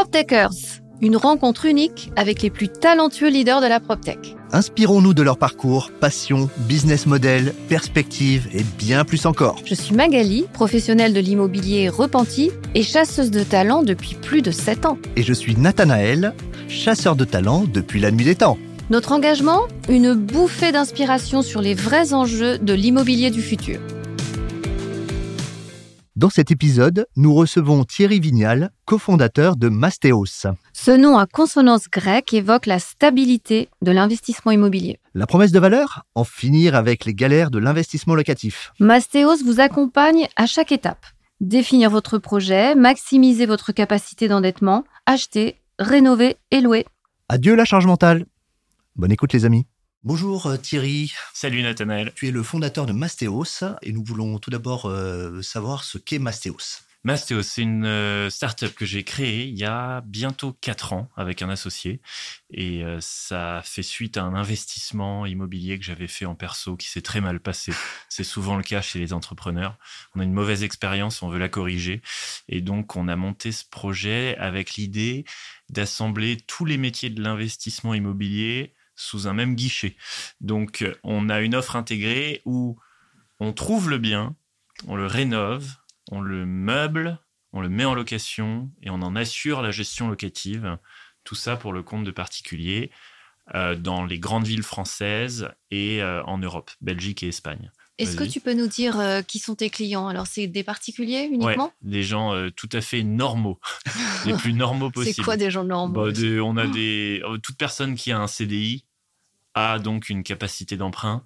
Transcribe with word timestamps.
PropTechers, 0.00 0.80
une 1.02 1.14
rencontre 1.14 1.66
unique 1.66 2.10
avec 2.16 2.40
les 2.40 2.48
plus 2.48 2.68
talentueux 2.68 3.28
leaders 3.28 3.60
de 3.60 3.66
la 3.66 3.80
PropTech. 3.80 4.34
Inspirons-nous 4.50 5.12
de 5.12 5.20
leur 5.20 5.36
parcours, 5.36 5.90
passion, 6.00 6.48
business 6.60 7.04
model, 7.04 7.52
perspective 7.68 8.48
et 8.54 8.62
bien 8.78 9.04
plus 9.04 9.26
encore. 9.26 9.56
Je 9.66 9.74
suis 9.74 9.94
Magali, 9.94 10.46
professionnelle 10.54 11.12
de 11.12 11.20
l'immobilier 11.20 11.90
repenti 11.90 12.50
et 12.74 12.82
chasseuse 12.82 13.30
de 13.30 13.42
talent 13.44 13.82
depuis 13.82 14.14
plus 14.14 14.40
de 14.40 14.50
7 14.50 14.86
ans. 14.86 14.96
Et 15.16 15.22
je 15.22 15.34
suis 15.34 15.54
Nathanaël, 15.54 16.32
chasseur 16.66 17.14
de 17.14 17.26
talent 17.26 17.64
depuis 17.70 18.00
la 18.00 18.10
nuit 18.10 18.24
des 18.24 18.36
temps. 18.36 18.56
Notre 18.88 19.12
engagement? 19.12 19.68
Une 19.90 20.14
bouffée 20.14 20.72
d'inspiration 20.72 21.42
sur 21.42 21.60
les 21.60 21.74
vrais 21.74 22.14
enjeux 22.14 22.56
de 22.56 22.72
l'immobilier 22.72 23.30
du 23.30 23.42
futur. 23.42 23.78
Dans 26.20 26.28
cet 26.28 26.50
épisode, 26.50 27.06
nous 27.16 27.32
recevons 27.32 27.82
Thierry 27.84 28.20
Vignal, 28.20 28.72
cofondateur 28.84 29.56
de 29.56 29.70
Mastéos. 29.70 30.44
Ce 30.74 30.90
nom 30.90 31.16
à 31.16 31.24
consonance 31.24 31.88
grecque 31.88 32.34
évoque 32.34 32.66
la 32.66 32.78
stabilité 32.78 33.70
de 33.80 33.90
l'investissement 33.90 34.52
immobilier. 34.52 34.98
La 35.14 35.26
promesse 35.26 35.50
de 35.50 35.58
valeur 35.58 36.04
En 36.14 36.24
finir 36.24 36.74
avec 36.74 37.06
les 37.06 37.14
galères 37.14 37.50
de 37.50 37.58
l'investissement 37.58 38.14
locatif. 38.14 38.70
Mastéos 38.80 39.42
vous 39.42 39.60
accompagne 39.60 40.28
à 40.36 40.44
chaque 40.44 40.72
étape. 40.72 41.06
Définir 41.40 41.88
votre 41.88 42.18
projet, 42.18 42.74
maximiser 42.74 43.46
votre 43.46 43.72
capacité 43.72 44.28
d'endettement, 44.28 44.84
acheter, 45.06 45.56
rénover 45.78 46.36
et 46.50 46.60
louer. 46.60 46.84
Adieu 47.30 47.54
la 47.54 47.64
charge 47.64 47.86
mentale. 47.86 48.26
Bonne 48.94 49.10
écoute 49.10 49.32
les 49.32 49.46
amis. 49.46 49.64
Bonjour 50.02 50.46
euh, 50.46 50.56
Thierry. 50.56 51.12
Salut 51.34 51.62
Nathanaël. 51.62 52.10
Tu 52.14 52.26
es 52.26 52.30
le 52.30 52.42
fondateur 52.42 52.86
de 52.86 52.92
Mastéos 52.94 53.64
et 53.82 53.92
nous 53.92 54.02
voulons 54.02 54.38
tout 54.38 54.48
d'abord 54.48 54.86
euh, 54.86 55.42
savoir 55.42 55.84
ce 55.84 55.98
qu'est 55.98 56.18
Mastéos. 56.18 56.80
Mastéos, 57.04 57.42
c'est 57.42 57.60
une 57.60 57.84
euh, 57.84 58.30
startup 58.30 58.74
que 58.74 58.86
j'ai 58.86 59.04
créée 59.04 59.44
il 59.44 59.58
y 59.58 59.64
a 59.66 60.00
bientôt 60.06 60.56
4 60.58 60.94
ans 60.94 61.10
avec 61.16 61.42
un 61.42 61.50
associé. 61.50 62.00
Et 62.50 62.82
ça 63.00 63.60
fait 63.62 63.82
suite 63.82 64.16
à 64.16 64.22
un 64.22 64.34
investissement 64.34 65.26
immobilier 65.26 65.78
que 65.78 65.84
j'avais 65.84 66.08
fait 66.08 66.24
en 66.24 66.34
perso 66.34 66.76
qui 66.76 66.88
s'est 66.88 67.02
très 67.02 67.20
mal 67.20 67.38
passé. 67.38 67.72
C'est 68.08 68.24
souvent 68.24 68.56
le 68.56 68.62
cas 68.62 68.80
chez 68.80 68.98
les 68.98 69.12
entrepreneurs. 69.12 69.76
On 70.14 70.20
a 70.20 70.24
une 70.24 70.32
mauvaise 70.32 70.62
expérience, 70.62 71.22
on 71.22 71.28
veut 71.28 71.38
la 71.38 71.50
corriger. 71.50 72.00
Et 72.48 72.62
donc, 72.62 72.96
on 72.96 73.06
a 73.06 73.16
monté 73.16 73.52
ce 73.52 73.64
projet 73.66 74.34
avec 74.38 74.74
l'idée 74.76 75.26
d'assembler 75.68 76.38
tous 76.46 76.64
les 76.64 76.78
métiers 76.78 77.10
de 77.10 77.22
l'investissement 77.22 77.92
immobilier 77.92 78.74
sous 79.00 79.26
un 79.26 79.32
même 79.32 79.54
guichet. 79.54 79.96
Donc, 80.40 80.84
on 81.02 81.28
a 81.28 81.40
une 81.40 81.54
offre 81.54 81.76
intégrée 81.76 82.42
où 82.44 82.78
on 83.40 83.52
trouve 83.52 83.88
le 83.90 83.98
bien, 83.98 84.36
on 84.86 84.96
le 84.96 85.06
rénove, 85.06 85.76
on 86.10 86.20
le 86.20 86.46
meuble, 86.46 87.18
on 87.52 87.60
le 87.60 87.68
met 87.68 87.84
en 87.84 87.94
location 87.94 88.70
et 88.82 88.90
on 88.90 89.02
en 89.02 89.16
assure 89.16 89.62
la 89.62 89.70
gestion 89.70 90.08
locative. 90.08 90.78
Tout 91.24 91.34
ça 91.34 91.56
pour 91.56 91.72
le 91.72 91.82
compte 91.82 92.04
de 92.04 92.10
particuliers 92.10 92.90
euh, 93.54 93.74
dans 93.74 94.04
les 94.04 94.18
grandes 94.18 94.46
villes 94.46 94.62
françaises 94.62 95.48
et 95.70 96.02
euh, 96.02 96.22
en 96.24 96.38
Europe, 96.38 96.70
Belgique 96.80 97.22
et 97.22 97.28
Espagne. 97.28 97.70
Est-ce 97.98 98.16
que 98.16 98.24
tu 98.24 98.40
peux 98.40 98.54
nous 98.54 98.68
dire 98.68 98.98
euh, 98.98 99.20
qui 99.20 99.38
sont 99.38 99.54
tes 99.54 99.68
clients? 99.68 100.08
Alors, 100.08 100.26
c'est 100.26 100.46
des 100.46 100.62
particuliers 100.62 101.28
uniquement? 101.30 101.70
Des 101.82 102.02
gens 102.02 102.32
tout 102.56 102.68
à 102.72 102.80
fait 102.80 103.02
normaux, 103.02 103.60
les 104.24 104.32
plus 104.32 104.54
normaux 104.54 104.90
possibles. 104.90 105.16
C'est 105.16 105.22
quoi 105.22 105.36
des 105.36 105.50
gens 105.50 105.64
normaux? 105.64 106.10
Bah, 106.10 106.20
On 106.42 106.56
a 106.56 106.66
des 106.66 107.22
toute 107.42 107.58
personne 107.58 107.96
qui 107.96 108.10
a 108.10 108.18
un 108.18 108.26
CDI 108.26 108.86
a 109.54 109.78
donc 109.78 110.08
une 110.08 110.22
capacité 110.22 110.76
d'emprunt 110.76 111.24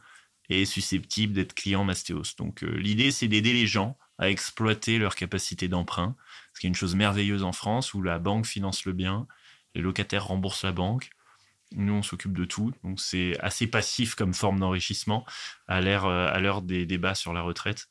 et 0.49 0.63
est 0.63 0.67
susceptible 0.67 1.33
d'être 1.33 1.55
client 1.55 1.85
Mastéos. 1.85 2.35
Donc 2.39 2.63
euh, 2.63 2.77
l'idée, 2.77 3.11
c'est 3.11 3.29
d'aider 3.29 3.53
les 3.53 3.67
gens 3.67 3.97
à 4.19 4.31
exploiter 4.31 4.99
leur 4.99 5.15
capacité 5.15 5.69
d'emprunt, 5.69 6.15
ce 6.53 6.61
qui 6.61 6.67
est 6.67 6.69
une 6.69 6.75
chose 6.75 6.95
merveilleuse 6.95 7.43
en 7.43 7.53
France 7.53 7.95
où 7.95 8.03
la 8.03 8.19
banque 8.19 8.47
finance 8.47 8.85
le 8.85 8.93
bien, 8.93 9.27
les 9.75 9.83
locataires 9.83 10.27
remboursent 10.27 10.65
la 10.65 10.73
banque. 10.73 11.11
Nous, 11.73 11.93
on 11.93 12.03
s'occupe 12.03 12.37
de 12.37 12.45
tout. 12.45 12.73
Donc, 12.85 13.01
c'est 13.01 13.37
assez 13.41 13.67
passif 13.67 14.15
comme 14.15 14.33
forme 14.33 14.61
d'enrichissement 14.61 15.27
à 15.67 15.81
l'heure, 15.81 16.07
euh, 16.07 16.29
à 16.29 16.39
l'heure 16.39 16.63
des 16.63 16.87
débats 16.87 17.17
sur 17.17 17.33
la 17.33 17.43
retraite. 17.43 17.89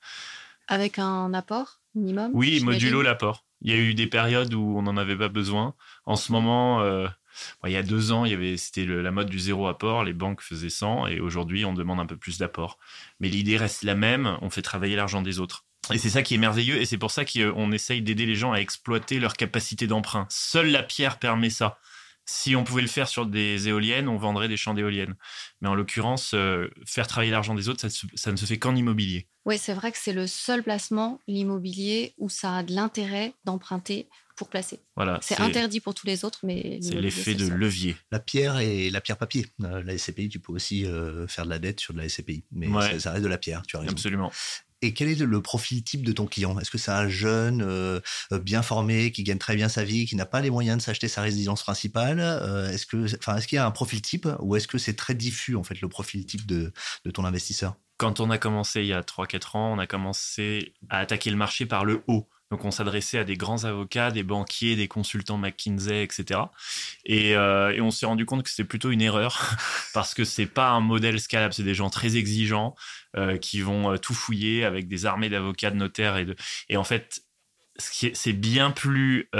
Avec 0.67 0.99
un 0.99 1.33
apport 1.33 1.81
minimum 1.93 2.31
Oui, 2.33 2.61
modulo 2.63 3.01
l'apport. 3.01 3.43
Il 3.61 3.71
y 3.71 3.73
a 3.73 3.77
eu 3.77 3.93
des 3.93 4.07
périodes 4.07 4.53
où 4.53 4.77
on 4.77 4.83
n'en 4.83 4.95
avait 4.95 5.17
pas 5.17 5.27
besoin. 5.27 5.75
En 6.05 6.15
ce 6.15 6.31
moment, 6.31 6.81
euh, 6.81 7.07
il 7.65 7.71
y 7.71 7.77
a 7.77 7.83
deux 7.83 8.11
ans, 8.11 8.25
c'était 8.57 8.85
la 8.85 9.11
mode 9.11 9.29
du 9.29 9.39
zéro 9.39 9.67
apport. 9.67 10.03
Les 10.03 10.13
banques 10.13 10.41
faisaient 10.41 10.69
100 10.69 11.07
et 11.07 11.19
aujourd'hui, 11.19 11.65
on 11.65 11.73
demande 11.73 11.99
un 11.99 12.05
peu 12.05 12.17
plus 12.17 12.37
d'apport. 12.37 12.77
Mais 13.19 13.29
l'idée 13.29 13.57
reste 13.57 13.83
la 13.83 13.95
même. 13.95 14.37
On 14.41 14.49
fait 14.49 14.61
travailler 14.61 14.95
l'argent 14.95 15.21
des 15.21 15.39
autres. 15.39 15.65
Et 15.91 15.97
c'est 15.97 16.09
ça 16.09 16.21
qui 16.21 16.35
est 16.35 16.37
merveilleux 16.37 16.77
et 16.77 16.85
c'est 16.85 16.97
pour 16.97 17.11
ça 17.11 17.25
qu'on 17.25 17.71
essaye 17.73 18.01
d'aider 18.01 18.25
les 18.25 18.35
gens 18.35 18.53
à 18.53 18.57
exploiter 18.57 19.19
leur 19.19 19.33
capacité 19.33 19.85
d'emprunt. 19.85 20.27
Seule 20.29 20.71
la 20.71 20.81
pierre 20.81 21.19
permet 21.19 21.49
ça. 21.49 21.77
Si 22.25 22.55
on 22.55 22.63
pouvait 22.63 22.81
le 22.81 22.87
faire 22.87 23.09
sur 23.09 23.25
des 23.25 23.67
éoliennes, 23.67 24.07
on 24.07 24.15
vendrait 24.15 24.47
des 24.47 24.55
champs 24.55 24.73
d'éoliennes. 24.73 25.15
Mais 25.59 25.67
en 25.67 25.75
l'occurrence, 25.75 26.33
euh, 26.33 26.69
faire 26.85 27.05
travailler 27.05 27.31
l'argent 27.31 27.53
des 27.53 27.67
autres, 27.67 27.81
ça, 27.81 28.05
ça, 28.15 28.31
ne 28.31 28.37
se 28.37 28.45
fait 28.45 28.57
qu'en 28.57 28.77
immobilier. 28.77 29.27
Oui, 29.43 29.57
c'est 29.57 29.73
vrai 29.73 29.91
que 29.91 29.97
c'est 29.97 30.13
le 30.13 30.25
seul 30.25 30.63
placement, 30.63 31.19
l'immobilier, 31.27 32.13
où 32.17 32.29
ça 32.29 32.55
a 32.55 32.63
de 32.63 32.73
l'intérêt 32.73 33.33
d'emprunter 33.43 34.07
pour 34.35 34.49
placer. 34.49 34.79
Voilà, 34.95 35.19
c'est 35.21 35.39
interdit 35.39 35.79
pour 35.79 35.93
tous 35.93 36.07
les 36.07 36.25
autres, 36.25 36.39
mais 36.43 36.79
c'est 36.81 36.95
l'effet 36.95 37.35
de 37.35 37.47
levier. 37.47 37.95
La 38.11 38.19
pierre 38.19 38.59
et 38.59 38.89
la 38.89 39.01
pierre 39.01 39.17
papier. 39.17 39.45
Euh, 39.63 39.83
la 39.83 39.97
SCPI, 39.97 40.29
tu 40.29 40.39
peux 40.39 40.53
aussi 40.53 40.85
euh, 40.85 41.27
faire 41.27 41.45
de 41.45 41.49
la 41.49 41.59
dette 41.59 41.79
sur 41.79 41.93
de 41.93 41.99
la 41.99 42.09
SCPI, 42.09 42.45
mais 42.51 42.67
ça, 42.99 43.11
reste 43.11 43.23
de 43.23 43.27
la 43.27 43.37
pierre. 43.37 43.63
Tu 43.67 43.75
as 43.75 43.81
raison. 43.81 43.91
Absolument. 43.91 44.31
Et 44.81 44.93
quel 44.93 45.07
est 45.07 45.19
le 45.21 45.41
profil 45.41 45.81
type 45.83 46.03
de 46.05 46.11
ton 46.11 46.25
client? 46.25 46.59
Est-ce 46.59 46.69
que 46.69 46.77
c'est 46.77 46.91
un 46.91 47.07
jeune 47.07 47.61
euh, 47.61 48.01
bien 48.31 48.61
formé 48.61 49.13
qui 49.13 49.23
gagne 49.23 49.37
très 49.37 49.55
bien 49.55 49.69
sa 49.69 49.85
vie, 49.85 50.05
qui 50.05 50.17
n'a 50.17 50.25
pas 50.25 50.41
les 50.41 50.49
moyens 50.49 50.77
de 50.77 50.81
s'acheter 50.81 51.07
sa 51.07 51.21
résidence 51.21 51.63
principale 51.63 52.19
Est-ce 52.69 52.85
que, 52.85 53.05
enfin, 53.17 53.37
est-ce 53.37 53.47
qu'il 53.47 53.55
y 53.55 53.59
a 53.59 53.65
un 53.65 53.71
profil 53.71 54.01
type 54.01 54.27
ou 54.39 54.57
est-ce 54.57 54.67
que 54.67 54.77
c'est 54.77 54.95
très 54.95 55.15
diffus 55.15 55.55
en 55.55 55.63
fait 55.63 55.79
le 55.79 55.87
profil 55.87 56.25
type 56.25 56.45
de, 56.45 56.73
de 57.05 57.11
ton 57.11 57.23
investisseur? 57.23 57.75
Quand 57.97 58.19
on 58.19 58.29
a 58.29 58.37
commencé 58.37 58.81
il 58.81 58.87
y 58.87 58.93
a 58.93 59.01
3-4 59.01 59.57
ans, 59.57 59.73
on 59.73 59.79
a 59.79 59.87
commencé 59.87 60.73
à 60.89 60.99
attaquer 60.99 61.29
le 61.29 61.37
marché 61.37 61.65
par 61.65 61.85
le 61.85 62.03
haut. 62.07 62.27
Donc 62.53 62.65
on 62.65 62.69
s'adressait 62.71 63.17
à 63.17 63.23
des 63.23 63.35
grands 63.35 63.63
avocats, 63.63 64.11
des 64.11 64.21
banquiers, 64.21 64.75
des 64.75 64.87
consultants 64.87 65.39
McKinsey, 65.39 66.03
etc. 66.03 66.39
Euh, 67.09 67.71
et, 67.71 67.81
on 67.81 67.89
s'est 67.89 68.05
rendu 68.05 68.27
compte 68.27 68.43
que 68.43 68.49
c'était 68.51 68.63
plutôt 68.63 68.91
une 68.91 69.01
erreur 69.01 69.55
parce 69.95 70.13
que 70.13 70.23
c'est 70.23 70.45
pas 70.45 70.69
un 70.69 70.79
modèle 70.79 71.19
scalable. 71.19 71.51
C'est 71.55 71.63
des 71.63 71.73
gens 71.73 71.89
très 71.89 72.15
exigeants 72.15 72.75
euh, 73.17 73.37
qui 73.39 73.61
vont 73.61 73.91
euh, 73.91 73.97
tout 73.97 74.13
fouiller 74.13 74.65
avec 74.65 74.87
des 74.87 75.07
armées 75.07 75.29
d'avocats, 75.29 75.71
de 75.71 75.77
notaires 75.77 76.17
et 76.17 76.25
de. 76.25 76.35
Et 76.69 76.77
en 76.77 76.83
fait, 76.83 77.23
c'est 77.79 78.33
bien 78.33 78.69
plus 78.69 79.31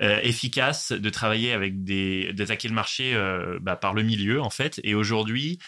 efficace 0.00 0.92
de 0.92 1.10
travailler 1.10 1.52
avec 1.52 1.84
des 1.84 2.32
d'attaquer 2.32 2.68
le 2.68 2.74
marché 2.74 3.14
bah, 3.60 3.76
par 3.76 3.92
le 3.92 4.02
milieu 4.02 4.40
en 4.40 4.48
fait. 4.48 4.80
Et 4.82 4.94
aujourd'hui, 4.94 5.58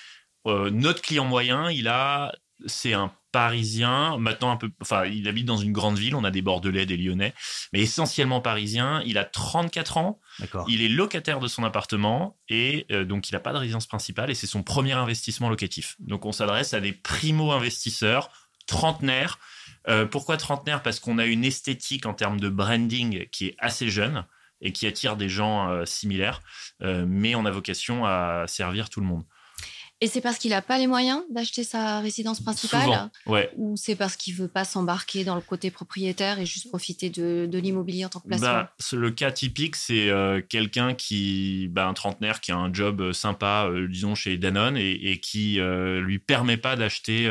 notre 0.47 1.03
client 1.03 1.27
moyen, 1.27 1.71
il 1.71 1.87
a 1.87 2.33
c'est 2.65 2.95
un 2.95 3.13
parisien, 3.33 4.17
maintenant 4.17 4.51
un 4.51 4.57
peu, 4.57 4.71
enfin, 4.81 5.05
il 5.05 5.29
habite 5.29 5.45
dans 5.45 5.59
une 5.59 5.73
grande 5.73 5.99
ville, 5.99 6.15
on 6.15 6.25
a 6.25 6.31
des 6.31 6.41
Bordelais, 6.41 6.87
des 6.87 6.97
Lyonnais, 6.97 7.35
mais 7.75 7.81
essentiellement 7.81 8.41
parisien. 8.41 9.03
Il 9.05 9.19
a 9.19 9.25
34 9.25 9.99
ans, 9.99 10.21
il 10.69 10.81
est 10.81 10.89
locataire 10.89 11.39
de 11.39 11.47
son 11.47 11.63
appartement 11.63 12.39
et 12.49 12.87
euh, 12.91 13.05
donc 13.05 13.29
il 13.29 13.35
n'a 13.35 13.41
pas 13.41 13.53
de 13.53 13.59
résidence 13.59 13.87
principale 13.87 14.31
et 14.31 14.35
c'est 14.35 14.47
son 14.47 14.63
premier 14.63 14.93
investissement 14.93 15.51
locatif. 15.51 15.97
Donc 15.99 16.25
on 16.25 16.33
s'adresse 16.33 16.73
à 16.73 16.81
des 16.81 16.93
primo-investisseurs, 16.93 18.31
trentenaires. 18.67 19.39
Euh, 19.87 20.07
pourquoi 20.07 20.39
trentenaires? 20.39 20.83
Parce 20.83 20.99
qu'on 20.99 21.19
a 21.19 21.27
une 21.27 21.45
esthétique 21.45 22.07
en 22.07 22.15
termes 22.15 22.41
de 22.41 22.49
branding 22.49 23.27
qui 23.29 23.49
est 23.49 23.57
assez 23.59 23.91
jeune 23.91 24.25
et 24.63 24.73
qui 24.73 24.87
attire 24.87 25.17
des 25.17 25.29
gens 25.29 25.69
euh, 25.69 25.85
similaires, 25.85 26.41
mais 26.81 27.35
on 27.35 27.45
a 27.45 27.51
vocation 27.51 28.07
à 28.07 28.47
servir 28.47 28.89
tout 28.89 29.01
le 29.01 29.07
monde. 29.07 29.25
Et 30.03 30.09
c'est 30.09 30.21
parce 30.21 30.37
qu'il 30.37 30.51
n'a 30.51 30.61
pas 30.61 30.77
les 30.77 30.87
moyens 30.87 31.23
d'acheter 31.31 31.65
sa 31.65 32.01
résidence 32.01 32.41
principale 32.41 33.11
ouais. 33.25 33.51
Ou 33.57 33.77
c'est 33.79 33.97
parce 33.97 34.17
qu'il 34.17 34.35
veut 34.35 34.49
pas 34.49 34.65
s'embarquer 34.65 35.25
dans 35.25 35.35
le 35.35 35.41
côté 35.41 35.71
propriétaire 35.71 36.39
et 36.39 36.45
juste 36.45 36.69
profiter 36.69 37.09
de, 37.09 37.49
l'immobilier 37.51 38.05
en 38.05 38.11
tant 38.11 38.21
que 38.21 38.29
placement? 38.29 38.47
Bah, 38.47 38.73
Le 38.93 39.11
cas 39.11 39.31
typique, 39.31 39.75
c'est 39.75 40.11
euh, 40.11 40.43
quelqu'un 40.47 40.93
qui, 40.93 41.69
bah, 41.71 41.87
un 41.87 41.95
trentenaire 41.95 42.43
qui 42.43 42.53
a 42.53 42.57
un 42.57 42.73
job 42.73 43.01
euh, 43.01 43.13
sympa, 43.15 43.69
euh, 43.71 43.89
disons, 43.89 44.15
chez 44.15 44.37
Danone 44.37 44.77
et, 44.77 44.93
et 44.93 45.19
qui 45.19 45.59
lui 45.59 46.19
permet 46.19 46.59
pas 46.59 46.77
d'acheter 46.77 47.27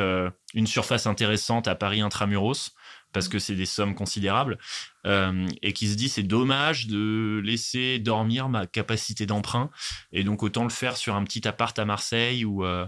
une 0.53 0.67
surface 0.67 1.05
intéressante 1.05 1.67
à 1.67 1.75
Paris 1.75 2.01
intramuros 2.01 2.71
parce 3.15 3.29
que 3.29 3.39
c'est 3.39 3.55
des 3.55 3.65
sommes 3.65 3.95
considérables, 3.95 4.57
euh, 5.05 5.47
et 5.61 5.71
qui 5.71 5.87
se 5.87 5.95
dit 5.95 6.09
c'est 6.09 6.21
dommage 6.21 6.87
de 6.87 7.41
laisser 7.45 7.97
dormir 7.97 8.49
ma 8.49 8.67
capacité 8.67 9.25
d'emprunt, 9.25 9.71
et 10.11 10.25
donc 10.25 10.43
autant 10.43 10.63
le 10.63 10.69
faire 10.69 10.97
sur 10.97 11.15
un 11.15 11.23
petit 11.23 11.47
appart 11.47 11.79
à 11.79 11.85
Marseille 11.85 12.43
ou, 12.43 12.65
euh, 12.65 12.85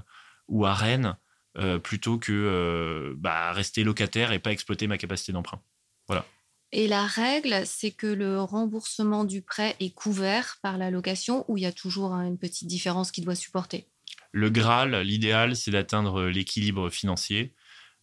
ou 0.49 0.65
à 0.65 0.73
Rennes, 0.73 1.15
euh, 1.57 1.79
plutôt 1.79 2.17
que 2.17 3.15
bah, 3.17 3.53
rester 3.53 3.85
locataire 3.85 4.33
et 4.33 4.39
pas 4.39 4.51
exploiter 4.51 4.85
ma 4.87 4.97
capacité 4.97 5.31
d'emprunt. 5.31 5.61
Voilà. 6.09 6.25
Et 6.73 6.89
la 6.89 7.05
règle, 7.05 7.61
c'est 7.65 7.91
que 7.91 8.07
le 8.07 8.41
remboursement 8.41 9.23
du 9.23 9.41
prêt 9.41 9.77
est 9.79 9.95
couvert 9.95 10.57
par 10.61 10.77
la 10.77 10.91
location 10.91 11.45
ou 11.47 11.57
il 11.57 11.61
y 11.61 11.65
a 11.65 11.71
toujours 11.71 12.11
une 12.11 12.37
petite 12.37 12.67
différence 12.67 13.11
qui 13.11 13.21
doit 13.21 13.35
supporter? 13.35 13.87
Le 14.33 14.49
Graal, 14.49 14.93
l'idéal, 15.03 15.55
c'est 15.55 15.71
d'atteindre 15.71 16.25
l'équilibre 16.25 16.89
financier. 16.89 17.53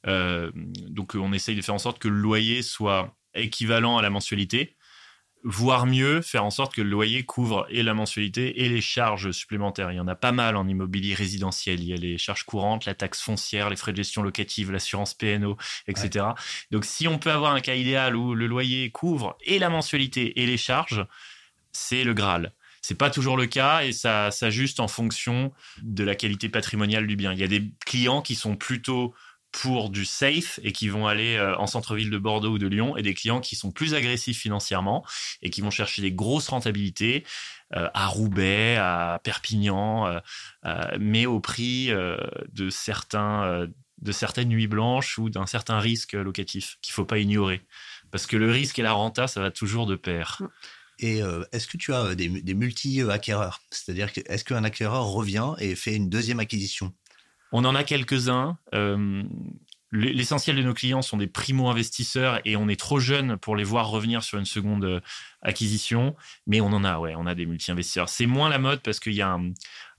Euh, 0.06 0.50
donc 0.54 1.14
on 1.14 1.32
essaye 1.32 1.56
de 1.56 1.62
faire 1.62 1.74
en 1.74 1.78
sorte 1.78 1.98
que 1.98 2.08
le 2.08 2.16
loyer 2.16 2.62
soit 2.62 3.16
équivalent 3.34 3.96
à 3.96 4.02
la 4.02 4.10
mensualité. 4.10 4.76
voire 5.46 5.84
mieux, 5.84 6.22
faire 6.22 6.42
en 6.42 6.50
sorte 6.50 6.74
que 6.74 6.80
le 6.80 6.88
loyer 6.88 7.24
couvre 7.24 7.66
et 7.68 7.82
la 7.82 7.92
mensualité 7.92 8.64
et 8.64 8.68
les 8.70 8.80
charges 8.80 9.30
supplémentaires. 9.32 9.92
Il 9.92 9.96
y 9.96 10.00
en 10.00 10.08
a 10.08 10.14
pas 10.14 10.32
mal 10.32 10.56
en 10.56 10.66
immobilier 10.66 11.12
résidentiel. 11.12 11.80
Il 11.80 11.88
y 11.88 11.92
a 11.92 11.96
les 11.96 12.16
charges 12.16 12.44
courantes, 12.44 12.86
la 12.86 12.94
taxe 12.94 13.20
foncière, 13.20 13.68
les 13.68 13.76
frais 13.76 13.92
de 13.92 13.98
gestion 13.98 14.22
locative, 14.22 14.72
l'assurance 14.72 15.12
PNO, 15.12 15.58
etc. 15.86 16.28
Donc, 16.70 16.86
si 16.86 17.06
on 17.08 17.18
peut 17.18 17.30
avoir 17.30 17.52
un 17.54 17.60
cas 17.60 17.74
idéal 17.74 18.16
où 18.16 18.34
le 18.34 18.46
loyer 18.46 18.90
couvre 18.90 19.36
et 19.44 19.58
la 19.58 19.68
mensualité 19.68 20.40
et 20.40 20.46
les 20.46 20.56
charges, 20.56 21.04
c'est 21.72 22.04
le 22.04 22.14
Graal. 22.14 22.54
C'est 22.80 22.96
pas 22.96 23.10
toujours 23.10 23.36
le 23.36 23.46
cas 23.46 23.82
et 23.82 23.92
ça 23.92 24.30
s'ajuste 24.30 24.80
en 24.80 24.88
fonction 24.88 25.52
de 25.82 26.04
la 26.04 26.14
qualité 26.14 26.48
patrimoniale 26.48 27.06
du 27.06 27.16
bien. 27.16 27.32
Il 27.32 27.38
y 27.38 27.44
a 27.44 27.48
des 27.48 27.70
clients 27.86 28.22
qui 28.22 28.34
sont 28.34 28.56
plutôt 28.56 29.14
pour 29.54 29.88
du 29.88 30.04
safe 30.04 30.58
et 30.64 30.72
qui 30.72 30.88
vont 30.88 31.06
aller 31.06 31.36
euh, 31.36 31.56
en 31.58 31.68
centre-ville 31.68 32.10
de 32.10 32.18
Bordeaux 32.18 32.50
ou 32.50 32.58
de 32.58 32.66
Lyon 32.66 32.96
et 32.96 33.02
des 33.02 33.14
clients 33.14 33.40
qui 33.40 33.54
sont 33.54 33.70
plus 33.70 33.94
agressifs 33.94 34.40
financièrement 34.40 35.06
et 35.42 35.50
qui 35.50 35.60
vont 35.60 35.70
chercher 35.70 36.02
des 36.02 36.10
grosses 36.10 36.48
rentabilités 36.48 37.24
euh, 37.76 37.88
à 37.94 38.08
Roubaix, 38.08 38.76
à 38.76 39.20
Perpignan, 39.22 40.20
euh, 40.64 40.80
mais 40.98 41.24
au 41.26 41.38
prix 41.38 41.90
de 42.52 42.70
certains 42.70 43.68
de 44.02 44.12
certaines 44.12 44.48
nuits 44.48 44.66
blanches 44.66 45.18
ou 45.18 45.30
d'un 45.30 45.46
certain 45.46 45.78
risque 45.78 46.14
locatif 46.14 46.76
qu'il 46.82 46.92
faut 46.92 47.04
pas 47.04 47.18
ignorer 47.18 47.62
parce 48.10 48.26
que 48.26 48.36
le 48.36 48.50
risque 48.50 48.80
et 48.80 48.82
la 48.82 48.92
renta 48.92 49.28
ça 49.28 49.40
va 49.40 49.52
toujours 49.52 49.86
de 49.86 49.94
pair. 49.94 50.38
Mm. 50.40 50.48
Et 51.00 51.20
est-ce 51.52 51.66
que 51.66 51.76
tu 51.76 51.92
as 51.92 52.04
euh, 52.04 52.14
des, 52.14 52.54
multi-acquéreurs? 52.54 53.60
C'est-à-dire, 53.70 54.10
est-ce 54.26 54.44
qu'un 54.44 54.64
acquéreur 54.64 55.06
revient 55.06 55.54
et 55.58 55.74
fait 55.74 55.94
une 55.94 56.08
deuxième 56.08 56.40
acquisition? 56.40 56.92
On 57.56 57.64
en 57.64 57.76
a 57.76 57.84
quelques-uns. 57.84 58.58
Euh, 58.74 59.22
l'essentiel 59.92 60.56
de 60.56 60.62
nos 60.62 60.74
clients 60.74 61.02
sont 61.02 61.16
des 61.16 61.28
primo-investisseurs 61.28 62.40
et 62.44 62.56
on 62.56 62.68
est 62.68 62.78
trop 62.78 62.98
jeune 62.98 63.36
pour 63.36 63.54
les 63.54 63.62
voir 63.62 63.90
revenir 63.90 64.24
sur 64.24 64.40
une 64.40 64.44
seconde 64.44 65.00
acquisition. 65.40 66.16
Mais 66.48 66.60
on 66.60 66.66
en 66.66 66.82
a, 66.82 66.98
ouais, 66.98 67.14
on 67.16 67.26
a 67.26 67.36
des 67.36 67.46
multi-investisseurs. 67.46 68.08
C'est 68.08 68.26
moins 68.26 68.48
la 68.48 68.58
mode 68.58 68.80
parce 68.82 68.98
qu'il 68.98 69.14
y 69.14 69.22
a 69.22 69.30
un, 69.30 69.52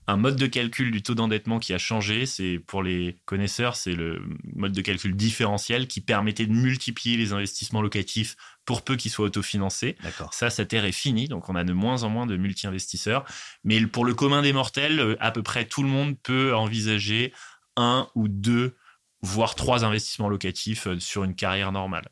un 0.08 0.16
mode 0.16 0.36
de 0.36 0.46
calcul 0.46 0.90
du 0.90 1.02
taux 1.02 1.14
d'endettement 1.14 1.58
qui 1.58 1.74
a 1.74 1.78
changé. 1.78 2.26
C'est 2.26 2.60
pour 2.66 2.82
les 2.82 3.16
connaisseurs, 3.24 3.76
c'est 3.76 3.94
le 3.94 4.22
mode 4.54 4.72
de 4.72 4.80
calcul 4.80 5.16
différentiel 5.16 5.88
qui 5.88 6.00
permettait 6.00 6.46
de 6.46 6.52
multiplier 6.52 7.16
les 7.16 7.32
investissements 7.32 7.82
locatifs 7.82 8.36
pour 8.64 8.82
peu 8.82 8.96
qu'ils 8.96 9.10
soient 9.10 9.26
autofinancés. 9.26 9.96
Ça, 10.32 10.50
cette 10.50 10.72
ère 10.72 10.84
est 10.84 10.92
finie, 10.92 11.28
donc 11.28 11.48
on 11.48 11.56
a 11.56 11.64
de 11.64 11.72
moins 11.72 12.04
en 12.04 12.08
moins 12.08 12.26
de 12.26 12.36
multi-investisseurs. 12.36 13.24
Mais 13.64 13.84
pour 13.86 14.04
le 14.04 14.14
commun 14.14 14.42
des 14.42 14.52
mortels, 14.52 15.16
à 15.20 15.30
peu 15.32 15.42
près 15.42 15.64
tout 15.64 15.82
le 15.82 15.88
monde 15.88 16.16
peut 16.22 16.54
envisager 16.54 17.32
un 17.76 18.08
ou 18.14 18.28
deux, 18.28 18.76
voire 19.22 19.54
trois 19.54 19.84
investissements 19.84 20.28
locatifs 20.28 20.86
euh, 20.86 21.00
sur 21.00 21.24
une 21.24 21.34
carrière 21.34 21.72
normale. 21.72 22.08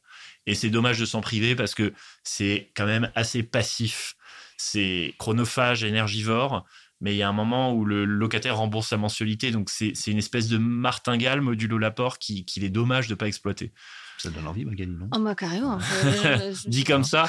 Et 0.46 0.54
c'est 0.54 0.70
dommage 0.70 0.98
de 0.98 1.06
s'en 1.06 1.20
priver 1.20 1.54
parce 1.54 1.74
que 1.74 1.92
c'est 2.22 2.70
quand 2.74 2.86
même 2.86 3.10
assez 3.14 3.42
passif. 3.42 4.16
C'est 4.56 5.14
chronophage, 5.18 5.84
énergivore 5.84 6.64
mais 7.04 7.14
il 7.14 7.18
y 7.18 7.22
a 7.22 7.28
un 7.28 7.34
moment 7.34 7.74
où 7.74 7.84
le 7.84 8.06
locataire 8.06 8.56
rembourse 8.56 8.88
sa 8.88 8.96
mensualité, 8.96 9.50
donc 9.50 9.68
c'est 9.68 9.92
une 10.06 10.16
espèce 10.16 10.48
de 10.48 10.56
martingale 10.56 11.42
modulo 11.42 11.76
l'apport 11.76 12.18
qu'il 12.18 12.46
qui 12.46 12.64
est 12.64 12.70
dommage 12.70 13.08
de 13.08 13.12
ne 13.12 13.18
pas 13.18 13.28
exploiter. 13.28 13.72
Ça 14.16 14.30
donne 14.30 14.46
envie, 14.46 14.64
Magali, 14.64 14.90
non? 14.90 15.08
Oh, 15.14 15.18
moi, 15.18 15.34
carrément. 15.34 15.78
Dit 16.66 16.84
comme 16.84 17.04
ça, 17.04 17.26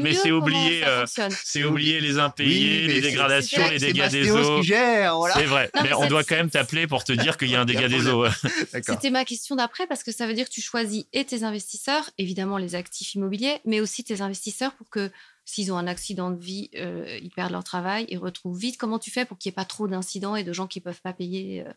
mais 0.00 0.14
c'est 0.14 0.30
oublié, 0.30 0.86
euh, 0.86 1.04
c'est 1.44 1.64
oublié 1.64 2.00
les 2.00 2.18
impayés, 2.18 2.86
les 2.86 3.02
dégradations, 3.02 3.68
les 3.68 3.78
dégâts 3.78 4.08
des 4.08 4.30
eaux. 4.30 4.62
C'est 4.62 5.44
vrai, 5.44 5.70
mais, 5.82 5.92
on 5.92 6.06
doit 6.06 6.24
quand 6.24 6.36
même 6.36 6.48
t'appeler 6.48 6.86
pour 6.86 7.04
te 7.04 7.12
dire 7.12 7.36
qu'il 7.36 7.50
y 7.50 7.56
a 7.56 7.60
un 7.60 7.66
dégât 7.66 7.88
des 7.88 8.08
eaux. 8.08 8.24
C'était 8.72 9.10
ma 9.10 9.26
question 9.26 9.54
d'après, 9.54 9.86
parce 9.86 10.02
que 10.02 10.12
ça 10.12 10.26
veut 10.26 10.32
dire 10.32 10.46
que 10.46 10.54
tu 10.54 10.62
choisis 10.62 11.04
et 11.12 11.26
tes 11.26 11.44
investisseurs, 11.44 12.08
évidemment 12.16 12.56
les 12.56 12.74
actifs 12.74 13.16
immobiliers, 13.16 13.60
mais 13.66 13.80
aussi 13.80 14.02
tes 14.02 14.22
investisseurs 14.22 14.72
pour 14.76 14.88
que 14.88 15.10
s'ils 15.44 15.72
ont 15.72 15.76
un 15.76 15.86
accident 15.86 16.30
de 16.30 16.40
vie, 16.40 16.70
euh, 16.76 17.18
ils 17.22 17.30
perdent 17.30 17.52
leur 17.52 17.64
travail, 17.64 18.06
ils 18.08 18.18
retrouvent 18.18 18.58
vite. 18.58 18.76
Comment 18.78 18.98
tu 18.98 19.10
fais 19.10 19.24
pour 19.24 19.38
qu'il 19.38 19.50
n'y 19.50 19.54
ait 19.54 19.56
pas 19.56 19.64
trop 19.64 19.86
d'incidents 19.88 20.36
et 20.36 20.44
de 20.44 20.52
gens 20.52 20.66
qui 20.66 20.78
ne 20.78 20.84
peuvent 20.84 21.02
pas 21.02 21.12
payer 21.12 21.64
euh? 21.66 21.72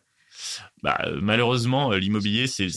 bah, 0.82 0.98
Malheureusement, 1.20 1.92
euh, 1.92 1.98
l'immobilier, 1.98 2.46
c'est 2.46 2.68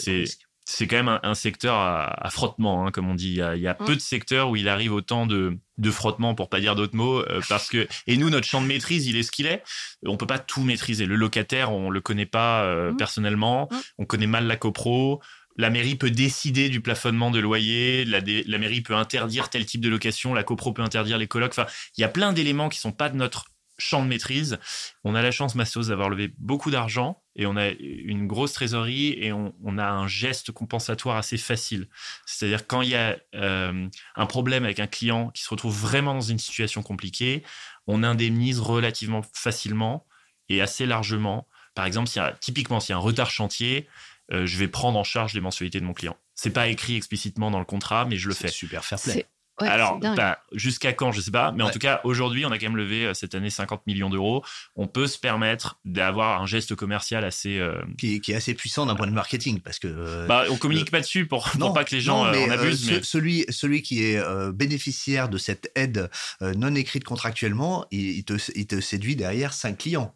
c'est 0.64 0.88
quand 0.88 0.96
même 0.96 1.20
un, 1.24 1.34
secteur 1.34 1.76
à, 1.76 2.30
frottement, 2.30 2.86
hein, 2.86 2.92
comme 2.92 3.10
on 3.10 3.16
dit. 3.16 3.42
Il 3.56 3.62
y 3.62 3.68
a, 3.68 3.74
peu 3.74 3.96
de 3.96 4.00
secteurs 4.00 4.52
où 4.52 4.56
il 4.56 4.70
arrive 4.70 4.94
autant 4.94 5.26
de, 5.26 5.58
de 5.80 5.92
frottement, 5.92 6.34
pour 6.36 6.50
pas 6.50 6.62
dire 6.62 6.76
d'autres 6.76 6.96
mots, 6.96 7.26
parce 7.50 7.68
que 7.68 7.88
et 8.06 8.16
nous 8.16 8.30
notre 8.30 8.48
champ 8.48 8.62
de 8.62 8.68
maîtrise, 8.68 9.08
il 9.08 9.18
est 9.18 9.24
ce 9.24 9.32
qu'il 9.32 9.48
est. 9.48 9.64
On 10.06 10.18
peut 10.18 10.28
pas 10.28 10.40
tout 10.40 10.64
maîtriser. 10.64 11.08
Le 11.08 11.16
locataire, 11.16 11.74
on 11.74 11.90
le 11.90 12.00
connaît 12.00 12.28
pas 12.28 12.92
mmh. 12.92 12.96
personnellement. 12.96 13.68
Mmh. 13.70 13.76
On 13.98 14.06
connaît 14.06 14.28
mal 14.28 14.46
la 14.46 14.56
copro 14.56 15.20
la 15.58 15.70
mairie 15.70 15.96
peut 15.96 16.12
décider 16.12 16.70
du 16.70 16.82
plafonnement 16.82 17.32
de 17.32 17.40
loyer, 17.40 18.06
la, 18.06 18.22
mairie 18.58 18.82
peut 18.82 18.96
interdire 18.96 19.50
tel 19.50 19.66
type 19.66 19.82
de 19.82 19.90
location, 19.90 20.34
la 20.34 20.44
copro 20.44 20.74
peut 20.74 20.82
interdire 20.82 21.18
les 21.18 21.28
colocs. 21.28 21.52
Enfin, 21.52 21.68
il 21.98 22.02
y 22.02 22.04
a 22.04 22.10
plein 22.10 22.34
d'éléments 22.34 22.70
qui 22.70 22.80
sont 22.80 22.92
pas 22.92 23.10
de 23.10 23.16
notre 23.16 23.46
champ 23.78 24.04
de 24.04 24.08
maîtrise. 24.08 24.60
On 25.04 25.16
a 25.16 25.22
la 25.22 25.32
chance, 25.32 25.56
Mastos, 25.56 25.88
d'avoir 25.88 26.10
levé 26.10 26.34
beaucoup 26.38 26.72
d'argent 26.72 27.24
et 27.36 27.46
on 27.46 27.58
a 27.58 27.70
une 27.70 28.28
grosse 28.28 28.54
trésorerie 28.54 29.14
et 29.18 29.32
on, 29.34 29.78
a 29.78 29.90
un 29.90 30.08
geste 30.08 30.52
compensatoire 30.52 31.18
assez 31.18 31.38
facile. 31.38 31.88
C'est-à-dire 32.26 32.68
quand 32.68 32.82
il 32.82 32.90
y 32.90 32.96
a 32.96 33.18
euh, 33.36 33.88
un 34.16 34.26
problème 34.26 34.66
avec 34.66 34.80
un 34.80 34.88
client 34.88 35.30
qui 35.30 35.42
se 35.42 35.50
retrouve 35.50 35.76
vraiment 35.76 36.14
dans 36.14 36.22
une 36.22 36.40
situation 36.40 36.84
compliquée, 36.84 37.44
on 37.88 38.04
indemnise 38.04 38.60
relativement 38.60 39.22
facilement 39.34 40.06
et 40.50 40.62
assez 40.62 40.86
largement. 40.86 41.48
Par 41.74 41.86
exemple, 41.86 42.10
si 42.10 42.20
typiquement, 42.40 42.80
s'il 42.80 42.92
y 42.92 42.94
a 42.94 42.98
un 42.98 43.00
retard 43.00 43.32
chantier, 43.32 43.88
euh, 44.32 44.46
je 44.46 44.58
vais 44.58 44.68
prendre 44.68 44.98
en 44.98 45.04
charge 45.04 45.34
les 45.34 45.42
mensualités 45.42 45.80
de 45.80 45.86
mon 45.86 45.94
client. 45.94 46.18
C'est 46.36 46.52
pas 46.52 46.68
écrit 46.68 46.96
explicitement 46.96 47.52
dans 47.52 47.60
le 47.60 47.66
contrat, 47.66 48.06
mais 48.06 48.18
je 48.18 48.28
le 48.28 48.34
fais. 48.34 48.48
Super 48.48 48.84
fair 48.86 49.00
play. 49.00 49.26
Alors, 49.60 50.00
bah, 50.00 50.40
jusqu'à 50.54 50.92
quand, 50.92 51.12
je 51.12 51.22
sais 51.22 51.30
pas, 51.30 51.52
mais 51.52 51.64
en 51.64 51.70
tout 51.70 51.78
cas, 51.78 52.02
aujourd'hui, 52.04 52.48
on 52.48 52.52
a 52.52 52.58
quand 52.58 52.66
même 52.66 52.78
levé 52.78 53.06
euh, 53.06 53.14
cette 53.14 53.36
année 53.36 53.52
50 53.52 53.86
millions 53.86 54.10
d'euros. 54.10 54.44
On 54.76 54.88
peut 54.88 55.06
se 55.06 55.20
permettre 55.20 55.80
d'avoir 55.86 56.42
un 56.42 56.48
geste 56.48 56.74
commercial 56.74 57.24
assez. 57.24 57.60
Euh, 57.60 57.80
qui, 58.00 58.16
est 58.16 58.34
assez 58.34 58.56
puissant 58.56 58.88
d'un 58.88 58.96
point 58.96 59.06
de 59.06 59.12
marketing, 59.12 59.60
parce 59.60 59.78
que. 59.78 60.26
bah, 60.28 60.46
on 60.50 60.58
communique 60.58 60.90
pas 60.90 61.02
dessus 61.02 61.28
pour, 61.28 61.48
pour 61.50 61.74
pas 61.74 61.84
que 61.84 61.94
les 61.94 62.02
gens 62.02 62.22
en 62.22 62.50
abusent. 62.50 62.90
mais... 62.90 63.04
Celui, 63.04 63.46
celui 63.50 63.84
qui 63.84 64.04
est 64.04 64.52
bénéficiaire 64.52 65.30
de 65.30 65.38
cette 65.38 65.72
aide 65.76 66.10
non 66.42 66.74
écrite 66.74 67.04
contractuellement, 67.04 67.86
il, 67.92 68.24
te, 68.24 68.34
il 68.56 68.66
te 68.66 68.82
séduit 68.82 69.16
derrière 69.16 69.54
cinq 69.54 69.78
clients. 69.78 70.16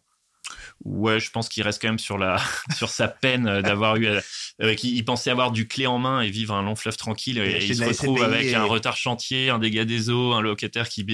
Ouais, 0.84 1.20
je 1.20 1.30
pense 1.30 1.48
qu'il 1.48 1.62
reste 1.62 1.80
quand 1.80 1.88
même 1.88 1.98
sur 1.98 2.18
la 2.18 2.40
sur 2.76 2.90
sa 2.90 3.08
peine 3.08 3.46
euh, 3.46 3.62
d'avoir 3.62 3.96
eu 3.96 4.08
euh, 4.62 4.74
qu'il 4.74 5.04
pensait 5.04 5.30
avoir 5.30 5.50
du 5.50 5.66
clé 5.66 5.86
en 5.86 5.98
main 5.98 6.20
et 6.20 6.30
vivre 6.30 6.54
un 6.54 6.62
long 6.62 6.76
fleuve 6.76 6.96
tranquille 6.96 7.38
et, 7.38 7.64
il 7.64 7.76
se 7.76 7.84
retrouve 7.84 8.22
avec 8.22 8.52
un 8.52 8.64
retard 8.64 8.96
chantier, 8.96 9.50
un 9.50 9.58
dégât 9.58 9.84
des 9.84 10.10
eaux, 10.10 10.32
un 10.32 10.40
locataire 10.40 10.88
qui 10.88 11.04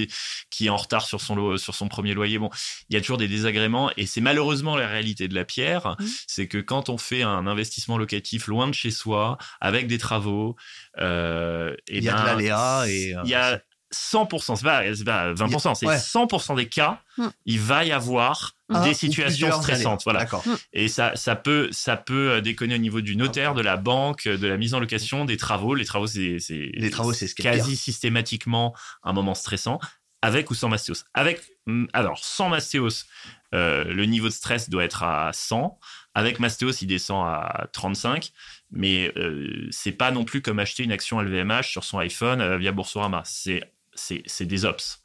qui 0.49 0.65
est 0.67 0.69
en 0.69 0.77
retard 0.77 1.05
sur 1.05 1.21
son 1.21 1.57
sur 1.57 1.75
son 1.75 1.87
premier 1.87 2.13
loyer. 2.13 2.37
Bon, 2.37 2.49
il 2.89 2.95
y 2.95 2.97
a 2.97 3.01
toujours 3.01 3.17
des 3.17 3.27
désagréments 3.27 3.91
et 3.97 4.05
c'est 4.05 4.21
malheureusement 4.21 4.75
la 4.75 4.87
réalité 4.87 5.27
de 5.27 5.35
la 5.35 5.45
pierre, 5.45 5.95
mmh. 5.99 6.05
c'est 6.27 6.47
que 6.47 6.57
quand 6.57 6.89
on 6.89 6.97
fait 6.97 7.23
un 7.23 7.47
investissement 7.47 7.97
locatif 7.97 8.47
loin 8.47 8.67
de 8.67 8.73
chez 8.73 8.91
soi 8.91 9.37
avec 9.61 9.87
des 9.87 9.97
travaux, 9.97 10.55
euh, 10.99 11.75
et 11.87 11.97
il 11.97 12.03
y 12.03 12.09
a 12.09 12.13
de 12.13 12.17
ben, 12.17 12.25
l'aléa 12.25 12.85
et 12.87 13.15
il 13.23 13.29
y 13.29 13.35
a 13.35 13.61
100%, 13.93 14.55
c'est 14.55 14.63
pas, 14.63 14.81
pas 15.05 15.33
20%, 15.33 15.75
c'est 15.75 15.85
100% 15.85 16.55
des 16.55 16.67
cas, 16.67 17.01
mmh. 17.17 17.27
il 17.45 17.59
va 17.59 17.85
y 17.85 17.91
avoir 17.91 18.53
des 18.81 18.93
situations 18.93 19.51
stressantes. 19.61 20.03
Voilà. 20.03 20.25
Mm. 20.25 20.55
Et 20.73 20.87
ça, 20.87 21.15
ça 21.15 21.35
peut, 21.35 21.69
ça 21.71 21.97
peut 21.97 22.31
euh, 22.31 22.41
déconner 22.41 22.75
au 22.75 22.79
niveau 22.79 23.01
du 23.01 23.15
notaire, 23.15 23.53
de 23.53 23.61
la 23.61 23.77
banque, 23.77 24.27
de 24.27 24.47
la 24.47 24.57
mise 24.57 24.73
en 24.73 24.79
location, 24.79 25.25
des 25.25 25.37
travaux. 25.37 25.75
Les 25.75 25.85
travaux, 25.85 26.07
c'est, 26.07 26.37
les 26.49 26.89
travaux, 26.89 27.13
c'est 27.13 27.33
quasi 27.33 27.75
systématiquement 27.75 28.73
un 29.03 29.13
moment 29.13 29.35
stressant, 29.35 29.79
avec 30.21 30.49
ou 30.51 30.55
sans 30.55 30.69
mastéos? 30.69 31.05
Avec, 31.13 31.41
mm, 31.67 31.85
alors, 31.93 32.23
sans 32.23 32.49
mastéos, 32.49 33.05
euh, 33.53 33.83
le 33.85 34.05
niveau 34.05 34.27
de 34.27 34.33
stress 34.33 34.69
doit 34.69 34.83
être 34.83 35.03
à 35.03 35.31
100. 35.33 35.77
Avec 36.15 36.39
mastéos, 36.39 36.71
il 36.81 36.87
descend 36.87 37.25
à 37.25 37.67
35. 37.73 38.31
Mais 38.71 39.11
euh, 39.17 39.67
c'est 39.71 39.91
pas 39.91 40.11
non 40.11 40.25
plus 40.25 40.41
comme 40.41 40.59
acheter 40.59 40.83
une 40.83 40.91
action 40.91 41.21
LVMH 41.21 41.63
sur 41.63 41.83
son 41.83 41.99
iPhone 41.99 42.57
via 42.57 42.71
Boursorama. 42.71 43.21
C'est, 43.25 43.61
c'est, 43.95 44.23
c'est 44.25 44.45
des 44.45 44.65
ops. 44.65 45.01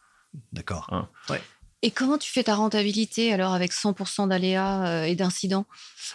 D'accord. 0.52 0.86
Hein. 0.92 1.08
Ouais. 1.28 1.40
Et 1.82 1.92
comment 1.92 2.18
tu 2.18 2.30
fais 2.30 2.42
ta 2.42 2.56
rentabilité 2.56 3.32
alors 3.32 3.54
avec 3.54 3.72
100% 3.72 4.28
d'aléas 4.28 4.84
euh, 4.84 5.04
et 5.04 5.14
d'incidents? 5.14 5.64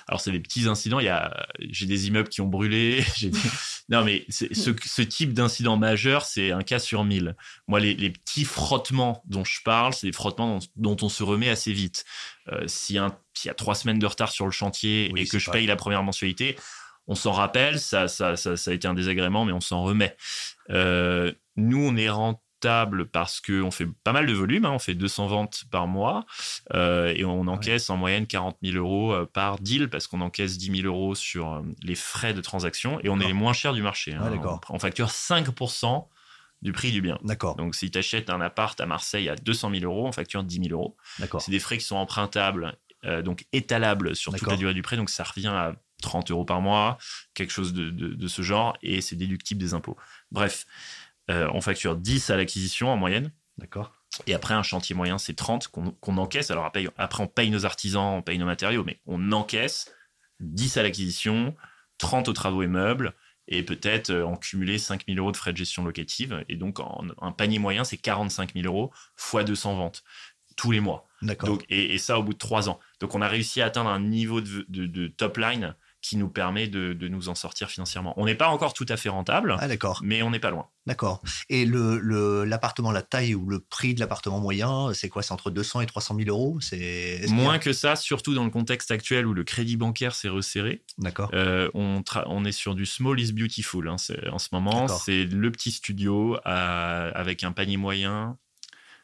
Alors 0.09 0.19
c'est 0.19 0.31
des 0.31 0.41
petits 0.41 0.67
incidents. 0.67 0.99
Il 0.99 1.05
y 1.05 1.09
a, 1.09 1.47
j'ai 1.59 1.85
des 1.85 2.07
immeubles 2.07 2.27
qui 2.27 2.41
ont 2.41 2.47
brûlé. 2.47 3.03
Non 3.89 4.05
mais 4.05 4.25
ce, 4.29 4.45
ce, 4.53 5.01
type 5.01 5.33
d'incident 5.33 5.75
majeur, 5.75 6.23
c'est 6.23 6.51
un 6.51 6.61
cas 6.61 6.79
sur 6.79 7.03
mille. 7.03 7.35
Moi, 7.67 7.81
les, 7.81 7.93
les, 7.93 8.11
petits 8.11 8.45
frottements 8.45 9.21
dont 9.25 9.43
je 9.43 9.59
parle, 9.65 9.93
c'est 9.93 10.07
des 10.07 10.13
frottements 10.13 10.59
dont, 10.77 10.95
on 11.01 11.09
se 11.09 11.21
remet 11.21 11.49
assez 11.49 11.73
vite. 11.73 12.05
Euh, 12.47 12.63
S'il 12.65 12.95
y, 12.95 12.99
a 12.99 13.53
trois 13.53 13.75
semaines 13.75 13.99
de 13.99 14.05
retard 14.05 14.31
sur 14.31 14.45
le 14.45 14.51
chantier 14.51 15.11
et 15.13 15.27
que 15.27 15.37
je 15.37 15.51
paye 15.51 15.67
la 15.67 15.75
première 15.75 16.01
mensualité, 16.01 16.55
on 17.07 17.15
s'en 17.15 17.33
rappelle. 17.33 17.77
Ça, 17.77 18.07
ça, 18.07 18.37
ça, 18.37 18.55
ça, 18.55 18.71
a 18.71 18.73
été 18.73 18.87
un 18.87 18.93
désagrément, 18.93 19.43
mais 19.43 19.51
on 19.51 19.61
s'en 19.61 19.83
remet. 19.83 20.15
Euh, 20.69 21.33
nous, 21.57 21.85
on 21.85 21.97
est 21.97 22.07
parce 23.11 23.41
qu'on 23.41 23.71
fait 23.71 23.87
pas 24.03 24.11
mal 24.13 24.25
de 24.25 24.33
volume, 24.33 24.65
hein. 24.65 24.71
on 24.71 24.79
fait 24.79 24.95
200 24.95 25.27
ventes 25.27 25.63
par 25.71 25.87
mois 25.87 26.25
euh, 26.73 27.13
et 27.15 27.25
on 27.25 27.47
encaisse 27.47 27.89
en 27.89 27.97
moyenne 27.97 28.27
40 28.27 28.57
000 28.63 28.77
euros 28.77 29.13
euh, 29.13 29.25
par 29.25 29.59
deal 29.59 29.89
parce 29.89 30.07
qu'on 30.07 30.21
encaisse 30.21 30.57
10 30.57 30.81
000 30.81 30.87
euros 30.87 31.15
sur 31.15 31.53
euh, 31.53 31.61
les 31.81 31.95
frais 31.95 32.33
de 32.33 32.41
transaction 32.41 32.99
et 33.01 33.09
on 33.09 33.19
est 33.19 33.27
les 33.27 33.33
moins 33.33 33.53
chers 33.53 33.73
du 33.73 33.81
marché. 33.81 34.13
Hein. 34.13 34.21
on, 34.69 34.79
facture 34.79 35.07
5% 35.09 36.07
du 36.61 36.71
prix 36.71 36.91
du 36.91 37.01
bien. 37.01 37.19
D'accord. 37.23 37.55
Donc, 37.55 37.75
si 37.75 37.91
tu 37.91 37.97
achètes 37.97 38.29
un 38.29 38.39
appart 38.39 38.79
à 38.79 38.85
Marseille 38.85 39.27
à 39.29 39.35
200 39.35 39.71
000 39.79 39.83
euros, 39.83 40.07
on 40.07 40.11
facture 40.11 40.43
10 40.43 40.55
000 40.67 40.67
euros. 40.71 40.95
D'accord. 41.19 41.41
C'est 41.41 41.51
des 41.51 41.59
frais 41.59 41.77
qui 41.77 41.85
sont 41.85 41.97
empruntables, 41.97 42.77
euh, 43.03 43.21
donc 43.21 43.45
étalables 43.51 44.15
sur 44.15 44.31
toute 44.31 44.47
la 44.47 44.55
durée 44.57 44.73
du 44.73 44.81
prêt. 44.81 44.95
Donc, 44.95 45.09
ça 45.09 45.23
revient 45.25 45.47
à 45.47 45.75
30 46.01 46.31
euros 46.31 46.45
par 46.45 46.61
mois, 46.61 46.97
quelque 47.33 47.51
chose 47.51 47.73
de, 47.73 47.89
de- 47.89 48.13
de 48.13 48.27
ce 48.27 48.41
genre, 48.41 48.77
et 48.81 49.01
c'est 49.01 49.15
déductible 49.15 49.59
des 49.59 49.73
impôts. 49.73 49.97
Bref, 50.31 50.65
euh, 51.29 51.49
on 51.53 51.61
facture 51.61 51.95
10 51.95 52.29
à 52.29 52.37
l'acquisition 52.37 52.89
en 52.89 52.97
moyenne. 52.97 53.31
D'accord. 53.57 53.93
Et 54.27 54.33
après, 54.33 54.53
un 54.53 54.63
chantier 54.63 54.95
moyen, 54.95 55.17
c'est 55.17 55.33
30 55.35 55.67
qu'on 55.67 56.17
encaisse. 56.17 56.51
Alors 56.51 56.65
après, 56.65 56.87
après, 56.97 57.23
on 57.23 57.27
paye 57.27 57.49
nos 57.49 57.65
artisans, 57.65 58.15
on 58.17 58.21
paye 58.21 58.37
nos 58.37 58.45
matériaux, 58.45 58.83
mais 58.83 58.99
on 59.07 59.31
encaisse 59.31 59.91
10 60.39 60.77
à 60.77 60.83
l'acquisition, 60.83 61.55
30 61.97 62.27
aux 62.29 62.33
travaux 62.33 62.61
et 62.63 62.67
meubles, 62.67 63.13
et 63.47 63.63
peut-être 63.63 64.11
euh, 64.11 64.23
en 64.25 64.35
cumulé 64.37 64.77
5 64.77 65.05
000 65.07 65.17
euros 65.19 65.31
de 65.31 65.37
frais 65.37 65.51
de 65.51 65.57
gestion 65.57 65.83
locative. 65.83 66.43
Et 66.47 66.55
donc, 66.55 66.79
en- 66.79 67.03
un 67.21 67.31
panier 67.31 67.59
moyen, 67.59 67.83
c'est 67.83 67.97
45 67.97 68.53
000 68.53 68.65
euros 68.67 68.91
fois 69.15 69.43
200 69.43 69.75
ventes 69.75 70.03
tous 70.55 70.71
les 70.71 70.79
mois. 70.79 71.07
D'accord. 71.23 71.57
Et, 71.69 71.95
et 71.95 71.97
ça 71.97 72.19
au 72.19 72.23
bout 72.23 72.33
de 72.33 72.37
trois 72.37 72.69
ans. 72.69 72.79
Donc, 72.99 73.15
on 73.15 73.21
a 73.21 73.27
réussi 73.27 73.61
à 73.61 73.65
atteindre 73.65 73.89
un 73.89 73.99
niveau 73.99 74.41
de, 74.41 74.65
de- 74.69 74.85
de 74.85 75.07
top 75.07 75.37
line 75.37 75.75
qui 76.03 76.17
nous 76.17 76.27
permet 76.29 76.67
de, 76.67 76.91
de 76.93 77.07
nous 77.07 77.29
en 77.29 77.33
sortir 77.35 77.69
financièrement. 77.69 78.13
On 78.17 78.25
n'est 78.25 78.35
pas 78.35 78.49
encore 78.49 78.73
tout 78.73 78.85
à 78.89 78.97
fait 78.97 79.07
rentable, 79.07 79.55
Ah, 79.59 79.69
d'accord. 79.69 80.01
mais 80.03 80.21
on 80.21 80.29
n'est 80.31 80.39
pas 80.39 80.51
loin. 80.51 80.67
D'accord. 80.85 81.21
Et 81.47 81.65
le, 81.65 81.97
le- 81.97 82.43
l'appartement, 82.43 82.91
la 82.91 83.01
taille 83.01 83.33
ou 83.35 83.47
le 83.49 83.61
prix 83.61 83.93
de 83.95 84.01
l'appartement 84.01 84.41
moyen, 84.41 84.93
c'est 84.93 85.07
quoi? 85.07 85.23
C'est 85.23 85.31
entre 85.31 85.49
200 85.49 85.79
et 85.79 85.85
300 85.85 86.17
000 86.17 86.27
euros? 86.29 86.59
C'est 86.59 87.21
Moins 87.29 87.57
que 87.57 87.71
ça, 87.71 87.95
surtout 87.95 88.35
dans 88.35 88.43
le 88.43 88.49
contexte 88.49 88.91
actuel 88.91 89.25
où 89.25 89.33
le 89.33 89.45
crédit 89.45 89.77
bancaire 89.77 90.13
s'est 90.13 90.27
resserré. 90.27 90.83
D'accord. 90.97 91.31
Euh, 91.33 91.71
on, 91.73 92.01
tra- 92.01 92.25
on 92.27 92.43
est 92.43 92.51
sur 92.51 92.75
du 92.75 92.85
small 92.85 93.17
is 93.21 93.31
beautiful 93.31 93.87
hein, 93.87 93.97
c'est- 93.97 94.27
en 94.27 94.39
ce 94.39 94.49
moment. 94.51 94.81
D'accord. 94.81 95.01
C'est 95.01 95.23
le 95.23 95.51
petit 95.53 95.71
studio 95.71 96.37
à- 96.43 97.07
avec 97.17 97.45
un 97.45 97.53
panier 97.53 97.77
moyen. 97.77 98.37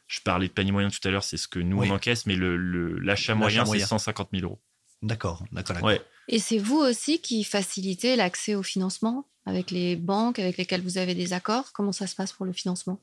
Je 0.06 0.20
parlais 0.20 0.48
de 0.48 0.52
panier 0.52 0.72
moyen 0.72 0.90
tout 0.90 0.98
à 1.04 1.10
l'heure, 1.10 1.24
c'est 1.24 1.36
ce 1.38 1.48
que 1.48 1.60
nous 1.60 1.78
Oui. 1.78 1.88
on 1.90 1.94
encaisse, 1.94 2.26
mais 2.26 2.34
le- 2.36 2.98
l'achat 2.98 3.34
moyen, 3.34 3.64
moyen. 3.64 3.84
c'est 3.84 3.88
150 3.88 4.28
000 4.34 4.44
euros. 4.44 4.60
D'accord. 5.02 5.44
D'accord. 5.52 5.76
d'accord. 5.76 5.88
Ouais. 5.88 6.00
Et 6.28 6.38
c'est 6.38 6.58
vous 6.58 6.78
aussi 6.78 7.20
qui 7.20 7.42
facilitez 7.44 8.16
l'accès 8.16 8.54
au 8.54 8.62
financement 8.62 9.26
avec 9.46 9.70
les 9.70 9.96
banques 9.96 10.38
avec 10.38 10.56
lesquelles 10.56 10.82
vous 10.82 10.98
avez 10.98 11.14
des 11.14 11.32
accords? 11.32 11.72
Comment 11.72 11.92
ça 11.92 12.06
se 12.06 12.14
passe 12.14 12.32
pour 12.32 12.46
le 12.46 12.52
financement? 12.52 13.00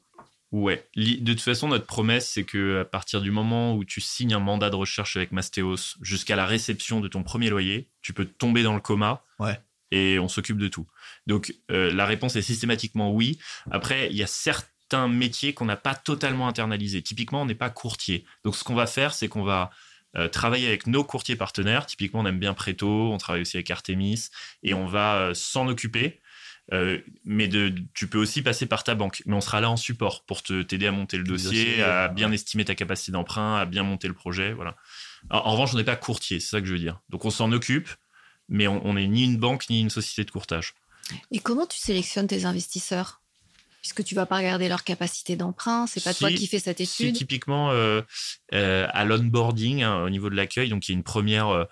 Ouais. 0.52 0.88
De 0.96 1.34
toute 1.34 1.42
façon, 1.42 1.68
notre 1.68 1.86
promesse, 1.86 2.30
c'est 2.30 2.46
que 2.46 2.82
à 2.82 2.86
partir 2.86 3.22
du 3.22 3.32
moment 3.32 3.76
où 3.76 3.84
tu 3.84 4.00
signes 4.00 4.34
un 4.34 4.40
mandat 4.40 4.70
de 4.70 4.76
recherche 4.76 5.18
avec 5.18 5.32
Mastéos 5.32 5.98
jusqu'à 6.02 6.38
la 6.38 6.46
réception 6.46 7.02
de 7.02 7.08
ton 7.10 7.24
premier 7.24 7.50
loyer, 7.50 7.90
tu 8.02 8.14
peux 8.14 8.26
tomber 8.26 8.64
dans 8.64 8.74
le 8.74 8.80
coma. 8.80 9.24
Ouais. 9.40 9.60
Et 9.92 10.20
on 10.20 10.28
s'occupe 10.28 10.58
de 10.58 10.68
tout. 10.68 10.86
Donc 11.28 11.54
euh, 11.72 11.94
la 11.94 12.06
réponse 12.06 12.36
est 12.36 12.42
systématiquement 12.42 13.12
oui. 13.12 13.40
Après, 13.72 14.08
il 14.10 14.16
y 14.16 14.24
a 14.24 14.28
certains 14.28 15.08
métiers 15.10 15.54
qu'on 15.54 15.66
n'a 15.66 15.76
pas 15.76 15.96
totalement 15.96 16.48
internalisés. 16.48 17.02
Typiquement, 17.02 17.42
on 17.42 17.46
n'est 17.46 17.56
pas 17.56 17.70
courtier. 17.70 18.26
Donc 18.46 18.56
ce 18.56 18.64
qu'on 18.64 18.76
va 18.76 18.88
faire, 18.88 19.14
c'est 19.14 19.28
qu'on 19.28 19.44
va 19.44 19.70
euh, 20.18 20.28
travailler 20.28 20.68
avec 20.68 20.88
nos 20.88 21.04
courtiers 21.04 21.36
partenaires. 21.36 21.86
Typiquement, 21.86 22.22
on 22.22 22.26
aime 22.26 22.40
bien 22.40 22.54
Preto, 22.54 23.12
on 23.12 23.18
travaille 23.18 23.42
aussi 23.42 23.58
avec 23.58 23.70
Artemis, 23.72 24.30
et 24.64 24.74
on 24.74 24.86
va 24.86 25.16
euh, 25.18 25.34
s'en 25.34 25.68
occuper. 25.68 26.20
Euh, 26.74 27.00
mais 27.24 27.48
de, 27.48 27.74
tu 27.94 28.08
peux 28.08 28.18
aussi 28.18 28.42
passer 28.42 28.66
par 28.66 28.84
ta 28.84 28.94
banque. 28.94 29.22
Mais 29.26 29.36
on 29.36 29.42
sera 29.42 29.62
là 29.62 29.70
en 29.70 29.78
support 29.78 30.26
pour 30.26 30.44
te 30.44 30.64
t'aider 30.64 30.88
à 30.88 30.92
monter 30.92 31.18
le 31.18 31.24
dossier, 31.24 31.66
dossier, 31.66 31.84
à 31.84 32.10
bien 32.10 32.32
estimer 32.32 32.66
ta 32.66 32.76
capacité 32.76 33.14
d'emprunt, 33.14 33.56
à 33.56 33.66
bien 33.66 33.84
monter 33.84 34.10
le 34.10 34.14
projet. 34.14 34.52
Voilà. 34.52 34.76
En, 35.30 35.38
en 35.38 35.52
revanche, 35.54 35.74
on 35.74 35.78
n'est 35.78 35.86
pas 35.86 35.96
courtier, 35.96 36.40
c'est 36.42 36.50
ça 36.50 36.60
que 36.60 36.68
je 36.68 36.74
veux 36.74 36.80
dire. 36.80 37.00
Donc 37.10 37.24
on 37.24 37.30
s'en 37.30 37.54
occupe, 37.54 37.90
mais 38.50 38.68
on 38.68 38.94
n'est 38.96 39.08
ni 39.08 39.24
une 39.24 39.38
banque 39.38 39.70
ni 39.70 39.80
une 39.80 39.90
société 39.90 40.26
de 40.26 40.32
courtage. 40.32 40.74
Et 41.32 41.40
comment 41.40 41.66
tu 41.66 41.78
sélectionnes 41.78 42.28
tes 42.28 42.44
investisseurs? 42.44 43.22
Puisque 43.88 44.04
tu 44.04 44.16
vas 44.16 44.26
pas 44.26 44.36
regarder 44.36 44.68
leur 44.68 44.84
capacité 44.84 45.38
d'emprunt, 45.38 45.88
c'est 45.88 46.04
pas 46.04 46.14
toi 46.14 46.30
qui 46.30 46.46
fais 46.48 46.60
cette 46.60 46.84
Si 46.84 47.06
étude. 47.06 47.16
typiquement 47.16 47.72
euh, 47.72 48.02
euh, 48.54 48.86
à 48.92 49.06
l'onboarding, 49.06 49.82
hein, 49.82 50.04
au 50.04 50.10
niveau 50.10 50.30
de 50.30 50.36
l'accueil, 50.36 50.68
donc 50.68 50.90
il 50.90 50.92
y 50.92 50.94
a 50.94 50.98
une 50.98 51.06
première, 51.06 51.48
euh, 51.48 51.64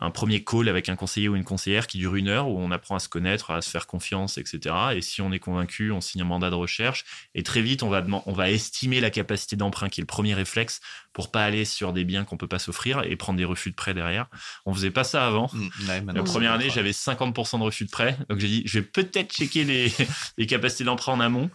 un 0.00 0.10
premier 0.10 0.42
call 0.42 0.68
avec 0.68 0.88
un 0.88 0.96
conseiller 0.96 1.28
ou 1.28 1.36
une 1.36 1.44
conseillère 1.44 1.86
qui 1.86 1.98
dure 1.98 2.16
une 2.16 2.28
heure 2.28 2.48
où 2.48 2.58
on 2.58 2.70
apprend 2.70 2.96
à 2.96 2.98
se 2.98 3.08
connaître, 3.08 3.50
à 3.50 3.62
se 3.62 3.70
faire 3.70 3.86
confiance, 3.86 4.38
etc. 4.38 4.74
Et 4.94 5.02
si 5.02 5.20
on 5.22 5.32
est 5.32 5.38
convaincu, 5.38 5.92
on 5.92 6.00
signe 6.00 6.22
un 6.22 6.24
mandat 6.24 6.50
de 6.50 6.54
recherche 6.54 7.04
et 7.34 7.42
très 7.42 7.62
vite 7.62 7.82
on 7.82 7.88
va 7.88 8.04
on 8.26 8.32
va 8.32 8.50
estimer 8.50 9.00
la 9.00 9.10
capacité 9.10 9.56
d'emprunt 9.56 9.88
qui 9.88 10.00
est 10.00 10.02
le 10.02 10.06
premier 10.06 10.34
réflexe 10.34 10.80
pour 11.12 11.30
pas 11.30 11.44
aller 11.44 11.64
sur 11.64 11.92
des 11.92 12.04
biens 12.04 12.24
qu'on 12.24 12.36
peut 12.36 12.46
pas 12.46 12.58
s'offrir 12.58 13.02
et 13.04 13.16
prendre 13.16 13.36
des 13.36 13.44
refus 13.44 13.70
de 13.70 13.74
prêt 13.74 13.94
derrière. 13.94 14.26
On 14.64 14.72
faisait 14.72 14.90
pas 14.90 15.04
ça 15.04 15.26
avant. 15.26 15.50
Mmh, 15.52 15.88
ouais, 15.88 16.02
La 16.14 16.22
première 16.22 16.52
année, 16.52 16.70
j'avais 16.70 16.92
50% 16.92 17.58
de 17.58 17.64
refus 17.64 17.84
de 17.84 17.90
prêt. 17.90 18.16
Donc 18.28 18.38
j'ai 18.38 18.48
dit, 18.48 18.62
je 18.64 18.78
vais 18.78 18.84
peut-être 18.84 19.32
checker 19.32 19.64
les, 19.64 19.92
les 20.38 20.46
capacités 20.46 20.84
d'emprunt 20.84 21.12
en 21.12 21.20
amont. 21.20 21.50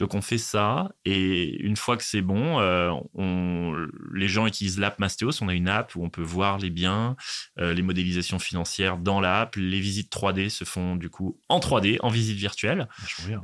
Donc 0.00 0.14
on 0.14 0.22
fait 0.22 0.38
ça. 0.38 0.90
Et 1.04 1.62
une 1.62 1.76
fois 1.76 1.98
que 1.98 2.02
c'est 2.02 2.22
bon, 2.22 2.58
euh, 2.58 2.90
on, 3.14 3.86
les 4.14 4.28
gens 4.28 4.46
utilisent 4.46 4.78
l'app 4.78 4.98
Mastéos. 4.98 5.42
On 5.42 5.48
a 5.48 5.54
une 5.54 5.68
app 5.68 5.94
où 5.94 6.02
on 6.02 6.08
peut 6.08 6.22
voir 6.22 6.58
les 6.58 6.70
biens, 6.70 7.16
euh, 7.58 7.74
les 7.74 7.82
modélisations 7.82 8.38
financières 8.38 8.96
dans 8.96 9.20
l'app. 9.20 9.56
Les 9.56 9.78
visites 9.78 10.10
3D 10.10 10.48
se 10.48 10.64
font 10.64 10.96
du 10.96 11.10
coup 11.10 11.38
en 11.50 11.60
3D, 11.60 11.98
en 12.00 12.08
visite 12.08 12.38
virtuelle. 12.38 12.88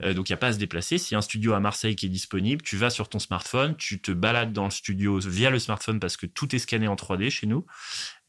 Euh, 0.03 0.15
donc 0.15 0.31
il 0.31 0.33
n'y 0.33 0.35
a 0.35 0.39
pas 0.39 0.49
à 0.49 0.53
se 0.55 0.59
déplacer. 0.59 0.97
S'il 0.97 1.13
y 1.13 1.15
a 1.17 1.19
un 1.19 1.23
studio 1.23 1.53
à 1.53 1.61
Marseille 1.61 1.95
qui 1.95 2.07
est 2.07 2.11
disponible, 2.11 2.63
tu 2.63 2.79
vas 2.79 2.89
sur 2.89 3.11
ton 3.11 3.19
smartphone, 3.19 3.77
tu 3.77 4.01
te 4.01 4.11
balades 4.11 4.55
dans 4.55 4.65
le 4.65 4.71
studio 4.71 5.19
via 5.19 5.51
le 5.51 5.59
smartphone 5.59 6.01
parce 6.01 6.17
que 6.17 6.25
tout 6.25 6.57
est 6.57 6.59
scanné 6.59 6.89
en 6.89 6.95
3D 6.95 7.29
chez 7.29 7.47
nous. 7.47 7.67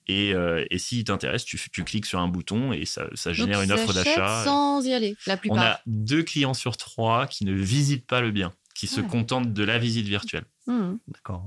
Et, 0.09 0.33
euh, 0.33 0.63
et 0.71 0.77
s'il 0.77 1.03
t'intéresse, 1.03 1.43
tu, 1.43 1.59
tu 1.71 1.83
cliques 1.83 2.05
sur 2.05 2.19
un 2.19 2.27
bouton 2.29 2.71
et 2.71 2.85
ça, 2.85 3.07
ça 3.13 3.31
Donc, 3.31 3.35
génère 3.37 3.61
une 3.61 3.71
offre 3.73 3.93
d'achat. 3.93 4.43
Sans 4.45 4.85
y 4.85 4.93
aller, 4.93 5.17
la 5.25 5.33
On 5.33 5.37
plupart. 5.37 5.59
a 5.59 5.81
deux 5.85 6.23
clients 6.23 6.53
sur 6.53 6.77
trois 6.77 7.27
qui 7.27 7.43
ne 7.45 7.51
visitent 7.53 8.07
pas 8.07 8.21
le 8.21 8.31
bien, 8.31 8.53
qui 8.73 8.87
se 8.87 9.01
Ouais. 9.01 9.07
contentent 9.07 9.51
de 9.53 9.63
la 9.63 9.77
visite 9.77 10.07
virtuelle. 10.07 10.45
Hmm. 10.65 10.95
D'accord. 11.09 11.45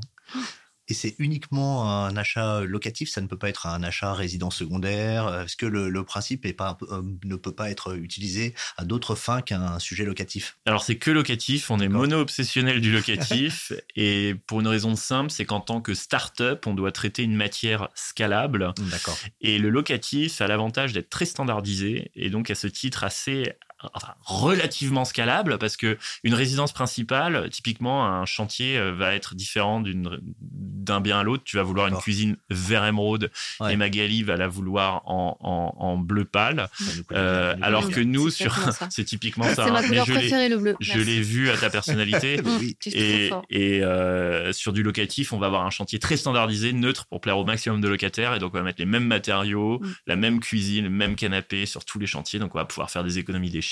Et 0.91 0.95
c'est 0.95 1.15
uniquement 1.21 1.89
un 1.89 2.17
achat 2.17 2.63
locatif, 2.63 3.09
ça 3.11 3.21
ne 3.21 3.29
peut 3.29 3.39
pas 3.39 3.49
être 3.49 3.67
un 3.69 3.83
achat 3.85 4.13
résident 4.13 4.51
secondaire. 4.51 5.43
Est-ce 5.43 5.57
que 5.57 5.67
le, 5.67 5.89
le 5.89 6.05
principe 6.05 6.45
est 6.45 6.53
pas, 6.53 6.77
euh, 6.91 7.03
ne 7.25 7.37
peut 7.37 7.55
pas 7.55 7.71
être 7.71 7.97
utilisé 7.97 8.55
à 8.77 8.85
d'autres 8.85 9.15
fins 9.15 9.41
qu'un 9.41 9.79
sujet 9.79 10.05
locatif? 10.05 10.59
Alors 10.67 10.83
c'est 10.83 10.97
que 10.97 11.13
locatif, 11.13 11.71
on 11.71 11.79
est 11.79 11.89
mono-obsessionnel 11.89 12.81
du 12.81 12.93
locatif 12.93 13.73
et 13.95 14.35
pour 14.49 14.61
une 14.61 14.67
raison 14.67 14.97
simple, 14.97 15.31
c'est 15.31 15.45
qu'en 15.45 15.61
tant 15.61 15.81
que 15.81 15.95
start-up, 15.95 16.67
on 16.67 16.75
doit 16.75 16.91
traiter 16.91 17.23
une 17.23 17.37
matière 17.37 17.89
scalable 17.95 18.75
D'accord. 18.91 19.17
Et 19.41 19.59
le 19.59 19.71
locatif 19.71 20.41
a 20.41 20.49
l'avantage 20.49 20.93
d'être 20.93 21.09
très 21.09 21.25
standardisé 21.25 22.11
et 22.17 22.31
donc 22.31 22.51
à 22.51 22.57
ce 22.57 22.67
titre 22.67 23.05
assez 23.05 23.55
enfin, 23.95 24.15
relativement 24.25 25.05
scalable 25.05 25.59
parce 25.59 25.77
que 25.77 25.99
une 26.25 26.35
résidence 26.35 26.73
principale, 26.73 27.49
typiquement 27.51 28.07
un 28.07 28.25
chantier 28.27 28.77
euh, 28.79 28.93
va 28.93 29.15
être 29.15 29.35
différent 29.35 29.81
d'une 29.81 30.19
d'un 30.41 31.01
bien 31.01 31.21
à 31.21 31.23
l'autre. 31.23 31.43
Tu 31.45 31.57
vas 31.57 31.63
vouloir 31.63 31.87
une 31.89 31.97
cuisine 31.97 32.37
vert 32.51 32.85
émeraude 32.85 33.31
Ouais. 33.61 33.75
et 33.75 33.77
Magali 33.77 34.23
va 34.23 34.37
la 34.37 34.49
vouloir 34.49 35.03
en, 35.07 35.37
en, 35.41 35.75
en 35.79 35.97
bleu 35.99 36.25
pâle. 36.25 36.69
Euh, 37.13 37.55
alors 37.63 37.89
que 37.91 38.01
nous, 38.01 38.31
c'est 38.31 38.45
sur 38.45 38.55
c'est 38.91 39.05
typiquement 39.05 39.45
ça. 39.55 39.67
Hein. 39.67 39.73
ma 39.73 39.83
Mais 39.83 39.89
couleur 39.89 40.07
je 40.07 40.13
l'ai- 40.13 40.19
préférée, 40.21 40.49
le 40.49 40.57
bleu. 40.59 40.77
je 40.81 40.99
l'ai 40.99 41.21
vu 41.21 41.51
à 41.51 41.57
ta 41.57 41.69
personnalité. 41.71 42.41
Et, 42.87 43.31
et, 43.51 43.83
euh, 43.85 44.53
sur 44.53 44.73
du 44.73 44.83
locatif, 44.83 45.33
on 45.33 45.39
va 45.39 45.47
avoir 45.47 45.65
un 45.67 45.71
chantier 45.71 45.99
très 45.99 46.17
standardisé, 46.17 46.73
neutre 46.73 47.07
pour 47.07 47.21
plaire 47.21 47.39
au 47.39 47.45
maximum 47.45 47.81
de 47.81 47.89
locataires. 47.89 48.35
Et 48.35 48.39
donc, 48.39 48.53
on 48.55 48.59
va 48.59 48.63
mettre 48.65 48.81
les 48.81 48.87
mêmes 48.87 49.07
matériaux, 49.07 49.79
Mm. 49.81 49.93
la 50.07 50.17
même 50.17 50.41
cuisine, 50.41 50.85
le 50.85 50.91
même 50.91 51.17
canapé 51.17 51.67
sur 51.67 51.85
tous 51.85 51.99
les 51.99 52.07
chantiers. 52.07 52.39
Donc, 52.39 52.55
on 52.55 52.59
va 52.59 52.65
pouvoir 52.65 52.91
faire 52.91 53.05
des 53.05 53.19
économies 53.19 53.51
d'échelle 53.51 53.70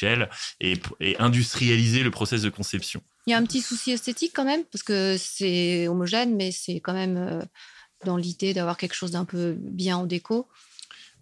et, 0.61 0.81
industrialiser 1.19 2.03
le 2.03 2.11
process 2.11 2.43
de 2.43 2.51
conception. 2.51 3.03
Il 3.27 3.31
y 3.31 3.35
a 3.35 3.39
un 3.39 3.45
petit 3.45 3.61
souci 3.61 3.93
esthétique 3.93 4.33
quand 4.35 4.45
même, 4.45 4.65
parce 4.65 4.83
que 4.83 5.17
c'est 5.19 5.89
homogène, 5.89 6.35
mais 6.37 6.51
c'est 6.51 6.81
quand 6.81 6.95
même 6.95 7.17
euh, 7.17 7.43
dans 8.05 8.17
l'idée 8.17 8.55
d'avoir 8.55 8.77
quelque 8.77 8.95
chose 8.95 9.11
d'un 9.11 9.25
peu 9.25 9.55
bien 9.59 9.99
au 9.99 10.07
déco. 10.07 10.49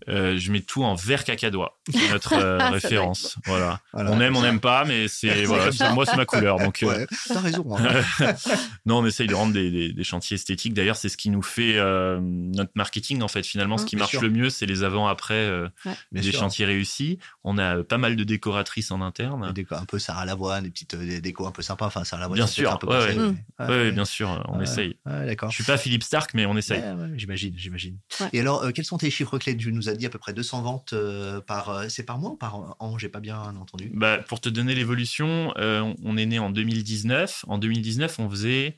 Euh, 0.09 0.37
je 0.37 0.53
mets 0.53 0.61
tout 0.61 0.85
en 0.85 0.95
vert 0.95 1.25
cacadois, 1.25 1.79
c'est 1.93 2.11
notre 2.11 2.35
euh, 2.35 2.59
doit 2.59 2.69
référence. 2.71 3.37
Voilà. 3.47 3.81
Voilà. 3.93 4.13
On 4.13 4.21
aime, 4.21 4.37
on 4.37 4.43
n'aime 4.43 4.61
pas, 4.61 4.85
mais 4.85 5.09
c'est 5.09 5.45
voilà, 5.45 5.71
moi 5.95 6.07
c'est 6.07 6.17
ma 6.17 6.25
couleur. 6.27 6.59
Donc 6.59 6.83
euh, 6.83 6.87
Ouais, 6.87 7.07
t'as 7.29 7.41
raison. 7.41 7.77
hein. 7.77 8.03
non, 8.87 8.99
on 8.99 9.07
essaye 9.07 9.27
de 9.27 9.35
rendre 9.35 9.53
des, 9.53 9.71
des- 9.71 9.93
des 9.93 10.05
chantiers 10.05 10.35
esthétiques. 10.37 10.75
D'ailleurs, 10.75 10.97
c'est 10.97 11.09
ce 11.09 11.17
qui 11.17 11.31
nous 11.31 11.43
fait 11.43 11.77
euh, 11.77 12.19
notre 12.23 12.71
marketing 12.75 13.23
en 13.23 13.29
fait. 13.29 13.45
Finalement, 13.45 13.79
ce 13.79 13.85
Mm. 13.85 13.87
qui 13.87 13.97
marche 13.97 14.11
sûr. 14.11 14.23
le 14.23 14.31
mieux, 14.31 14.51
c'est 14.51 14.67
les 14.67 14.83
avant-après 14.85 15.35
euh, 15.35 15.69
Bien 15.85 15.95
des 16.23 16.31
sûr. 16.31 16.41
chantiers 16.41 16.67
réussis. 16.67 17.19
On 17.45 17.59
a 17.59 17.83
pas 17.83 17.99
mal 17.99 18.17
de 18.17 18.25
décoratrices 18.25 18.91
en 18.91 19.01
interne. 19.01 19.53
Des 19.53 19.67
un 19.71 19.85
peu 19.85 19.99
Sarah 19.99 20.25
Lavoine, 20.25 20.65
des 20.65 20.71
petites 20.71 20.95
euh, 20.95 21.05
des 21.07 21.21
décos 21.21 21.47
un 21.47 21.53
peu 21.53 21.63
sympas. 21.63 21.87
Enfin, 21.87 22.05
Sarah 22.05 22.23
Lavoine, 22.23 22.37
Bien 22.39 22.47
sûr, 22.47 22.71
peut-être 22.71 22.75
un 22.75 22.79
peu 22.79 22.87
ouais, 22.87 23.07
passé, 23.07 23.19
ouais. 23.19 23.35
mais- 23.69 23.85
Oui, 23.87 23.93
bien 23.93 24.05
sûr, 24.05 24.45
on 24.49 24.59
Ouais. 24.59 24.65
essaye. 24.65 24.97
Ouais, 25.07 25.27
d'accord. 25.27 25.51
Je 25.51 25.55
suis 25.57 25.65
pas 25.65 25.77
Philippe 25.79 26.03
Stark, 26.03 26.31
mais 26.35 26.47
on 26.47 26.57
essaye. 26.57 26.81
Ouais, 26.81 26.93
ouais, 26.93 27.09
j'imagine, 27.17 27.55
j'imagine. 27.57 27.99
Ouais. 28.21 28.29
Et 28.33 28.41
alors, 28.41 28.63
euh, 28.65 28.71
quels 28.73 28.85
sont 28.85 28.99
tes 28.99 29.11
chiffres 29.11 29.39
clés 29.39 29.57
Tu 29.57 29.73
nous 29.73 29.86
as 29.89 29.95
dit 29.95 30.07
à 30.07 30.11
peu 30.11 30.19
près 30.19 30.33
200 30.33 30.63
ventes 30.63 30.93
euh, 30.93 31.41
par. 31.41 31.71
euh, 31.71 31.89
c'est 31.89 32.05
par 32.05 32.19
mois 32.19 32.31
ou 32.33 32.37
par 32.37 32.77
an 32.81 32.99
J'ai 32.99 33.09
pas 33.09 33.21
bien 33.21 33.57
entendu. 33.57 33.91
Bah, 33.95 34.19
pour 34.19 34.41
te 34.41 34.49
donner 34.49 34.75
l'évolution, 34.75 35.53
euh, 35.57 35.93
on- 36.05 36.17
est 36.17 36.27
né 36.27 36.39
en 36.39 36.51
2019. 36.51 37.45
En 37.49 37.59
2019, 37.59 38.19
on 38.19 38.29
faisait 38.31 38.77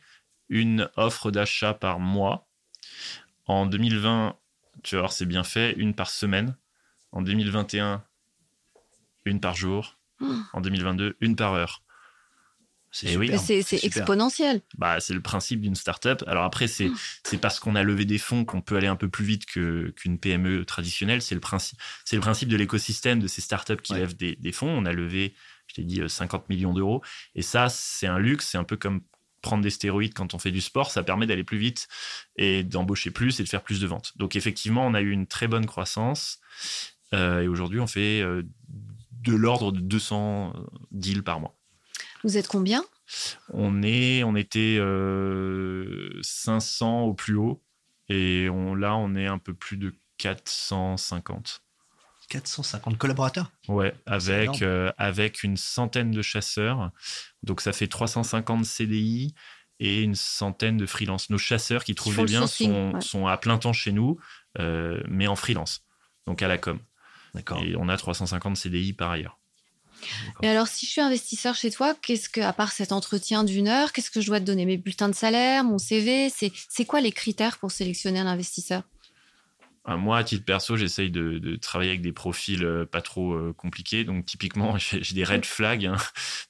une 0.48 0.88
offre 0.96 1.30
d'achat 1.30 1.74
par 1.74 2.00
mois. 2.00 2.48
En 3.46 3.66
2020, 3.66 4.36
tu 4.82 4.94
vas 4.94 5.02
voir, 5.02 5.12
c'est 5.12 5.26
bien 5.26 5.44
fait, 5.44 5.72
une 5.72 5.94
par 5.94 6.10
semaine. 6.10 6.56
En 7.12 7.22
2021, 7.22 8.04
une 9.24 9.40
par 9.40 9.54
jour. 9.54 9.96
Oh. 10.20 10.26
En 10.52 10.60
2022, 10.60 11.16
une 11.20 11.36
par 11.36 11.54
heure. 11.54 11.82
C'est 12.90 13.08
Eh 13.12 13.16
oui. 13.16 13.30
C'est 13.38 13.84
exponentiel. 13.84 14.62
Bah, 14.78 14.98
c'est 15.00 15.14
le 15.14 15.20
principe 15.20 15.60
d'une 15.60 15.74
startup. 15.74 16.24
Alors 16.26 16.44
après, 16.44 16.68
c'est 16.68 16.90
c'est 17.24 17.38
parce 17.38 17.60
qu'on 17.60 17.74
a 17.76 17.82
levé 17.82 18.04
des 18.04 18.18
fonds 18.18 18.44
qu'on 18.44 18.60
peut 18.62 18.76
aller 18.76 18.86
un 18.86 18.96
peu 18.96 19.08
plus 19.08 19.24
vite 19.24 19.44
que 19.46 19.92
qu'une 19.96 20.18
PME 20.18 20.64
traditionnelle. 20.64 21.20
C'est 21.22 21.34
le 21.34 21.40
principe. 21.40 21.78
C'est 22.04 22.16
le 22.16 22.22
principe 22.22 22.48
de 22.48 22.56
l'écosystème 22.56 23.20
de 23.20 23.26
ces 23.28 23.40
startups 23.40 23.76
qui 23.82 23.92
Ouais. 23.92 24.00
lèvent 24.00 24.16
des, 24.16 24.36
des 24.36 24.52
fonds. 24.52 24.68
On 24.70 24.84
a 24.86 24.92
levé, 24.92 25.34
je 25.66 25.74
t'ai 25.74 25.84
dit, 25.84 26.00
euh, 26.00 26.08
50 26.08 26.48
millions 26.48 26.72
d'euros. 26.72 27.02
Et 27.34 27.42
ça, 27.42 27.68
c'est 27.68 28.06
un 28.06 28.18
luxe. 28.18 28.48
C'est 28.48 28.58
un 28.58 28.64
peu 28.64 28.76
comme 28.76 29.02
prendre 29.42 29.62
des 29.62 29.70
stéroïdes 29.70 30.14
quand 30.14 30.34
on 30.34 30.38
fait 30.38 30.50
du 30.50 30.60
sport. 30.60 30.90
Ça 30.90 31.02
permet 31.02 31.26
d'aller 31.26 31.44
plus 31.44 31.58
vite 31.58 31.88
et 32.36 32.64
d'embaucher 32.64 33.10
plus 33.10 33.38
et 33.38 33.44
de 33.44 33.48
faire 33.48 33.62
plus 33.62 33.80
de 33.80 33.86
ventes. 33.86 34.12
Donc 34.16 34.34
effectivement, 34.34 34.86
on 34.86 34.94
a 34.94 35.00
eu 35.00 35.10
une 35.10 35.26
très 35.26 35.46
bonne 35.46 35.66
croissance. 35.66 36.40
Euh, 37.14 37.42
et 37.42 37.48
aujourd'hui, 37.48 37.80
on 37.80 37.86
fait 37.86 38.20
euh, 38.20 38.42
de 39.22 39.34
l'ordre 39.34 39.72
de 39.72 39.80
200 39.80 40.54
deals 40.90 41.22
par 41.22 41.38
mois. 41.40 41.57
Vous 42.24 42.36
êtes 42.36 42.48
combien? 42.48 42.84
On, 43.52 43.82
est, 43.82 44.22
on 44.22 44.36
était 44.36 44.76
euh, 44.78 46.18
500 46.22 47.02
au 47.02 47.14
plus 47.14 47.36
haut 47.36 47.62
et 48.08 48.48
on, 48.50 48.74
là, 48.74 48.96
on 48.96 49.14
est 49.14 49.26
un 49.26 49.38
peu 49.38 49.54
plus 49.54 49.76
de 49.76 49.94
450. 50.18 51.62
450 52.28 52.98
collaborateurs? 52.98 53.50
Ouais, 53.68 53.94
avec, 54.04 54.62
euh, 54.62 54.92
avec 54.98 55.42
une 55.42 55.56
centaine 55.56 56.10
de 56.10 56.20
chasseurs. 56.20 56.90
Donc, 57.42 57.60
ça 57.60 57.72
fait 57.72 57.88
350 57.88 58.64
CDI 58.64 59.34
et 59.80 60.02
une 60.02 60.14
centaine 60.14 60.76
de 60.76 60.86
freelance. 60.86 61.30
Nos 61.30 61.38
chasseurs 61.38 61.84
qui 61.84 61.94
trouvent 61.94 62.14
font 62.14 62.24
des 62.24 62.32
le 62.34 62.38
biens 62.40 62.46
sont, 62.46 62.92
ouais. 62.94 63.00
sont 63.00 63.26
à 63.26 63.36
plein 63.38 63.58
temps 63.58 63.72
chez 63.72 63.92
nous, 63.92 64.18
euh, 64.58 65.00
mais 65.08 65.26
en 65.26 65.36
freelance, 65.36 65.84
donc 66.26 66.42
à 66.42 66.48
la 66.48 66.58
com. 66.58 66.78
D'accord. 67.34 67.62
Et 67.62 67.76
on 67.76 67.88
a 67.88 67.96
350 67.96 68.56
CDI 68.56 68.92
par 68.92 69.10
ailleurs. 69.10 69.37
Et 70.42 70.48
alors, 70.48 70.68
si 70.68 70.86
je 70.86 70.90
suis 70.90 71.00
investisseur 71.00 71.54
chez 71.54 71.70
toi, 71.70 71.94
qu'est-ce 72.02 72.28
que, 72.28 72.40
à 72.40 72.52
part 72.52 72.72
cet 72.72 72.92
entretien 72.92 73.44
d'une 73.44 73.68
heure, 73.68 73.92
qu'est-ce 73.92 74.10
que 74.10 74.20
je 74.20 74.26
dois 74.26 74.40
te 74.40 74.44
donner? 74.44 74.64
Mes 74.66 74.76
bulletins 74.76 75.08
de 75.08 75.14
salaire, 75.14 75.64
mon 75.64 75.78
CV 75.78 76.30
C'est 76.30 76.52
c'est 76.68 76.84
quoi 76.84 77.00
les 77.00 77.12
critères 77.12 77.58
pour 77.58 77.70
sélectionner 77.70 78.20
un 78.20 78.26
investisseur? 78.26 78.82
Ah, 79.84 79.96
Moi, 79.96 80.18
à 80.18 80.24
titre 80.24 80.44
perso, 80.44 80.76
j'essaye 80.76 81.10
de, 81.10 81.38
de 81.38 81.56
travailler 81.56 81.90
avec 81.90 82.02
des 82.02 82.12
profils 82.12 82.62
euh, 82.62 82.84
pas 82.84 83.00
trop 83.00 83.32
euh, 83.32 83.54
compliqués. 83.56 84.04
Donc, 84.04 84.26
typiquement, 84.26 84.76
j'ai 84.78 85.14
des 85.14 85.24
red 85.24 85.44
flags. 85.46 85.86
hein. 85.86 85.96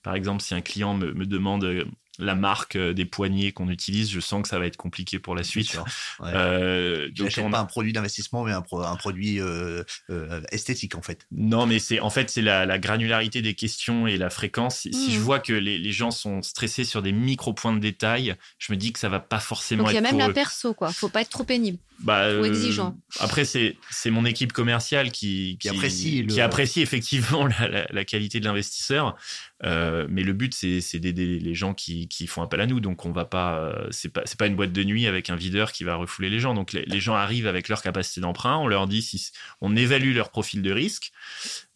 Par 0.02 0.14
exemple, 0.14 0.42
si 0.42 0.54
un 0.54 0.60
client 0.60 0.94
me, 0.94 1.12
me 1.14 1.24
demande 1.26 1.64
euh, 1.64 1.84
la 2.18 2.34
marque 2.34 2.76
euh, 2.76 2.92
des 2.92 3.04
poignées 3.04 3.52
qu'on 3.52 3.68
utilise, 3.68 4.10
je 4.10 4.20
sens 4.20 4.42
que 4.42 4.48
ça 4.48 4.58
va 4.58 4.66
être 4.66 4.76
compliqué 4.76 5.18
pour 5.18 5.34
la 5.36 5.44
suite. 5.44 5.70
sûr. 5.70 5.84
Ouais. 6.20 6.30
Euh, 6.34 7.06
Tu 7.06 7.12
donc, 7.14 7.24
n'achètes 7.26 7.44
on 7.44 7.50
pas 7.50 7.60
un 7.60 7.64
produit 7.64 7.92
d'investissement, 7.92 8.44
mais 8.44 8.52
un, 8.52 8.60
pro- 8.62 8.82
un 8.82 8.96
produit 8.96 9.40
euh, 9.40 9.82
euh, 10.10 10.40
esthétique, 10.52 10.94
en 10.96 11.02
fait. 11.02 11.26
Non, 11.32 11.66
mais 11.66 11.78
c'est 11.78 12.00
en 12.00 12.10
fait 12.10 12.28
c'est 12.30 12.42
la, 12.42 12.66
la 12.66 12.78
granularité 12.78 13.42
des 13.42 13.54
questions 13.54 14.06
et 14.06 14.16
la 14.16 14.30
fréquence. 14.30 14.78
Si, 14.80 14.92
si 14.92 15.12
je 15.12 15.20
vois 15.20 15.38
que 15.38 15.52
les, 15.52 15.78
les 15.78 15.92
gens 15.92 16.10
sont 16.10 16.42
stressés 16.42 16.84
sur 16.84 17.02
des 17.02 17.12
micro 17.12 17.52
points 17.52 17.72
de 17.72 17.80
détail, 17.80 18.34
je 18.58 18.72
me 18.72 18.76
dis 18.76 18.92
que 18.92 18.98
ça 18.98 19.08
va 19.08 19.20
pas 19.20 19.38
forcément 19.40 19.84
Donc, 19.84 19.92
il 19.92 19.94
y 19.94 19.98
a 19.98 20.00
même 20.00 20.18
la 20.18 20.28
eux. 20.30 20.32
perso, 20.32 20.74
quoi. 20.74 20.92
Faut 20.92 21.08
pas 21.08 21.20
être 21.20 21.30
trop 21.30 21.44
pénible. 21.44 21.78
Bah, 22.00 22.28
Ou 22.28 22.44
euh, 22.44 22.44
exigeant. 22.44 22.96
Après, 23.18 23.44
c'est 23.44 23.76
c'est 23.90 24.10
mon 24.10 24.24
équipe 24.24 24.52
commerciale 24.52 25.10
qui, 25.10 25.56
Qui 25.60 25.68
apprécie 25.68 26.22
le- 26.22 26.32
qui 26.32 26.40
apprécie 26.40 26.80
effectivement 26.80 27.46
la, 27.60 27.68
la- 27.68 27.86
la 27.90 28.04
qualité 28.04 28.38
de 28.40 28.44
l'investisseur. 28.44 29.16
Euh, 29.64 30.06
mais 30.08 30.22
le 30.22 30.32
but, 30.32 30.54
c'est 30.54 30.80
c'est 30.80 31.00
d'aider 31.00 31.38
les 31.40 31.54
gens 31.54 31.74
qui, 31.74 32.06
qui 32.08 32.26
font 32.26 32.42
appel 32.42 32.60
à 32.60 32.66
nous. 32.66 32.80
Donc, 32.80 33.04
on 33.06 33.12
va 33.12 33.24
pas. 33.24 33.58
euh, 33.58 33.88
C'est 33.90 34.08
pas, 34.08 34.22
pas 34.38 34.46
une 34.46 34.56
boîte 34.56 34.72
de 34.72 34.84
nuit 34.84 35.06
avec 35.06 35.30
un 35.30 35.36
videur 35.36 35.72
qui 35.72 35.84
va 35.84 35.96
refouler 35.96 36.30
les 36.30 36.40
gens. 36.40 36.54
Donc, 36.54 36.72
les, 36.72 36.84
les 36.84 37.00
gens 37.00 37.14
arrivent 37.14 37.46
avec 37.46 37.68
leur 37.68 37.82
capacité 37.82 38.20
d'emprunt. 38.20 38.56
On 38.58 38.66
leur 38.66 38.86
dit 38.86 39.02
si 39.02 39.30
on 39.60 39.76
évalue 39.76 40.14
leur 40.14 40.30
profil 40.30 40.62
de 40.62 40.72
risque, 40.72 41.12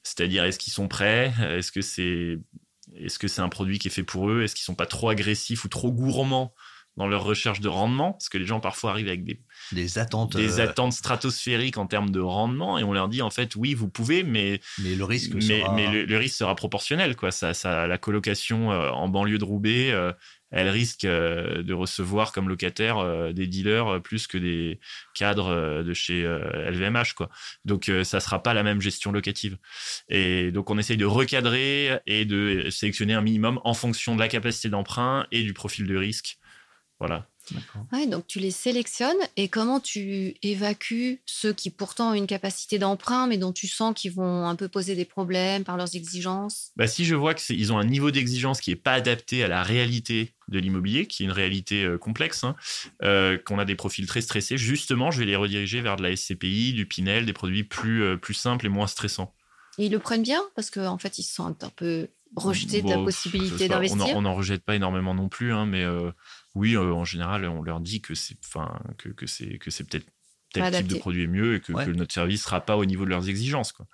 c'est-à-dire 0.03 0.45
est-ce 0.45 0.59
qu'ils 0.59 0.73
sont 0.73 0.89
prêts, 0.89 1.33
est-ce 1.41 1.73
que 1.73 1.81
c'est 1.81 2.39
est-ce 2.97 3.19
que 3.19 3.29
c'est 3.29 3.41
un 3.41 3.49
produit 3.49 3.79
qui 3.79 3.89
est 3.89 3.91
fait 3.91 4.03
pour 4.03 4.29
eux, 4.29 4.43
est-ce 4.43 4.55
qu'ils 4.55 4.65
sont 4.65 4.75
pas 4.75 4.87
trop 4.87 5.09
agressifs 5.09 5.65
ou 5.65 5.69
trop 5.69 5.91
gourmands 5.93 6.53
dans 6.97 7.07
leur 7.07 7.25
recherche 7.25 7.61
de 7.61 7.69
rendement, 7.69 8.13
parce 8.13 8.29
que 8.29 8.37
les 8.37 8.45
gens 8.45 8.61
parfois 8.61 8.91
arrivent 8.91 9.09
avec 9.09 9.25
des 9.25 9.41
Des 9.73 9.99
attentes. 9.99 10.37
des 10.37 10.61
euh, 10.61 10.65
attentes 10.65 10.93
stratosphériques 10.93 11.79
en 11.79 11.87
termes 11.87 12.11
de 12.11 12.21
rendement 12.21 12.79
et 12.79 12.85
on 12.85 12.93
leur 12.93 13.09
dit 13.09 13.23
en 13.23 13.31
fait 13.31 13.57
oui 13.57 13.73
vous 13.73 13.89
pouvez 13.89 14.23
mais 14.25 14.61
mais 14.79 14.95
le 14.95 15.05
risque 15.05 15.33
mais, 15.35 15.61
sera... 15.61 15.75
mais 15.75 15.87
le, 15.91 16.05
le 16.05 16.17
risque 16.19 16.37
sera 16.37 16.55
proportionnel 16.55 17.17
quoi 17.17 17.31
ça, 17.31 17.55
ça 17.55 17.87
la 17.87 17.97
colocation 17.99 18.73
euh, 18.73 18.91
en 18.91 19.09
banlieue 19.09 19.39
de 19.39 19.45
Roubaix 19.45 19.91
euh, 19.91 20.13
elle 20.51 20.69
risque 20.69 21.07
de 21.07 21.73
recevoir 21.73 22.31
comme 22.33 22.47
locataire 22.51 23.33
des 23.33 23.47
dealers 23.47 24.03
plus 24.03 24.27
que 24.27 24.37
des 24.37 24.81
cadres 25.15 25.83
de 25.83 25.95
chez 25.95 26.25
LVMH 26.25 27.15
quoi 27.17 27.31
donc 27.65 27.91
ça 28.05 28.21
sera 28.21 28.43
pas 28.43 28.53
la 28.53 28.63
même 28.63 28.83
gestion 28.83 29.13
locative 29.13 29.57
et 30.11 30.51
donc 30.51 30.69
on 30.69 30.77
essaye 30.77 30.99
de 30.99 31.07
recadrer 31.07 31.99
et 32.07 32.27
de 32.27 32.69
sélectionner 32.69 33.15
un 33.15 33.23
minimum 33.23 33.61
en 33.65 33.73
fonction 33.73 34.15
de 34.15 34.21
la 34.21 34.29
capacité 34.29 34.69
d'emprunt 34.69 35.27
et 35.33 35.43
du 35.43 35.55
profil 35.55 35.87
de 35.87 35.97
risque 35.97 36.37
voilà. 37.03 37.27
Ouais, 37.93 38.07
donc 38.07 38.29
tu 38.29 38.39
les 38.39 38.53
sélectionnes 38.53 39.17
et 39.37 39.49
comment 39.49 39.81
tu 39.81 40.37
évacues 40.41 41.21
ceux 41.27 41.53
qui 41.53 41.71
pourtant 41.71 42.13
ont 42.13 42.15
une 42.15 42.29
capacité 42.29 42.79
d'emprunt, 42.79 43.27
mais 43.27 43.39
dont 43.39 43.53
tu 43.53 43.67
sens 43.67 43.93
qu'ils 43.93 44.13
vont 44.13 44.47
un 44.47 44.55
peu 44.55 44.69
poser 44.69 44.95
des 44.95 45.05
problèmes 45.05 45.65
par 45.65 45.77
leurs 45.77 45.97
exigences? 45.97 46.71
Bah, 46.77 46.87
si 46.87 47.05
je 47.05 47.17
vois 47.17 47.35
qu'ils 47.35 47.73
ont 47.73 47.79
un 47.79 47.85
niveau 47.85 48.13
d'exigence 48.13 48.61
qui 48.61 48.71
n'est 48.71 48.77
pas 48.77 48.93
adapté 48.93 49.43
à 49.43 49.49
la 49.49 49.65
réalité 49.65 50.33
de 50.47 50.61
l'immobilier, 50.61 51.09
qui 51.09 51.25
est 51.25 51.27
une 51.27 51.33
réalité 51.33 51.83
euh, 51.83 51.99
complexe, 51.99 52.45
hein, 52.45 52.55
euh, 53.03 53.37
qu'on 53.37 53.59
a 53.59 53.65
des 53.65 53.75
profils 53.75 54.07
très 54.07 54.21
stressés, 54.21 54.57
justement, 54.57 55.11
je 55.11 55.19
vais 55.19 55.27
les 55.27 55.35
rediriger 55.35 55.81
vers 55.81 55.97
de 55.97 56.05
la 56.05 56.15
SCPI, 56.15 56.73
du 56.73 56.87
Pinel, 56.87 57.27
des 57.27 57.33
produits 57.33 57.65
plus, 57.65 58.05
euh, 58.05 58.17
plus 58.17 58.35
simples 58.35 58.67
et 58.67 58.69
moins 58.69 58.87
stressants. 58.87 59.35
Et 59.79 59.87
ils 59.87 59.93
le 59.93 59.99
prennent 59.99 60.23
bien? 60.23 60.41
Parce 60.55 60.71
qu'en 60.71 60.99
fait, 60.99 61.19
ils 61.19 61.25
se 61.25 61.35
sentent 61.35 61.65
un 61.65 61.71
peu 61.71 62.07
rejetés 62.37 62.83
de 62.83 62.89
la 62.89 62.99
possibilité 62.99 63.69
d'investir. 63.69 64.17
On 64.17 64.23
n'en 64.23 64.35
rejette 64.35 64.65
pas 64.65 64.75
énormément 64.75 65.15
non 65.15 65.29
plus, 65.29 65.53
hein, 65.53 65.67
mais 65.67 65.83
euh, 65.83 66.11
oui, 66.55 66.77
euh, 66.77 66.93
en 66.93 67.05
général, 67.05 67.47
on 67.47 67.63
leur 67.63 67.81
dit 67.81 68.01
que 68.01 68.15
c'est 68.15 68.37
enfin, 68.45 68.79
que, 68.99 69.09
que 69.09 69.27
c'est 69.27 69.59
que 69.59 69.71
c'est 69.71 69.85
peut-être 69.85 70.07
tel 70.53 70.71
type 70.73 70.87
de 70.89 70.97
produit 70.97 71.23
est 71.23 71.27
mieux 71.29 71.55
et 71.57 71.61
que, 71.61 71.73
Ouais. 71.73 71.87
que 71.87 71.91
notre 71.91 72.13
service 72.13 72.43
sera 72.43 72.61
pas 72.61 72.77
au 72.77 72.85
niveau 72.85 73.05
de 73.05 73.11
leurs 73.11 73.29
exigences. 73.29 73.73
Quoi. 73.73 73.87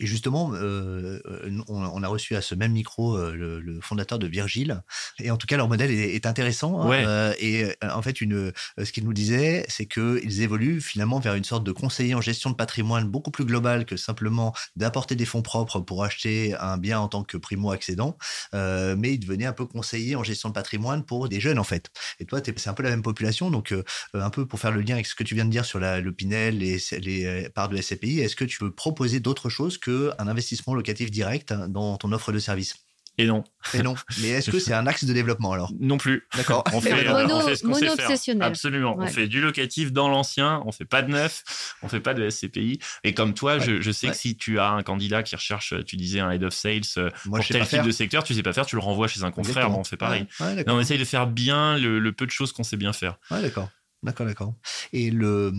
Et 0.00 0.06
justement, 0.06 0.52
euh, 0.54 1.20
on, 1.68 1.84
on 1.84 2.02
a 2.02 2.08
reçu 2.08 2.34
à 2.34 2.40
ce 2.42 2.54
même 2.54 2.72
micro 2.72 3.16
euh, 3.16 3.34
le, 3.34 3.60
le 3.60 3.80
fondateur 3.80 4.18
de 4.18 4.26
Virgile. 4.26 4.82
Et 5.20 5.30
en 5.30 5.36
tout 5.36 5.46
cas, 5.46 5.56
leur 5.56 5.68
modèle 5.68 5.90
est, 5.90 6.14
est 6.14 6.26
intéressant. 6.26 6.80
hein. 6.80 6.88
Ouais. 6.88 7.04
Euh, 7.06 7.32
et 7.38 7.64
euh, 7.64 7.72
en 7.94 8.02
fait, 8.02 8.20
une, 8.20 8.34
euh, 8.34 8.52
ce 8.84 8.90
qu'il 8.92 9.04
nous 9.04 9.12
disait, 9.12 9.64
c'est 9.68 9.86
qu'ils 9.86 10.42
évoluent 10.42 10.80
finalement 10.80 11.20
vers 11.20 11.34
une 11.34 11.44
sorte 11.44 11.64
de 11.64 11.72
conseiller 11.72 12.14
en 12.14 12.20
gestion 12.20 12.50
de 12.50 12.56
patrimoine 12.56 13.08
beaucoup 13.08 13.30
plus 13.30 13.44
global 13.44 13.84
que 13.84 13.96
simplement 13.96 14.52
d'apporter 14.76 15.14
des 15.14 15.24
fonds 15.26 15.42
propres 15.42 15.80
pour 15.80 16.02
acheter 16.04 16.54
un 16.58 16.78
bien 16.78 16.98
en 16.98 17.08
tant 17.08 17.22
que 17.22 17.36
primo-accédant. 17.36 18.16
Euh, 18.54 18.96
mais 18.98 19.14
ils 19.14 19.18
devenaient 19.20 19.46
un 19.46 19.52
peu 19.52 19.66
conseiller 19.66 20.16
en 20.16 20.24
gestion 20.24 20.48
de 20.48 20.54
patrimoine 20.54 21.04
pour 21.04 21.28
des 21.28 21.40
jeunes, 21.40 21.58
en 21.58 21.64
fait. 21.64 21.90
Et 22.18 22.24
toi, 22.24 22.40
c'est 22.44 22.68
un 22.68 22.74
peu 22.74 22.82
la 22.82 22.90
même 22.90 23.02
population. 23.02 23.50
Donc, 23.50 23.72
euh, 23.72 23.82
un 24.14 24.30
peu 24.30 24.46
pour 24.46 24.58
faire 24.58 24.72
le 24.72 24.80
lien 24.80 24.94
avec 24.94 25.06
ce 25.06 25.14
que 25.14 25.22
tu 25.24 25.34
viens 25.34 25.44
de 25.44 25.50
dire 25.50 25.64
sur 25.64 25.78
la, 25.78 26.00
le 26.00 26.12
Pinel, 26.12 26.58
les, 26.58 26.78
les 26.98 27.24
euh, 27.24 27.48
parts 27.54 27.68
de 27.68 27.80
SCPI, 27.80 28.20
est-ce 28.20 28.36
que 28.36 28.44
tu 28.44 28.58
peux 28.58 28.72
proposer 28.72 29.20
d'autres 29.20 29.48
choses 29.48 29.78
qu'un 30.18 30.28
investissement 30.28 30.74
locatif 30.74 31.10
direct 31.10 31.52
hein, 31.52 31.68
dans 31.68 31.96
ton 31.96 32.12
offre 32.12 32.32
de 32.32 32.38
service 32.38 32.74
Et 33.18 33.26
non, 33.26 33.44
Et 33.74 33.82
non. 33.82 33.94
Mais 34.20 34.28
est-ce 34.28 34.50
que 34.50 34.58
c'est 34.58 34.72
un 34.72 34.86
axe 34.86 35.04
de 35.04 35.12
développement 35.12 35.52
alors? 35.52 35.70
Non 35.78 35.98
plus. 35.98 36.26
D'accord. 36.34 36.64
On 36.72 36.80
fait, 36.80 37.04
Mono- 37.04 37.34
on 37.34 37.40
fait 37.46 37.56
ce 37.56 37.62
qu'on 37.62 37.74
sait 37.74 37.80
faire. 37.86 37.90
mono-obsessionnel. 37.96 38.42
Absolument. 38.48 38.96
On 38.98 39.06
fait 39.06 39.28
du 39.28 39.40
locatif 39.42 39.92
dans 39.92 40.08
l'ancien, 40.08 40.62
on 40.64 40.72
fait 40.72 40.86
pas 40.86 41.02
de 41.02 41.10
neuf, 41.10 41.42
on 41.82 41.88
fait 41.88 42.00
pas 42.00 42.14
de 42.14 42.28
SCPI. 42.30 42.78
Et 43.04 43.12
comme 43.12 43.34
toi, 43.34 43.58
je, 43.58 43.80
je 43.82 43.90
sais 43.92 44.06
Ouais. 44.06 44.12
que 44.12 44.18
si 44.18 44.36
tu 44.36 44.58
as 44.58 44.70
un 44.70 44.82
candidat 44.82 45.22
qui 45.22 45.36
recherche, 45.36 45.74
tu 45.84 45.96
disais 45.96 46.20
un 46.20 46.30
head 46.30 46.42
of 46.42 46.54
sales 46.54 46.80
euh, 46.96 47.10
Moi, 47.26 47.38
pour 47.40 47.46
tel 47.48 47.60
type 47.62 47.70
faire. 47.70 47.84
de 47.84 47.90
secteur, 47.90 48.24
tu 48.24 48.32
sais 48.34 48.42
pas 48.42 48.52
faire, 48.54 48.64
tu 48.66 48.76
le 48.76 48.82
renvoies 48.82 49.08
chez 49.08 49.22
un 49.24 49.30
confrère, 49.30 49.68
bon, 49.70 49.80
on 49.80 49.84
fait 49.84 49.98
pareil. 49.98 50.22
Ouais, 50.40 50.46
ouais, 50.46 50.50
Mais 50.52 50.56
d'accord. 50.64 50.76
on 50.76 50.80
essaye 50.80 50.98
de 50.98 51.04
faire 51.04 51.26
bien 51.26 51.76
le, 51.78 51.98
le 51.98 52.12
peu 52.12 52.24
de 52.24 52.30
choses 52.30 52.52
qu'on 52.52 52.62
sait 52.64 52.78
bien 52.78 52.94
faire. 52.94 53.18
Ouais, 53.30 53.42
d'accord. 53.42 53.68
D'accord, 54.04 54.26
d'accord. 54.26 54.54
Et 54.92 55.12
le 55.12 55.52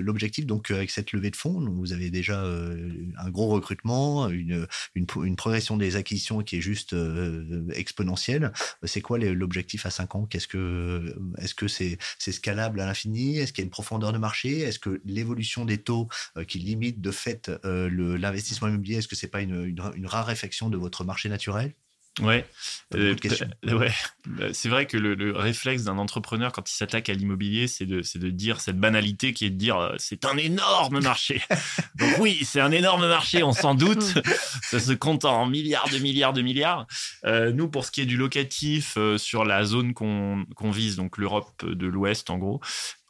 l'objectif, 0.00 0.46
donc, 0.46 0.72
avec 0.72 0.90
cette 0.90 1.12
levée 1.12 1.30
de 1.30 1.36
fonds, 1.36 1.60
vous 1.70 1.92
avez 1.92 2.10
déjà 2.10 2.42
euh, 2.42 2.90
un 3.18 3.30
gros 3.30 3.46
recrutement, 3.46 4.28
une, 4.30 4.66
une, 4.96 5.06
pro- 5.06 5.22
une 5.22 5.36
progression 5.36 5.76
des 5.76 5.94
acquisitions 5.94 6.42
qui 6.42 6.56
est 6.56 6.60
juste 6.60 6.92
euh, 6.92 7.68
exponentielle. 7.74 8.52
C'est 8.82 9.00
quoi 9.00 9.18
l'objectif 9.18 9.86
à 9.86 9.90
5 9.90 10.16
ans? 10.16 10.26
Qu'est-ce 10.26 10.48
que 10.48 11.14
est-ce 11.38 11.54
que 11.54 11.68
c'est 11.68 11.98
scalable 12.18 12.80
à 12.80 12.86
l'infini? 12.86 13.38
Est-ce 13.38 13.52
qu'il 13.52 13.62
y 13.62 13.64
a 13.64 13.66
une 13.66 13.70
profondeur 13.70 14.12
de 14.12 14.18
marché? 14.18 14.58
Est-ce 14.60 14.80
que 14.80 15.00
l'évolution 15.04 15.64
des 15.64 15.78
taux 15.78 16.08
euh, 16.36 16.42
qui 16.44 16.58
limite 16.58 17.00
de 17.00 17.12
fait 17.12 17.48
euh, 17.64 17.88
l'investissement 18.18 18.66
immobilier, 18.68 18.96
est-ce 18.96 19.08
que 19.08 19.14
c'est 19.16 19.28
pas 19.28 19.40
une, 19.42 19.64
une, 19.64 19.80
une 19.94 20.06
raréfaction 20.06 20.68
de 20.68 20.76
votre 20.76 21.04
marché 21.04 21.28
naturel? 21.28 21.74
Ouais. 22.20 22.46
Euh, 22.94 23.14
ouais. 23.64 23.92
Euh, 24.40 24.50
C'est 24.52 24.68
vrai 24.68 24.86
que 24.86 24.96
le, 24.96 25.14
le 25.14 25.36
réflexe 25.36 25.84
d'un 25.84 25.98
entrepreneur 25.98 26.52
quand 26.52 26.68
il 26.70 26.74
s'attaque 26.74 27.08
à 27.08 27.14
l'immobilier, 27.14 27.66
c'est 27.66 27.86
de, 27.86 28.02
dire 28.30 28.60
cette 28.60 28.78
banalité 28.78 29.32
qui 29.32 29.46
est 29.46 29.50
de 29.50 29.56
dire 29.56 29.76
euh, 29.76 29.94
c'est 29.98 30.24
un 30.24 30.36
énorme 30.36 31.00
marché. 31.00 31.42
Donc 31.96 32.18
oui, 32.18 32.40
c'est 32.44 32.60
un 32.60 32.72
énorme 32.72 33.06
marché, 33.08 33.42
on 33.42 33.52
s'en 33.52 33.74
doute. 33.74 34.14
Ça 34.62 34.80
se 34.80 34.92
compte 34.92 35.24
en 35.24 35.46
milliards 35.46 35.88
de 35.88 35.98
milliards 35.98 36.32
de 36.32 36.42
milliards. 36.42 36.86
Euh, 37.24 37.52
nous, 37.52 37.68
pour 37.68 37.84
ce 37.84 37.90
qui 37.90 38.00
est 38.00 38.06
du 38.06 38.16
locatif 38.16 38.94
euh, 38.96 39.18
sur 39.18 39.44
la 39.44 39.64
zone 39.64 39.94
qu'on 39.94 40.70
vise, 40.70 40.96
donc 40.96 41.18
l'Europe 41.18 41.64
de 41.64 41.86
l'Ouest 41.86 42.30
en 42.30 42.38
gros, 42.38 42.60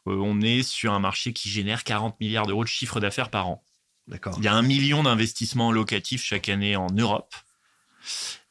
on 0.05 0.41
est 0.41 0.63
sur 0.63 0.93
un 0.93 0.99
marché 0.99 1.33
qui 1.33 1.49
génère 1.49 1.83
40 1.83 2.19
milliards 2.19 2.47
d'euros 2.47 2.63
de 2.63 2.69
chiffre 2.69 2.99
d'affaires 2.99 3.29
par 3.29 3.47
an. 3.47 3.63
D'accord. 4.07 4.33
Il 4.39 4.43
y 4.43 4.47
a 4.47 4.53
un 4.55 4.63
million 4.63 5.03
d'investissements 5.03 5.71
locatifs 5.71 6.23
chaque 6.23 6.49
année 6.49 6.75
en 6.75 6.87
Europe. 6.87 7.35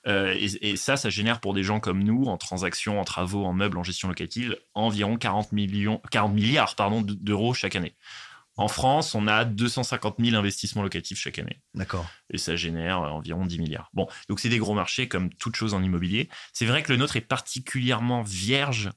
Euh, 0.08 0.34
et, 0.38 0.76
ça, 0.76 0.96
ça 0.96 1.10
génère 1.10 1.40
pour 1.40 1.54
des 1.54 1.62
gens 1.62 1.80
comme 1.80 2.02
nous, 2.02 2.24
en 2.24 2.36
transactions, 2.38 3.00
en 3.00 3.04
travaux, 3.04 3.44
en 3.44 3.52
meubles, 3.52 3.76
en 3.78 3.82
gestion 3.82 4.08
locative, 4.08 4.56
environ 4.74 5.16
40, 5.16 5.52
millions, 5.52 6.00
40 6.10 6.32
milliards 6.32 6.74
pardon, 6.76 7.02
d'euros 7.02 7.52
chaque 7.54 7.76
année. 7.76 7.94
En 8.56 8.66
France, 8.66 9.14
on 9.14 9.28
a 9.28 9.44
250 9.44 10.16
000 10.18 10.36
investissements 10.36 10.82
locatifs 10.82 11.20
chaque 11.20 11.38
année. 11.38 11.60
D'accord. 11.74 12.10
Et 12.30 12.38
ça 12.38 12.56
génère 12.56 13.02
euh, 13.02 13.08
environ 13.08 13.46
10 13.46 13.58
milliards. 13.60 13.88
Bon, 13.92 14.08
donc 14.28 14.40
c'est 14.40 14.48
des 14.48 14.58
gros 14.58 14.74
marchés 14.74 15.06
comme 15.08 15.32
toute 15.34 15.54
chose 15.54 15.74
en 15.74 15.82
immobilier. 15.82 16.28
C'est 16.52 16.66
vrai 16.66 16.82
que 16.82 16.90
le 16.90 16.98
nôtre 16.98 17.16
est 17.16 17.20
particulièrement 17.20 18.22
vierge 18.22 18.90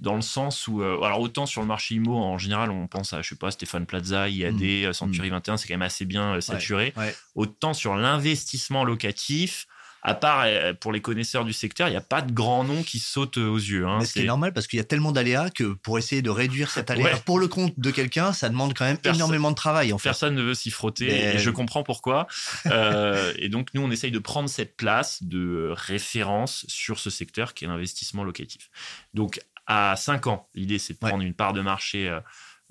dans 0.00 0.16
le 0.16 0.20
sens 0.20 0.68
où, 0.68 0.82
euh, 0.82 1.00
alors 1.00 1.20
autant 1.20 1.46
sur 1.46 1.62
le 1.62 1.66
marché 1.66 1.94
IMO, 1.94 2.14
en 2.14 2.36
général, 2.36 2.70
on 2.70 2.86
pense 2.86 3.14
à, 3.14 3.22
je 3.22 3.30
sais 3.30 3.36
pas, 3.36 3.50
Stéphane 3.50 3.86
Plaza, 3.86 4.28
IAD, 4.28 4.88
mmh. 4.88 4.92
Century 4.92 5.30
21, 5.30 5.54
mmh. 5.54 5.56
c'est 5.56 5.68
quand 5.68 5.74
même 5.74 5.82
assez 5.82 6.04
bien 6.04 6.38
saturé. 6.42 6.92
Autant 7.34 7.72
sur 7.72 7.96
l'investissement 7.96 8.84
locatif, 8.84 9.66
à 10.06 10.14
part 10.14 10.44
euh, 10.46 10.72
pour 10.72 10.92
les 10.92 11.00
connaisseurs 11.00 11.44
du 11.44 11.52
secteur, 11.52 11.88
il 11.88 11.90
n'y 11.90 11.96
a 11.96 12.00
pas 12.00 12.22
de 12.22 12.32
grand 12.32 12.62
nom 12.62 12.84
qui 12.84 13.00
saute 13.00 13.38
aux 13.38 13.56
yeux. 13.56 13.88
Hein. 13.88 13.98
Mais 13.98 14.06
ce 14.06 14.12
qui 14.12 14.20
est 14.20 14.26
normal 14.26 14.52
parce 14.52 14.68
qu'il 14.68 14.76
y 14.76 14.80
a 14.80 14.84
tellement 14.84 15.10
d'aléas 15.10 15.50
que 15.50 15.64
pour 15.64 15.98
essayer 15.98 16.22
de 16.22 16.30
réduire 16.30 16.70
cet 16.70 16.92
aléa 16.92 17.16
pour 17.24 17.40
le 17.40 17.48
compte 17.48 17.74
de 17.76 17.90
quelqu'un, 17.90 18.32
ça 18.32 18.48
demande 18.48 18.72
quand 18.72 18.84
même 18.84 18.98
énormément 19.04 19.50
de 19.50 19.56
travail. 19.56 19.92
En 19.92 19.98
Personne 19.98 20.36
ne 20.36 20.42
veut 20.42 20.54
s'y 20.54 20.70
frotter 20.70 21.34
et 21.34 21.38
je 21.38 21.50
comprends 21.50 21.82
pourquoi. 21.82 22.26
Euh, 22.66 23.32
et 23.38 23.48
donc 23.48 23.68
nous, 23.74 23.82
on 23.82 23.90
essaye 23.90 24.10
de 24.10 24.18
prendre 24.18 24.48
cette 24.48 24.76
place 24.76 25.22
de 25.22 25.72
référence 25.72 26.64
sur 26.68 26.98
ce 26.98 27.10
secteur 27.10 27.54
qui 27.54 27.64
est 27.64 27.68
l'investissement 27.68 28.22
locatif. 28.24 28.70
Donc 29.14 29.40
à 29.66 29.94
5 29.96 30.26
ans, 30.26 30.48
l'idée 30.54 30.78
c'est 30.78 30.94
de 30.94 30.98
prendre 30.98 31.22
une 31.22 31.34
part 31.34 31.52
de 31.52 31.60
marché. 31.60 32.08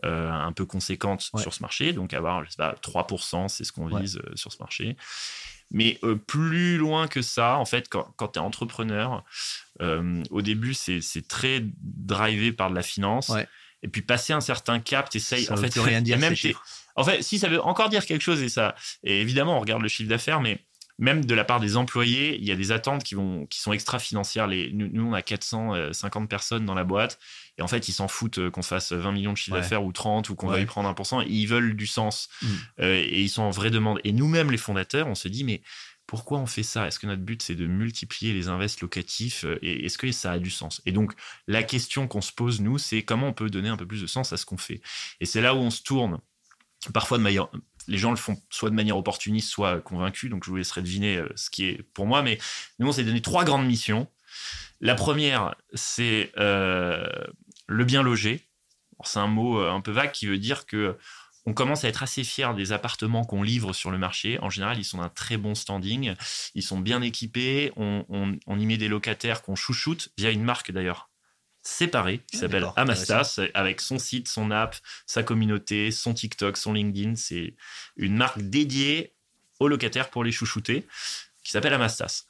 Euh, 0.03 0.29
un 0.29 0.51
peu 0.51 0.65
conséquente 0.65 1.31
sur 1.37 1.53
ce 1.53 1.61
marché, 1.61 1.93
donc 1.93 2.13
avoir 2.13 2.43
je 2.43 2.49
sais 2.49 2.57
pas, 2.57 2.75
3%, 2.81 3.47
c'est 3.47 3.63
ce 3.63 3.71
qu'on 3.71 3.87
vise 3.87 4.19
sur 4.35 4.51
ce 4.51 4.57
marché. 4.59 4.97
Mais 5.71 5.99
euh, 6.03 6.15
plus 6.15 6.77
loin 6.77 7.07
que 7.07 7.21
ça, 7.21 7.57
en 7.57 7.65
fait, 7.65 7.89
quand, 7.89 8.13
quand 8.17 8.29
tu 8.29 8.39
es 8.39 8.41
entrepreneur, 8.41 9.23
euh, 9.81 10.23
au 10.29 10.41
début, 10.41 10.73
c'est 10.73 11.27
très 11.27 11.63
drivé 11.81 12.51
par 12.51 12.69
de 12.69 12.75
la 12.75 12.83
finance. 12.83 13.31
Et 13.83 13.87
puis, 13.87 14.01
passer 14.01 14.33
un 14.33 14.41
certain 14.41 14.79
cap, 14.79 15.09
tu 15.09 15.17
essayes. 15.17 15.49
en 15.51 15.57
fait, 15.57 15.73
rien 15.75 16.01
dire. 16.03 16.17
Même 16.17 16.35
en 16.97 17.03
fait, 17.03 17.21
si 17.21 17.39
ça 17.39 17.49
veut 17.49 17.61
encore 17.61 17.89
dire 17.89 18.05
quelque 18.05 18.21
chose, 18.21 18.41
et 18.41 18.49
ça. 18.49 18.73
Et 19.03 19.19
évidemment, 19.19 19.57
on 19.57 19.59
regarde 19.59 19.81
le 19.81 19.89
chiffre 19.89 20.09
d'affaires, 20.09 20.39
mais 20.39 20.65
même 20.97 21.25
de 21.25 21.35
la 21.35 21.43
part 21.43 21.59
des 21.59 21.75
employés, 21.75 22.37
il 22.37 22.45
y 22.45 22.51
a 22.51 22.55
des 22.55 22.71
attentes 22.71 23.03
qui, 23.03 23.15
vont, 23.15 23.45
qui 23.47 23.59
sont 23.59 23.73
extra-financières. 23.73 24.47
Nous, 24.47 24.87
nous, 24.91 25.05
on 25.05 25.13
a 25.13 25.21
450 25.21 26.29
personnes 26.29 26.65
dans 26.65 26.73
la 26.73 26.83
boîte. 26.83 27.19
Et 27.57 27.61
en 27.61 27.67
fait, 27.67 27.87
ils 27.87 27.93
s'en 27.93 28.07
foutent 28.07 28.39
euh, 28.39 28.49
qu'on 28.49 28.61
fasse 28.61 28.91
20 28.91 29.11
millions 29.11 29.33
de 29.33 29.37
chiffre 29.37 29.57
d'affaires 29.57 29.83
ou 29.83 29.91
30 29.91 30.29
ou 30.29 30.35
qu'on 30.35 30.47
va 30.47 30.59
y 30.59 30.65
prendre 30.65 30.89
1%. 30.89 31.25
ils 31.27 31.47
veulent 31.47 31.75
du 31.75 31.87
sens. 31.87 32.29
Mm. 32.41 32.47
Euh, 32.81 32.95
et 32.95 33.21
ils 33.21 33.29
sont 33.29 33.43
en 33.43 33.49
vraie 33.51 33.71
demande. 33.71 33.99
Et 34.03 34.13
nous-mêmes, 34.13 34.51
les 34.51 34.57
fondateurs, 34.57 35.07
on 35.07 35.15
se 35.15 35.27
dit, 35.27 35.43
mais 35.43 35.61
pourquoi 36.07 36.39
on 36.39 36.45
fait 36.45 36.63
ça? 36.63 36.87
Est-ce 36.87 36.99
que 36.99 37.07
notre 37.07 37.23
but, 37.23 37.41
c'est 37.41 37.55
de 37.55 37.65
multiplier 37.65 38.33
les 38.33 38.47
invests 38.47 38.81
locatifs 38.81 39.43
euh, 39.43 39.57
Et 39.61 39.85
est-ce 39.85 39.97
que 39.97 40.09
ça 40.11 40.33
a 40.33 40.39
du 40.39 40.51
sens? 40.51 40.81
Et 40.85 40.91
donc, 40.91 41.13
la 41.47 41.63
question 41.63 42.07
qu'on 42.07 42.21
se 42.21 42.31
pose, 42.31 42.61
nous, 42.61 42.77
c'est 42.77 43.03
comment 43.03 43.27
on 43.27 43.33
peut 43.33 43.49
donner 43.49 43.69
un 43.69 43.77
peu 43.77 43.85
plus 43.87 44.01
de 44.01 44.07
sens 44.07 44.31
à 44.31 44.37
ce 44.37 44.45
qu'on 44.45 44.57
fait? 44.57 44.81
Et 45.19 45.25
c'est 45.25 45.41
là 45.41 45.55
où 45.55 45.57
on 45.57 45.71
se 45.71 45.81
tourne, 45.81 46.19
parfois 46.93 47.17
de 47.17 47.23
manière 47.23 47.47
les 47.87 47.97
gens 47.97 48.11
le 48.11 48.17
font 48.17 48.41
soit 48.49 48.69
de 48.69 48.75
manière 48.75 48.97
opportuniste, 48.97 49.49
soit 49.49 49.81
convaincus. 49.81 50.29
Donc, 50.29 50.43
je 50.43 50.49
vous 50.49 50.55
laisserai 50.55 50.81
deviner 50.81 51.21
ce 51.35 51.49
qui 51.49 51.65
est 51.65 51.83
pour 51.93 52.05
moi. 52.05 52.21
Mais 52.21 52.37
nous, 52.79 52.87
on 52.87 52.91
s'est 52.91 53.03
donné 53.03 53.21
trois 53.21 53.43
grandes 53.43 53.65
missions. 53.65 54.07
La 54.81 54.95
première, 54.95 55.55
c'est 55.73 56.31
le 57.67 57.83
bien 57.85 58.03
logé. 58.03 58.41
C'est 59.03 59.19
un 59.19 59.27
mot 59.27 59.59
euh, 59.59 59.71
un 59.71 59.81
peu 59.81 59.91
vague 59.91 60.11
qui 60.11 60.25
veut 60.25 60.37
dire 60.37 60.65
que 60.65 60.97
on 61.47 61.53
commence 61.53 61.83
à 61.83 61.89
être 61.89 62.01
assez 62.01 62.23
fier 62.23 62.55
des 62.55 62.71
appartements 62.71 63.23
qu'on 63.23 63.43
livre 63.43 63.71
sur 63.71 63.91
le 63.91 63.99
marché. 63.99 64.39
En 64.39 64.49
général, 64.49 64.79
ils 64.79 64.83
sont 64.83 64.97
d'un 64.97 65.09
très 65.09 65.37
bon 65.37 65.53
standing, 65.53 66.15
ils 66.55 66.63
sont 66.63 66.79
bien 66.79 67.03
équipés, 67.03 67.71
on, 67.75 68.35
y 68.47 68.65
met 68.65 68.77
des 68.77 68.87
locataires 68.87 69.43
qu'on 69.43 69.55
chouchoute 69.55 70.09
via 70.17 70.31
une 70.31 70.43
marque 70.43 70.71
d'ailleurs 70.71 71.11
séparée 71.67 72.19
qui 72.19 72.37
ah, 72.37 72.39
s'appelle 72.39 72.67
Amastas, 72.75 73.39
avec 73.53 73.81
son 73.81 73.99
site, 73.99 74.27
son 74.27 74.51
app, 74.51 74.75
sa 75.05 75.23
communauté, 75.23 75.91
son 75.91 76.13
TikTok, 76.13 76.57
son 76.57 76.73
LinkedIn. 76.73 77.15
C'est 77.15 77.55
une 77.97 78.15
marque 78.15 78.41
dédiée 78.41 79.13
aux 79.59 79.67
locataires 79.67 80.09
pour 80.09 80.23
les 80.23 80.31
chouchouter 80.31 80.85
qui 81.45 81.51
s'appelle 81.51 81.73
Amastas. 81.75 82.25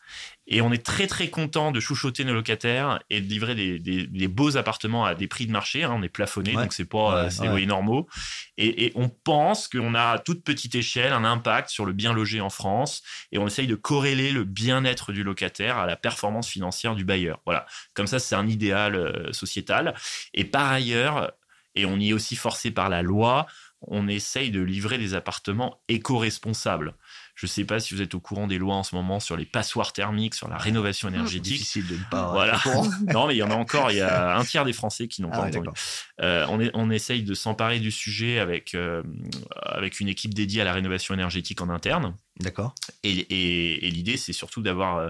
Et 0.46 0.62
on 0.62 0.74
est 0.74 0.86
très 0.86 1.08
très 1.08 1.30
content 1.30 1.72
de 1.72 1.80
chouchouter 1.80 2.26
nos 2.26 2.34
locataires 2.34 3.00
et 3.10 3.22
de 3.22 3.26
livrer 3.26 3.56
des, 3.56 4.28
beaux 4.28 4.58
appartements 4.58 5.06
à 5.06 5.16
des 5.16 5.28
prix 5.28 5.48
de 5.48 5.54
marché. 5.54 5.86
Hein. 5.86 5.94
on 5.96 6.04
est 6.04 6.10
plafonné, 6.10 6.52
donc 6.52 6.74
c'est 6.74 6.84
pas 6.84 7.26
ouais, 7.26 7.48
loyers 7.48 7.66
normaux. 7.66 8.08
Et, 8.58 8.92
on 8.96 9.08
pense 9.08 9.70
qu'on 9.70 9.96
a 9.96 10.12
à 10.12 10.20
toute 10.20 10.44
petite 10.44 10.76
échelle 10.76 11.14
un 11.14 11.24
impact 11.24 11.70
sur 11.70 11.86
le 11.86 11.94
bien 11.94 12.12
logé 12.12 12.42
en 12.42 12.50
France. 12.50 13.04
Et 13.32 13.38
on 13.38 13.48
essaye 13.48 13.68
de 13.68 13.76
corréler 13.76 14.34
le 14.34 14.44
bien-être 14.44 15.14
du 15.14 15.24
locataire 15.24 15.78
à 15.78 15.86
la 15.86 15.96
performance 15.96 16.50
financière 16.50 16.94
du 16.94 17.06
bailleur. 17.06 17.40
Voilà. 17.46 17.66
Comme 17.94 18.08
ça, 18.08 18.20
c'est 18.20 18.36
un 18.36 18.48
idéal 18.48 18.96
euh, 18.96 19.32
sociétal. 19.32 19.96
Et 20.34 20.44
par 20.44 20.70
ailleurs, 20.70 21.32
et 21.76 21.86
on 21.86 21.98
y 21.98 22.10
est 22.10 22.14
aussi 22.14 22.36
forcé 22.36 22.70
par 22.70 22.90
la 22.90 23.02
loi, 23.02 23.48
on 23.82 24.08
essaye 24.08 24.52
de 24.52 24.62
livrer 24.62 24.98
des 24.98 25.14
appartements 25.14 25.80
éco-responsables. 25.88 26.96
Je 27.36 27.48
ne 27.48 27.50
sais 27.50 27.66
pas 27.66 27.82
si 27.82 27.94
vous 27.94 28.02
êtes 28.02 28.16
au 28.16 28.22
courant 28.22 28.48
des 28.48 28.58
lois 28.58 28.76
en 28.76 28.84
ce 28.84 28.96
moment 28.96 29.20
sur 29.20 29.36
les 29.36 29.46
passoires 29.46 29.92
thermiques, 29.92 30.36
sur 30.36 30.48
la 30.48 30.58
rénovation 30.58 31.10
énergétique. 31.10 31.54
Difficile 31.54 31.86
de 31.86 31.98
ne 31.98 32.04
pas. 32.10 32.32
Voilà. 32.32 32.62
non, 33.14 33.28
mais 33.28 33.36
il 33.36 33.40
y 33.40 33.44
en 33.44 33.52
a 33.52 33.56
encore. 33.56 33.92
Il 33.92 33.98
y 33.98 34.02
a 34.02 34.38
un 34.38 34.44
tiers 34.46 34.64
des 34.64 34.72
Français 34.72 35.10
qui 35.10 35.22
n'ont 35.22 35.30
ah 35.34 35.40
pas 35.40 35.48
entendu. 35.48 35.68
Euh, 36.22 36.46
on, 36.50 36.62
est, 36.62 36.72
on 36.74 36.90
essaye 36.90 37.24
de 37.24 37.34
s'emparer 37.34 37.80
du 37.80 37.92
sujet 37.92 38.40
avec, 38.40 38.74
euh, 38.74 39.04
avec 39.62 40.00
une 40.00 40.08
équipe 40.08 40.34
dédiée 40.34 40.62
à 40.62 40.64
la 40.64 40.72
rénovation 40.72 41.14
énergétique 41.14 41.60
en 41.60 41.70
interne. 41.70 42.16
D'accord. 42.40 42.74
Et, 43.04 43.86
et 43.86 43.92
l'idée, 43.92 44.16
c'est 44.16 44.34
surtout 44.34 44.62
d'avoir 44.62 44.98
euh, 44.98 45.10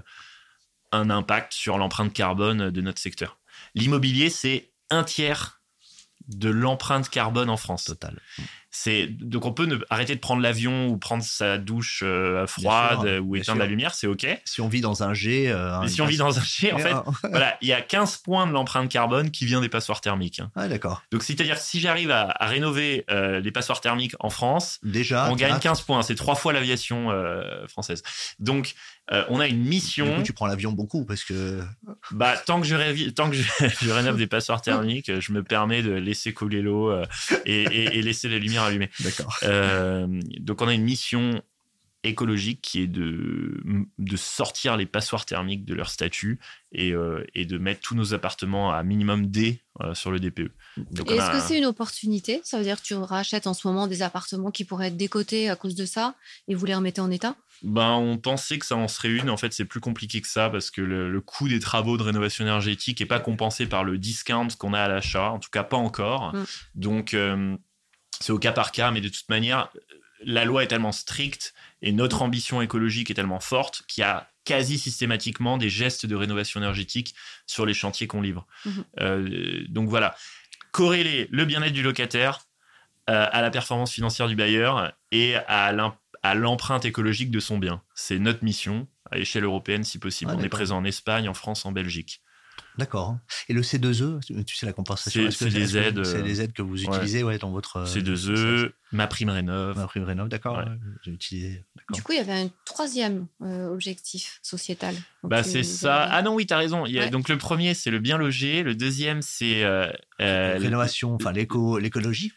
un 0.92 1.12
impact 1.12 1.54
sur 1.54 1.78
l'empreinte 1.78 2.12
carbone 2.12 2.72
de 2.72 2.82
notre 2.82 3.00
secteur. 3.00 3.38
L'immobilier, 3.76 4.32
c'est 4.32 4.72
un 4.90 5.04
tiers 5.04 5.62
de 6.28 6.50
l'empreinte 6.50 7.10
carbone 7.10 7.52
en 7.52 7.58
France. 7.58 7.84
Total 7.84 8.20
c'est 8.78 9.08
donc 9.08 9.46
on 9.46 9.54
peut 9.54 9.66
ne, 9.66 9.78
arrêter 9.90 10.16
de 10.16 10.20
prendre 10.20 10.42
l'avion 10.42 10.88
ou 10.88 10.98
prendre 10.98 11.24
sa 11.24 11.58
douche 11.58 12.04
euh, 12.06 12.46
froide 12.46 13.22
ou 13.24 13.38
éteindre 13.38 13.60
la 13.60 13.68
lumière, 13.68 13.96
c'est 13.96 14.06
ok. 14.06 14.28
Si 14.44 14.60
on 14.60 14.68
vit 14.68 14.82
dans 14.82 15.02
un 15.02 15.14
G, 15.14 15.50
euh, 15.50 15.80
Mais 15.80 15.88
si 15.88 16.02
on 16.02 16.06
vit 16.06 16.18
dans 16.18 16.38
un 16.38 16.44
G, 16.44 16.74
en 16.74 16.78
fait, 16.78 16.94
voilà, 17.30 17.58
il 17.62 17.70
y 17.70 17.74
a 17.74 17.80
15 17.82 18.18
points 18.18 18.48
de 18.48 18.52
l'empreinte 18.52 18.90
carbone 18.90 19.32
qui 19.32 19.46
vient 19.46 19.62
des 19.62 19.70
passoires 19.70 20.02
thermiques. 20.02 20.42
Hein. 20.42 20.52
Ah 20.58 20.68
d'accord. 20.68 21.02
Donc 21.10 21.24
c'est-à-dire 21.24 21.58
si 21.58 21.80
j'arrive 21.80 22.12
à, 22.12 22.36
rénover 22.42 23.06
euh, 23.10 23.40
les 23.40 23.52
passoires 23.52 23.80
thermiques 23.80 24.16
en 24.20 24.30
France, 24.30 24.80
déjà, 24.84 25.32
on 25.32 25.36
gagne 25.36 25.58
15 25.58 25.82
points. 25.84 26.02
C'est 26.02 26.16
trois 26.16 26.36
fois 26.36 26.52
l'aviation 26.52 27.12
française. 27.68 28.04
Donc 28.40 28.76
on 29.30 29.39
a 29.39 29.48
une 29.48 29.63
mission. 29.63 30.06
Du 30.06 30.15
coup, 30.15 30.24
tu 30.24 30.34
prends 30.34 30.48
l'avion 30.48 30.72
beaucoup 30.72 31.06
parce 31.06 31.24
que. 31.24 31.62
Bah 32.12 32.36
tant 32.38 32.62
que 32.62 32.68
je, 32.68 33.10
tant 33.10 33.30
que 33.30 33.36
je, 33.36 33.89
rénove 33.91 34.18
des 34.18 34.28
passoires 34.28 34.62
thermiques, 34.62 35.20
je 35.20 35.32
me 35.32 35.44
permets 35.44 35.82
de 35.82 35.91
laisser 35.91 36.34
couler 36.34 36.62
l'eau 36.62 36.91
et, 37.46 37.63
et, 37.63 37.98
et 37.98 38.02
laisser 38.02 38.28
les 38.28 38.39
lumières 38.39 38.63
allumé. 38.63 38.89
D'accord. 39.00 39.38
Euh, 39.44 40.08
donc 40.39 40.62
on 40.62 40.68
a 40.68 40.74
une 40.74 40.84
mission 40.84 41.41
écologique 42.06 42.62
qui 42.62 42.82
est 42.82 42.88
de, 42.88 43.62
de 43.98 44.18
sortir 44.18 44.78
les 44.78 44.86
passoires 44.86 45.26
thermiques 45.26 45.65
de 45.65 45.74
leur 45.74 45.89
statut 45.89 46.39
et, 46.72 46.91
euh, 46.91 47.26
et 47.34 47.46
de 47.46 47.58
mettre 47.58 47.82
tous 47.82 47.96
nos 47.96 48.13
appartements 48.13 48.72
à 48.72 48.84
minimum 48.84 49.28
D 49.28 49.62
euh, 49.82 49.94
sur 49.94 50.12
le 50.12 50.20
DPE. 50.20 50.52
Est-ce 50.78 51.32
que 51.32 51.39
c'est 51.39 51.58
une 51.58 51.65
opportunité? 51.65 52.41
Ça 52.44 52.58
veut 52.58 52.63
dire 52.63 52.80
que 52.80 52.86
tu 52.86 52.94
rachètes 52.94 53.48
en 53.48 53.54
ce 53.54 53.68
moment 53.68 53.88
des 53.88 54.02
appartements 54.02 54.52
qui 54.52 54.65
pourraient 54.65 54.88
être 54.88 54.98
décotés 54.98 55.50
à 55.50 55.56
cause 55.56 55.76
de 55.76 55.86
ça 55.86 56.15
et 56.48 56.56
vous 56.56 56.65
les 56.65 56.76
remettez 56.76 57.02
en 57.02 57.12
état? 57.12 57.36
Ben, 57.63 57.91
on 57.91 58.18
pensait 58.18 58.60
que 58.60 58.65
ça 58.65 58.76
en 58.76 58.88
serait 58.88 59.10
une. 59.10 59.30
En 59.30 59.38
fait, 59.38 59.54
c'est 59.54 59.65
plus 59.65 59.80
compliqué 59.80 60.22
que 60.22 60.28
ça 60.28 60.50
parce 60.50 60.72
que 60.72 60.82
le, 60.82 61.22
coût 61.22 61.48
des 61.48 61.60
travaux 61.60 61.98
de 61.98 62.04
rénovation 62.04 62.44
énergétique 62.44 63.00
n'est 63.00 63.06
pas 63.06 63.20
compensé 63.20 63.65
par 63.65 63.84
le 63.84 63.98
discount 63.98 64.48
qu'on 64.58 64.74
a 64.74 64.82
à 64.82 64.88
l'achat. 64.88 65.32
En 65.32 65.39
tout 65.39 65.50
cas, 65.50 65.63
pas 65.63 65.78
encore. 65.78 66.34
Mm. 66.34 66.46
Donc, 66.76 67.15
c'est 68.20 68.32
au 68.32 68.39
cas 68.39 68.52
par 68.52 68.72
cas, 68.72 68.91
mais 68.91 69.02
de 69.02 69.10
toute 69.10 69.30
manière, 69.30 69.70
la 70.24 70.46
loi 70.46 70.63
est 70.63 70.68
tellement 70.68 70.91
stricte 70.91 71.54
et 71.82 71.91
notre 71.91 72.22
ambition 72.22 72.62
écologique 72.62 73.12
est 73.12 73.15
tellement 73.15 73.39
forte 73.39 73.84
qu'il 73.88 74.02
y 74.02 74.06
a 74.06 74.30
quasi 74.44 74.78
systématiquement 74.78 75.58
des 75.58 75.70
gestes 75.70 76.06
de 76.06 76.15
rénovation 76.15 76.60
énergétique 76.60 77.15
sur 77.48 77.65
les 77.65 77.74
chantiers 77.74 78.08
qu'on 78.08 78.22
livre. 78.22 78.46
Mhm. 78.65 78.86
Euh, 79.02 79.65
donc 79.70 79.89
voilà, 79.89 80.15
corréler 80.72 81.28
le 81.32 81.46
bien-être 81.46 81.74
du 81.74 81.84
locataire 81.84 82.41
euh, 83.10 83.28
à 83.32 83.41
la 83.41 83.50
performance 83.50 83.91
financière 83.91 84.28
du 84.28 84.36
bailleur 84.36 84.94
et 85.12 85.36
à 85.36 85.72
l'empreinte 86.34 86.86
écologique 86.86 87.30
de 87.30 87.40
son 87.40 87.58
bien. 87.60 87.82
C'est 87.94 88.18
notre 88.20 88.44
mission 88.44 88.88
à 89.12 89.18
l'échelle 89.18 89.44
européenne 89.44 89.84
si 89.84 90.00
possible. 90.00 90.32
Ah, 90.34 90.38
On 90.40 90.44
est 90.44 90.50
présent 90.50 90.78
en 90.78 90.86
Espagne, 90.86 91.30
en 91.30 91.34
France, 91.34 91.66
en 91.66 91.72
Belgique. 91.72 92.22
D'accord. 92.78 93.18
Et 93.48 93.54
le 93.54 93.62
C2E, 93.62 94.20
tu 94.46 94.56
sais 94.56 94.66
la 94.66 94.74
compensation 94.74 95.30
C'est- 95.32 95.46
c'est 95.46 95.50
des 95.50 95.78
aides, 95.78 96.04
C'est 96.04 96.18
euh, 96.18 96.22
des 96.24 96.42
aides 96.42 96.52
que 96.52 96.62
vous 96.62 96.84
utilisez 96.84 97.24
ouais, 97.24 97.38
dans 97.38 97.52
votre. 97.52 97.78
euh, 97.78 97.86
C2E, 97.86 98.72
ma 98.92 99.08
prime 99.08 99.30
rénov. 99.30 99.78
Ma 99.78 99.88
prime 99.88 100.04
rénov, 100.04 100.28
d'accord. 100.28 100.58
Ouais. 100.58 100.64
ouais, 100.66 100.78
J'ai 101.04 101.12
utilisé. 101.12 101.64
D'accord. 101.76 101.96
Du 101.96 102.02
coup, 102.04 102.12
il 102.14 102.18
y 102.18 102.22
avait 102.22 102.34
un 102.34 102.50
troisième 102.66 103.28
euh, 103.42 103.70
objectif 103.70 104.40
sociétal. 104.42 104.94
Donc, 105.24 105.32
Bah 105.32 105.44
tu 105.44 105.50
c'est 105.52 105.64
ça. 105.64 106.04
Ah 106.04 106.22
non 106.22 106.34
oui 106.36 106.46
t'as 106.46 106.58
raison. 106.58 106.86
Il 106.86 106.94
y 106.94 107.00
a- 107.00 107.04
Ouais. 107.04 107.10
Donc 107.10 107.30
le 107.30 107.38
premier 107.38 107.74
c'est 107.76 107.92
le 107.92 108.00
bien 108.00 108.18
logé, 108.18 108.62
le 108.64 108.76
deuxième 108.76 109.22
c'est 109.22 109.64
euh, 109.64 109.90
euh, 110.22 110.58
Rénovation, 110.60 111.16
enfin 111.16 111.32
l'éco, 111.32 111.78
l'écologie. 111.80 112.34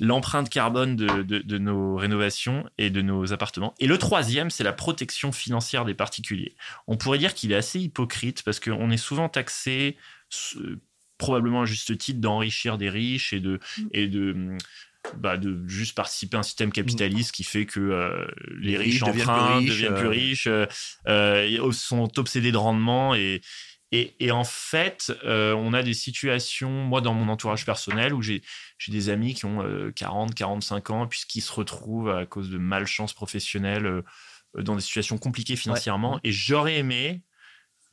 L'empreinte 0.00 0.48
carbone 0.50 0.96
de, 0.96 1.22
de- 1.22 1.38
de 1.38 1.58
nos 1.58 1.96
rénovations 1.96 2.68
et 2.78 2.90
de 2.90 3.02
nos 3.02 3.32
appartements. 3.32 3.74
Et 3.80 3.86
le 3.86 3.98
troisième, 3.98 4.50
c'est 4.50 4.64
la 4.64 4.72
protection 4.72 5.32
financière 5.32 5.84
des 5.84 5.94
particuliers. 5.94 6.54
On 6.86 6.96
pourrait 6.96 7.18
dire 7.18 7.34
qu'il 7.34 7.52
est 7.52 7.56
assez 7.56 7.80
hypocrite 7.80 8.42
parce 8.42 8.60
qu'on 8.60 8.90
est 8.90 8.96
souvent 8.96 9.28
taxé, 9.28 9.96
euh, 10.56 10.76
probablement 11.18 11.62
à 11.62 11.64
juste 11.66 11.96
titre, 11.98 12.20
d'enrichir 12.20 12.78
des 12.78 12.90
riches 12.90 13.32
et 13.32 13.40
de, 13.40 13.60
Mm. 13.78 13.82
et 13.92 14.08
de, 14.08 14.56
bah, 15.18 15.36
de 15.36 15.66
juste 15.68 15.94
participer 15.96 16.36
à 16.36 16.40
un 16.40 16.44
système 16.44 16.70
capitaliste 16.72 17.32
qui 17.32 17.44
fait 17.44 17.66
que 17.66 17.80
euh, 17.80 18.24
les, 18.56 18.72
Les 18.72 18.76
riches 18.78 19.02
riches 19.02 19.04
deviennent 19.04 19.26
plus 19.26 19.32
empruntent, 19.32 19.58
riches, 19.60 19.68
deviennent 19.70 19.94
plus 19.94 20.08
riches, 20.08 20.46
euh, 20.46 20.66
euh, 21.08 21.72
sont 21.72 22.18
obsédés 22.18 22.52
de 22.52 22.56
rendement 22.56 23.14
et 23.14 23.40
et, 23.92 24.14
et 24.20 24.30
en 24.32 24.44
fait, 24.44 25.12
euh, 25.24 25.52
on 25.54 25.72
a 25.74 25.82
des 25.82 25.94
situations, 25.94 26.70
moi 26.70 27.00
dans 27.00 27.14
mon 27.14 27.30
entourage 27.30 27.64
personnel, 27.66 28.14
où 28.14 28.22
j'ai 28.22 28.42
des 28.88 29.08
amis 29.10 29.34
qui 29.34 29.44
ont 29.44 29.62
euh, 29.62 29.92
40, 29.92 30.34
45 30.34 30.90
ans, 30.90 31.06
puisqu'ils 31.06 31.42
se 31.42 31.52
retrouvent 31.52 32.10
à 32.10 32.26
cause 32.26 32.50
de 32.50 32.58
malchance 32.58 33.12
professionnelle 33.12 33.86
euh, 33.86 34.02
dans 34.58 34.74
des 34.74 34.80
situations 34.82 35.18
compliquées 35.18 35.56
financièrement. 35.56 36.18
Et 36.24 36.32
j'aurais 36.32 36.76
aimé 36.78 37.22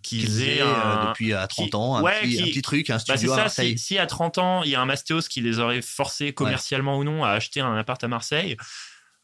qu'ils 0.01 0.43
aient 0.43 0.61
euh, 0.61 0.65
un... 0.65 1.09
depuis 1.09 1.33
à 1.33 1.45
30 1.47 1.69
qui- 1.69 1.75
ans 1.75 1.97
un, 1.97 2.03
petit, 2.03 2.29
qui- 2.37 2.41
un 2.41 2.45
petit 2.45 2.61
truc, 2.61 2.89
un 2.89 2.93
Bah, 2.95 2.99
studio 2.99 3.33
à 3.33 3.37
Marseille. 3.37 3.77
si, 3.77 3.83
si 3.85 3.97
à 3.97 4.05
30 4.07 4.37
ans, 4.37 4.63
il 4.63 4.69
y 4.71 4.75
a 4.75 4.81
un 4.81 4.85
Mastéos 4.85 5.21
qui 5.29 5.41
les 5.41 5.59
aurait 5.59 5.81
forcés 5.81 6.33
commercialement 6.33 6.97
ou 6.97 7.03
non 7.03 7.23
à 7.25 7.31
acheter 7.31 7.59
un 7.59 7.75
appart 7.75 8.01
à 8.03 8.07
Marseille, 8.07 8.55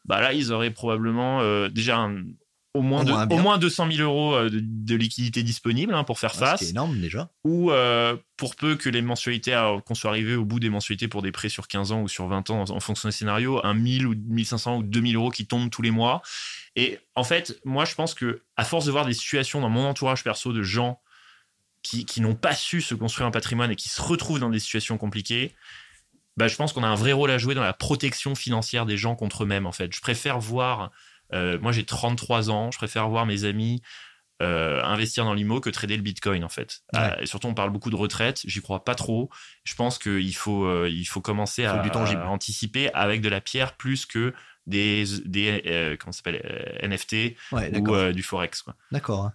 bah 0.03 0.19
là, 0.19 0.33
ils 0.33 0.51
auraient 0.51 0.71
probablement 0.71 1.39
euh, 1.41 1.69
déjà 1.69 1.97
un- 1.97 2.23
au, 2.75 2.81
moins 2.81 3.01
Au 3.01 3.03
de- 3.05 3.09
moins 3.11 3.21
un 3.21 3.25
au 3.25 3.27
bien. 3.27 3.41
moins 3.41 3.57
200 3.57 3.91
000 3.91 4.03
euros 4.03 4.35
euh, 4.35 4.49
de, 4.49 4.59
de 4.61 4.95
liquidité 4.95 5.41
disponible 5.43 5.93
hein, 5.93 6.03
pour 6.03 6.19
faire 6.19 6.33
Ouais, 6.33 6.39
face 6.39 6.59
C'est 6.59 6.69
énorme 6.69 6.99
déjà. 6.99 7.29
ou 7.43 7.71
euh, 7.71 8.15
pour 8.37 8.55
peu 8.55 8.75
que 8.75 8.89
les 8.89 9.01
mensualités, 9.01 9.53
alors 9.53 9.83
qu'on 9.83 9.95
soit 9.95 10.09
arrivé 10.11 10.35
au 10.35 10.45
bout 10.45 10.59
des 10.59 10.69
mensualités 10.69 11.07
pour 11.07 11.21
des 11.21 11.31
prêts 11.31 11.49
sur 11.49 11.67
15 11.67 11.91
ans 11.91 12.01
ou 12.01 12.07
sur 12.07 12.27
20 12.27 12.49
ans 12.49 12.61
en, 12.61 12.69
en 12.69 12.79
fonction 12.79 13.07
des 13.09 13.13
scénarios, 13.13 13.65
un 13.65 13.73
1000 13.73 14.05
ou 14.07 14.13
1500 14.15 14.77
ou 14.77 14.83
2000 14.83 15.15
euros 15.15 15.31
qui 15.31 15.47
tombent 15.47 15.69
tous 15.69 15.81
les 15.81 15.91
mois. 15.91 16.21
Et 16.75 16.99
en 17.15 17.23
fait, 17.23 17.59
moi, 17.65 17.85
je 17.85 17.95
pense 17.95 18.13
que 18.13 18.41
à 18.57 18.65
force 18.65 18.85
de 18.85 18.91
voir 18.91 19.05
des 19.05 19.13
situations 19.13 19.61
dans 19.61 19.69
mon 19.69 19.85
entourage 19.85 20.23
perso 20.23 20.51
de 20.53 20.61
gens 20.63 20.99
qui, 21.83 22.05
qui 22.05 22.19
n'ont 22.19 22.35
pas 22.35 22.53
su 22.55 22.81
se 22.81 22.95
construire 22.95 23.27
un 23.27 23.31
patrimoine 23.31 23.71
et 23.71 23.75
qui 23.75 23.89
se 23.89 24.01
retrouvent 24.01 24.39
dans 24.39 24.49
des 24.49 24.59
situations 24.59 24.97
compliquées, 24.97 25.53
bah, 26.37 26.49
je 26.49 26.55
pense 26.57 26.73
qu'on 26.73 26.83
a 26.83 26.87
un 26.87 26.95
vrai 26.95 27.13
rôle 27.13 27.31
à 27.31 27.37
jouer 27.37 27.55
dans 27.55 27.61
la 27.63 27.71
protection 27.73 28.35
financière 28.35 28.85
des 28.85 28.97
gens 28.97 29.15
contre 29.15 29.43
eux-mêmes, 29.43 29.65
en 29.65 29.71
fait. 29.71 29.93
Je 29.95 30.01
préfère 30.01 30.37
voir, 30.39 30.91
euh, 31.33 31.59
moi 31.59 31.71
j'ai 31.71 31.85
33 31.85 32.49
ans, 32.49 32.71
je 32.71 32.77
préfère 32.77 33.07
voir 33.09 33.25
mes 33.25 33.43
amis 33.43 33.81
euh, 34.41 34.83
investir 34.83 35.23
dans 35.23 35.33
l'IMO 35.33 35.61
que 35.61 35.69
trader 35.69 35.95
le 35.95 36.01
Bitcoin, 36.01 36.43
en 36.43 36.49
fait. 36.49 36.81
Ouais. 36.93 36.99
Euh, 36.99 37.21
et 37.21 37.25
surtout, 37.25 37.47
on 37.47 37.53
parle 37.53 37.69
beaucoup 37.69 37.89
de 37.89 37.95
retraite, 37.95 38.41
j'y 38.45 38.61
crois 38.61 38.83
pas 38.83 38.93
trop. 38.93 39.29
Je 39.63 39.75
pense 39.75 39.97
qu'il 39.97 40.35
faut, 40.35 40.65
euh, 40.65 40.89
il 40.91 41.05
faut 41.05 41.21
commencer 41.21 41.61
Il 41.61 41.69
faut 41.69 41.75
à, 41.75 41.79
du 41.79 41.89
tangible. 41.89 42.21
à 42.21 42.29
anticiper 42.29 42.91
avec 42.93 43.21
de 43.21 43.29
la 43.29 43.39
pierre 43.39 43.77
plus 43.77 44.05
que 44.05 44.33
des, 44.67 45.05
des 45.23 45.95
comment 46.01 46.11
s'appelle, 46.11 46.79
NFT 46.83 47.37
Ouais, 47.53 47.77
ou 47.77 48.11
du 48.11 48.23
Forex. 48.23 48.65
D'accord. 48.91 49.31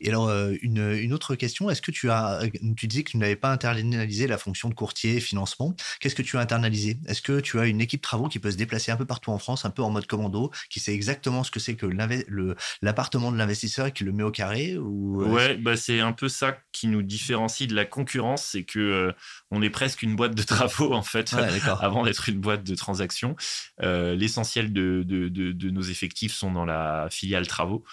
Et 0.00 0.08
alors, 0.08 0.28
euh, 0.28 0.54
une, 0.62 0.92
une 0.92 1.12
autre 1.12 1.34
question, 1.34 1.70
est-ce 1.70 1.82
que 1.82 1.90
tu 1.90 2.10
as, 2.10 2.40
tu 2.76 2.86
disais 2.86 3.02
que 3.02 3.10
tu 3.10 3.16
n'avais 3.18 3.36
pas 3.36 3.50
internalisé 3.50 4.26
la 4.26 4.38
fonction 4.38 4.68
de 4.68 4.74
courtier 4.74 5.20
financement. 5.20 5.74
Qu'est-ce 6.00 6.14
que 6.14 6.22
tu 6.22 6.36
as 6.36 6.40
internalisé? 6.40 6.98
Est-ce 7.06 7.22
que 7.22 7.40
tu 7.40 7.58
as 7.58 7.66
une 7.66 7.80
équipe 7.80 8.02
travaux 8.02 8.28
qui 8.28 8.38
peut 8.38 8.50
se 8.50 8.56
déplacer 8.56 8.90
un 8.92 8.96
peu 8.96 9.04
partout 9.06 9.30
en 9.30 9.38
France, 9.38 9.64
un 9.64 9.70
peu 9.70 9.82
en 9.82 9.90
mode 9.90 10.06
commando, 10.06 10.50
qui 10.70 10.80
sait 10.80 10.94
exactement 10.94 11.44
ce 11.44 11.50
que 11.50 11.60
c'est 11.60 11.74
que 11.74 11.86
l'appartement 12.82 13.32
de 13.32 13.36
l'investisseur 13.36 13.86
et 13.86 13.92
qui 13.92 14.04
le 14.04 14.12
met 14.12 14.22
au 14.22 14.30
carré 14.30 14.76
ou 14.76 15.22
euh, 15.22 15.26
Ouais, 15.26 15.56
bah 15.56 15.76
c'est 15.76 16.00
un 16.00 16.12
peu 16.12 16.28
ça 16.28 16.56
qui 16.72 16.86
nous 16.86 17.02
différencie 17.02 17.68
de 17.68 17.74
la 17.74 17.84
concurrence, 17.84 18.44
c'est 18.44 18.64
que 18.64 18.78
euh, 18.78 19.12
on 19.50 19.62
est 19.62 19.70
presque 19.70 20.02
une 20.02 20.16
boîte 20.16 20.34
de 20.34 20.42
travaux 20.42 20.92
en 20.92 21.02
fait. 21.02 21.32
Ouais. 21.32 21.48
Avant 21.80 22.04
d'être 22.04 22.28
une 22.28 22.40
boîte 22.40 22.64
de 22.64 22.74
transactions, 22.74 23.36
Euh, 23.82 24.16
l'essentiel 24.16 24.72
de, 24.72 25.02
de, 25.06 25.28
de, 25.28 25.52
de 25.52 25.70
nos 25.70 25.82
effectifs 25.82 26.32
sont 26.34 26.50
dans 26.52 26.64
la 26.64 27.08
filiale 27.10 27.46
travaux. 27.46 27.84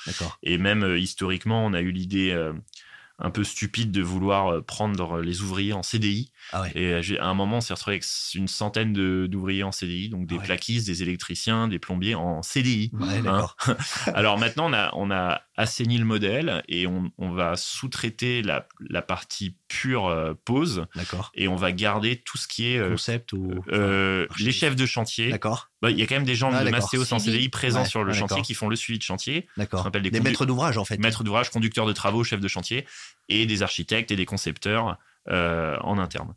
Et 0.42 0.58
même 0.58 0.84
euh, 0.84 0.98
historiquement, 0.98 1.65
on 1.66 1.74
a 1.74 1.82
eu 1.82 1.92
l'idée 1.92 2.32
euh, 2.32 2.54
un 3.20 3.30
peu 3.30 3.44
stupide 3.44 3.92
de 3.92 4.02
vouloir 4.02 4.48
euh, 4.48 4.62
prendre 4.62 5.22
les 5.22 5.42
ouvriers 5.42 5.74
en 5.74 5.84
CDI. 5.84 6.32
Ah 6.52 6.62
ouais. 6.64 6.72
Et 6.76 6.94
euh, 6.94 7.22
à 7.22 7.28
un 7.28 7.34
moment, 7.34 7.58
on 7.58 7.62
s'est 7.62 7.74
retrouvé 7.74 7.96
avec 7.96 8.06
une 8.34 8.48
centaine 8.48 8.94
d'ouvriers 9.28 9.64
en 9.64 9.72
CDI, 9.72 10.10
donc 10.10 10.28
des 10.28 10.36
Ah 10.36 10.40
ouais. 10.40 10.46
plaquistes, 10.46 10.88
des 10.88 11.02
électriciens, 11.02 11.68
des 11.68 11.80
plombiers 11.80 12.16
en 12.16 12.42
CDI. 12.42 12.92
Ouais, 12.94 13.22
d'accord. 13.22 13.56
Alors 14.14 14.38
maintenant, 14.38 14.70
on 14.70 14.74
a, 14.74 14.92
on 14.94 15.12
a 15.12 15.42
assaini 15.58 15.98
le 15.98 16.06
modèle 16.06 16.64
et 16.68 16.86
on, 16.88 17.12
on 17.18 17.32
va 17.32 17.56
sous-traiter 17.56 18.42
la, 18.42 18.68
la 18.90 19.02
partie 19.02 19.56
pure 19.68 20.08
euh, 20.08 20.34
pause 20.46 20.86
D'accord. 20.96 21.32
et 21.34 21.48
on 21.48 21.56
va 21.56 21.72
garder 21.72 22.18
tout 22.18 22.38
ce 22.38 22.48
qui 22.48 22.68
est 22.74 22.78
euh, 22.78 22.90
Concept 22.92 23.34
ou. 23.34 23.64
euh, 23.72 24.26
enfin, 24.30 24.44
les 24.44 24.52
chefs 24.52 24.76
de 24.76 24.86
chantier. 24.86 25.30
D'accord. 25.30 25.70
Bah, 25.82 25.92
Il 25.92 25.98
y 26.00 26.02
a 26.02 26.08
quand 26.08 26.16
même 26.16 26.26
des 26.26 26.36
gens 26.36 26.52
Ah, 26.54 26.64
de. 26.64 26.70
Mastéos 26.70 27.14
en. 27.14 27.20
CDI 27.20 27.50
présents 27.50 27.82
Ouais, 27.84 27.88
sur 27.88 28.04
le 28.04 28.14
chantier 28.14 28.42
qui 28.42 28.54
font 28.54 28.68
le 28.70 28.76
suivi 28.76 29.00
de 29.00 29.04
chantier, 29.04 29.48
D'accord. 29.58 29.90
des 29.92 30.02
Des 30.02 30.20
maîtres 30.20 30.46
d'ouvrage 30.46 30.78
en 30.78 30.86
fait. 30.86 30.98
maîtres 31.00 31.24
d'ouvrage, 31.24 31.50
conducteurs 31.50 31.86
de 31.86 31.94
travaux, 31.94 32.24
chefs 32.24 32.40
de 32.42 32.48
chantier 32.48 32.86
et 33.30 33.46
des 33.46 33.64
architectes 33.64 34.12
et 34.12 34.16
des 34.16 34.26
concepteurs 34.26 34.98
euh, 35.30 35.78
en 35.82 35.98
interne. 35.98 36.36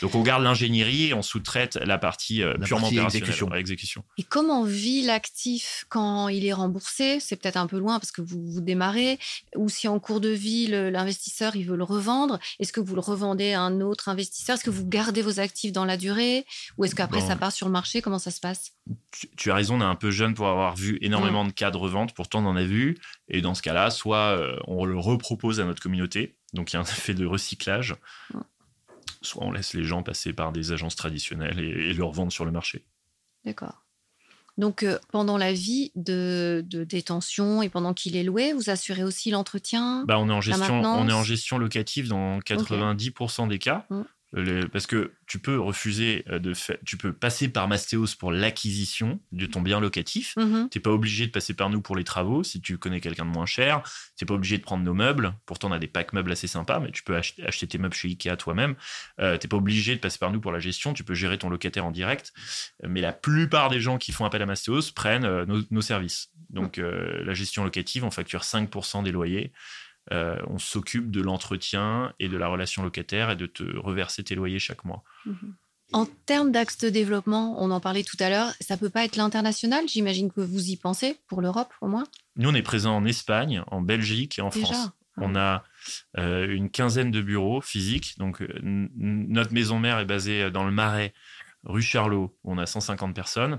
Donc 0.00 0.14
on 0.14 0.22
garde 0.22 0.42
l'ingénierie 0.42 1.06
et 1.08 1.14
on 1.14 1.22
sous-traite 1.22 1.76
la 1.76 1.98
partie 1.98 2.42
euh, 2.42 2.54
La 2.58 2.66
purement 2.66 2.82
partie 2.90 2.98
opérationnelle, 2.98 3.58
exécution. 3.58 4.04
Et 4.16 4.22
comment 4.22 4.62
vit 4.62 5.02
l'actif 5.02 5.86
quand 5.88 6.28
il 6.28 6.46
est 6.46 6.52
remboursé? 6.52 7.18
C'est 7.20 7.36
peut-être 7.36 7.56
un 7.56 7.66
peu 7.66 7.78
loin 7.78 7.98
parce 7.98 8.12
que 8.12 8.20
vous, 8.22 8.40
vous 8.50 8.60
démarrez. 8.60 9.18
Ou 9.56 9.68
si 9.68 9.88
en 9.88 9.98
cours 9.98 10.20
de 10.20 10.28
vie, 10.28 10.68
l'investisseur, 10.68 11.56
il 11.56 11.64
veut 11.64 11.76
le 11.76 11.84
revendre, 11.84 12.38
est-ce 12.60 12.72
que 12.72 12.80
vous 12.80 12.94
le 12.94 13.00
revendez 13.00 13.52
à 13.52 13.62
un 13.62 13.80
autre 13.80 14.08
investisseur? 14.08 14.54
Est-ce 14.54 14.64
que 14.64 14.70
vous 14.70 14.86
gardez 14.86 15.22
vos 15.22 15.40
actifs 15.40 15.72
dans 15.72 15.84
la 15.84 15.96
durée? 15.96 16.46
Ou 16.76 16.84
est-ce 16.84 16.94
qu'après, 16.94 17.20
Bon. 17.20 17.26
ça 17.28 17.36
part 17.36 17.52
sur 17.52 17.66
le 17.66 17.72
marché? 17.72 18.00
Comment 18.02 18.18
ça 18.18 18.30
se 18.30 18.40
passe? 18.40 18.72
Tu, 19.10 19.28
tu 19.36 19.50
as 19.50 19.54
raison, 19.54 19.78
on 19.78 19.80
est 19.80 19.84
un 19.84 19.94
peu 19.96 20.10
jeune 20.10 20.34
pour 20.34 20.46
avoir 20.48 20.76
vu 20.76 20.98
énormément 21.02 21.44
de 21.44 21.52
cas 21.52 21.70
de 21.70 21.76
revente, 21.76 22.14
pourtant 22.14 22.44
on 22.44 22.48
en 22.48 22.56
a 22.56 22.64
vu. 22.64 22.98
Et 23.28 23.40
dans 23.42 23.54
ce 23.54 23.62
cas-là, 23.62 23.90
soit 23.90 24.38
euh, 24.38 24.56
on 24.66 24.84
le 24.84 24.98
repropose 24.98 25.60
à 25.60 25.64
notre 25.64 25.82
communauté, 25.82 26.36
donc 26.54 26.72
il 26.72 26.74
y 26.74 26.76
a 26.76 26.80
un 26.80 26.84
effet 26.84 27.14
de 27.14 27.26
recyclage, 27.26 27.94
Mm. 28.32 28.38
Soit 29.22 29.44
on 29.44 29.50
laisse 29.50 29.74
les 29.74 29.84
gens 29.84 30.02
passer 30.02 30.32
par 30.32 30.52
des 30.52 30.72
agences 30.72 30.96
traditionnelles 30.96 31.60
et, 31.60 31.90
et 31.90 31.92
le 31.92 32.04
revendre 32.04 32.32
sur 32.32 32.44
le 32.44 32.50
marché. 32.50 32.84
D'accord. 33.44 33.84
Donc, 34.58 34.82
euh, 34.82 34.98
pendant 35.12 35.38
la 35.38 35.52
vie 35.52 35.92
de, 35.94 36.64
de 36.66 36.82
détention 36.82 37.62
et 37.62 37.68
pendant 37.68 37.94
qu'il 37.94 38.16
est 38.16 38.24
loué, 38.24 38.52
vous 38.52 38.70
assurez 38.70 39.04
aussi 39.04 39.30
l'entretien 39.30 40.04
Bah, 40.06 40.18
on, 40.18 40.28
est 40.28 40.32
en 40.32 40.40
gestion, 40.40 40.82
on 40.82 41.08
est 41.08 41.12
en 41.12 41.22
gestion 41.22 41.58
locative 41.58 42.08
dans 42.08 42.40
90% 42.40 43.46
des 43.46 43.60
cas. 43.60 43.86
Mm. 43.88 44.02
Le- 44.32 44.68
parce 44.68 44.86
que 44.86 45.12
tu 45.26 45.38
peux 45.38 45.58
refuser 45.58 46.22
euh, 46.28 46.38
de 46.38 46.52
faire, 46.52 46.76
tu 46.84 46.98
peux 46.98 47.14
passer 47.14 47.48
par 47.48 47.66
Mastéos 47.66 48.14
pour 48.18 48.30
l'acquisition 48.30 49.20
de 49.32 49.46
ton 49.46 49.62
bien 49.62 49.80
locatif. 49.80 50.34
Mhm. 50.36 50.68
T'es 50.70 50.80
pas 50.80 50.90
obligé 50.90 51.26
de 51.26 51.30
passer 51.30 51.54
par 51.54 51.70
nous 51.70 51.80
pour 51.80 51.96
les 51.96 52.04
travaux 52.04 52.42
si 52.42 52.60
tu 52.60 52.76
connais 52.76 53.00
quelqu'un 53.00 53.24
de 53.24 53.30
moins 53.30 53.46
cher. 53.46 53.82
T'es 54.16 54.26
pas 54.26 54.34
obligé 54.34 54.58
de 54.58 54.62
prendre 54.62 54.84
nos 54.84 54.92
meubles. 54.92 55.32
Pourtant, 55.46 55.70
on 55.70 55.72
a 55.72 55.78
des 55.78 55.86
packs 55.86 56.12
meubles 56.12 56.30
assez 56.30 56.46
sympas, 56.46 56.78
mais 56.78 56.90
tu 56.90 57.02
peux 57.02 57.16
acheter, 57.16 57.46
acheter 57.46 57.66
tes 57.66 57.78
meubles 57.78 57.94
chez 57.94 58.08
Ikea 58.08 58.36
toi-même. 58.36 58.74
Euh, 59.18 59.38
T'es 59.38 59.48
pas 59.48 59.56
obligé 59.56 59.94
de 59.96 60.00
passer 60.00 60.18
par 60.18 60.30
nous 60.30 60.40
pour 60.40 60.52
la 60.52 60.58
gestion. 60.60 60.92
Tu 60.92 61.04
peux 61.04 61.14
gérer 61.14 61.38
ton 61.38 61.48
locataire 61.48 61.86
en 61.86 61.90
direct. 61.90 62.32
Mais 62.86 63.00
la 63.00 63.12
plupart 63.14 63.70
des 63.70 63.80
gens 63.80 63.96
qui 63.96 64.12
font 64.12 64.26
appel 64.26 64.42
à 64.42 64.46
Mastéos 64.46 64.92
prennent 64.94 65.24
euh, 65.24 65.46
nos, 65.46 65.62
nos 65.70 65.80
services. 65.80 66.30
Donc, 66.50 66.78
euh, 66.78 67.22
la 67.24 67.32
gestion 67.34 67.64
locative, 67.64 68.04
on 68.04 68.10
facture 68.10 68.42
5% 68.42 69.02
des 69.04 69.12
loyers. 69.12 69.52
Euh, 70.12 70.36
on 70.46 70.58
s'occupe 70.58 71.10
de 71.10 71.20
l'entretien 71.20 72.14
et 72.18 72.28
de 72.28 72.36
la 72.36 72.48
relation 72.48 72.82
locataire 72.82 73.30
et 73.30 73.36
de 73.36 73.46
te 73.46 73.62
reverser 73.76 74.24
tes 74.24 74.34
loyers 74.34 74.58
chaque 74.58 74.84
mois. 74.84 75.02
Mhm. 75.26 75.54
En 75.92 76.04
termes 76.26 76.52
d'axe 76.52 76.76
de 76.78 76.90
développement, 76.90 77.56
on 77.62 77.70
en 77.70 77.80
parlait 77.80 78.04
tout 78.04 78.16
à 78.20 78.28
l'heure, 78.28 78.52
ça 78.60 78.76
peut 78.76 78.90
pas 78.90 79.06
être 79.06 79.16
l'international 79.16 79.88
J'imagine 79.88 80.30
que 80.30 80.42
vous 80.42 80.68
y 80.68 80.76
pensez, 80.76 81.16
pour 81.28 81.40
l'Europe 81.40 81.72
au 81.80 81.88
moins? 81.88 82.04
Nous, 82.36 82.48
on 82.48 82.54
est 82.54 82.62
présent 82.62 82.94
en 82.94 83.06
Espagne, 83.06 83.62
en 83.68 83.80
Belgique 83.80 84.38
et 84.38 84.42
en 84.42 84.50
Déjà 84.50 84.66
France. 84.66 84.90
On 85.16 85.34
a 85.34 85.64
euh, 86.18 86.46
une 86.46 86.70
quinzaine 86.70 87.10
de 87.10 87.22
bureaux 87.22 87.60
physiques. 87.60 88.18
Donc, 88.18 88.42
euh, 88.42 88.48
notre 88.62 89.52
maison 89.52 89.78
mère 89.78 89.98
est 89.98 90.04
basée 90.04 90.50
dans 90.50 90.64
le 90.64 90.70
Marais, 90.70 91.14
rue 91.64 91.82
Charlot, 91.82 92.36
où 92.44 92.52
on 92.52 92.58
a 92.58 92.66
150 92.66 93.14
personnes. 93.14 93.58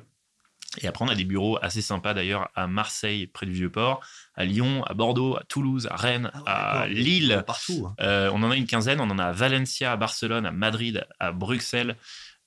Et 0.82 0.88
après, 0.88 1.04
on 1.04 1.08
a 1.08 1.16
des 1.16 1.24
bureaux 1.26 1.58
assez 1.62 1.82
sympas 1.82 2.14
d'ailleurs 2.14 2.50
à 2.56 2.68
Marseille, 2.68 3.26
près 3.28 3.46
du 3.48 3.52
Vieux-Port, 3.54 4.02
à 4.36 4.46
Lyon, 4.46 4.84
à 4.86 4.94
Bordeaux, 4.94 5.36
à 5.36 5.44
Toulouse, 5.50 5.88
à 5.92 5.96
Rennes, 5.96 6.30
Ah 6.34 6.40
ouais, 6.40 6.84
à. 6.84 6.88
Lille. 6.88 7.44
Partout. 7.48 7.88
hein. 7.88 7.96
Euh, 8.02 8.30
on 8.34 8.44
en 8.44 8.52
a 8.52 8.56
une 8.56 8.68
quinzaine. 8.68 9.02
On 9.02 9.10
en 9.10 9.18
a 9.20 9.26
à 9.26 9.32
Valencia, 9.32 9.92
à 9.92 9.98
Barcelone, 9.98 10.46
à 10.46 10.52
Madrid, 10.52 11.06
à 11.20 11.32
Bruxelles. 11.32 11.96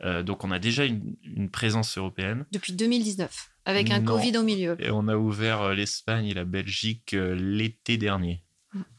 Euh, 0.05 0.23
donc, 0.23 0.45
on 0.45 0.51
a 0.51 0.59
déjà 0.59 0.85
une, 0.85 1.17
une 1.25 1.51
présence 1.51 1.99
européenne. 1.99 2.45
Depuis 2.53 2.73
2019, 2.73 3.51
avec 3.65 3.91
un 3.91 4.01
Non. 4.01 4.13
Covid 4.15 4.37
au 4.39 4.43
milieu. 4.43 4.77
Et 4.81 4.91
on 4.91 5.09
a 5.09 5.17
ouvert 5.17 5.63
euh, 5.63 5.75
l'Espagne 5.75 6.27
et 6.27 6.35
la 6.35 6.45
Belgique 6.45 7.13
l'été 7.19 7.97
dernier. 7.97 8.43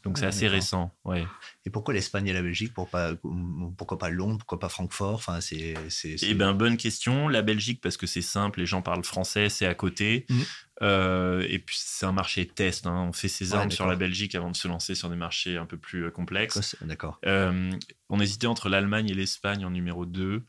Donc 0.03 0.17
c'est 0.17 0.25
assez 0.25 0.47
récent. 0.47 0.93
Ouais. 1.03 1.25
Et 1.65 1.69
pourquoi 1.69 1.93
l'Espagne 1.93 2.27
et 2.27 2.33
la 2.33 2.41
Belgique 2.41 2.73
pourquoi 2.73 3.12
pas, 3.13 3.15
pourquoi 3.77 3.97
pas 3.97 4.09
Londres 4.09 4.38
Pourquoi 4.38 4.59
pas 4.59 4.69
Francfort? 4.69 5.15
Enfin, 5.15 5.41
c'est, 5.41 5.73
Eh 6.21 6.33
ben 6.36 6.53
bonne 6.53 6.77
question. 6.77 7.27
La 7.27 7.41
Belgique 7.41 7.81
parce 7.81 7.97
que 7.97 8.05
c'est 8.05 8.21
simple, 8.21 8.59
les 8.59 8.65
gens 8.65 8.81
parlent 8.81 9.03
français, 9.03 9.49
c'est 9.49 9.65
à 9.65 9.73
côté. 9.73 10.25
Mhm. 10.29 10.43
Euh, 10.81 11.45
et 11.49 11.59
puis 11.59 11.77
c'est 11.79 12.05
un 12.05 12.12
marché 12.12 12.45
test. 12.47 12.86
hein. 12.88 13.05
On 13.09 13.13
fait 13.13 13.27
ses 13.27 13.51
Ouais, 13.53 13.59
armes 13.59 13.71
sur 13.71 13.88
la 13.88 13.95
Belgique 13.95 14.36
avant 14.36 14.51
de 14.51 14.55
se 14.55 14.67
lancer 14.67 14.95
sur 14.95 15.09
des 15.09 15.15
marchés 15.15 15.57
un 15.57 15.65
peu 15.65 15.77
plus 15.77 16.05
euh, 16.05 16.12
complexes. 16.12 16.75
D'accord. 16.81 17.19
Euh, 17.25 17.71
on 18.09 18.19
hésitait 18.19 18.47
entre 18.47 18.69
l'Allemagne 18.69 19.09
et 19.09 19.13
l'Espagne 19.13 19.65
en 19.65 19.69
numéro 19.69 20.05
2. 20.05 20.43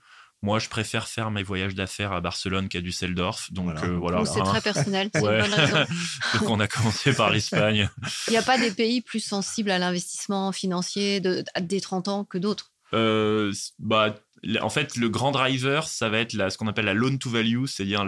Moi, 0.44 0.58
je 0.58 0.68
préfère 0.68 1.08
faire 1.08 1.30
mes 1.30 1.42
voyages 1.42 1.74
d'affaires 1.74 2.12
à 2.12 2.20
Barcelone 2.20 2.68
qu'à 2.68 2.82
Düsseldorf. 2.82 3.50
Donc 3.50 3.64
Voilà. 3.64 3.84
euh, 3.84 3.96
voilà. 3.96 4.24
C'est 4.26 4.40
hein. 4.40 4.44
très 4.44 4.60
personnel, 4.60 5.08
c'est 5.14 5.22
Ouais. 5.22 5.36
une 5.38 5.50
bonne 5.50 5.54
raison. 5.54 5.84
donc 6.34 6.50
on 6.50 6.60
a 6.60 6.68
commencé 6.68 7.14
par 7.14 7.30
l'Espagne. 7.34 7.88
Il 8.28 8.32
n'y 8.32 8.36
a 8.36 8.42
pas 8.42 8.58
des 8.58 8.70
pays 8.70 9.00
plus 9.00 9.20
sensibles 9.24 9.70
à 9.70 9.78
l'investissement 9.78 10.52
financier 10.52 11.20
de, 11.20 11.42
des 11.60 11.80
30 11.80 12.08
ans 12.08 12.24
que 12.24 12.36
d'autres? 12.36 12.72
Euh, 12.92 13.52
bah, 13.78 14.16
en 14.60 14.68
fait, 14.68 14.96
le 14.96 15.08
grand 15.08 15.30
driver, 15.32 15.88
ça 15.88 16.10
va 16.10 16.18
être 16.18 16.34
la, 16.34 16.50
ce 16.50 16.58
qu'on 16.58 16.68
appelle 16.68 16.84
la 16.84 16.94
loan 16.94 17.16
to 17.16 17.30
value, 17.30 17.64
c'est-à-dire 17.64 18.04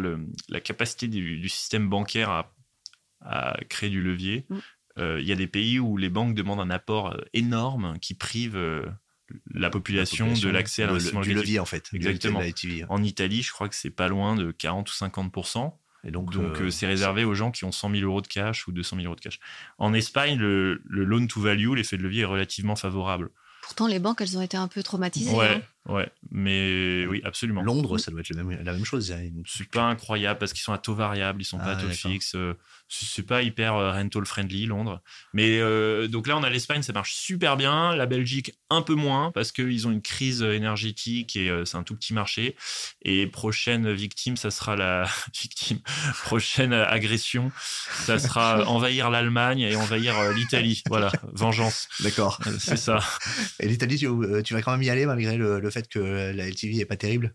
la 0.51 0.61
capacité 0.61 1.09
du, 1.09 1.38
du 1.38 1.49
système 1.49 1.88
bancaire 1.88 2.29
à, 2.31 2.53
à 3.22 3.57
créer 3.70 3.88
du 3.90 4.03
levier. 4.03 4.44
Mm. 4.51 4.57
Euh, 4.99 5.20
Il 5.20 5.27
y 5.27 5.33
a 5.33 5.37
des 5.37 5.46
pays 5.46 5.79
où 5.79 5.96
les 5.96 6.11
banques 6.11 6.35
demandent 6.35 6.61
un 6.61 6.70
apport 6.70 7.16
énorme 7.33 7.99
qui 8.01 8.12
prive 8.14 8.57
euh, 9.33 9.35
la 9.55 9.71
population, 9.71 10.33
de 10.33 10.49
l'accès 10.49 10.83
à 10.83 10.87
le- 10.87 10.93
l'investissement 10.93 11.21
du 11.21 11.29
locatif. 11.31 11.43
levier, 11.47 11.59
en 11.61 11.65
fait. 11.65 11.89
Exactement. 11.93 12.39
de 12.39 12.45
la 12.45 12.49
LTV. 12.51 12.85
En 12.89 13.03
Italie, 13.03 13.43
je 13.43 13.53
crois 13.53 13.69
que 13.69 13.75
c'est 13.75 13.91
pas 13.91 14.09
loin 14.09 14.35
de 14.37 14.51
40 14.53 14.89
ou 14.91 14.93
50 14.95 15.73
Et 16.05 16.11
donc, 16.11 16.33
Donc, 16.33 16.61
euh, 16.61 16.67
euh, 16.67 16.71
c'est 16.71 16.87
réservé 16.87 17.25
aux 17.25 17.35
gens 17.35 17.51
qui 17.51 17.65
ont 17.65 17.73
100 17.73 17.91
000 17.91 18.03
euros 18.05 18.21
de 18.21 18.29
cash 18.29 18.69
ou 18.69 18.73
200 18.73 18.97
000 18.97 19.07
euros 19.07 19.17
de 19.17 19.21
cash. 19.21 19.41
En 19.79 19.93
Espagne, 19.95 20.39
le, 20.39 20.81
le 20.85 21.05
loan 21.05 21.27
to 21.27 21.41
value, 21.41 21.73
l'effet 21.75 21.97
de 21.97 22.03
levier 22.03 22.23
est 22.23 22.27
relativement 22.27 22.77
favorable. 22.77 23.31
Pourtant, 23.62 23.89
les 23.89 23.99
banques, 23.99 24.21
elles 24.21 24.39
ont 24.39 24.43
été 24.43 24.57
un 24.57 24.69
peu 24.69 24.81
traumatisées. 24.85 25.35
Ouais, 25.35 25.61
hein. 25.89 25.93
ouais. 25.93 26.09
Mais 26.31 27.05
oui, 27.09 27.21
absolument. 27.25 27.62
Londres, 27.62 27.99
ça 27.99 28.12
doit 28.12 28.21
être 28.21 28.29
le 28.31 28.45
même- 28.45 28.62
la 28.62 28.73
même 28.73 28.85
chose. 28.85 29.11
Une- 29.11 29.43
C'est 29.45 29.69
pas 29.69 29.83
incroyable 29.83 30.39
parce 30.39 30.53
qu'ils 30.53 30.62
sont 30.62 30.73
à 30.73 30.79
taux 30.79 30.95
variable, 30.95 31.43
ils 31.43 31.45
sont 31.45 31.59
pas 31.59 31.65
Ah, 31.65 31.71
à 31.73 31.75
taux 31.75 31.89
d'accord. 31.89 32.12
fixe. 32.12 32.37
Euh, 32.87 33.07
C'est 33.07 33.22
pas 33.22 33.42
hyper 33.42 33.75
euh, 33.75 33.92
rental 33.92 34.25
friendly, 34.27 34.66
Londres. 34.66 35.03
Mais 35.33 35.59
euh, 35.59 36.09
donc 36.09 36.27
là, 36.27 36.37
on 36.37 36.42
a 36.42 36.51
l'Espagne, 36.51 36.83
ça 36.83 36.92
marche 36.92 37.14
super 37.14 37.57
bien. 37.57 37.94
La 37.96 38.07
Belgique, 38.07 38.53
un 38.70 38.83
peu 38.83 38.94
moins 38.94 39.33
parce 39.33 39.53
qu'ils 39.53 39.87
ont 39.87 39.90
une 39.90 40.03
crise 40.03 40.42
énergétique 40.42 41.37
et 41.37 41.51
euh, 41.51 41.64
c'est 41.64 41.77
un 41.77 41.83
tout 41.83 41.94
petit 41.96 42.14
marché. 42.14 42.57
Et 43.03 43.27
prochaine 43.27 43.92
victime, 43.92 44.37
ça 44.37 44.51
sera 44.51 44.77
la 44.77 45.09
victime. 45.35 45.79
Prochaine 46.25 46.72
agression, 46.72 47.51
ça 48.05 48.18
sera 48.18 48.64
envahir 48.68 49.11
l'Allemagne 49.11 49.61
et 49.61 49.77
envahir 49.77 50.18
euh, 50.18 50.33
l'Italie. 50.33 50.83
Voilà, 50.88 51.12
vengeance. 51.33 51.88
D'accord. 52.01 52.40
Euh, 52.46 52.57
C'est 52.59 52.77
ça. 52.77 53.01
Et 53.61 53.68
l'Italie, 53.68 53.99
tu, 53.99 54.07
euh, 54.07 54.42
tu 54.42 54.55
vas 54.55 54.62
quand 54.62 54.72
même 54.72 54.83
y 54.83 54.90
aller 54.90 55.07
malgré 55.07 55.37
le, 55.37 55.61
le 55.61 55.70
fait 55.70 55.88
que 55.88 55.99
la 55.99 56.46
LTV 56.49 56.81
est 56.81 56.85
pas 56.85 56.96
terrible? 56.96 57.35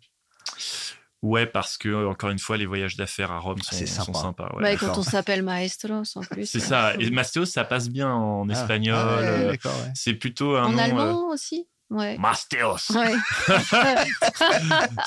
Ouais, 1.21 1.45
parce 1.45 1.77
que 1.77 2.07
encore 2.07 2.31
une 2.31 2.39
fois, 2.39 2.57
les 2.57 2.65
voyages 2.65 2.95
d'affaires 2.95 3.31
à 3.31 3.37
Rome 3.39 3.61
sont, 3.61 3.75
C'est 3.75 3.85
sont 3.85 4.05
sympa. 4.05 4.19
sympas. 4.19 4.49
ouais. 4.55 4.63
Bah, 4.63 4.73
et 4.73 4.77
quand 4.77 4.97
on 4.97 5.03
s'appelle 5.03 5.43
Maestros, 5.43 6.03
en 6.15 6.21
plus. 6.29 6.47
C'est 6.47 6.57
euh, 6.57 6.65
ça. 6.65 6.93
Et 6.99 7.09
Mastéos, 7.11 7.45
ça 7.45 7.63
passe 7.63 7.89
bien 7.89 8.11
en 8.11 8.49
Ah. 8.49 8.53
espagnol. 8.53 8.95
Ah 8.97 9.15
ouais, 9.17 9.23
euh. 9.23 9.69
C'est 9.93 10.15
plutôt 10.15 10.55
un 10.55 10.63
En 10.65 10.69
nom. 10.71 10.77
euh, 10.79 10.81
allemand 10.81 11.29
aussi 11.29 11.67
Ouais. 11.91 12.17
Mastéos. 12.17 12.77
Ouais. 12.95 13.11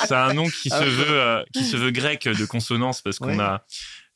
C'est 0.06 0.14
un 0.14 0.34
nom 0.34 0.46
qui 0.48 0.68
Ah 0.70 0.80
se 0.80 0.84
veut 0.84 1.20
euh, 1.20 1.42
qui 1.52 1.64
se 1.64 1.76
veut 1.76 1.90
grec 1.90 2.28
de 2.28 2.44
consonance 2.44 3.00
parce 3.00 3.18
qu'on 3.18 3.38
Ouais. 3.38 3.40
a 3.42 3.64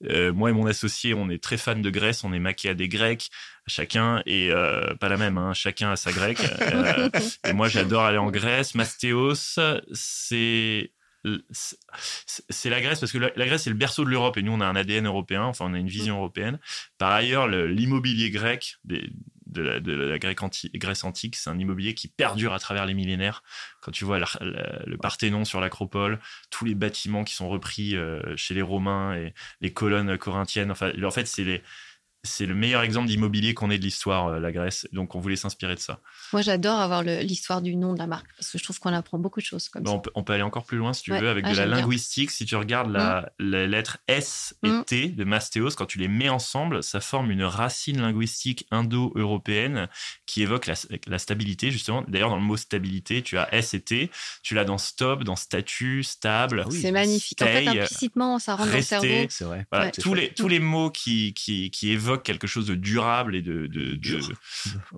euh, 0.05 0.33
moi 0.33 0.51
et 0.51 0.53
mon 0.53 0.67
associé, 0.67 1.15
on 1.15 1.29
est 1.29 1.43
très 1.43 1.57
fan 1.57 1.83
de 1.83 1.91
Grèce, 1.91 2.23
on 2.25 2.33
est 2.33 2.39
maqués 2.39 2.69
à 2.69 2.75
des 2.75 2.89
Grecs, 2.89 3.31
chacun 3.67 4.23
et 4.27 4.51
euh, 4.53 4.95
pas 4.97 5.09
la 5.09 5.17
même, 5.17 5.39
hein, 5.39 5.55
chacun 5.55 5.91
a 5.93 5.97
sa 5.97 6.13
grecque. 6.13 6.39
Euh, 6.61 7.09
et 7.45 7.53
moi, 7.53 7.69
j'adore 7.69 8.05
aller 8.05 8.19
en 8.19 8.31
Grèce. 8.31 8.75
Mastéos, 8.77 9.59
c'est 9.93 10.93
c'est 12.49 12.71
la 12.71 12.81
Grèce 12.81 13.01
parce 13.01 13.13
que 13.13 13.19
la, 13.19 13.31
la 13.37 13.47
Grèce 13.47 13.65
c'est 13.65 13.71
le 13.71 13.77
berceau 13.77 14.05
de 14.05 14.11
l'Europe 14.11 14.37
et 14.37 14.43
nous 14.43 14.53
on 14.53 14.61
a 14.61 14.67
un 14.67 14.77
ADN 14.77 15.07
européen, 15.07 15.43
enfin 15.45 15.67
on 15.69 15.75
a 15.75 15.79
une 15.79 15.89
vision 15.89 16.17
européenne. 16.17 16.59
Par 16.99 17.13
ailleurs, 17.13 17.49
le- 17.49 17.67
l'immobilier 17.67 18.31
grec 18.31 18.77
des- 18.85 19.11
de 19.47 19.63
la, 19.63 19.81
de 19.81 19.93
la 19.93 20.19
Grèce, 20.19 20.37
anti- 20.43 20.71
Grèce 20.75 21.05
antique, 21.05 21.35
c'est 21.35 21.49
un 21.49 21.59
immobilier 21.59 21.95
qui 21.95 22.07
perdure 22.09 22.53
à 22.53 22.59
travers 22.59 22.85
les 22.85 22.93
millénaires. 22.93 23.43
Quand 23.81 23.91
tu 23.91 24.05
vois 24.05 24.19
la- 24.19 24.27
la- 24.41 24.83
le 24.85 24.99
Parthénon 24.99 25.45
sur 25.47 25.61
l'Acropole, 25.61 26.21
tous 26.51 26.67
les 26.67 26.75
bâtiments 26.75 27.25
qui 27.25 27.35
sont 27.35 27.49
repris 27.49 27.97
euh, 27.97 28.21
chez 28.37 28.53
les 28.55 28.63
Romains 28.63 29.15
et 29.17 29.33
les 29.63 29.73
colonnes 29.73 30.19
corinthiennes, 30.19 30.71
enfin 30.71 30.93
en 31.03 31.11
fait 31.11 31.27
c'est 31.27 31.45
les 31.45 31.63
c'est 32.25 32.47
le 32.47 32.55
meilleur 32.55 32.83
exemple 32.83 33.07
d'immobilier 33.07 33.55
qu'on 33.55 33.71
ait 33.71 33.79
de 33.79 33.85
l'histoire, 33.85 34.27
euh, 34.27 34.41
la 34.41 34.53
Grèce. 34.53 34.87
Donc, 34.93 35.15
on 35.15 35.21
voulait 35.21 35.37
s'inspirer 35.37 35.75
de 35.75 35.81
ça. 35.81 36.01
Moi, 36.33 36.43
j'adore 36.43 36.81
avoir 36.81 37.03
l'histoire 37.03 37.63
du 37.63 37.77
nom 37.77 37.93
de 37.95 37.99
la 37.99 38.07
marque 38.07 38.27
parce 38.37 38.51
que 38.51 38.59
je 38.59 38.65
trouve 38.65 38.79
qu'on 38.81 38.93
apprend 38.93 39.19
beaucoup 39.19 39.41
de 39.41 39.45
choses 39.45 39.69
comme 39.69 39.85
Bon, 39.85 39.93
ça. 39.93 39.97
on, 39.97 40.01
peut, 40.01 40.11
on 40.15 40.25
peut 40.25 40.33
aller 40.33 40.43
encore 40.43 40.65
plus 40.65 40.79
loin 40.79 40.93
si 40.93 41.03
tu 41.05 41.13
Ouais. 41.13 41.21
veux, 41.21 41.29
avec 41.29 41.45
Ah, 41.47 41.53
de 41.53 41.57
la 41.57 41.67
bien. 41.67 41.77
linguistique. 41.77 42.31
Si 42.31 42.45
tu 42.45 42.57
regardes 42.57 42.91
la, 42.91 43.33
la 43.39 43.67
lettre 43.67 43.99
S 44.09 44.55
et 44.65 44.69
Mm. 44.69 44.85
T 44.85 45.09
de 45.09 45.25
Mastéos, 45.25 45.71
quand 45.77 45.87
tu 45.87 45.99
les 45.99 46.09
mets 46.09 46.29
ensemble, 46.29 46.83
ça 46.83 47.01
forme 47.01 47.31
une 47.31 47.45
racine 47.45 48.01
linguistique 48.01 48.67
indo-européenne 48.71 49.89
qui 50.27 50.43
évoque 50.43 50.67
la, 50.67 50.75
la 51.07 51.19
stabilité, 51.19 51.71
justement. 51.71 52.05
D'ailleurs, 52.09 52.31
dans 52.31 52.37
le 52.37 52.43
mot 52.43 52.57
stabilité, 52.57 53.23
tu 53.23 53.39
as 53.39 53.53
S 53.55 53.75
et 53.75 53.81
T. 53.81 54.11
Tu 54.43 54.55
l'as 54.55 54.65
dans 54.65 54.79
stop, 54.79 55.25
dans 55.25 55.37
statut, 55.37 56.03
stable. 56.03 56.63
Ah 56.65 56.69
oui. 56.71 56.81
C'est 56.81 56.93
magnifique. 56.93 57.41
En 57.43 57.47
fait, 57.47 57.67
implicitement, 57.67 58.39
ça 58.39 58.57
rentre 58.57 58.71
dans 58.71 58.77
le 58.77 58.83
cerveau. 58.83 59.27
C'est 59.31 59.45
vrai. 59.45 59.67
Voilà, 59.71 59.87
Ouais. 59.87 59.93
C'est 59.95 60.03
tous, 60.03 60.15
les, 60.15 60.31
tous 60.35 60.49
les 60.49 60.59
mots 60.61 60.91
qui, 60.91 61.33
qui, 61.35 61.71
qui 61.71 61.91
évoquent 61.91 62.08
quelque 62.17 62.47
chose 62.47 62.67
de 62.67 62.75
durable 62.75 63.37
et 63.37 63.43
de. 63.43 63.67
de, 63.67 63.91
de- 63.91 63.95
Dur. 63.97 64.31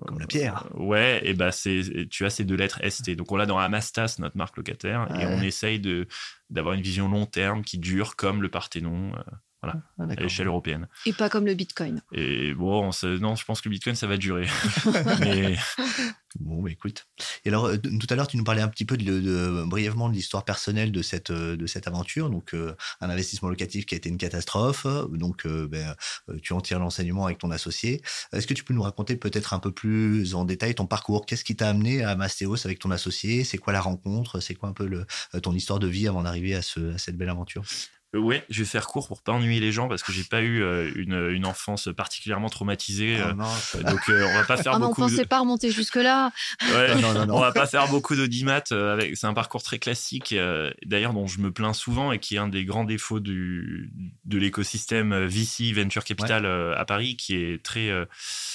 Comme 0.07 0.19
la 0.19 0.27
pierre. 0.27 0.65
Euh, 0.75 0.83
Ouais, 0.83 1.21
et 1.23 1.33
bah 1.33 1.51
c'est 1.51 2.07
tu 2.09 2.25
as 2.25 2.29
ces 2.29 2.43
deux 2.45 2.55
lettres 2.55 2.79
ST. 2.87 3.11
Donc 3.15 3.31
on 3.31 3.35
l'a 3.35 3.45
dans 3.45 3.57
Amastas, 3.57 4.15
notre 4.19 4.37
marque 4.37 4.55
locataire, 4.57 5.07
et 5.19 5.25
on 5.25 5.41
essaye 5.41 5.79
de 5.79 6.07
d'avoir 6.49 6.73
une 6.75 6.81
vision 6.81 7.09
long 7.09 7.25
terme 7.25 7.63
qui 7.63 7.77
dure 7.77 8.15
comme 8.15 8.41
le 8.41 8.49
Parthénon 8.49 9.11
euh, 9.15 9.21
Ah, 9.63 9.75
à 9.99 10.15
l'échelle 10.15 10.47
européenne. 10.47 10.87
Et 11.05 11.13
pas 11.13 11.29
comme 11.29 11.45
le 11.45 11.53
Bitcoin. 11.53 12.01
Et 12.13 12.53
bon, 12.53 12.89
non, 13.19 13.35
je 13.35 13.45
pense 13.45 13.61
que 13.61 13.69
le 13.69 13.73
Bitcoin 13.73 13.95
ça 13.95 14.07
va 14.07 14.17
durer. 14.17 14.47
Mais 15.19 15.55
Bon, 16.39 16.61
bah, 16.63 16.69
écoute. 16.71 17.07
Et 17.43 17.49
alors, 17.49 17.65
euh, 17.65 17.77
tout 17.77 18.07
à 18.09 18.15
l'heure, 18.15 18.27
tu 18.27 18.37
nous 18.37 18.43
parlais 18.45 18.61
un 18.61 18.69
petit 18.69 18.85
peu 18.85 18.95
de- 18.95 19.65
brièvement 19.67 20.07
de 20.07 20.13
l'histoire 20.13 20.45
personnelle 20.45 20.91
de 20.93 21.01
cette, 21.01 21.29
euh, 21.29 21.57
de 21.57 21.67
cette 21.67 21.87
aventure. 21.87 22.29
Donc, 22.29 22.53
euh, 22.53 22.73
un 23.01 23.09
investissement 23.09 23.49
locatif 23.49 23.85
qui 23.85 23.95
a 23.95 23.97
été 23.97 24.07
une 24.07 24.17
catastrophe. 24.17 24.85
Donc, 25.11 25.45
euh, 25.45 25.67
euh, 26.29 26.37
tu 26.41 26.53
en 26.53 26.61
tires 26.61 26.79
l'enseignement 26.79 27.25
avec 27.25 27.37
ton 27.39 27.51
associé. 27.51 28.01
Est-ce 28.31 28.47
que 28.47 28.53
tu 28.53 28.63
peux 28.63 28.73
nous 28.73 28.81
raconter 28.83 29.17
peut-être 29.17 29.53
un 29.53 29.59
peu 29.59 29.73
plus 29.73 30.33
en 30.33 30.45
détail 30.45 30.73
ton 30.75 30.85
parcours? 30.87 31.25
Qu'est-ce 31.25 31.43
qui 31.43 31.55
t'a 31.57 31.69
amené 31.69 32.01
à 32.03 32.15
Mastéos 32.15 32.65
avec 32.65 32.79
ton 32.79 32.91
associé? 32.91 33.43
C'est 33.43 33.57
quoi 33.57 33.73
la 33.73 33.81
rencontre? 33.81 34.39
C'est 34.39 34.55
quoi 34.55 34.69
un 34.69 34.73
peu 34.73 35.05
euh, 35.35 35.39
ton 35.41 35.53
histoire 35.53 35.79
de 35.79 35.87
vie 35.87 36.07
avant 36.07 36.23
d'arriver 36.23 36.55
à, 36.55 36.61
ce, 36.61 36.93
à 36.93 36.97
cette 36.97 37.17
belle 37.17 37.29
aventure? 37.29 37.63
euh, 37.63 38.00
ouais, 38.13 38.45
je 38.49 38.59
vais 38.59 38.65
faire 38.65 38.87
court 38.87 39.07
pour 39.07 39.21
pas 39.21 39.31
ennuyer 39.31 39.59
les 39.59 39.71
gens 39.71 39.87
parce 39.87 40.03
que 40.03 40.11
j'ai 40.11 40.23
pas 40.23 40.41
eu 40.41 40.61
euh, 40.61 40.91
une, 40.95 41.29
une 41.31 41.45
enfance 41.45 41.89
particulièrement 41.95 42.49
traumatisée. 42.49 43.17
Ah, 43.21 43.29
euh, 43.29 43.33
mince. 43.33 43.75
donc 43.77 43.99
euh, 44.09 44.27
on 44.29 44.33
va 44.33 44.43
pas 44.43 44.57
faire 44.57 44.73
Ah, 44.73 44.77
on 44.77 44.79
beaucoup. 44.79 45.01
de- 45.05 45.09
pensait 45.09 45.25
pas 45.25 45.39
remonter 45.39 45.71
jusque-là. 45.71 46.31
Ouais, 46.73 46.95
Non, 47.01 47.13
non, 47.13 47.25
non. 47.25 47.35
On 47.37 47.39
va 47.39 47.51
pas 47.51 47.67
faire 47.67 47.87
beaucoup 47.87 48.15
d'audimat. 48.15 48.61
euh, 48.71 48.93
avec 48.93 49.15
C'est 49.17 49.27
un 49.27 49.33
parcours 49.33 49.63
très 49.63 49.79
classique, 49.79 50.33
euh, 50.33 50.71
d'ailleurs 50.85 51.13
dont 51.13 51.27
je 51.27 51.39
me 51.39 51.51
plains 51.51 51.73
souvent 51.73 52.11
et 52.11 52.19
qui 52.19 52.35
est 52.35 52.39
un 52.39 52.47
des 52.47 52.65
grands 52.65 52.83
défauts 52.83 53.19
du, 53.19 53.91
de 54.25 54.37
l'écosystème 54.37 55.13
euh, 55.13 55.27
VC 55.27 55.71
Venture 55.73 56.03
Capital 56.03 56.45
euh, 56.45 56.75
à 56.77 56.85
Paris, 56.85 57.15
qui 57.15 57.35
est 57.35 57.63
très 57.63 57.89
euh, 57.89 58.05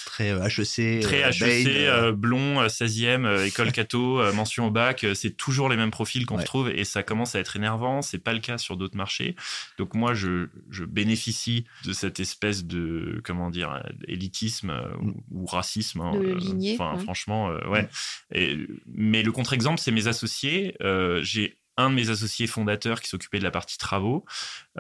Très 0.06 0.30
euh, 0.30 0.44
HEC. 0.46 1.00
très 1.02 1.24
euh, 1.24 1.30
HEC, 1.30 1.64
Bain, 1.64 1.70
euh, 1.70 2.02
euh, 2.08 2.12
blond, 2.12 2.60
euh, 2.60 2.68
16e, 2.68 3.24
euh, 3.24 3.44
école 3.46 3.72
Cato, 3.72 4.20
euh, 4.20 4.32
mention 4.32 4.66
au 4.66 4.70
bac. 4.70 5.04
euh, 5.04 5.14
C'est 5.14 5.30
toujours 5.36 5.68
les 5.68 5.76
mêmes 5.76 5.90
profils 5.90 6.24
qu'on 6.26 6.36
Ouais. 6.36 6.42
retrouve 6.42 6.68
et 6.70 6.84
ça 6.84 7.02
commence 7.02 7.34
à 7.34 7.40
être 7.40 7.56
énervant. 7.56 8.02
C'est 8.02 8.18
pas 8.18 8.32
le 8.34 8.40
cas 8.40 8.58
sur 8.58 8.76
d'autres 8.76 8.96
marchés. 8.96 9.34
Donc 9.78 9.94
moi, 9.94 10.14
je, 10.14 10.48
je 10.70 10.85
bénéficie 10.85 11.64
de 11.85 11.92
cette 11.92 12.20
espèce 12.20 12.64
de 12.64 13.20
comment 13.24 13.50
dire 13.50 13.82
élitisme 14.09 14.70
euh, 14.70 14.88
ou, 15.00 15.14
ou 15.30 15.46
racisme. 15.46 16.00
hein, 16.00 16.12
euh, 16.16 16.38
Enfin, 16.74 16.96
franchement, 16.98 17.50
euh, 17.50 17.66
ouais. 17.68 17.88
Et, 18.35 18.59
mais 18.87 19.22
le 19.22 19.32
contre-exemple, 19.32 19.80
c'est 19.80 19.90
mes 19.92 20.06
associés. 20.06 20.76
Euh, 20.82 21.22
J'ai 21.22 21.59
un 21.76 21.90
de 21.90 21.94
mes 21.94 22.10
associés 22.10 22.46
fondateurs 22.46 23.00
qui 23.00 23.08
s'occupait 23.08 23.38
de 23.38 23.44
la 23.44 23.50
partie 23.50 23.78
travaux, 23.78 24.24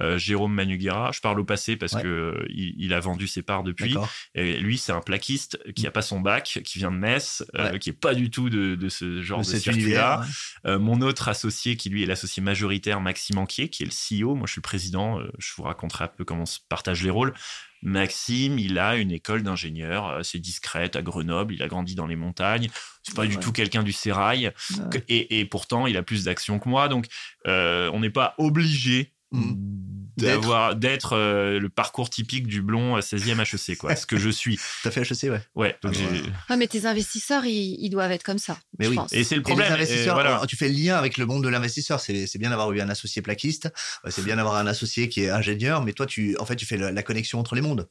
euh, 0.00 0.18
Jérôme 0.18 0.52
Manuguera. 0.54 1.10
Je 1.12 1.20
parle 1.20 1.38
au 1.40 1.44
passé 1.44 1.76
parce 1.76 1.92
Ouais. 1.92 2.02
que 2.02 2.08
euh, 2.08 2.46
il, 2.48 2.74
il 2.78 2.92
a 2.94 3.00
vendu 3.00 3.26
ses 3.26 3.42
parts 3.42 3.62
depuis. 3.62 3.94
Et 4.34 4.56
lui, 4.58 4.78
c'est 4.78 4.92
un 4.92 5.00
plaquiste 5.00 5.58
qui 5.74 5.86
a 5.86 5.90
pas 5.90 6.02
son 6.02 6.20
bac, 6.20 6.60
qui 6.64 6.78
vient 6.78 6.90
de 6.90 6.96
Metz, 6.96 7.44
euh, 7.56 7.78
qui 7.78 7.90
est 7.90 7.92
pas 8.00 8.14
du 8.14 8.30
tout 8.30 8.48
de, 8.50 8.74
de 8.74 8.88
ce 8.88 9.22
genre 9.22 9.38
De 9.40 9.44
circuit-là. 9.44 10.20
ouais. 10.20 10.70
Euh, 10.72 10.78
mon 10.78 11.00
autre 11.00 11.28
associé, 11.28 11.76
qui 11.76 11.88
lui 11.90 12.02
est 12.02 12.06
l'associé 12.06 12.42
majoritaire, 12.42 13.00
Maxime 13.00 13.38
Anquier, 13.38 13.68
qui 13.68 13.82
est 13.82 13.86
le 13.86 13.92
CEO. 14.22 14.34
Moi, 14.34 14.46
je 14.46 14.52
suis 14.52 14.58
le 14.60 14.62
président. 14.62 15.20
Je 15.38 15.52
vous 15.56 15.62
raconterai 15.64 16.04
un 16.04 16.08
peu 16.08 16.24
comment 16.24 16.42
on 16.42 16.46
se 16.46 16.58
partage 16.68 17.02
les 17.02 17.10
rôles. 17.10 17.34
Maxime, 17.86 18.58
il 18.58 18.78
a 18.78 18.96
une 18.96 19.12
école 19.12 19.42
d'ingénieur 19.42 20.08
euh, 20.08 20.18
assez 20.20 20.38
discrète 20.38 20.96
à 20.96 21.02
Grenoble. 21.02 21.54
Il 21.54 21.62
a 21.62 21.68
grandi 21.68 21.94
dans 21.94 22.06
les 22.06 22.16
montagnes. 22.16 22.68
C'est 23.02 23.14
pas 23.14 23.26
du 23.26 23.38
tout 23.38 23.52
quelqu'un 23.52 23.84
du 23.84 23.92
sérail. 23.92 24.50
Ouais. 24.76 25.04
Et, 25.08 25.38
et 25.40 25.44
pourtant, 25.44 25.86
il 25.86 25.96
a 25.96 26.02
plus 26.02 26.24
d'actions 26.24 26.58
que 26.58 26.68
moi. 26.68 26.88
Donc, 26.88 27.06
euh, 27.46 27.88
on 27.94 28.00
n'est 28.00 28.10
pas 28.10 28.34
obligé 28.38 29.12
Mhm. 29.32 29.56
D'avoir 30.16 30.76
d'être 30.76 31.12
euh, 31.14 31.58
le 31.58 31.68
parcours 31.68 32.08
typique 32.10 32.46
du 32.46 32.62
blond 32.62 32.98
16e 32.98 33.40
HEC 33.42 33.76
quoi 33.78 33.94
ce 33.96 34.06
que 34.06 34.16
je 34.16 34.30
suis 34.30 34.58
t'as 34.82 34.90
fait 34.90 35.02
HEC 35.02 35.30
ouais 35.30 35.42
ouais 35.54 35.76
donc 35.82 35.92
Ah, 35.94 35.98
j'ai- 35.98 36.20
ouais. 36.22 36.32
Ouais, 36.50 36.56
mais 36.56 36.66
tes 36.66 36.86
investisseurs, 36.86 37.44
ils, 37.44 37.76
ils 37.80 37.90
doivent 37.90 38.12
être 38.12 38.22
comme 38.22 38.38
ça. 38.38 38.58
Mais 38.78 38.86
je 38.86 38.90
oui. 38.90 38.96
pense. 38.96 39.12
et 39.12 39.24
c'est 39.24 39.34
le 39.34 39.40
Et 39.40 39.42
problème 39.42 39.70
et 39.70 39.74
investisseurs, 39.74 40.14
voilà. 40.14 40.30
alors, 40.30 40.46
tu 40.46 40.56
fais 40.56 40.68
le 40.68 40.74
lien 40.74 40.96
avec 40.96 41.18
le 41.18 41.26
monde 41.26 41.42
de 41.44 41.48
l'investisseur. 41.48 42.00
C'est 42.00 42.26
c'est 42.26 42.38
bien 42.38 42.50
d'avoir 42.50 42.72
eu 42.72 42.80
un 42.80 42.88
associé 42.88 43.20
plaquiste, 43.22 43.70
euh, 44.04 44.10
c'est 44.10 44.22
bien 44.22 44.36
d'avoir 44.36 44.56
un 44.56 44.66
associé 44.66 45.08
qui 45.08 45.22
est 45.22 45.30
ingénieur, 45.30 45.82
mais 45.82 45.92
toi, 45.92 46.06
tu, 46.06 46.36
en 46.38 46.46
fait, 46.46 46.56
tu 46.56 46.66
fais 46.66 46.76
la, 46.76 46.92
la 46.92 47.02
connexion 47.02 47.38
entre 47.38 47.54
les 47.54 47.60
mondes. 47.60 47.88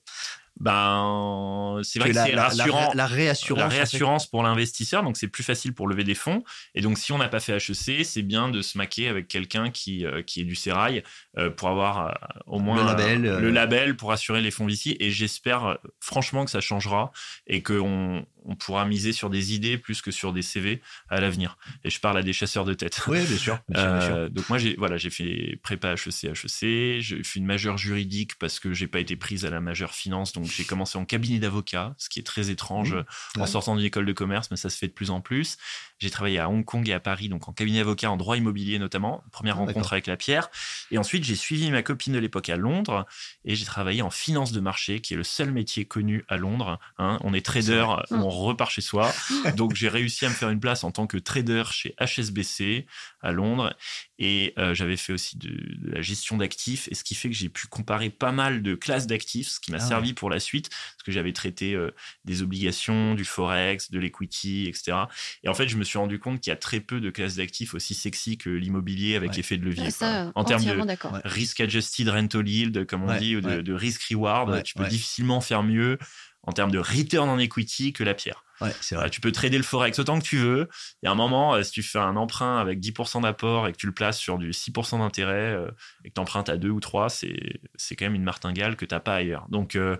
Ben 0.57 1.79
c'est 1.83 1.99
vrai 1.99 2.09
que 2.09 2.15
c'est 2.15 2.29
la- 2.31 2.35
la- 2.35 2.43
rassurant 2.47 2.91
la 2.93 3.07
réassurance. 3.07 3.59
la 3.59 3.65
en 3.65 3.69
fait. 3.69 3.75
réassurance 3.75 4.27
pour 4.27 4.43
l'investisseur, 4.43 5.03
donc 5.03 5.17
c'est 5.17 5.27
plus 5.27 5.43
facile 5.43 5.73
pour 5.73 5.87
lever 5.87 6.03
des 6.03 6.15
fonds. 6.15 6.43
Et 6.75 6.81
donc, 6.81 6.97
si 6.97 7.11
on 7.11 7.17
n'a 7.17 7.27
pas 7.27 7.39
fait 7.39 7.53
HEC, 7.57 8.05
c'est 8.05 8.21
bien 8.21 8.49
de 8.49 8.61
se 8.61 8.77
maquer 8.77 9.07
avec 9.09 9.27
quelqu'un 9.27 9.69
qui, 9.69 10.05
euh, 10.05 10.21
qui 10.21 10.41
est 10.41 10.45
du 10.45 10.55
sérail 10.55 11.03
euh, 11.37 11.49
pour 11.49 11.67
avoir 11.69 12.07
euh, 12.07 12.11
au 12.47 12.59
moins 12.59 12.77
Le 12.77 12.85
label, 12.85 13.21
le 13.21 13.49
label 13.51 13.95
pour 13.97 14.11
assurer 14.11 14.41
les 14.41 14.51
fonds 14.51 14.65
VC. 14.65 14.95
Et 14.99 15.11
j'espère 15.11 15.77
franchement 15.99 16.45
que 16.45 16.51
ça 16.51 16.61
changera 16.61 17.11
et 17.47 17.61
qu'on 17.61 17.75
on 17.85 18.25
pourra 18.53 18.85
miser 18.85 19.11
sur 19.11 19.31
des 19.31 19.55
idées 19.55 19.79
plus 19.79 20.03
que 20.03 20.11
sur 20.11 20.31
des 20.33 20.43
CV 20.43 20.81
à 21.09 21.19
l'avenir. 21.19 21.57
Et 21.83 21.89
je 21.89 21.99
parle 21.99 22.19
à 22.19 22.21
des 22.21 22.33
chasseurs 22.33 22.65
de 22.65 22.75
tête. 22.75 23.01
Oui, 23.07 23.25
bien 23.25 23.37
sûr. 23.37 23.57
bien 23.67 23.81
sûr, 23.81 23.91
bien 23.91 24.01
sûr. 24.01 24.15
Euh, 24.15 24.29
donc 24.29 24.47
moi 24.49 24.59
j'ai 24.59 24.75
voilà 24.77 24.97
j'ai 24.97 25.09
fait 25.09 25.57
prépa 25.63 25.93
HEC 25.93 26.25
HEC 26.25 27.01
j'ai 27.01 27.23
fait 27.23 27.39
une 27.39 27.45
majeure 27.47 27.79
juridique 27.79 28.37
parce 28.37 28.59
que 28.59 28.73
j'ai 28.73 28.87
pas 28.87 28.99
été 28.99 29.15
prise 29.15 29.45
à 29.45 29.49
la 29.49 29.61
majeure 29.61 29.95
finance 29.95 30.33
donc 30.33 30.45
j'ai 30.45 30.65
commencé 30.65 30.97
en 30.99 31.05
cabinet 31.05 31.39
d'avocat 31.39 31.95
ce 31.97 32.09
qui 32.09 32.19
est 32.19 32.23
très 32.23 32.51
étrange 32.51 32.75
Mmh. 32.75 33.39
en 33.39 33.41
Ouais. 33.41 33.47
sortant 33.47 33.75
d'une 33.75 33.85
école 33.85 34.05
de 34.05 34.11
commerce 34.11 34.51
mais 34.51 34.57
ça 34.57 34.69
se 34.69 34.77
fait 34.77 34.87
de 34.87 34.91
plus 34.91 35.09
en 35.09 35.21
plus 35.21 35.57
j'ai 35.99 36.09
travaillé 36.09 36.39
à 36.39 36.49
Hong 36.49 36.65
Kong 36.65 36.87
et 36.89 36.93
à 36.93 36.99
Paris 36.99 37.29
donc 37.29 37.47
en 37.47 37.53
cabinet 37.53 37.79
d'avocat 37.79 38.11
en 38.11 38.17
droit 38.17 38.35
immobilier 38.37 38.79
notamment 38.79 39.23
première 39.31 39.55
Ah, 39.55 39.59
rencontre 39.59 39.93
avec 39.93 40.07
la 40.07 40.17
pierre 40.17 40.49
et 40.91 40.97
ensuite 40.97 41.23
j'ai 41.23 41.35
suivi 41.35 41.71
ma 41.71 41.81
copine 41.81 42.13
de 42.13 42.19
l'époque 42.19 42.49
à 42.49 42.57
Londres 42.57 43.05
et 43.45 43.55
j'ai 43.55 43.65
travaillé 43.65 44.01
en 44.01 44.09
finance 44.09 44.51
de 44.51 44.59
marché 44.59 44.99
qui 44.99 45.13
est 45.13 45.17
le 45.17 45.23
seul 45.23 45.51
métier 45.51 45.85
connu 45.85 46.25
à 46.27 46.35
Londres 46.37 46.79
hein. 46.97 47.17
on 47.23 47.33
est 47.33 47.45
trader 47.45 47.85
on 48.11 48.29
repart 48.37 48.71
chez 48.71 48.81
soi. 48.81 49.13
Donc 49.57 49.75
j'ai 49.75 49.89
réussi 49.89 50.25
à 50.25 50.29
me 50.29 50.33
faire 50.33 50.49
une 50.49 50.59
place 50.59 50.83
en 50.83 50.91
tant 50.91 51.07
que 51.07 51.17
trader 51.17 51.63
chez 51.71 51.95
HSBC 51.99 52.85
à 53.21 53.31
Londres. 53.31 53.75
Et 54.17 54.53
euh, 54.57 54.73
j'avais 54.73 54.95
fait 54.97 55.11
aussi 55.13 55.37
de, 55.37 55.49
de 55.49 55.91
la 55.91 56.01
gestion 56.01 56.37
d'actifs. 56.37 56.87
Et 56.89 56.95
ce 56.95 57.03
qui 57.03 57.15
fait 57.15 57.29
que 57.29 57.35
j'ai 57.35 57.49
pu 57.49 57.67
comparer 57.67 58.09
pas 58.09 58.31
mal 58.31 58.61
de 58.61 58.75
classes 58.75 59.07
d'actifs 59.07 59.49
ce 59.49 59.59
qui 59.59 59.71
m'a 59.71 59.77
Ah 59.81 59.85
servi 59.87 60.13
pour 60.13 60.29
la 60.29 60.39
suite. 60.39 60.69
Parce 60.69 61.03
que 61.05 61.11
j'avais 61.11 61.33
traité 61.33 61.73
euh, 61.73 61.91
des 62.23 62.41
obligations 62.41 63.13
du 63.15 63.25
forex 63.25 63.91
de 63.91 63.99
l'equity 63.99 64.67
etc 64.67 64.97
et 65.43 65.49
en 65.49 65.53
fait 65.53 65.67
je 65.67 65.77
me 65.77 65.83
suis 65.83 65.97
rendu 65.97 66.19
compte 66.19 66.39
qu'il 66.39 66.51
y 66.51 66.53
a 66.53 66.57
très 66.57 66.79
peu 66.79 66.99
de 67.01 67.09
classes 67.09 67.35
d'actifs 67.35 67.73
aussi 67.73 67.93
sexy 67.93 68.37
que 68.37 68.49
l'immobilier 68.49 69.15
avec 69.15 69.31
Ouais. 69.31 69.37
l'effet 69.37 69.57
de 69.57 69.65
levier 69.65 69.83
quoi. 69.83 69.91
ça, 69.91 70.31
en 70.35 70.43
termes 70.43 70.63
de 70.63 71.27
risk 71.27 71.59
adjusted 71.59 72.09
rental 72.09 72.47
yield 72.47 72.85
comme 72.85 73.03
on 73.03 73.07
Ouais, 73.09 73.19
dit 73.19 73.35
ou 73.35 73.41
de, 73.41 73.61
de 73.61 73.73
risk 73.73 74.03
reward 74.09 74.63
tu 74.63 74.73
peux 74.75 74.85
difficilement 74.87 75.41
faire 75.41 75.63
mieux 75.63 75.97
en 76.45 76.51
termes 76.51 76.71
de 76.71 76.79
return 76.79 77.29
on 77.29 77.37
equity 77.39 77.93
que 77.93 78.03
la 78.03 78.13
pierre 78.13 78.43
Ouais, 78.61 78.71
c'est 78.79 78.95
vrai. 78.95 79.09
tu 79.09 79.19
peux 79.19 79.33
trader 79.33 79.57
le 79.57 79.63
forex 79.65 79.99
autant 79.99 80.17
que 80.17 80.23
tu 80.23 80.37
veux. 80.37 80.69
Il 81.03 81.07
y 81.07 81.09
a 81.09 81.11
un 81.11 81.15
moment, 81.15 81.55
euh, 81.55 81.63
si 81.63 81.71
tu 81.71 81.83
fais 81.83 81.99
un 81.99 82.15
emprunt 82.15 82.57
avec 82.57 82.79
10% 82.79 83.21
d'apport 83.23 83.67
et 83.67 83.73
que 83.73 83.77
tu 83.77 83.85
le 83.85 83.91
places 83.91 84.17
sur 84.17 84.37
du 84.37 84.51
6% 84.53 84.99
d'intérêt 84.99 85.33
euh, 85.53 85.67
et 86.05 86.09
que 86.09 86.13
tu 86.13 86.21
empruntes 86.21 86.47
à 86.47 86.55
2 86.55 86.69
ou 86.69 86.79
3, 86.79 87.09
c'est 87.09 87.35
c'est 87.75 87.97
quand 87.97 88.05
même 88.05 88.15
une 88.15 88.23
martingale 88.23 88.77
que 88.77 88.85
tu 88.85 88.95
n'as 88.95 89.01
pas 89.01 89.15
ailleurs. 89.15 89.45
Donc, 89.49 89.75
euh, 89.75 89.97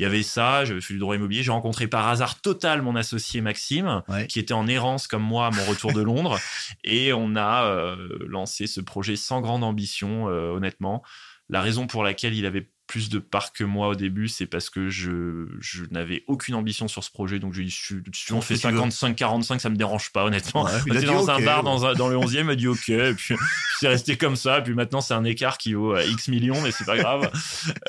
il 0.00 0.02
y 0.02 0.06
avait 0.06 0.24
ça, 0.24 0.64
j'avais 0.64 0.80
fait 0.80 0.94
du 0.94 0.98
droit 0.98 1.14
immobilier. 1.14 1.44
J'ai 1.44 1.52
rencontré 1.52 1.86
par 1.86 2.08
hasard 2.08 2.40
total 2.40 2.82
mon 2.82 2.96
associé 2.96 3.40
Maxime, 3.42 4.02
Ouais. 4.08 4.26
qui 4.26 4.40
était 4.40 4.54
en 4.54 4.66
errance 4.66 5.06
comme 5.06 5.22
moi 5.22 5.46
à 5.46 5.50
mon 5.50 5.64
retour 5.66 5.92
de 5.92 6.02
Londres. 6.02 6.40
et 6.84 7.12
on 7.12 7.36
a 7.36 7.64
euh, 7.66 8.08
lancé 8.26 8.66
ce 8.66 8.80
projet 8.80 9.14
sans 9.14 9.40
grande 9.40 9.62
ambition, 9.62 10.28
euh, 10.28 10.50
honnêtement. 10.50 11.04
La 11.48 11.60
raison 11.60 11.86
pour 11.86 12.02
laquelle 12.02 12.34
il 12.34 12.46
avait 12.46 12.70
plus 12.92 13.08
de 13.08 13.18
parts 13.18 13.54
que 13.54 13.64
moi 13.64 13.88
au 13.88 13.94
début, 13.94 14.28
c'est 14.28 14.44
parce 14.44 14.68
que 14.68 14.90
je, 14.90 15.46
je 15.60 15.84
n'avais 15.90 16.24
aucune 16.26 16.54
ambition 16.54 16.88
sur 16.88 17.02
ce 17.02 17.10
projet. 17.10 17.38
Donc, 17.38 17.54
je 17.54 17.62
si 17.62 17.94
si 18.12 18.32
on 18.34 18.42
fait 18.42 18.56
Si 18.56 18.66
tu 18.66 18.68
veux. 18.70 18.80
55-45, 18.82 19.60
ça 19.60 19.70
me 19.70 19.76
dérange 19.76 20.12
pas, 20.12 20.24
honnêtement. 20.26 20.64
Ouais, 20.64 20.72
On 20.90 20.94
a 20.94 20.98
était 20.98 21.06
dans 21.06 21.30
un 21.30 21.40
bar 21.40 21.58
ouais. 21.60 21.64
dans, 21.64 21.86
un- 21.86 21.94
dans 21.94 22.08
le 22.08 22.16
11e, 22.18 22.40
il 22.40 22.44
m'a 22.44 22.54
dit 22.54 22.68
OK. 22.68 22.90
Et 22.90 23.14
puis, 23.16 23.34
c'est 23.80 23.88
resté 23.88 24.18
comme 24.18 24.36
ça. 24.36 24.60
Puis 24.60 24.74
maintenant, 24.74 25.00
c'est 25.00 25.14
un 25.14 25.24
écart 25.24 25.56
qui 25.56 25.72
vaut 25.72 25.96
euh, 25.96 26.04
X 26.04 26.28
millions, 26.28 26.60
mais 26.60 26.70
c'est 26.70 26.84
pas 26.84 26.98
grave. 26.98 27.30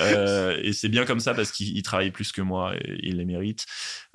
Euh, 0.00 0.58
et 0.62 0.72
c'est 0.72 0.88
bien 0.88 1.04
comme 1.04 1.20
ça 1.20 1.34
parce 1.34 1.50
qu'il 1.52 1.76
il 1.76 1.82
travaille 1.82 2.10
plus 2.10 2.32
que 2.32 2.40
moi 2.40 2.74
et 2.76 2.98
il 3.02 3.18
les 3.18 3.26
mérite. 3.26 3.66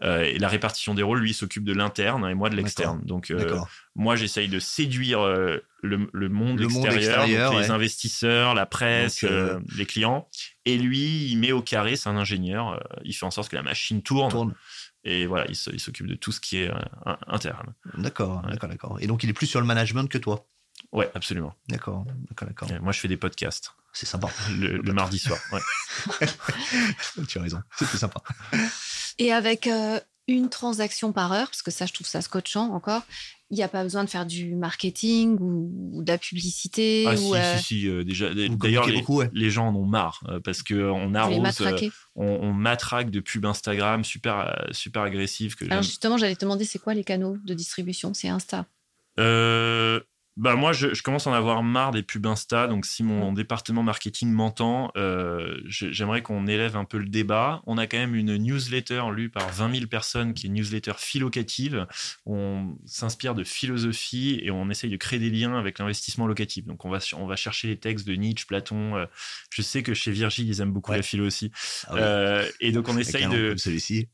Euh, 0.02 0.24
et 0.24 0.40
la 0.40 0.48
répartition 0.48 0.96
des 0.96 1.04
rôles, 1.04 1.20
lui, 1.20 1.36
s'occupe 1.36 1.66
de 1.66 1.74
l'interne 1.74 2.28
et 2.28 2.34
moi 2.34 2.50
de 2.50 2.56
l'externe. 2.56 3.02
Donc, 3.04 3.30
euh, 3.30 3.38
D'accord. 3.38 3.70
Moi, 3.96 4.16
j'essaye 4.16 4.48
de 4.48 4.60
séduire 4.60 5.20
euh, 5.22 5.58
le, 5.82 6.10
le 6.14 6.30
monde 6.30 6.60
Le 6.60 6.68
monde 6.68 6.86
extérieur, 6.86 7.52
donc 7.52 7.60
les 7.60 7.68
ouais. 7.68 7.72
investisseurs, 7.72 8.54
la 8.54 8.66
presse, 8.66 9.22
Donc, 9.24 9.32
euh, 9.32 9.56
euh, 9.56 9.60
les 9.76 9.86
clients. 9.86 10.28
Et 10.66 10.78
lui, 10.78 11.26
il 11.32 11.38
met 11.38 11.52
au 11.52 11.62
carré, 11.62 11.96
c'est 11.96 12.10
un 12.10 12.18
ingénieur. 12.18 12.74
euh, 12.74 12.80
il 13.04 13.14
fait 13.14 13.26
en 13.26 13.32
sorte 13.32 13.50
que 13.50 13.56
la 13.56 13.64
machine 13.64 14.02
tourne. 14.02 14.32
Tourne. 14.32 14.56
Et 15.04 15.26
voilà, 15.26 15.46
il 15.50 15.56
s'occupe 15.56 16.08
de 16.08 16.16
tout 16.16 16.32
ce 16.32 16.40
qui 16.42 16.58
est 16.58 16.70
euh, 16.70 17.14
interne. 17.28 17.74
D'accord, 17.98 18.44
Ouais. 18.46 18.52
d'accord, 18.52 18.70
d'accord. 18.70 18.98
Et 19.02 19.08
donc, 19.08 19.24
il 19.24 19.30
est 19.30 19.34
plus 19.34 19.48
sur 19.48 19.60
le 19.62 19.66
management 19.66 20.08
que 20.10 20.18
toi. 20.18 20.46
Ouais, 20.92 21.10
absolument. 21.16 21.54
D'accord, 21.68 22.06
d'accord, 22.30 22.48
d'accord. 22.48 22.70
Moi, 22.82 22.92
je 22.94 23.00
fais 23.00 23.08
des 23.08 23.18
podcasts 23.18 23.74
C'est 23.94 24.06
sympa. 24.06 24.30
le, 24.52 24.78
le 24.78 24.94
mardi 24.94 25.20
soir. 25.20 25.40
Ouais. 25.52 25.60
tu 27.28 27.38
as 27.38 27.42
raison. 27.42 27.62
C'est 27.78 27.88
plus 27.88 27.98
sympa. 27.98 28.22
Et 29.18 29.32
avec 29.34 29.68
euh, 29.68 30.00
une 30.28 30.50
transaction 30.50 31.12
par 31.12 31.32
heure, 31.34 31.48
parce 31.48 31.62
que 31.62 31.72
ça, 31.72 31.86
je 31.86 31.94
trouve 31.94 32.08
ça 32.08 32.22
scotchant 32.22 32.72
encore, 32.74 33.04
il 33.52 33.56
n'y 33.56 33.64
a 33.64 33.68
pas 33.68 33.84
besoin 33.84 34.04
de 34.04 34.10
faire 34.10 34.26
du 34.26 34.56
marketing 34.56 35.38
ou, 35.40 35.72
ou 35.94 36.04
de 36.04 36.12
la 36.12 36.18
publicité. 36.18 37.06
Ah, 37.08 37.14
ou, 37.14 37.18
si, 37.18 37.36
euh, 37.36 37.58
si, 37.58 37.64
si, 37.64 37.88
euh, 37.90 38.04
déjà. 38.04 38.34
D'ailleurs, 38.34 38.86
les, 38.86 39.00
beaucoup, 39.00 39.18
ouais. 39.18 39.30
les 39.34 39.50
gens 39.50 39.70
en 39.70 39.76
ont 39.76 39.86
marre 39.86 40.24
euh, 40.30 40.40
parce 40.40 40.62
qu'on 40.62 41.16
arrose, 41.16 41.62
euh, 41.62 41.90
on, 42.16 42.26
on 42.26 42.54
matraque 42.54 43.10
de 43.10 43.20
pubs 43.20 43.46
Instagram 43.46 44.04
super, 44.04 44.68
super 44.72 45.02
agressives. 45.02 45.56
Que 45.56 45.66
Alors 45.66 45.82
justement, 45.82 46.18
j'allais 46.18 46.36
te 46.36 46.46
demander, 46.46 46.64
c'est 46.64 46.80
quoi 46.80 46.94
les 46.94 47.04
canaux 47.04 47.38
de 47.44 47.54
distribution? 47.56 48.14
C'est 48.14 48.30
Insta? 48.30 48.68
Bah 50.40 50.56
moi, 50.56 50.72
je, 50.72 50.94
je 50.94 51.04
commence 51.04 51.28
à 51.28 51.32
en 51.32 51.34
avoir 51.34 51.62
marre 51.64 51.92
des 51.92 52.02
pubs 52.02 52.26
Insta. 52.26 52.68
Donc, 52.68 52.86
si 52.86 53.04
mon 53.04 53.34
département 53.34 53.84
marketing 53.84 54.32
m'entend, 54.32 54.90
euh, 54.96 55.58
j'aimerais 55.66 56.22
qu'on 56.22 56.48
élève 56.48 56.78
un 56.78 56.86
peu 56.86 56.98
le 56.98 57.08
débat. 57.08 57.62
On 57.68 57.78
a 57.78 57.88
quand 57.88 57.98
même 57.98 58.16
une 58.16 58.38
newsletter 58.38 59.04
lue 59.14 59.30
par 59.30 59.50
20 59.52 59.74
000 59.76 59.88
personnes 59.88 60.34
qui 60.34 60.46
est 60.46 60.50
une 60.50 60.54
newsletter 60.56 60.94
philocative. 60.98 61.88
On 62.26 62.78
s'inspire 62.86 63.36
de 63.36 63.44
philosophie 63.44 64.40
et 64.42 64.50
on 64.50 64.70
essaye 64.70 64.90
de 64.90 64.96
créer 64.96 65.20
des 65.20 65.30
liens 65.30 65.60
avec 65.60 65.78
l'investissement 65.78 66.26
locatif. 66.26 66.66
Donc, 66.66 66.86
on 66.86 66.90
va, 66.90 67.00
on 67.18 67.26
va 67.28 67.36
chercher 67.36 67.68
les 67.68 67.78
textes 67.78 68.08
de 68.08 68.14
Nietzsche, 68.16 68.46
Platon. 68.48 68.96
euh, 68.96 69.06
je 69.52 69.62
sais 69.62 69.84
que 69.84 69.94
chez 69.94 70.12
Virgile, 70.12 70.48
ils 70.48 70.62
aiment 70.62 70.72
beaucoup 70.72 70.92
Ouais. 70.92 70.98
la 70.98 71.04
philo 71.04 71.26
aussi. 71.26 71.52
Ah. 71.88 71.96
Euh, 71.98 72.50
et 72.62 72.72
donc, 72.72 72.88
on 72.88 72.98
essaye 72.98 73.28
de 73.28 73.56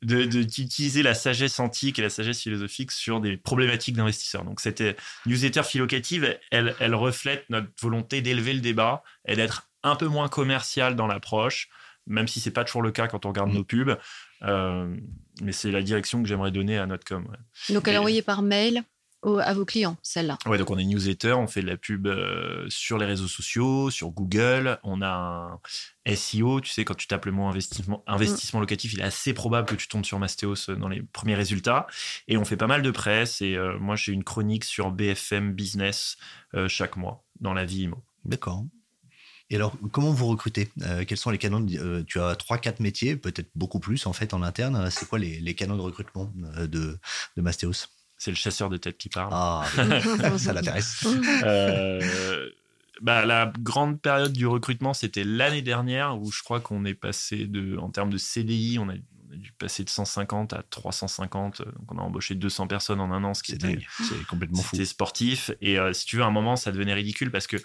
d'utiliser 0.02 1.04
la 1.04 1.14
sagesse 1.14 1.60
antique 1.60 2.00
et 2.00 2.02
la 2.02 2.10
sagesse 2.10 2.42
philosophique 2.42 2.92
sur 2.92 3.22
des 3.22 3.38
problématiques 3.38 3.96
d'investisseurs. 3.96 4.44
Donc 4.44 4.60
cette 4.60 4.84
newsletter 5.26 5.64
philocative, 5.64 6.15
elle, 6.52 6.76
elle 6.80 6.96
reflète 6.96 7.46
notre 7.50 7.68
volonté 7.82 8.22
d'élever 8.22 8.54
le 8.54 8.62
débat 8.62 9.04
et 9.28 9.36
d'être 9.36 9.70
un 9.84 9.96
peu 9.96 10.08
moins 10.08 10.30
commercial 10.30 10.96
dans 10.96 11.08
l'approche, 11.08 11.70
même 12.08 12.28
si 12.28 12.40
c'est 12.40 12.52
pas 12.52 12.64
toujours 12.64 12.82
le 12.82 12.92
cas 12.92 13.08
quand 13.08 13.26
on 13.26 13.30
regarde 13.30 13.52
Mm. 13.52 13.56
nos 13.56 13.64
pubs. 13.64 13.98
Euh, 14.44 14.96
mais 15.42 15.52
c'est 15.52 15.72
la 15.72 15.82
direction 15.82 16.22
que 16.22 16.28
j'aimerais 16.28 16.52
donner 16.52 16.78
à 16.78 16.86
notre 16.86 17.06
com. 17.06 17.26
ouais. 17.30 17.74
Donc, 17.74 17.88
est 17.88 17.98
envoyée 17.98 18.22
par 18.22 18.42
mail? 18.42 18.84
Au- 19.26 19.40
à 19.40 19.54
vos 19.54 19.66
clients, 19.66 19.98
celle-là. 20.02 20.38
Ouais, 20.46 20.58
donc 20.58 20.70
on 20.72 20.78
est 20.78 20.84
newsletter, 20.86 21.34
on 21.34 21.48
fait 21.48 21.62
de 21.62 21.68
la 21.68 21.78
pub 21.78 22.08
euh, 22.08 22.66
sur 22.70 22.98
les 22.98 23.06
réseaux 23.06 23.28
sociaux, 23.28 23.90
sur 23.90 24.10
Google, 24.12 24.80
on 24.84 25.02
a 25.02 25.08
un 25.08 25.60
SEO, 26.06 26.62
tu 26.62 26.72
sais, 26.72 26.86
quand 26.86 26.94
tu 26.96 27.08
tapes 27.08 27.26
le 27.26 27.32
mot 27.32 27.48
investissement, 27.48 28.04
investissement 28.08 28.60
locatif, 28.60 28.94
il 28.94 29.00
est 29.00 29.04
assez 29.04 29.34
probable 29.34 29.68
que 29.68 29.76
tu 29.76 29.88
tombes 29.88 30.06
sur 30.06 30.20
Mastéos 30.20 30.70
euh, 30.70 30.76
dans 30.76 30.88
les 30.88 31.02
premiers 31.02 31.36
résultats. 31.36 31.88
Et 32.28 32.38
on 32.38 32.46
fait 32.46 32.58
pas 32.58 32.68
mal 32.68 32.82
de 32.84 32.92
presse, 32.92 33.42
et 33.42 33.56
euh, 33.56 33.78
moi 33.80 33.96
j'ai 33.96 34.12
une 34.14 34.24
chronique 34.24 34.64
sur 34.64 34.92
BFM 34.92 35.54
Business 35.54 36.18
euh, 36.54 36.68
chaque 36.68 36.96
mois 36.96 37.24
dans 37.42 37.54
la 37.54 37.66
vie 37.66 37.82
IMO. 37.84 38.04
D'accord. 38.24 38.64
Et 39.52 39.56
alors, 39.58 39.76
comment 39.92 40.12
vous 40.12 40.26
recrutez 40.26 40.70
Euh, 40.82 41.06
Quels 41.08 41.20
sont 41.20 41.30
les 41.30 41.38
canaux 41.38 41.60
de- 41.60 41.78
euh, 41.78 42.04
Tu 42.08 42.20
as 42.20 42.36
3-4 42.36 42.80
métiers, 42.80 43.16
peut-être 43.16 43.50
beaucoup 43.54 43.80
plus 43.80 44.08
en 44.08 44.14
fait 44.14 44.34
en 44.34 44.42
interne. 44.42 44.90
C'est 44.90 45.08
quoi 45.08 45.20
les, 45.20 45.40
les 45.40 45.54
canaux 45.54 45.76
de 45.78 45.82
recrutement 45.82 46.32
euh, 46.58 46.66
de, 46.66 46.98
de 47.38 47.42
Mastéos? 47.44 47.88
C'est 48.18 48.32
le 48.32 48.38
chasseur 48.38 48.70
de 48.70 48.78
tête 48.78 48.98
qui 48.98 49.10
parle. 49.10 49.30
Ah, 49.34 49.66
ça 50.38 50.54
l'intéresse. 50.54 51.06
Euh, 51.44 52.50
bah, 53.02 53.26
la 53.26 53.52
grande 53.60 54.00
période 54.00 54.32
du 54.32 54.48
recrutement, 54.48 54.94
c'était 54.94 55.24
l'année 55.24 55.62
dernière 55.62 56.20
où 56.20 56.32
je 56.32 56.42
crois 56.44 56.62
qu'on 56.62 56.86
est 56.86 56.94
passé 56.94 57.46
de, 57.46 57.78
en 57.78 57.90
termes 57.90 58.10
de 58.10 58.18
CDI, 58.18 58.80
on 58.80 58.90
a, 58.90 58.94
on 58.94 59.34
a 59.34 59.36
dû 59.36 59.52
passer 59.52 59.84
de 59.84 59.90
150 59.90 60.54
à 60.54 60.64
350. 60.70 61.62
Donc 61.62 61.92
on 61.92 61.98
a 61.98 62.02
embauché 62.02 62.36
200 62.36 62.68
personnes 62.68 63.02
en 63.02 63.12
un 63.12 63.24
an, 63.26 63.34
ce 63.34 63.44
qui 63.44 63.54
était, 63.54 63.80
complètement 64.30 64.62
fou. 64.62 64.70
c'était 64.72 64.86
sportif. 64.86 65.52
Et 65.62 65.78
euh, 65.78 65.92
si 65.92 66.06
tu 66.06 66.16
veux, 66.18 66.24
à 66.24 66.28
un 66.28 66.32
moment, 66.32 66.56
ça 66.56 66.72
devenait 66.72 66.94
ridicule 66.94 67.32
parce 67.32 67.48
que 67.48 67.58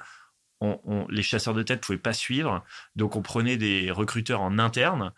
les 1.09 1.23
chasseurs 1.23 1.55
de 1.55 1.63
tête 1.63 1.81
pouvaient 1.81 1.99
pas 1.99 2.13
suivre, 2.13 2.65
donc 2.97 3.17
on 3.17 3.23
prenait 3.23 3.57
des 3.57 3.91
recruteurs 3.91 4.41
en 4.41 4.59
interne 4.59 5.13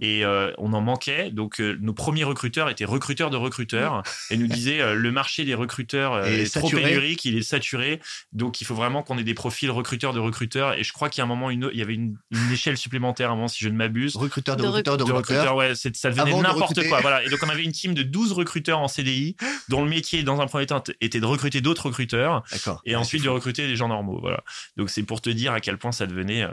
et 0.00 0.24
euh, 0.24 0.52
on 0.58 0.72
en 0.72 0.80
manquait. 0.80 1.30
Donc 1.30 1.60
euh, 1.60 1.76
nos 1.80 1.92
premiers 1.92 2.24
recruteurs 2.24 2.68
étaient 2.68 2.84
recruteurs 2.84 3.30
de 3.30 3.36
recruteurs 3.36 4.02
et 4.30 4.36
nous 4.36 4.46
disaient 4.46 4.80
euh, 4.80 4.94
le 4.94 5.10
marché 5.10 5.44
des 5.44 5.54
recruteurs 5.54 6.24
est 6.26 6.52
trop 6.52 6.68
pénurique, 6.68 7.24
il 7.24 7.36
est 7.36 7.42
saturé, 7.42 8.00
donc 8.32 8.60
il 8.60 8.64
faut 8.64 8.74
vraiment 8.74 9.02
qu'on 9.02 9.18
ait 9.18 9.24
des 9.24 9.34
profils 9.34 9.70
recruteurs 9.70 10.12
de 10.12 10.20
recruteurs. 10.20 10.78
Et 10.78 10.84
je 10.84 10.92
crois 10.92 11.08
qu'il 11.08 11.18
y 11.18 11.22
a 11.22 11.24
un 11.24 11.28
moment, 11.28 11.50
il 11.50 11.60
y 11.72 11.82
avait 11.82 11.94
une, 11.94 12.16
échelle 12.52 12.76
supplémentaire, 12.76 13.30
avant, 13.30 13.48
si 13.48 13.62
je 13.64 13.68
ne 13.68 13.76
m'abuse. 13.76 14.16
Recruteurs 14.16 14.56
de, 14.56 14.66
recruteurs 14.66 14.96
de, 14.96 15.04
recruteurs. 15.04 15.56
ouais, 15.56 15.74
ça 15.74 16.10
devenait 16.10 16.40
n'importe 16.40 16.86
quoi. 16.88 17.00
Voilà. 17.00 17.24
Et 17.24 17.28
donc 17.28 17.40
on 17.44 17.48
avait 17.48 17.64
une 17.64 17.72
team 17.72 17.94
de 17.94 18.02
12 18.02 18.32
recruteurs 18.32 18.78
en 18.78 18.88
CDI, 18.88 19.36
dont 19.68 19.82
le 19.82 19.90
métier, 19.90 20.22
dans 20.22 20.40
un 20.40 20.46
premier 20.46 20.66
temps, 20.66 20.82
était 21.00 21.20
de 21.20 21.26
recruter 21.26 21.60
d'autres 21.60 21.86
recruteurs. 21.86 22.44
Et 22.84 22.96
ensuite 22.96 23.24
de 23.24 23.28
recruter 23.28 23.66
des 23.66 23.76
gens 23.76 23.88
normaux. 23.88 24.18
Voilà. 24.20 24.42
Donc 24.76 24.87
c'est 24.88 25.02
pour 25.04 25.20
te 25.20 25.30
dire 25.30 25.52
à 25.52 25.60
quel 25.60 25.78
point 25.78 25.92
ça 25.92 26.06
devenait 26.06 26.46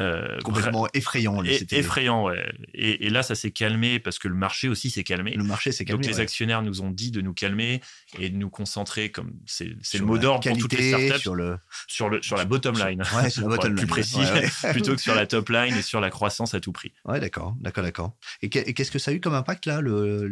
euh, 0.00 0.40
complètement 0.42 0.88
effrayant. 0.92 1.42
effrayant, 1.44 2.24
ouais. 2.24 2.52
Et, 2.74 3.10
là, 3.10 3.22
ça 3.22 3.36
s'est 3.36 3.52
calmé 3.52 4.00
parce 4.00 4.18
que 4.18 4.26
le 4.26 4.34
marché 4.34 4.68
aussi 4.68 4.90
s'est 4.90 5.04
calmé. 5.04 5.34
Le 5.34 5.44
marché 5.44 5.70
s'est 5.70 5.84
calmé. 5.84 6.02
Donc 6.02 6.12
les 6.12 6.20
actionnaires 6.20 6.62
nous 6.62 6.82
ont 6.82 6.90
dit 6.90 7.12
de 7.12 7.20
nous 7.20 7.32
calmer 7.32 7.80
et 8.18 8.28
de 8.28 8.36
nous 8.36 8.50
concentrer, 8.50 9.10
comme 9.10 9.32
c'est 9.46 9.68
le 9.94 10.04
mot 10.04 10.18
d'ordre 10.18 10.48
pour 10.48 10.58
toutes 10.58 10.72
les 10.72 10.88
startups, 10.90 11.20
sur, 11.20 11.34
le... 11.36 11.58
sur, 11.86 12.08
le, 12.08 12.22
sur 12.22 12.36
la 12.36 12.44
bottom 12.44 12.76
line. 12.76 13.02
Ouais, 13.14 13.30
sur 13.30 13.42
la 13.42 13.56
bottom 13.56 13.70
line. 13.70 13.76
Plus 13.76 13.86
précis, 13.86 14.18
plutôt 14.72 14.96
que 14.96 15.00
sur 15.00 15.14
la 15.14 15.26
top 15.26 15.48
line 15.48 15.76
et 15.76 15.82
sur 15.82 16.00
la 16.00 16.10
croissance 16.10 16.54
à 16.54 16.60
tout 16.60 16.72
prix. 16.72 16.92
Ouais, 17.04 17.20
d'accord, 17.20 17.54
d'accord, 17.60 17.84
d'accord. 17.84 18.16
Et 18.42 18.48
qu'est-ce 18.48 18.90
que 18.90 18.98
ça 18.98 19.12
a 19.12 19.14
eu 19.14 19.20
comme 19.20 19.34
impact 19.34 19.66
là, 19.66 19.80
le, 19.80 20.26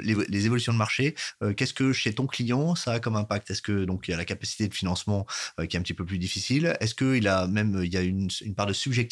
les, 0.00 0.46
évolutions 0.46 0.72
de 0.72 0.78
marché? 0.78 1.16
Euh, 1.42 1.54
Qu'est-ce 1.54 1.74
que 1.74 1.92
chez 1.92 2.14
ton 2.14 2.26
client 2.26 2.76
ça 2.76 2.92
a 2.92 3.00
comme 3.00 3.16
impact? 3.16 3.50
Est-ce 3.50 3.62
que 3.62 3.84
donc 3.84 4.06
il 4.06 4.12
y 4.12 4.14
a 4.14 4.16
la 4.16 4.24
capacité 4.24 4.68
de 4.68 4.74
financement 4.74 5.26
euh, 5.58 5.66
qui 5.66 5.76
est 5.76 5.80
un 5.80 5.82
petit 5.82 5.94
peu 5.94 6.04
plus 6.04 6.18
difficile? 6.18 6.76
Est-ce 6.80 6.94
qu'il 6.94 7.26
a 7.26 7.48
même 7.48 7.80
il 7.82 7.92
y 7.92 7.96
a 7.96 8.02
une, 8.02 8.28
une 8.42 8.54
part 8.54 8.66
de 8.66 8.72
subjectivité 8.72 9.07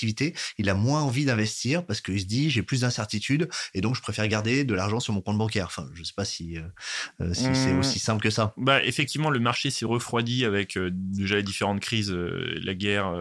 il 0.59 0.69
a 0.69 0.75
moins 0.75 1.03
envie 1.03 1.25
d'investir 1.25 1.85
parce 1.85 2.01
qu'il 2.01 2.21
se 2.21 2.27
dit 2.27 2.51
j'ai 2.51 2.63
plus 2.63 2.81
d'incertitudes 2.81 3.49
et 3.75 3.81
donc 3.81 3.95
je 3.95 4.03
préfère 4.03 4.27
garder 4.29 4.65
de 4.65 4.75
l'argent 4.75 5.01
sur 5.01 5.13
mon 5.13 5.21
compte 5.21 5.39
bancaire. 5.39 5.67
Enfin, 5.67 5.89
je 5.95 6.03
sais 6.03 6.13
pas 6.17 6.25
si, 6.25 6.57
euh, 6.57 6.63
euh, 7.21 7.35
si 7.35 7.55
c'est 7.55 7.73
mmh. 7.73 7.79
aussi 7.79 7.99
simple 7.99 8.23
que 8.23 8.31
ça. 8.31 8.53
Bah, 8.57 8.83
effectivement, 8.85 9.31
le 9.31 9.41
marché 9.41 9.71
s'est 9.71 9.85
refroidi 9.85 10.45
avec 10.45 10.77
euh, 10.77 10.91
déjà 10.93 11.37
les 11.37 11.43
différentes 11.43 11.81
crises, 11.81 12.13
la 12.13 12.75
guerre, 12.75 13.13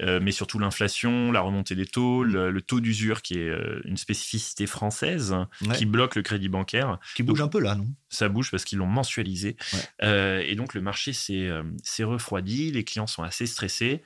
mais 0.00 0.32
surtout 0.32 0.58
l'inflation, 0.58 1.32
la 1.32 1.40
remontée 1.40 1.74
des 1.74 1.86
taux, 1.86 2.24
le, 2.24 2.60
taux 2.60 2.80
d'usure 2.80 3.22
qui 3.22 3.38
est 3.38 3.50
une 3.84 3.96
spécificité 3.96 4.66
française 4.66 5.34
qui 5.74 5.86
bloque 5.86 6.16
le 6.16 6.22
crédit 6.22 6.48
bancaire. 6.48 6.98
Qui 7.14 7.22
bouge 7.22 7.40
un 7.40 7.48
peu 7.48 7.60
là, 7.60 7.74
non? 7.74 7.86
Ça 8.08 8.28
bouge 8.28 8.50
parce 8.50 8.64
qu'ils 8.64 8.78
l'ont 8.78 8.86
mensualisé. 8.86 9.56
et 10.02 10.54
donc 10.56 10.74
le 10.74 10.80
marché 10.80 11.12
s'est 11.12 12.04
refroidi, 12.04 12.70
les 12.70 12.84
clients 12.84 13.06
sont 13.06 13.22
assez 13.22 13.46
stressés, 13.46 14.02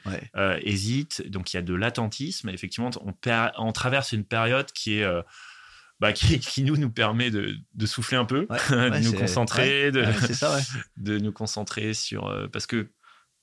hésitent, 0.63 1.29
donc 1.29 1.53
il 1.53 1.57
y 1.57 1.59
a 1.59 1.63
de 1.63 1.75
l'attentisme. 1.85 2.49
Effectivement, 2.49 2.91
on, 3.05 3.15
on, 3.59 3.73
traverse 3.73 4.13
une 4.13 4.25
période 4.25 4.71
qui 4.73 4.99
est. 4.99 5.05
Euh, 5.05 5.23
bah, 6.01 6.13
qui, 6.13 6.39
qui, 6.41 6.63
nous 6.63 6.77
nous 6.77 6.91
permet 6.91 7.31
de, 7.31 7.57
de 7.75 7.87
souffler 7.87 8.17
un 8.17 8.25
peu, 8.25 8.47
de 8.71 9.05
nous 9.05 9.13
concentrer, 9.13 9.93
de, 9.93 10.05
ça, 10.33 10.59
de 10.97 11.19
nous 11.19 11.33
concentrer 11.33 11.95
sur 11.95 12.27
euh, 12.27 12.49
parce 12.49 12.67
que 12.67 12.91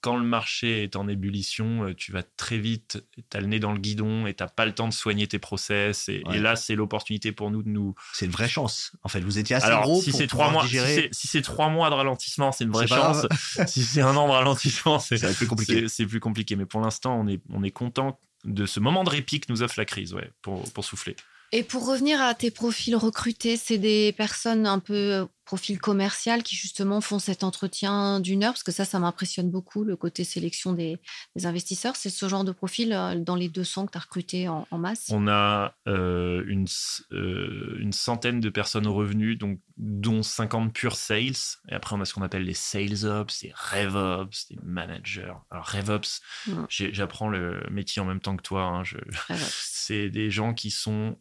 quand 0.02 0.18
le 0.18 0.26
marché 0.26 0.84
est 0.84 0.96
en 0.96 1.08
ébullition, 1.08 1.86
euh, 1.86 1.94
tu 1.94 2.12
vas 2.12 2.24
très 2.24 2.58
vite, 2.58 3.06
tu 3.30 3.38
as 3.38 3.40
le 3.40 3.46
nez 3.46 3.60
dans 3.60 3.72
le 3.72 3.78
guidon 3.78 4.26
et 4.26 4.34
tu 4.34 4.44
pas 4.56 4.66
le 4.66 4.74
temps 4.74 4.88
de 4.88 4.94
soigner 4.94 5.28
tes 5.28 5.38
process. 5.38 6.10
Et, 6.10 6.24
là, 6.34 6.56
c'est 6.56 6.76
l'opportunité 6.76 7.32
pour 7.32 7.52
nous 7.52 7.62
de 7.62 7.70
nous. 7.70 7.94
C'est 8.14 8.26
une 8.26 8.32
vraie 8.32 8.50
chance. 8.50 8.94
En 9.04 9.10
fait, 9.10 9.22
vous 9.22 9.38
étiez 9.38 9.56
assez 9.56 9.72
gros 9.72 10.02
si 10.02 10.12
c'est 10.12 10.26
trois 10.26 10.50
mois, 10.50 10.66
si 10.68 11.28
c'est 11.28 11.44
trois 11.44 11.70
mois 11.70 11.90
de 11.92 11.96
ralentissement, 11.96 12.52
c'est 12.52 12.64
une 12.64 12.72
vraie 12.72 12.88
chance. 12.88 13.28
si 13.68 13.84
c'est 13.84 14.02
un 14.02 14.16
an 14.16 14.28
de 14.28 14.34
ralentissement, 14.34 14.98
c'est 15.00 15.36
plus 15.36 15.48
compliqué. 15.48 15.88
C'est 15.88 16.08
plus 16.08 16.20
compliqué. 16.20 16.56
Mais 16.56 16.66
pour 16.66 16.82
l'instant, 16.82 17.20
on 17.20 17.28
est, 17.28 17.42
on 17.50 17.64
est 17.64 17.72
content 17.72 18.20
de 18.44 18.66
ce 18.66 18.80
moment 18.80 19.04
de 19.04 19.10
répit 19.10 19.40
que 19.40 19.52
nous 19.52 19.62
offre 19.62 19.76
la 19.78 19.86
crise, 19.86 20.14
ouais, 20.14 20.32
pour, 20.42 20.64
pour 20.74 20.86
souffler. 20.86 21.16
Et 21.52 21.64
pour 21.64 21.86
revenir 21.86 22.22
à 22.22 22.34
tes 22.34 22.50
profils 22.50 22.96
recrutés, 22.96 23.58
c'est 23.58 23.78
des 23.78 24.14
personnes 24.14 24.66
un 24.66 24.80
peu 24.80 24.94
euh, 24.94 25.26
profil 25.52 25.82
commercial 25.82 26.44
qui 26.44 26.56
justement 26.56 27.02
font 27.02 27.20
cet 27.20 27.44
entretien 27.44 28.22
d'une 28.22 28.42
heure, 28.46 28.54
parce 28.54 28.64
que 28.64 28.72
ça, 28.72 28.86
ça 28.86 29.00
m'impressionne 29.00 29.52
beaucoup, 29.52 29.84
le 29.84 29.98
côté 29.98 30.24
sélection 30.24 30.72
des, 30.72 30.98
investisseurs. 31.44 31.98
C'est 31.98 32.10
ce 32.10 32.30
genre 32.30 32.46
de 32.46 32.54
profil 32.54 32.94
euh, 32.94 33.16
dans 33.16 33.36
les 33.36 33.50
200 33.50 33.88
que 33.88 33.92
tu 33.92 33.98
as 33.98 34.02
recruté 34.02 34.48
en, 34.48 34.66
masse? 34.78 35.10
On 35.10 35.28
a 35.28 35.76
euh, 35.90 36.46
une, 36.48 36.68
une 37.12 37.92
centaine 37.92 38.40
de 38.40 38.50
personnes 38.50 38.88
au 38.88 38.94
revenu, 38.94 39.36
donc, 39.36 39.60
dont 39.76 40.24
50 40.24 40.72
pure 40.72 40.96
sales. 40.96 41.58
Et 41.68 41.74
après, 41.74 41.98
on 41.98 42.00
a 42.00 42.06
ce 42.06 42.14
qu'on 42.14 42.22
appelle 42.22 42.46
les 42.46 42.54
sales 42.54 43.04
ops, 43.04 43.42
les 43.42 43.52
RevOps, 43.54 44.48
des 44.52 44.58
managers. 44.64 45.34
Alors, 45.50 45.66
RevOps, 45.66 46.22
j'apprends 46.70 47.28
le 47.28 47.62
métier 47.70 48.02
en 48.02 48.06
même 48.06 48.22
temps 48.22 48.38
que 48.38 48.44
toi. 48.44 48.64
Hein, 48.64 48.84
c'est 49.50 50.10
des 50.10 50.32
gens 50.32 50.54
qui 50.54 50.72
sont 50.72 51.18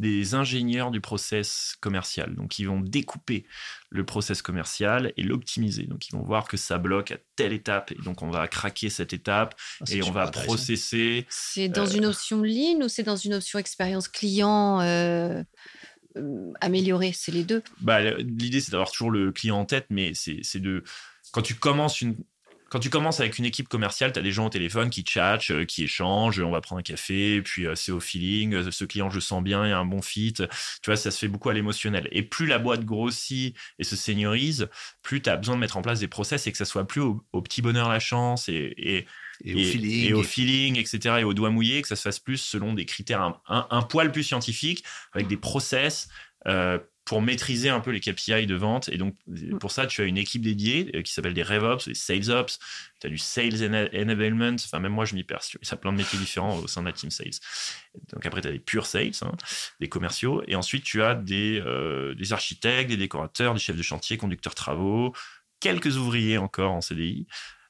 des 0.00 0.34
ingénieurs 0.34 0.90
du 0.90 1.00
process 1.00 1.76
commercial. 1.80 2.34
Donc, 2.34 2.58
ils 2.58 2.64
vont 2.64 2.80
découper 2.80 3.44
le 3.90 4.04
process 4.04 4.40
commercial 4.42 5.12
et 5.16 5.22
l'optimiser. 5.22 5.84
Donc, 5.84 6.08
ils 6.08 6.12
vont 6.12 6.22
voir 6.22 6.48
que 6.48 6.56
ça 6.56 6.78
bloque 6.78 7.12
à 7.12 7.18
telle 7.36 7.52
étape. 7.52 7.92
Et 7.92 8.02
donc, 8.02 8.22
on 8.22 8.30
va 8.30 8.48
craquer 8.48 8.88
cette 8.88 9.12
étape 9.12 9.54
ah, 9.80 9.84
et 9.90 10.02
on 10.02 10.10
va 10.10 10.28
processer. 10.28 11.26
C'est 11.28 11.68
dans 11.68 11.86
une 11.86 12.06
euh, 12.06 12.10
option 12.10 12.42
lean 12.42 12.82
ou 12.82 12.88
c'est 12.88 13.02
dans 13.02 13.16
une 13.16 13.34
option 13.34 13.58
expérience 13.58 14.08
client 14.08 14.80
euh, 14.80 15.42
euh, 16.16 16.52
améliorée? 16.60 17.12
C'est 17.14 17.32
les 17.32 17.44
deux 17.44 17.62
bah, 17.80 18.00
L'idée, 18.00 18.60
c'est 18.60 18.72
d'avoir 18.72 18.90
toujours 18.90 19.10
le 19.10 19.32
client 19.32 19.58
en 19.58 19.66
tête, 19.66 19.86
mais 19.90 20.12
c'est 20.14 20.60
de. 20.60 20.82
Quand 21.32 21.42
tu 21.42 21.54
commences 21.54 22.00
une, 22.00 22.16
quand 22.70 22.78
tu 22.78 22.88
commences 22.88 23.18
avec 23.18 23.36
une 23.38 23.44
équipe 23.44 23.68
commerciale, 23.68 24.12
tu 24.12 24.20
as 24.20 24.22
des 24.22 24.30
gens 24.30 24.46
au 24.46 24.48
téléphone 24.48 24.90
qui 24.90 25.04
chatchent, 25.04 25.50
euh, 25.50 25.64
qui 25.64 25.82
échangent, 25.82 26.38
on 26.40 26.52
va 26.52 26.60
prendre 26.60 26.78
un 26.78 26.82
café, 26.82 27.42
puis 27.42 27.66
euh, 27.66 27.74
c'est 27.74 27.90
au 27.90 27.98
feeling, 27.98 28.54
euh, 28.54 28.70
ce 28.70 28.84
client 28.84 29.10
je 29.10 29.18
sens 29.18 29.42
bien, 29.42 29.66
il 29.66 29.70
y 29.70 29.72
a 29.72 29.78
un 29.78 29.84
bon 29.84 30.00
fit. 30.02 30.34
Tu 30.34 30.46
vois, 30.86 30.96
ça 30.96 31.10
se 31.10 31.18
fait 31.18 31.26
beaucoup 31.26 31.48
à 31.48 31.52
l'émotionnel. 31.52 32.08
Et 32.12 32.22
plus 32.22 32.46
la 32.46 32.60
boîte 32.60 32.84
grossit 32.84 33.56
et 33.80 33.84
se 33.84 33.96
seniorise, 33.96 34.68
plus 35.02 35.20
tu 35.20 35.28
as 35.28 35.36
besoin 35.36 35.56
de 35.56 35.60
mettre 35.60 35.76
en 35.78 35.82
place 35.82 35.98
des 35.98 36.06
process 36.06 36.46
et 36.46 36.52
que 36.52 36.58
ça 36.58 36.64
soit 36.64 36.86
plus 36.86 37.00
au, 37.00 37.42
petit 37.42 37.60
bonheur 37.60 37.88
la 37.88 37.98
chance 37.98 38.48
et, 38.48 38.72
et, 39.44 39.52
au 39.52 39.58
feeling, 39.58 40.06
et, 40.06 40.12
au 40.12 40.22
feeling, 40.22 40.78
etc., 40.78 41.16
et 41.18 41.24
au 41.24 41.34
doigt 41.34 41.50
mouillé, 41.50 41.82
que 41.82 41.88
ça 41.88 41.96
se 41.96 42.02
fasse 42.02 42.20
plus 42.20 42.36
selon 42.36 42.72
des 42.74 42.84
critères 42.84 43.40
un, 43.48 43.82
poil 43.82 44.12
plus 44.12 44.22
scientifiques, 44.22 44.84
avec 45.12 45.26
des 45.26 45.36
process 45.36 46.08
pour 47.10 47.22
maîtriser 47.22 47.70
un 47.70 47.80
peu 47.80 47.90
les 47.90 47.98
KPI 47.98 48.46
de 48.46 48.54
vente. 48.54 48.88
Et 48.88 48.96
donc, 48.96 49.16
mm. 49.26 49.58
pour 49.58 49.72
ça, 49.72 49.88
tu 49.88 50.00
as 50.00 50.04
une 50.04 50.16
équipe 50.16 50.42
dédiée 50.42 50.92
euh, 50.94 51.02
qui 51.02 51.12
s'appelle 51.12 51.34
des 51.34 51.42
RevOps, 51.42 51.88
des 51.88 51.94
SalesOps. 51.94 52.60
Tu 53.00 53.06
as 53.08 53.10
du 53.10 53.18
Sales 53.18 53.64
Enablement. 53.92 54.54
Enfin, 54.54 54.78
même 54.78 54.92
moi, 54.92 55.04
je 55.06 55.16
m'y 55.16 55.24
perds. 55.24 55.42
Ça 55.42 55.74
a 55.74 55.76
plein 55.76 55.90
de 55.90 55.96
métiers 55.96 56.20
différents 56.20 56.56
au 56.60 56.68
sein 56.68 56.82
de 56.82 56.86
la 56.86 56.92
team 56.92 57.10
Sales. 57.10 57.40
Donc, 58.12 58.24
après, 58.24 58.42
tu 58.42 58.46
as 58.46 58.52
des 58.52 58.60
pure 58.60 58.86
Sales, 58.86 59.10
hein, 59.22 59.32
des 59.80 59.88
commerciaux. 59.88 60.44
Et 60.46 60.54
ensuite, 60.54 60.84
tu 60.84 61.02
as 61.02 61.16
des, 61.16 61.60
euh, 61.66 62.14
des 62.14 62.32
architectes, 62.32 62.90
des 62.90 62.96
décorateurs, 62.96 63.54
des 63.54 63.60
chefs 63.60 63.76
de 63.76 63.82
chantier, 63.82 64.16
conducteurs 64.16 64.54
travaux, 64.54 65.12
quelques 65.58 65.96
ouvriers 65.96 66.38
encore 66.38 66.70
en 66.70 66.80
CDI. 66.80 67.26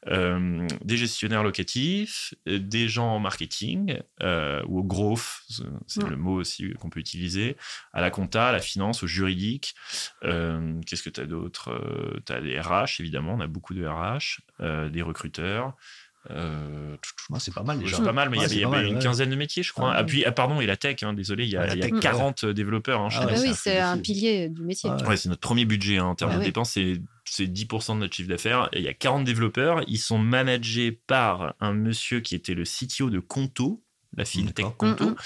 Euh, 0.09 0.66
des 0.82 0.96
gestionnaires 0.96 1.42
locatifs, 1.42 2.32
euh, 2.48 2.59
des 2.59 2.88
gens 2.88 3.16
en 3.16 3.18
marketing 3.18 3.98
euh, 4.22 4.62
ou 4.66 4.78
au 4.78 4.82
growth, 4.82 5.42
c'est 5.86 6.09
le 6.09 6.16
mot 6.16 6.40
aussi 6.40 6.72
qu'on 6.80 6.88
peut 6.88 7.01
utiliser, 7.01 7.57
à 7.92 8.01
la 8.01 8.11
compta, 8.11 8.48
à 8.48 8.53
la 8.53 8.61
finance, 8.61 9.03
au 9.03 9.07
juridique. 9.07 9.74
Qu'est-ce 10.22 11.03
que 11.03 11.11
tu 11.11 11.20
as 11.20 11.26
d'autre? 11.26 12.22
Tu 12.24 12.32
as 12.32 12.40
des 12.40 12.59
RH, 12.59 13.01
évidemment, 13.01 13.34
on 13.34 13.40
a 13.40 13.46
beaucoup 13.46 13.74
de 13.74 13.86
RH, 13.86 14.40
des 14.90 15.03
recruteurs. 15.03 15.76
C'est 17.38 17.54
pas 17.54 17.62
mal 17.62 17.78
déjà. 17.78 17.96
C'est 17.96 18.02
pas 18.02 18.12
mal, 18.12 18.30
mais 18.30 18.38
il 18.38 18.58
y 18.58 18.64
a, 18.64 18.82
une 18.82 18.98
quinzaine 18.98 19.30
de 19.30 19.36
métiers, 19.36 19.62
je 19.62 19.72
crois. 19.72 19.92
Ah, 19.94 20.04
puis, 20.04 20.24
ah, 20.24 20.32
pardon, 20.32 20.60
et 20.60 20.66
la 20.66 20.76
tech, 20.76 21.02
hein, 21.02 21.12
désolé, 21.12 21.44
il 21.44 21.50
y 21.50 21.56
a, 21.56 21.90
40 22.00 22.46
développeurs. 22.46 23.00
Hein, 23.00 23.08
ah, 23.12 23.26
bah 23.26 23.32
oui, 23.40 23.52
c'est 23.54 23.78
un 23.78 23.98
pilier 23.98 24.48
du 24.48 24.62
métier. 24.62 24.90
Ouais, 25.06 25.16
c'est 25.16 25.28
notre 25.28 25.40
premier 25.40 25.64
budget 25.64 25.98
hein, 25.98 26.04
en 26.04 26.14
termes 26.14 26.38
de 26.38 26.44
dépenses. 26.44 26.72
C'est 26.72 27.00
c'est 27.30 27.46
10% 27.46 27.94
de 27.94 28.00
notre 28.00 28.14
chiffre 28.14 28.28
d'affaires. 28.28 28.68
Il 28.72 28.82
y 28.82 28.88
a 28.88 28.94
40 28.94 29.24
développeurs. 29.24 29.82
Ils 29.86 29.98
sont 29.98 30.18
managés 30.18 30.90
par 30.90 31.54
un 31.60 31.72
monsieur 31.72 32.20
qui 32.20 32.34
était 32.34 32.54
le 32.54 32.64
CTO 32.64 33.08
de 33.08 33.20
Conto, 33.20 33.84
la 34.16 34.24
fintech 34.24 34.66
Conto. 34.76 35.16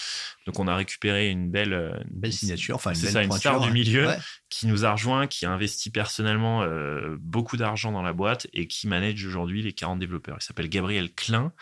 Donc, 0.47 0.59
on 0.59 0.69
a 0.69 0.77
récupéré 0.77 1.31
une 1.31 1.51
belle, 1.51 1.73
une 1.73 2.21
belle 2.21 2.33
signature, 2.33 2.77
enfin, 2.77 2.93
une 2.93 3.01
belle 3.01 3.13
ça, 3.13 3.23
une 3.23 3.33
star 3.33 3.61
du 3.61 3.71
milieu 3.71 4.09
qui 4.49 4.67
nous 4.67 4.85
a 4.85 4.93
rejoint, 4.93 5.27
qui 5.27 5.47
a 5.47 5.51
investi 5.51 5.91
personnellement 5.91 6.63
euh, 6.63 7.17
beaucoup 7.21 7.57
d'argent 7.57 7.93
dans 7.93 8.03
la 8.03 8.13
boîte 8.13 8.47
et 8.53 8.67
qui 8.67 8.87
manage 8.87 9.25
aujourd'hui 9.25 9.63
les 9.63 9.73
40 9.73 9.99
développeurs. 9.99 10.37
Il 10.41 10.45
s'appelle 10.45 10.69
Gabriel 10.69 11.13
Klein. 11.13 11.53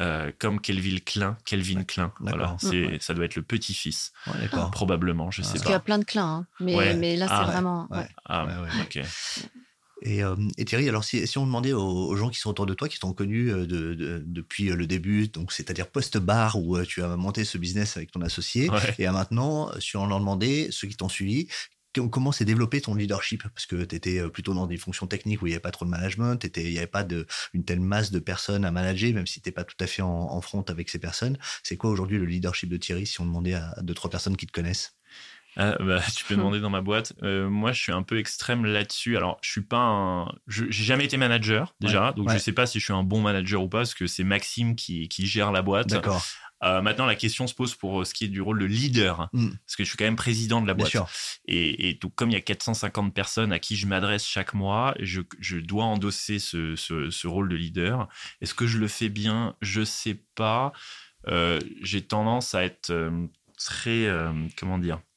Euh, 0.00 0.32
comme 0.40 0.60
Kelvin 0.60 0.96
Klein, 1.06 1.36
Kelvin 1.44 1.84
Klein. 1.84 2.12
Voilà, 2.18 2.56
c'est, 2.58 3.00
ça 3.00 3.14
doit 3.14 3.26
être 3.26 3.36
le 3.36 3.42
petit-fils, 3.42 4.12
probablement, 4.72 5.30
je 5.30 5.42
sais 5.42 5.46
pas. 5.46 5.52
Parce 5.52 5.62
qu'il 5.62 5.70
y 5.70 5.76
a 5.76 5.80
plein 5.80 5.98
de 6.00 6.04
Klein, 6.04 6.26
hein. 6.26 6.46
mais, 6.58 6.94
mais, 6.94 7.16
là, 7.16 7.28
c'est 7.28 7.34
ah, 7.34 7.44
vraiment. 7.44 7.88
Ah, 8.24 8.48
Euh, 10.06 10.36
et, 10.58 10.64
Thierry, 10.64 10.88
alors 10.88 11.04
si, 11.04 11.26
si 11.26 11.38
on 11.38 11.46
demandait 11.46 11.72
aux, 11.72 12.14
gens 12.16 12.28
qui 12.28 12.38
sont 12.38 12.50
autour 12.50 12.66
de 12.66 12.74
toi, 12.74 12.88
qui 12.88 12.98
t'ont 12.98 13.12
connu 13.12 13.50
euh, 13.50 13.66
de, 13.66 14.22
depuis 14.26 14.70
euh, 14.70 14.76
le 14.76 14.86
début, 14.86 15.28
donc 15.28 15.52
c'est-à-dire 15.52 15.88
post-bar 15.88 16.56
où 16.58 16.80
tu 16.82 17.02
as 17.02 17.16
monté 17.16 17.44
ce 17.44 17.58
business 17.58 17.96
avec 17.96 18.10
ton 18.10 18.20
associé, 18.20 18.70
et 18.98 19.06
à 19.06 19.12
maintenant, 19.12 19.70
si 19.80 19.96
on 19.96 20.06
leur 20.06 20.20
demandait, 20.20 20.68
ceux 20.70 20.88
qui 20.88 20.96
t'ont 20.96 21.08
suivi, 21.08 21.48
comment 22.10 22.32
s'est 22.32 22.44
développé 22.44 22.80
ton 22.80 22.94
leadership? 22.94 23.44
Parce 23.54 23.66
que 23.66 23.84
tu 23.84 23.94
étais 23.94 24.28
plutôt 24.28 24.52
dans 24.52 24.66
des 24.66 24.76
fonctions 24.76 25.06
techniques 25.06 25.42
où 25.42 25.46
il 25.46 25.50
n'y 25.50 25.54
avait 25.54 25.62
pas 25.62 25.70
trop 25.70 25.84
de 25.84 25.90
management, 25.90 26.44
il 26.56 26.70
n'y 26.70 26.78
avait 26.78 26.86
pas 26.88 27.04
de, 27.04 27.26
une 27.52 27.64
telle 27.64 27.80
masse 27.80 28.10
de 28.10 28.18
personnes 28.18 28.64
à 28.64 28.72
manager, 28.72 29.12
même 29.14 29.28
si 29.28 29.40
tu 29.40 29.48
n'es 29.48 29.52
pas 29.52 29.64
tout 29.64 29.76
à 29.78 29.86
fait 29.86 30.02
en, 30.02 30.40
front 30.40 30.62
avec 30.62 30.90
ces 30.90 30.98
personnes. 30.98 31.38
C'est 31.62 31.76
quoi 31.76 31.90
aujourd'hui 31.90 32.18
le 32.18 32.24
leadership 32.24 32.68
de 32.68 32.76
Thierry 32.76 33.06
si 33.06 33.20
on 33.20 33.26
demandait 33.26 33.54
à 33.54 33.74
deux, 33.82 33.94
trois 33.94 34.10
personnes 34.10 34.36
qui 34.36 34.46
te 34.46 34.52
connaissent? 34.52 34.96
Ah, 35.56 35.76
bah, 35.80 36.00
tu 36.16 36.24
peux 36.24 36.36
demander 36.36 36.60
dans 36.60 36.70
ma 36.70 36.80
boîte. 36.80 37.12
Euh, 37.22 37.48
moi, 37.48 37.72
je 37.72 37.80
suis 37.80 37.92
un 37.92 38.02
peu 38.02 38.18
extrême 38.18 38.64
là-dessus. 38.64 39.16
Alors, 39.16 39.38
je 39.42 39.50
suis 39.50 39.62
pas 39.62 39.78
un. 39.78 40.32
J'ai 40.48 40.84
jamais 40.84 41.04
été 41.04 41.16
manager 41.16 41.74
déjà, 41.80 42.12
donc 42.12 42.30
je 42.30 42.38
sais 42.38 42.52
pas 42.52 42.66
si 42.66 42.80
je 42.80 42.84
suis 42.84 42.92
un 42.92 43.02
bon 43.02 43.20
manager 43.20 43.62
ou 43.62 43.68
pas, 43.68 43.78
parce 43.78 43.94
que 43.94 44.06
c'est 44.06 44.24
Maxime 44.24 44.76
qui, 44.76 45.08
qui, 45.08 45.26
gère 45.26 45.52
la 45.52 45.62
boîte. 45.62 45.88
D'accord. 45.88 46.22
Euh, 46.62 46.80
maintenant, 46.80 47.04
la 47.04 47.14
question 47.14 47.46
se 47.46 47.54
pose 47.54 47.74
pour 47.74 48.06
ce 48.06 48.14
qui 48.14 48.24
est 48.24 48.28
du 48.28 48.40
rôle 48.40 48.58
de 48.58 48.64
leader, 48.64 49.28
mm. 49.32 49.50
parce 49.50 49.76
que 49.76 49.84
je 49.84 49.88
suis 49.88 49.98
quand 49.98 50.04
même 50.04 50.16
président 50.16 50.62
de 50.62 50.66
la 50.66 50.72
boîte. 50.72 50.96
Et, 51.46 51.90
et 51.90 51.98
comme 52.14 52.30
il 52.30 52.34
y 52.34 52.36
a 52.36 52.40
450 52.40 53.12
personnes 53.12 53.52
à 53.52 53.58
qui 53.58 53.76
je 53.76 53.86
m'adresse 53.86 54.24
chaque 54.24 54.54
mois, 54.54 54.94
je, 54.98 55.20
je 55.40 55.58
dois 55.58 55.84
endosser 55.84 56.38
ce, 56.38 56.74
ce, 56.74 57.10
ce, 57.10 57.26
rôle 57.26 57.50
de 57.50 57.56
leader. 57.56 58.08
Est-ce 58.40 58.54
que 58.54 58.66
je 58.66 58.78
le 58.78 58.88
fais 58.88 59.10
bien? 59.10 59.56
Je 59.60 59.84
sais 59.84 60.22
pas. 60.36 60.72
Euh, 61.26 61.58
J'ai 61.82 62.02
tendance 62.02 62.54
à 62.54 62.64
être 62.64 62.90
euh, 62.90 63.26
très, 63.58 64.06
euh, 64.06 64.32
comment 64.56 64.78
dire, 64.78 65.00
euh, 65.00 65.13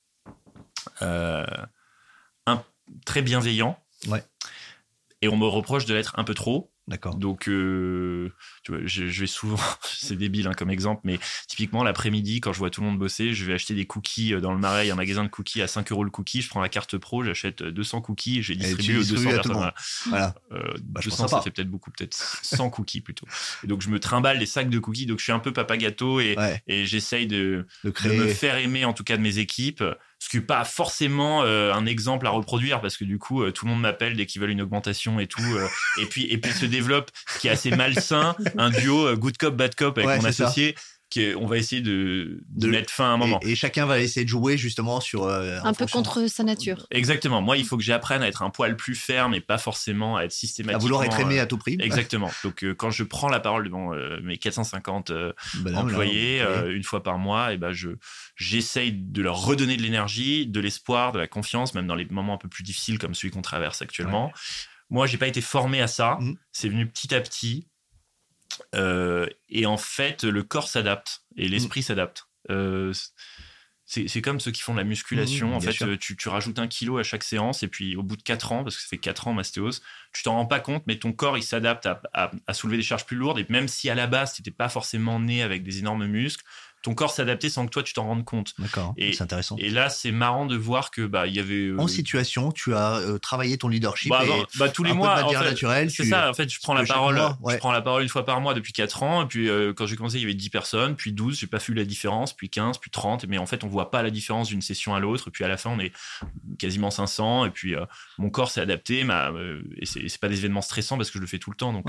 un, 1.01 2.63
très 3.05 3.21
bienveillant. 3.21 3.79
Ouais. 4.07 4.23
Et 5.21 5.27
on 5.27 5.37
me 5.37 5.47
reproche 5.47 5.85
de 5.85 5.93
l'être 5.93 6.13
un 6.17 6.23
peu 6.23 6.33
trop. 6.33 6.71
D'accord. 6.87 7.15
Donc, 7.15 7.49
euh, 7.49 8.31
tu 8.63 8.71
vois, 8.71 8.79
je, 8.85 9.03
vais 9.03 9.27
souvent, 9.27 9.59
c'est 9.83 10.15
débile 10.15 10.47
hein, 10.47 10.53
comme 10.53 10.69
exemple, 10.69 11.01
mais 11.03 11.19
typiquement 11.47 11.83
l'après-midi, 11.83 12.39
quand 12.39 12.53
je 12.53 12.59
vois 12.59 12.69
tout 12.69 12.79
le 12.79 12.87
monde 12.87 12.97
bosser, 12.97 13.33
je 13.33 13.43
vais 13.43 13.53
acheter 13.53 13.73
des 13.73 13.85
cookies 13.85 14.33
euh, 14.33 14.39
dans 14.39 14.53
le 14.53 14.59
marais, 14.59 14.89
un 14.89 14.95
magasin 14.95 15.25
de 15.25 15.29
cookies 15.29 15.61
à 15.61 15.67
5 15.67 15.91
euros 15.91 16.05
le 16.05 16.09
cookie. 16.11 16.41
Je 16.41 16.47
prends 16.47 16.61
la 16.61 16.69
carte 16.69 16.97
pro, 16.97 17.23
j'achète 17.23 17.61
200 17.61 18.01
cookies, 18.01 18.41
j'ai 18.41 18.55
distribué 18.55 18.99
aux 18.99 19.03
200 19.03 19.29
personnes. 19.31 19.71
Voilà. 20.07 20.35
Euh, 20.53 20.75
200, 20.81 21.23
bah, 21.23 21.27
ça 21.27 21.41
fait 21.41 21.51
peut-être 21.51 21.69
beaucoup, 21.69 21.91
peut-être 21.91 22.13
100 22.15 22.69
cookies 22.69 23.01
plutôt. 23.01 23.27
Et 23.65 23.67
donc, 23.67 23.81
je 23.81 23.89
me 23.89 23.99
trimballe 23.99 24.39
des 24.39 24.45
sacs 24.45 24.69
de 24.69 24.79
cookies. 24.79 25.07
Donc, 25.07 25.19
je 25.19 25.23
suis 25.23 25.33
un 25.33 25.39
peu 25.39 25.51
papa 25.51 25.75
gâteau 25.75 26.21
et, 26.21 26.37
et 26.67 26.85
j'essaye 26.85 27.27
de, 27.27 27.67
de, 27.83 27.91
de, 28.05 28.13
me 28.13 28.27
faire 28.27 28.55
aimer, 28.55 28.85
en 28.85 28.93
tout 28.93 29.03
cas, 29.03 29.17
de 29.17 29.21
mes 29.21 29.39
équipes 29.39 29.83
ce 30.19 30.29
qui 30.29 30.37
n'est 30.37 30.43
pas 30.43 30.63
forcément 30.63 31.43
euh, 31.43 31.73
un 31.73 31.85
exemple 31.85 32.25
à 32.27 32.31
reproduire 32.31 32.81
parce 32.81 32.97
que 32.97 33.03
du 33.03 33.19
coup 33.19 33.43
euh, 33.43 33.51
tout 33.51 33.65
le 33.65 33.71
monde 33.71 33.81
m'appelle 33.81 34.15
dès 34.15 34.25
qu'ils 34.25 34.41
veulent 34.41 34.51
une 34.51 34.61
augmentation 34.61 35.19
et 35.19 35.27
tout 35.27 35.41
euh, 35.41 35.67
et 36.01 36.05
puis 36.05 36.25
et 36.25 36.37
puis 36.37 36.51
se 36.51 36.65
développe 36.65 37.11
ce 37.27 37.39
qui 37.39 37.47
est 37.47 37.51
assez 37.51 37.71
malsain 37.71 38.35
un 38.57 38.69
duo 38.69 39.15
good 39.15 39.37
cop 39.37 39.55
bad 39.55 39.75
cop 39.75 39.97
avec 39.97 40.21
mon 40.21 40.27
associé 40.27 40.75
on 41.15 41.45
va 41.45 41.57
essayer 41.57 41.81
de, 41.81 42.43
de, 42.49 42.67
mettre 42.67 42.91
fin 42.91 43.05
à 43.05 43.07
un 43.09 43.17
moment. 43.17 43.39
Et, 43.41 43.55
chacun 43.55 43.85
va 43.85 43.99
essayer 43.99 44.23
de 44.23 44.29
jouer 44.29 44.57
justement 44.57 44.99
sur 44.99 45.23
euh, 45.23 45.59
un 45.63 45.73
peu 45.73 45.85
contre 45.85 46.27
sa 46.27 46.43
nature. 46.43 46.85
Exactement. 46.91 47.41
Moi, 47.41 47.57
il 47.57 47.65
faut 47.65 47.77
que 47.77 47.83
j'apprenne 47.83 48.21
à 48.21 48.27
être 48.27 48.41
un 48.41 48.49
poil 48.49 48.75
plus 48.75 48.95
ferme 48.95 49.33
et 49.33 49.41
pas 49.41 49.57
forcément 49.57 50.17
à 50.17 50.23
être 50.23 50.31
systématique. 50.31 50.75
À 50.75 50.79
vouloir 50.79 51.03
être 51.03 51.19
aimé 51.19 51.39
à 51.39 51.45
tout 51.45 51.57
prix. 51.57 51.77
Exactement. 51.79 52.29
Donc, 52.43 52.63
euh, 52.63 52.73
quand 52.73 52.89
je 52.89 53.03
prends 53.03 53.29
la 53.29 53.39
parole 53.39 53.65
devant 53.65 53.93
euh, 53.93 54.19
mes 54.21 54.37
450 54.37 55.11
employés 55.75 56.41
une 56.69 56.83
fois 56.83 57.03
par 57.03 57.17
mois, 57.17 57.53
et 57.53 57.57
ben 57.57 57.71
je 57.71 57.89
j'essaye 58.35 58.91
de 58.91 59.21
leur 59.21 59.43
redonner 59.43 59.77
de 59.77 59.81
l'énergie, 59.81 60.45
de 60.45 60.59
l'espoir, 60.59 61.11
de 61.11 61.19
la 61.19 61.27
confiance, 61.27 61.73
même 61.73 61.87
dans 61.87 61.95
les 61.95 62.05
moments 62.05 62.35
un 62.35 62.37
peu 62.37 62.49
plus 62.49 62.63
difficiles 62.63 62.99
comme 62.99 63.15
celui 63.15 63.31
qu'on 63.31 63.41
traverse 63.41 63.81
actuellement. 63.81 64.31
Moi, 64.89 65.05
j'ai 65.07 65.17
pas 65.17 65.27
été 65.27 65.41
formé 65.41 65.81
à 65.81 65.87
ça. 65.87 66.17
Mmh. 66.19 66.35
C'est 66.51 66.69
venu 66.69 66.87
petit 66.87 67.13
à 67.13 67.21
petit. 67.21 67.67
Euh, 68.75 69.27
et 69.49 69.65
en 69.65 69.77
fait, 69.77 70.23
le 70.23 70.43
corps 70.43 70.67
s'adapte 70.67 71.23
et 71.35 71.47
l'esprit 71.47 71.81
mm. 71.81 71.83
s'adapte. 71.83 72.27
Euh, 72.49 72.93
c'est 73.89 74.21
comme 74.21 74.41
ceux 74.41 74.51
qui 74.51 74.61
font 74.61 74.73
de 74.73 74.79
la 74.79 74.83
musculation. 74.83 75.49
Mm, 75.49 75.53
en 75.53 75.59
fait, 75.61 75.97
tu, 75.97 76.17
tu, 76.17 76.27
rajoutes 76.27 76.59
un 76.59 76.67
kilo 76.67 76.97
à 76.97 77.03
chaque 77.03 77.23
séance 77.23 77.63
et 77.63 77.69
puis 77.69 77.95
au 77.95 78.03
bout 78.03 78.17
de 78.17 78.21
4 78.21 78.51
ans, 78.51 78.63
parce 78.63 78.75
que 78.75 78.81
ça 78.81 78.87
fait 78.89 78.97
4 78.97 79.29
ans 79.29 79.33
mastéose, 79.33 79.81
tu 80.11 80.23
t'en 80.23 80.33
rends 80.33 80.45
pas 80.45 80.59
compte, 80.59 80.83
mais 80.87 80.99
ton 80.99 81.13
corps 81.13 81.37
il 81.37 81.43
s'adapte 81.43 81.85
à, 81.85 82.01
à, 82.13 82.53
soulever 82.53 82.75
des 82.75 82.83
charges 82.83 83.05
plus 83.05 83.15
lourdes. 83.15 83.39
Et 83.39 83.45
même 83.47 83.69
si 83.69 83.89
à 83.89 83.95
la 83.95 84.07
base, 84.07 84.33
tu 84.33 84.41
n'étais 84.41 84.51
pas 84.51 84.67
forcément 84.67 85.21
né 85.21 85.41
avec 85.41 85.63
des 85.63 85.79
énormes 85.79 86.05
muscles, 86.05 86.43
ton 86.87 86.93
corps 86.93 87.11
s'adapter 87.11 87.49
sans 87.49 87.65
que 87.65 87.71
toi 87.71 87.83
tu 87.83 87.91
t'en 87.91 88.05
rendes 88.05 88.23
compte. 88.23 88.53
D'accord, 88.57 88.95
c'est 88.97 89.21
intéressant. 89.21 89.57
Et 89.59 89.69
là, 89.69 89.89
c'est 89.89 90.11
marrant 90.11 90.45
de 90.45 90.55
voir 90.55 90.89
que 90.89 91.05
bah 91.05 91.27
il 91.27 91.35
y 91.35 91.39
avait 91.39 91.73
en 91.77 91.83
euh, 91.83 91.87
situation, 91.89 92.53
tu 92.53 92.73
as 92.73 92.99
euh, 92.99 93.17
travaillé 93.17 93.57
ton 93.57 93.67
leadership. 93.67 94.09
Bah, 94.09 94.23
et 94.25 94.43
bah, 94.57 94.69
tous 94.69 94.85
les 94.85 94.93
mois, 94.93 95.21
en 95.21 95.29
fait, 95.29 95.89
c'est 95.89 96.05
ça. 96.05 96.29
En 96.29 96.33
fait, 96.33 96.49
je 96.49 96.61
prends 96.61 96.73
la 96.73 96.85
parole, 96.85 97.19
je 97.49 97.57
prends 97.57 97.73
la 97.73 97.81
parole 97.81 98.03
une 98.03 98.09
fois 98.09 98.23
par 98.23 98.39
mois 98.39 98.53
depuis 98.53 98.71
4 98.71 99.03
ans. 99.03 99.23
Et 99.23 99.25
puis 99.25 99.49
euh, 99.49 99.73
quand 99.73 99.85
j'ai 99.85 99.97
commencé, 99.97 100.15
il 100.15 100.21
y 100.21 100.23
avait 100.23 100.33
10 100.33 100.49
personnes, 100.49 100.95
puis 100.95 101.11
12, 101.11 101.37
j'ai 101.37 101.47
pas 101.47 101.57
vu 101.57 101.73
la 101.73 101.83
différence, 101.83 102.33
puis 102.33 102.49
15, 102.49 102.77
puis 102.77 102.89
30. 102.89 103.27
Mais 103.27 103.37
en 103.37 103.45
fait, 103.45 103.65
on 103.65 103.67
voit 103.67 103.91
pas 103.91 104.01
la 104.01 104.09
différence 104.09 104.47
d'une 104.47 104.61
session 104.61 104.95
à 104.95 105.01
l'autre. 105.01 105.27
Et 105.27 105.31
puis 105.31 105.43
à 105.43 105.49
la 105.49 105.57
fin, 105.57 105.71
on 105.71 105.79
est 105.81 105.91
quasiment 106.57 106.89
500. 106.89 107.47
Et 107.47 107.49
puis 107.49 107.75
mon 108.17 108.29
corps 108.29 108.49
s'est 108.49 108.61
adapté. 108.61 109.03
Ma, 109.03 109.33
et 109.75 109.85
c'est 109.85 110.17
pas 110.21 110.29
des 110.29 110.39
événements 110.39 110.61
stressants 110.61 110.95
parce 110.95 111.11
que 111.11 111.17
je 111.17 111.21
le 111.21 111.27
fais 111.27 111.39
tout 111.39 111.51
le 111.51 111.57
temps. 111.57 111.73
Donc 111.73 111.87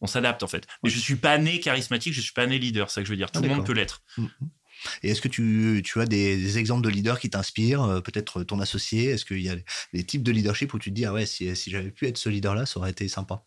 on 0.00 0.08
s'adapte 0.08 0.42
en 0.42 0.48
fait. 0.48 0.66
Mais 0.82 0.90
je 0.90 0.98
suis 0.98 1.14
pas 1.14 1.38
né 1.38 1.60
charismatique, 1.60 2.14
je 2.14 2.20
suis 2.20 2.32
pas 2.32 2.48
né 2.48 2.58
leader. 2.58 2.90
C'est 2.90 2.96
ça 2.96 3.00
que 3.02 3.06
je 3.06 3.12
veux 3.12 3.16
dire. 3.16 3.28
Ah, 3.32 3.38
tout 3.38 3.44
le 3.44 3.48
monde 3.48 3.64
peut 3.64 3.74
l'être. 3.74 4.02
Mm. 4.18 4.26
Et 5.02 5.10
est-ce 5.10 5.20
que 5.20 5.28
tu, 5.28 5.82
tu 5.84 6.00
as 6.00 6.06
des, 6.06 6.58
exemples 6.58 6.84
de 6.84 6.90
leaders 6.90 7.18
qui 7.18 7.30
t'inspirent 7.30 7.82
euh, 7.82 8.00
Peut-être 8.00 8.42
ton 8.44 8.60
associé? 8.60 9.10
Est-ce 9.10 9.24
qu'il 9.24 9.40
y 9.40 9.48
a 9.48 9.56
des 9.92 10.04
types 10.04 10.22
de 10.22 10.32
leadership 10.32 10.74
où 10.74 10.78
tu 10.78 10.90
te 10.90 10.94
dis, 10.94 11.04
ah 11.04 11.12
ouais, 11.12 11.26
si, 11.26 11.54
si 11.56 11.70
j'avais 11.70 11.90
pu 11.90 12.06
être 12.06 12.18
ce 12.18 12.28
leader-là, 12.28 12.66
ça 12.66 12.78
aurait 12.78 12.90
été 12.90 13.08
sympa? 13.08 13.42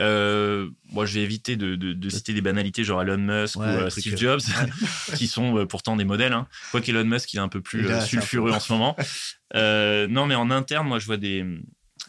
Euh, 0.00 0.68
moi, 0.90 1.06
je 1.06 1.14
vais 1.14 1.20
éviter 1.20 1.54
de, 1.54 1.76
de, 1.76 2.10
citer 2.10 2.32
des 2.32 2.40
banalités 2.40 2.82
genre 2.82 3.00
Elon 3.02 3.16
Musk 3.16 3.56
ou 3.56 3.62
euh, 3.62 3.90
Steve 3.90 4.16
Jobs, 4.16 4.40
qui 5.14 5.28
sont 5.28 5.66
pourtant 5.66 5.94
des 5.96 6.04
modèles. 6.04 6.32
Hein. 6.32 6.48
Quoi 6.72 6.80
qu'Elon 6.80 7.04
Musk, 7.04 7.32
il 7.32 7.36
est 7.36 7.40
un 7.40 7.48
peu 7.48 7.60
plus 7.60 7.88
sulfureux 8.04 8.50
en 8.50 8.60
ce 8.60 8.72
moment. 8.72 8.96
non, 9.54 10.26
mais 10.26 10.34
en 10.34 10.50
interne, 10.50 10.88
moi, 10.88 10.98
je 10.98 11.06
vois 11.06 11.16
des, 11.16 11.44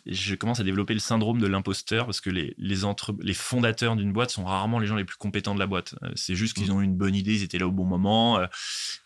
je 0.05 0.35
commence 0.35 0.59
à 0.59 0.63
développer 0.63 0.93
le 0.93 0.99
syndrome 0.99 1.39
de 1.39 1.47
l'imposteur 1.47 2.05
parce 2.05 2.21
que 2.21 2.29
les, 2.29 2.53
les, 2.57 2.77
les 3.21 3.33
fondateurs 3.33 3.95
d'une 3.95 4.13
boîte 4.13 4.29
sont 4.29 4.45
rarement 4.45 4.77
les 4.77 4.85
gens 4.85 4.95
les 4.95 5.03
plus 5.03 5.17
compétents 5.17 5.55
de 5.55 5.59
la 5.59 5.65
boîte. 5.65 5.95
Euh, 6.03 6.11
c'est 6.15 6.35
juste 6.35 6.55
qu'ils 6.55 6.71
mm. 6.71 6.75
ont 6.75 6.81
eu 6.81 6.83
une 6.83 6.95
bonne 6.95 7.15
idée, 7.15 7.33
ils 7.33 7.43
étaient 7.43 7.57
là 7.57 7.67
au 7.67 7.71
bon 7.71 7.85
moment, 7.85 8.37
euh, 8.37 8.45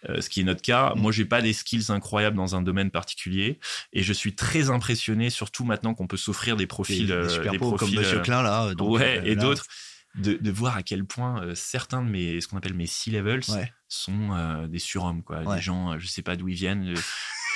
euh, 0.09 0.19
ce 0.19 0.29
qui 0.29 0.41
est 0.41 0.43
notre 0.43 0.61
cas. 0.61 0.93
Mm. 0.95 0.99
Moi, 0.99 1.11
j'ai 1.11 1.25
pas 1.25 1.41
des 1.41 1.53
skills 1.53 1.85
incroyables 1.89 2.35
dans 2.35 2.55
un 2.55 2.61
domaine 2.61 2.91
particulier 2.91 3.59
et 3.93 4.03
je 4.03 4.13
suis 4.13 4.35
très 4.35 4.69
impressionné, 4.69 5.29
surtout 5.29 5.63
maintenant 5.63 5.93
qu'on 5.93 6.07
peut 6.07 6.17
s'offrir 6.17 6.57
des 6.57 6.67
profils, 6.67 7.07
des, 7.07 7.57
profils 7.57 7.77
comme 7.77 7.95
Monsieur 7.95 8.19
Klein 8.19 8.43
là, 8.43 8.73
ouais, 8.79 9.21
et 9.25 9.35
d'autres. 9.35 9.65
De, 10.15 10.33
de, 10.33 10.51
voir 10.51 10.75
à 10.75 10.81
quel 10.81 11.05
point 11.05 11.53
certains 11.53 12.01
de 12.01 12.09
mes 12.09 12.41
ce 12.41 12.47
qu'on 12.47 12.57
appelle 12.57 12.73
mes 12.73 12.87
C-levels 12.87 13.43
sont 13.87 14.65
des 14.67 14.79
surhommes 14.79 15.21
quoi 15.21 15.55
des 15.55 15.61
gens 15.61 15.99
je 15.99 16.07
sais 16.07 16.23
pas 16.23 16.35
d'où 16.35 16.47
ils 16.47 16.55
viennent 16.55 16.95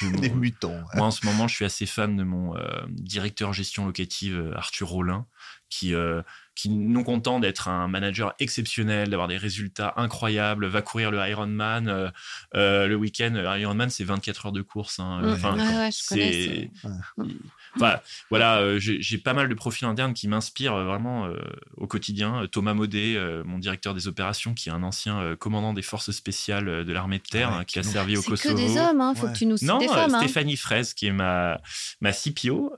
des 0.02 0.30
mutants. 0.30 0.82
Moi, 0.96 1.06
en 1.06 1.12
ce 1.12 1.26
moment, 1.26 1.48
je 1.48 1.56
suis 1.56 1.66
assez 1.66 1.86
fan 1.86 2.16
de 2.16 2.24
mon 2.24 2.56
euh, 2.56 2.62
directeur 2.90 3.54
gestion 3.54 3.86
locative, 3.86 4.38
euh, 4.38 4.58
Arthur 4.58 4.90
Rollin, 4.90 5.26
qui, 5.70 5.94
euh, 5.94 6.22
qui 6.56 6.70
non 6.70 7.04
content 7.04 7.40
d'être 7.40 7.68
un 7.68 7.88
manager 7.88 8.34
exceptionnel, 8.40 9.10
d'avoir 9.10 9.28
des 9.28 9.38
résultats 9.38 9.94
incroyables, 9.98 10.68
va 10.68 10.82
courir 10.82 11.12
le 11.12 11.20
Ironman. 11.28 12.12
le 12.54 12.96
week-end, 12.96 13.34
Ironman, 13.58 13.90
c'est 13.90 14.04
24 14.04 14.48
heures 14.48 14.52
de 14.52 14.62
course. 14.62 15.00
Hein. 15.00 15.22
Enfin, 15.24 15.90
c'est 15.92 16.70
voilà, 18.30 18.58
euh, 18.60 18.78
j'ai 18.80 19.18
pas 19.18 19.34
mal 19.34 19.50
de 19.50 19.54
profils 19.54 19.88
internes 19.88 20.14
qui 20.14 20.28
m'inspirent 20.28 20.76
euh, 20.76 20.86
vraiment 20.86 21.26
euh, 21.26 21.38
au 21.78 21.88
quotidien. 21.88 22.48
Thomas 22.52 22.74
Maudet, 22.74 23.18
mon 23.46 23.58
directeur 23.58 23.94
des 23.94 24.08
opérations, 24.08 24.54
qui 24.54 24.70
est 24.70 24.72
un 24.72 24.84
ancien 24.84 25.36
commandant 25.38 25.74
des 25.74 25.82
forces 25.82 26.12
spéciales 26.12 26.86
de 26.86 26.94
l'armée 26.94 27.18
de 27.18 27.24
terre, 27.24 27.52
hein, 27.52 27.64
qui 27.66 27.80
a 27.80 27.84
servi 27.84 28.18
au 28.18 28.22
Kosovo. 28.22 28.38
C'est 28.38 28.50
que 28.50 28.54
des 28.74 28.80
hommes, 28.80 29.02
hein, 29.02 29.14
faut 29.16 29.28
que 29.28 29.38
tu 29.38 29.46
nous 29.46 29.58
cites 29.58 29.68
non, 29.68 29.80
des 29.80 29.88
femmes. 29.88 30.14
Hein. 30.14 30.20
Stéphanie 30.20 30.58
Fraise, 30.58 30.94
qui 30.94 31.08
est 31.08 31.12
ma, 31.12 31.62
ma 32.02 32.12
CPO 32.12 32.76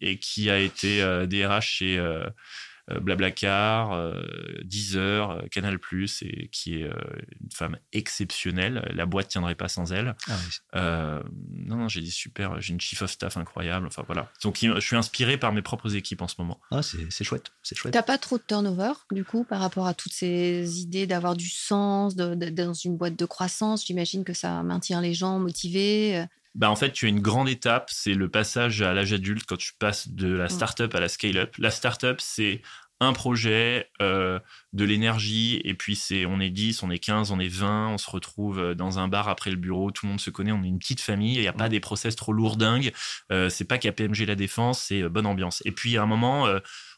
et 0.00 0.18
qui 0.18 0.50
a 0.50 0.58
été 0.58 1.02
DRH 1.26 1.66
chez 1.66 1.98
euh, 1.98 2.24
Blablacar, 2.88 3.92
euh, 3.92 4.22
Deezer, 4.64 5.30
euh, 5.30 5.42
Canal+, 5.50 5.78
et 6.22 6.48
qui 6.48 6.74
est 6.74 6.82
une 6.82 7.50
femme 7.52 7.78
exceptionnelle. 7.92 8.90
La 8.94 9.06
boîte 9.06 9.28
tiendrait 9.28 9.54
pas 9.54 9.68
sans 9.68 9.92
elle. 9.92 10.16
Ah 10.74 11.20
non, 11.52 11.76
non, 11.76 11.88
j'ai 11.88 12.00
des 12.00 12.10
super, 12.10 12.60
j'ai 12.60 12.72
une 12.72 12.80
chief 12.80 13.02
of 13.02 13.10
staff 13.10 13.36
incroyable. 13.36 13.86
Enfin 13.86 14.02
voilà. 14.06 14.30
Donc 14.42 14.58
je 14.60 14.80
suis 14.80 14.96
inspiré 14.96 15.38
par 15.38 15.52
mes 15.52 15.62
propres 15.62 15.94
équipes 15.94 16.22
en 16.22 16.28
ce 16.28 16.34
moment. 16.38 16.60
Ah, 16.70 16.82
c'est 16.82 17.24
chouette, 17.24 17.52
c'est 17.62 17.76
chouette. 17.76 17.94
T'as 17.94 18.02
pas 18.02 18.18
trop 18.18 18.36
de 18.38 18.42
turnover 18.42 18.92
du 19.12 19.24
coup 19.24 19.44
par 19.44 19.60
rapport 19.60 19.86
à 19.86 19.94
toutes 19.94 20.12
ces 20.12 20.80
idées 20.80 21.06
d'avoir 21.06 21.36
du 21.36 21.48
sens 21.48 22.16
dans 22.16 22.74
une 22.74 22.96
boîte 22.96 23.16
de 23.16 23.24
croissance? 23.24 23.86
J'imagine 23.86 24.24
que 24.24 24.32
ça 24.34 24.62
maintient 24.62 25.00
les 25.00 25.14
gens 25.14 25.38
motivés. 25.38 26.26
Bah 26.54 26.70
en 26.70 26.76
fait, 26.76 26.92
tu 26.92 27.06
as 27.06 27.08
une 27.08 27.20
grande 27.20 27.48
étape, 27.48 27.88
c'est 27.90 28.14
le 28.14 28.28
passage 28.28 28.82
à 28.82 28.92
l'âge 28.92 29.12
adulte 29.12 29.44
quand 29.46 29.56
tu 29.56 29.72
passes 29.78 30.08
de 30.08 30.32
la 30.32 30.48
startup 30.48 30.94
à 30.94 31.00
la 31.00 31.08
scale-up. 31.08 31.54
La 31.58 31.70
startup, 31.70 32.20
c'est 32.20 32.60
un 33.00 33.12
projet, 33.12 33.90
euh, 34.00 34.38
de 34.72 34.84
l'énergie, 34.84 35.60
et 35.64 35.74
puis 35.74 35.96
c'est, 35.96 36.24
on 36.24 36.40
est 36.40 36.50
10, 36.50 36.82
on 36.82 36.90
est 36.90 36.98
15, 36.98 37.32
on 37.32 37.40
est 37.40 37.48
20, 37.48 37.88
on 37.88 37.98
se 37.98 38.08
retrouve 38.08 38.60
euh, 38.60 38.74
dans 38.74 38.98
un 38.98 39.08
bar 39.08 39.28
après 39.28 39.50
le 39.50 39.56
bureau, 39.56 39.90
tout 39.90 40.06
le 40.06 40.10
monde 40.10 40.20
se 40.20 40.30
connaît, 40.30 40.52
on 40.52 40.62
est 40.62 40.68
une 40.68 40.78
petite 40.78 41.00
famille, 41.00 41.34
il 41.34 41.40
n'y 41.40 41.48
a 41.48 41.52
pas 41.52 41.68
des 41.68 41.80
process 41.80 42.14
trop 42.14 42.32
lourdingues, 42.32 42.92
euh, 43.32 43.48
c'est 43.48 43.64
pas 43.64 43.78
KPMG 43.78 44.24
la 44.26 44.36
défense, 44.36 44.82
c'est 44.82 45.02
bonne 45.08 45.26
ambiance. 45.26 45.62
Et 45.64 45.72
puis 45.72 45.96
à 45.96 46.02
un 46.02 46.06
moment, 46.06 46.46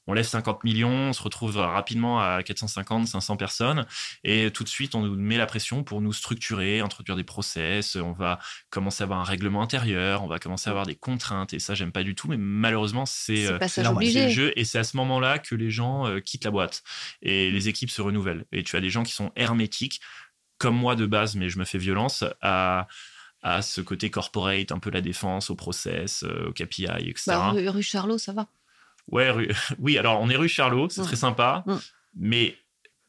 on 0.07 0.13
lève 0.13 0.27
50 0.27 0.65
millions, 0.65 1.09
on 1.09 1.13
se 1.13 1.23
retrouve 1.23 1.57
rapidement 1.57 2.21
à 2.21 2.43
450, 2.43 3.09
500 3.09 3.37
personnes, 3.37 3.87
et 4.23 4.51
tout 4.51 4.65
de 4.65 4.69
suite, 4.69 4.95
on 4.95 5.03
nous 5.03 5.17
met 5.17 5.37
la 5.37 5.47
pression 5.47 5.83
pour 5.83 6.01
nous 6.01 6.13
structurer, 6.13 6.81
introduire 6.81 7.17
des 7.17 7.25
process, 7.25 7.97
on 7.97 8.13
va 8.13 8.39
commencer 8.71 9.03
à 9.03 9.05
avoir 9.05 9.21
un 9.21 9.25
règlement 9.25 9.63
intérieur, 9.63 10.23
on 10.23 10.27
va 10.27 10.39
commencer 10.39 10.69
à 10.69 10.73
avoir 10.73 10.87
des 10.87 10.97
contraintes, 10.97 11.55
et 11.55 11.59
ça, 11.59 11.75
j'aime 11.75 11.93
pas 11.93 12.03
du 12.03 12.15
tout, 12.15 12.29
mais 12.29 12.37
malheureusement, 12.37 13.07
c'est 13.07 13.47
euh, 13.47 13.59
le 13.59 14.29
jeu, 14.29 14.53
et 14.57 14.65
c'est 14.65 14.79
à 14.79 14.85
ce 14.85 14.97
moment-là 14.97 15.39
que 15.39 15.55
les 15.55 15.71
gens 15.71 16.07
euh, 16.07 16.21
quittent 16.21 16.45
la 16.45 16.51
boîte, 16.51 16.83
et 17.23 17.51
les 17.51 17.69
équipes 17.69 17.91
se 17.91 18.03
renouvellent. 18.03 18.45
Et 18.53 18.63
tu 18.63 18.77
as 18.77 18.81
des 18.81 18.91
gens 18.91 19.03
qui 19.03 19.13
sont 19.13 19.33
hermétiques, 19.37 20.01
comme 20.59 20.77
moi 20.77 20.97
de 20.97 21.07
base, 21.07 21.35
mais 21.35 21.49
je 21.49 21.59
me 21.59 21.65
fais 21.65 21.79
violence, 21.79 22.25
à 22.41 22.87
à 23.45 23.61
ce 23.61 23.83
côté 23.83 24.11
corporate, 24.11 24.73
un 24.73 24.79
peu 24.79 24.91
la 24.91 25.03
défense, 25.03 25.51
au 25.51 25.55
process, 25.55 26.25
euh, 26.25 26.49
au 26.49 26.53
KPI, 26.53 26.87
etc. 26.87 27.25
Bah, 27.27 27.53
rue 27.53 27.83
Charlot, 27.83 28.17
ça 28.17 28.33
va. 28.33 28.49
Ouais, 29.11 29.33
oui, 29.79 29.99
alors 29.99 30.21
on 30.21 30.29
est 30.31 30.37
rue 30.37 30.49
Charlot, 30.49 30.89
c'est 30.89 31.03
très 31.03 31.17
sympa, 31.17 31.65
mais 32.17 32.57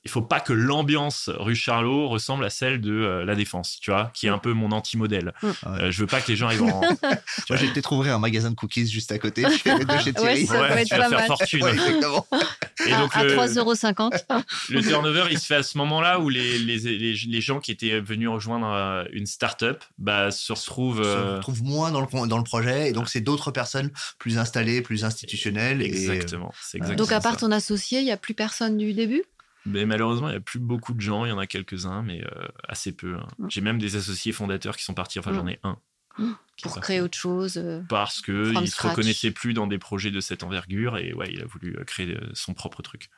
il 0.06 0.12
faut 0.12 0.22
pas 0.22 0.40
que 0.40 0.54
l'ambiance 0.54 1.32
rue 1.34 1.56
Charlot 1.56 2.08
ressemble 2.08 2.46
à 2.46 2.52
celle 2.52 2.80
de 2.80 2.92
euh, 2.92 3.26
la 3.26 3.34
Défense, 3.34 3.80
tu 3.82 3.90
vois, 3.90 4.12
qui 4.14 4.28
est 4.28 4.30
un 4.30 4.38
peu 4.38 4.54
mon 4.54 4.72
anti-modèle. 4.72 5.34
Euh, 5.66 5.90
je 5.90 6.00
veux 6.00 6.08
pas 6.08 6.22
que 6.22 6.28
les 6.28 6.36
gens 6.36 6.52
aient 6.52 6.60
en... 6.60 6.82
Moi, 7.50 7.58
j'ai 7.58 7.68
peut-être 7.68 7.92
un 7.92 8.20
magasin 8.20 8.52
de 8.52 8.56
cookies 8.56 8.88
juste 8.88 9.12
à 9.12 9.18
côté 9.18 9.44
de 9.44 9.50
chez 9.50 10.14
Thierry. 10.14 10.46
Ouais, 10.46 10.86
ça 10.86 11.10
faire 11.10 11.26
fortune. 11.26 11.66
Et 12.86 12.92
donc, 12.92 13.16
à, 13.16 13.24
3,50€. 13.24 14.44
le 14.70 14.82
turnover, 14.82 15.24
il 15.32 15.40
se 15.40 15.48
fait 15.48 15.56
à 15.56 15.64
ce 15.64 15.78
moment-là 15.80 16.20
où 16.20 16.30
les, 16.30 16.60
les, 16.60 16.78
les, 16.78 17.42
gens 17.42 17.60
qui 17.60 17.72
étaient 17.72 18.00
venus 18.00 18.30
rejoindre 18.30 18.68
euh, 18.68 19.06
une 19.12 19.26
start-up 19.26 19.84
bah, 19.98 20.30
se 20.30 20.54
retrouvent... 20.54 21.04
Se 21.04 21.36
retrouvent 21.38 21.64
moins 21.64 21.92
dans 21.92 22.02
le, 22.02 22.28
dans 22.28 22.38
le 22.38 22.44
projet, 22.44 22.90
et 22.90 22.92
donc 22.92 23.10
c'est 23.10 23.22
d'autres 23.22 23.50
personnes 23.50 23.90
plus 24.20 24.38
installées, 24.38 24.82
plus 24.82 25.04
institutionnelles. 25.04 25.82
Exactement. 25.82 26.52
exactement 26.74 26.96
donc 26.96 27.12
à 27.12 27.22
part 27.22 27.38
ton 27.38 27.52
associé, 27.52 28.00
il 28.00 28.06
n'y 28.06 28.12
a 28.12 28.18
plus 28.18 28.34
personne 28.34 28.78
du 28.78 28.94
début? 28.94 29.24
Mais 29.66 29.86
malheureusement, 29.86 30.28
il 30.28 30.32
n'y 30.32 30.38
a 30.38 30.42
plus 30.42 30.60
beaucoup 30.60 30.94
de 30.94 31.02
gens. 31.02 31.26
Il 31.26 31.30
y 31.30 31.32
en 31.32 31.40
a 31.40 31.48
quelques-uns, 31.48 32.04
mais 32.04 32.24
euh, 32.24 32.48
assez 32.68 32.92
peu. 32.92 33.16
Hein. 33.16 33.28
Mm. 33.40 33.48
J'ai 33.50 33.62
même 33.62 33.80
des 33.80 33.96
associés 33.96 34.32
fondateurs 34.32 34.78
qui 34.78 34.84
sont 34.84 34.94
partis. 34.94 35.20
Enfin, 35.20 35.34
j'en 35.34 35.44
mm. 35.44 35.50
ai 35.50 35.60
un. 35.64 35.78
Mm. 36.18 36.32
Pour 36.62 36.80
créer 36.80 37.02
autre 37.02 37.18
chose. 37.18 37.58
Euh, 37.58 37.82
Parce 37.90 38.22
qu'il 38.22 38.54
ne 38.54 38.66
se 38.66 38.88
reconnaissait 38.88 39.32
plus 39.32 39.54
dans 39.54 39.68
des 39.68 39.80
projets 39.80 40.12
de 40.12 40.22
cette 40.22 40.44
envergure 40.44 40.98
et 40.98 41.14
ouais, 41.14 41.30
il 41.32 41.42
a 41.42 41.46
voulu 41.46 41.76
euh, 41.78 41.84
créer 41.84 42.18
son 42.34 42.54
propre 42.54 42.82
truc. 42.82 43.10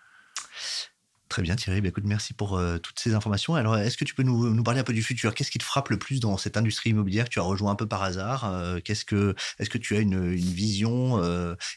Très 1.29 1.41
bien 1.41 1.57
Thierry, 1.57 1.81
bah, 1.81 1.89
écoute, 1.89 2.05
merci 2.05 2.33
pour 2.33 2.57
toutes 2.81 2.99
ces 2.99 3.13
informations. 3.13 3.55
Alors, 3.55 3.77
est-ce 3.77 3.97
que 3.97 4.05
tu 4.05 4.15
peux 4.15 4.23
nous, 4.23 4.53
nous, 4.53 4.63
parler 4.63 4.79
un 4.79 4.85
peu 4.85 4.93
du 4.93 5.03
futur? 5.03 5.35
Qu'est-ce 5.35 5.51
qui 5.51 5.57
te 5.57 5.65
frappe 5.65 5.89
le 5.89 5.99
plus 5.99 6.21
dans 6.21 6.37
cette 6.37 6.55
industrie 6.55 6.91
immobilière? 6.91 7.25
Que 7.25 7.31
tu 7.31 7.39
as 7.39 7.43
rejoint 7.43 7.73
un 7.73 7.75
peu 7.75 7.85
par 7.85 8.01
hasard 8.01 8.49
Qu'est-ce 8.85 9.03
que, 9.03 9.35
Est-ce 9.59 9.69
que 9.69 9.77
tu 9.77 9.97
as 9.97 9.99
une, 9.99 10.13
une 10.13 10.39
vision 10.39 11.21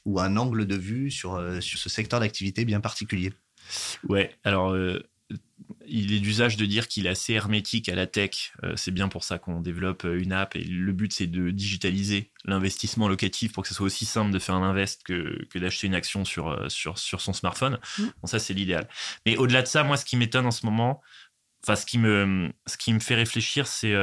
ou 0.04 0.20
un 0.20 0.36
angle 0.36 0.66
de 0.66 0.76
vue 0.76 1.10
sur, 1.10 1.42
sur 1.60 1.80
ce 1.80 1.88
secteur 1.88 2.20
d'activité 2.20 2.64
bien 2.64 2.80
particulier? 2.80 3.32
Ouais, 4.08 4.36
alors 4.44 4.70
euh, 4.70 5.02
il 5.86 6.12
est 6.12 6.20
d'usage 6.20 6.56
de 6.56 6.64
dire 6.64 6.88
qu'il 6.88 7.06
est 7.06 7.10
assez 7.10 7.32
hermétique 7.32 7.88
à 7.88 7.94
la 7.94 8.06
tech. 8.06 8.52
Euh, 8.64 8.74
c'est 8.76 8.90
bien 8.90 9.08
pour 9.08 9.24
ça 9.24 9.38
qu'on 9.38 9.60
développe 9.60 10.04
euh, 10.04 10.20
une 10.20 10.32
app 10.32 10.56
et 10.56 10.64
le 10.64 10.92
but 10.92 11.12
c'est 11.12 11.26
de 11.26 11.50
digitaliser 11.50 12.30
l'investissement 12.44 13.08
locatif 13.08 13.52
pour 13.52 13.62
que 13.62 13.68
ce 13.68 13.74
soit 13.74 13.86
aussi 13.86 14.06
simple 14.06 14.32
de 14.32 14.38
faire 14.38 14.54
un 14.54 14.62
invest 14.62 15.02
que, 15.02 15.44
que 15.50 15.58
d'acheter 15.58 15.86
une 15.86 15.94
action 15.94 16.24
sur, 16.24 16.70
sur, 16.70 16.98
sur 16.98 17.20
son 17.20 17.32
smartphone. 17.32 17.78
Mmh. 17.98 18.02
Bon, 18.20 18.26
ça 18.26 18.38
c'est 18.38 18.54
l'idéal. 18.54 18.88
Mais 19.26 19.36
au-delà 19.36 19.62
de 19.62 19.68
ça, 19.68 19.82
moi 19.84 19.96
ce 19.96 20.04
qui 20.04 20.16
m'étonne 20.16 20.46
en 20.46 20.50
ce 20.50 20.66
moment, 20.66 21.00
enfin 21.64 21.76
ce 21.76 21.86
qui 21.86 21.98
me, 21.98 22.50
ce 22.66 22.76
qui 22.76 22.92
me 22.92 23.00
fait 23.00 23.14
réfléchir, 23.14 23.66
c'est 23.66 23.94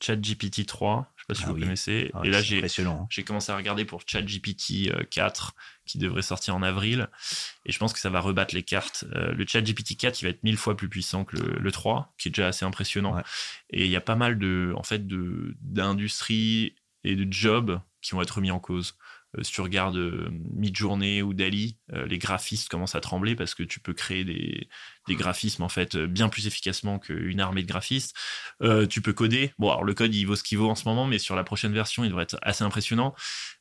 ChatGPT 0.00 0.66
3 0.66 1.12
sais 1.21 1.21
pas 1.32 1.38
si 1.38 1.44
ah 1.44 1.48
vous 1.48 1.58
connaissez. 1.58 2.10
Ah 2.14 2.20
et 2.24 2.30
là, 2.30 2.38
hein. 2.38 3.06
j'ai 3.10 3.24
commencé 3.24 3.52
à 3.52 3.56
regarder 3.56 3.84
pour 3.84 4.02
ChatGPT 4.06 4.90
4 5.10 5.54
euh, 5.54 5.60
qui 5.86 5.98
devrait 5.98 6.22
sortir 6.22 6.54
en 6.54 6.62
avril. 6.62 7.08
Et 7.66 7.72
je 7.72 7.78
pense 7.78 7.92
que 7.92 7.98
ça 7.98 8.10
va 8.10 8.20
rebattre 8.20 8.54
les 8.54 8.62
cartes. 8.62 9.04
Euh, 9.14 9.32
le 9.32 9.46
ChatGPT 9.46 9.96
4, 9.96 10.20
il 10.20 10.24
va 10.24 10.30
être 10.30 10.42
mille 10.44 10.56
fois 10.56 10.76
plus 10.76 10.88
puissant 10.88 11.24
que 11.24 11.36
le, 11.36 11.72
3, 11.72 12.14
qui 12.18 12.28
est 12.28 12.30
déjà 12.30 12.48
assez 12.48 12.64
impressionnant. 12.64 13.18
Et 13.70 13.84
il 13.84 13.90
y 13.90 13.96
a 13.96 14.00
pas 14.00 14.16
mal 14.16 14.38
de, 14.38 14.72
en 14.76 14.82
fait, 14.82 15.06
d'industries 15.06 16.74
et 17.04 17.16
de 17.16 17.32
jobs 17.32 17.80
qui 18.00 18.12
vont 18.12 18.22
être 18.22 18.40
mis 18.40 18.50
en 18.50 18.58
cause. 18.58 18.96
Euh, 19.38 19.42
si 19.42 19.52
tu 19.52 19.60
regardes 19.60 19.96
euh, 19.96 20.28
Midjourney 20.54 21.22
ou 21.22 21.34
Dali, 21.34 21.78
euh, 21.92 22.06
les 22.06 22.18
graphistes 22.18 22.68
commencent 22.68 22.94
à 22.94 23.00
trembler 23.00 23.34
parce 23.34 23.54
que 23.54 23.62
tu 23.62 23.80
peux 23.80 23.94
créer 23.94 24.24
des, 24.24 24.68
graphismes 25.08 25.62
en 25.62 25.68
fait 25.68 25.96
bien 25.96 26.28
plus 26.28 26.46
efficacement 26.46 26.98
qu'une 26.98 27.40
armée 27.40 27.62
de 27.62 27.66
graphistes. 27.66 28.16
tu 28.88 29.02
peux 29.02 29.12
coder. 29.12 29.52
Bon, 29.58 29.68
alors 29.68 29.84
le 29.84 29.94
code 29.94 30.14
il 30.14 30.24
vaut 30.24 30.36
ce 30.36 30.42
qu'il 30.42 30.58
vaut 30.58 30.70
en 30.70 30.74
ce 30.74 30.88
moment, 30.88 31.06
mais 31.06 31.18
sur 31.18 31.36
la 31.36 31.44
prochaine 31.44 31.72
version 31.72 32.04
il 32.04 32.08
devrait 32.08 32.22
être 32.22 32.38
assez 32.40 32.64
impressionnant. 32.64 33.14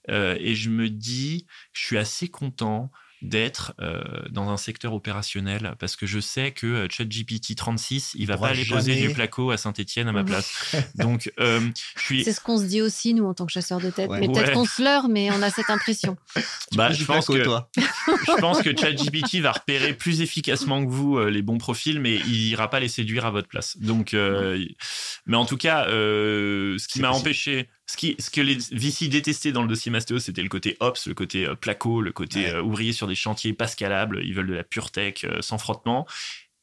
et 0.08 0.56
je 0.56 0.70
me 0.70 0.90
dis, 0.90 1.48
je 1.74 1.84
suis 1.84 1.98
assez 1.98 2.30
content 2.30 2.92
d'être 3.22 3.74
euh, 3.80 4.02
dans 4.30 4.50
un 4.50 4.58
secteur 4.58 4.94
opérationnel 4.94 5.76
parce 5.80 5.96
que 5.96 6.06
je 6.06 6.20
sais 6.20 6.52
que 6.52 6.66
euh, 6.66 6.88
ChatGPT 6.90 7.56
36, 7.56 8.14
il 8.16 8.28
va 8.28 8.38
pas 8.38 8.48
aller 8.48 8.66
poser 8.66 8.96
du 8.96 9.14
placo 9.14 9.52
à 9.52 9.58
Saint-Etienne 9.58 10.08
à 10.08 10.12
ma 10.12 10.24
place. 10.26 10.76
Donc, 10.96 11.32
euh, 11.40 11.62
je 11.98 12.02
suis... 12.02 12.24
C'est 12.24 12.34
ce 12.34 12.42
qu'on 12.42 12.58
se 12.58 12.64
dit 12.64 12.82
aussi, 12.82 13.14
nous, 13.14 13.26
en 13.26 13.34
tant 13.34 13.46
que 13.46 13.52
chasseurs 13.52 13.80
de 13.80 13.90
tête. 13.90 14.10
Mais 14.10 14.28
peut-être 14.28 14.54
qu'on 14.54 14.66
se 14.66 14.82
leurre, 14.82 15.08
mais 15.08 15.30
on 15.32 15.42
a 15.42 15.50
cette 15.50 15.70
impression. 15.70 16.18
bah, 16.74 16.92
je, 16.92 17.04
pense 17.06 17.28
que, 17.28 17.44
toi. 17.44 17.70
je 17.78 18.40
pense 18.40 18.62
que 18.62 18.76
ChatGPT 18.76 19.40
va 19.42 19.52
repérer 19.52 19.94
plus 19.94 20.22
efficacement 20.22 20.84
que 20.84 20.90
vous 20.90 21.20
les 21.26 21.42
bons 21.42 21.58
profils, 21.58 22.00
mais 22.00 22.16
il 22.16 22.48
ira 22.48 22.70
pas 22.70 22.80
les 22.80 22.88
séduire 22.88 23.26
à 23.26 23.32
votre 23.32 23.48
place. 23.48 23.78
Donc, 23.78 24.14
mais 24.14 25.38
en 25.38 25.46
tout 25.46 25.58
cas, 25.58 25.86
ce 25.88 26.88
qui 26.88 27.02
m'a 27.02 27.12
empêché 27.12 27.70
ce, 27.92 27.98
qui, 27.98 28.16
ce 28.20 28.30
que 28.30 28.40
les 28.40 28.58
VC 28.72 29.10
détestaient 29.10 29.52
dans 29.52 29.64
le 29.64 29.68
dossier 29.68 29.92
Mastéo, 29.92 30.18
c'était 30.18 30.42
le 30.42 30.48
côté 30.48 30.78
ops, 30.80 31.08
le 31.08 31.14
côté 31.14 31.46
euh, 31.46 31.56
placo, 31.56 32.02
le 32.02 32.14
côté 32.14 32.50
euh, 32.50 32.62
ouvrier 32.62 32.94
sur 32.94 33.06
des 33.06 33.16
chantiers 33.16 33.52
pas 33.52 33.68
scalables. 33.68 34.22
Ils 34.24 34.34
veulent 34.34 34.48
de 34.48 34.54
la 34.54 34.64
pure 34.64 34.92
tech 34.92 35.26
euh, 35.26 35.42
sans 35.42 35.58
frottement. 35.58 36.08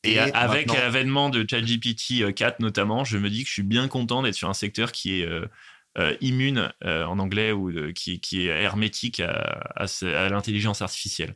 Et, 0.04 0.18
avec 0.18 0.72
l'avènement 0.72 1.28
de 1.28 1.44
ChatGPT 1.46 2.32
4 2.32 2.60
notamment, 2.60 3.04
je 3.04 3.18
me 3.18 3.28
dis 3.28 3.42
que 3.42 3.48
je 3.48 3.52
suis 3.52 3.62
bien 3.62 3.88
content 3.88 4.22
d'être 4.22 4.36
sur 4.36 4.48
un 4.48 4.54
secteur 4.54 4.92
qui 4.92 5.20
est 5.20 5.28
immune 6.20 6.72
en 6.84 7.18
anglais 7.18 7.50
ou 7.50 7.92
qui, 7.92 8.20
qui, 8.20 8.42
est 8.42 8.62
hermétique 8.62 9.18
à, 9.18 9.58
à, 9.74 10.28
l'intelligence 10.28 10.82
artificielle. 10.82 11.34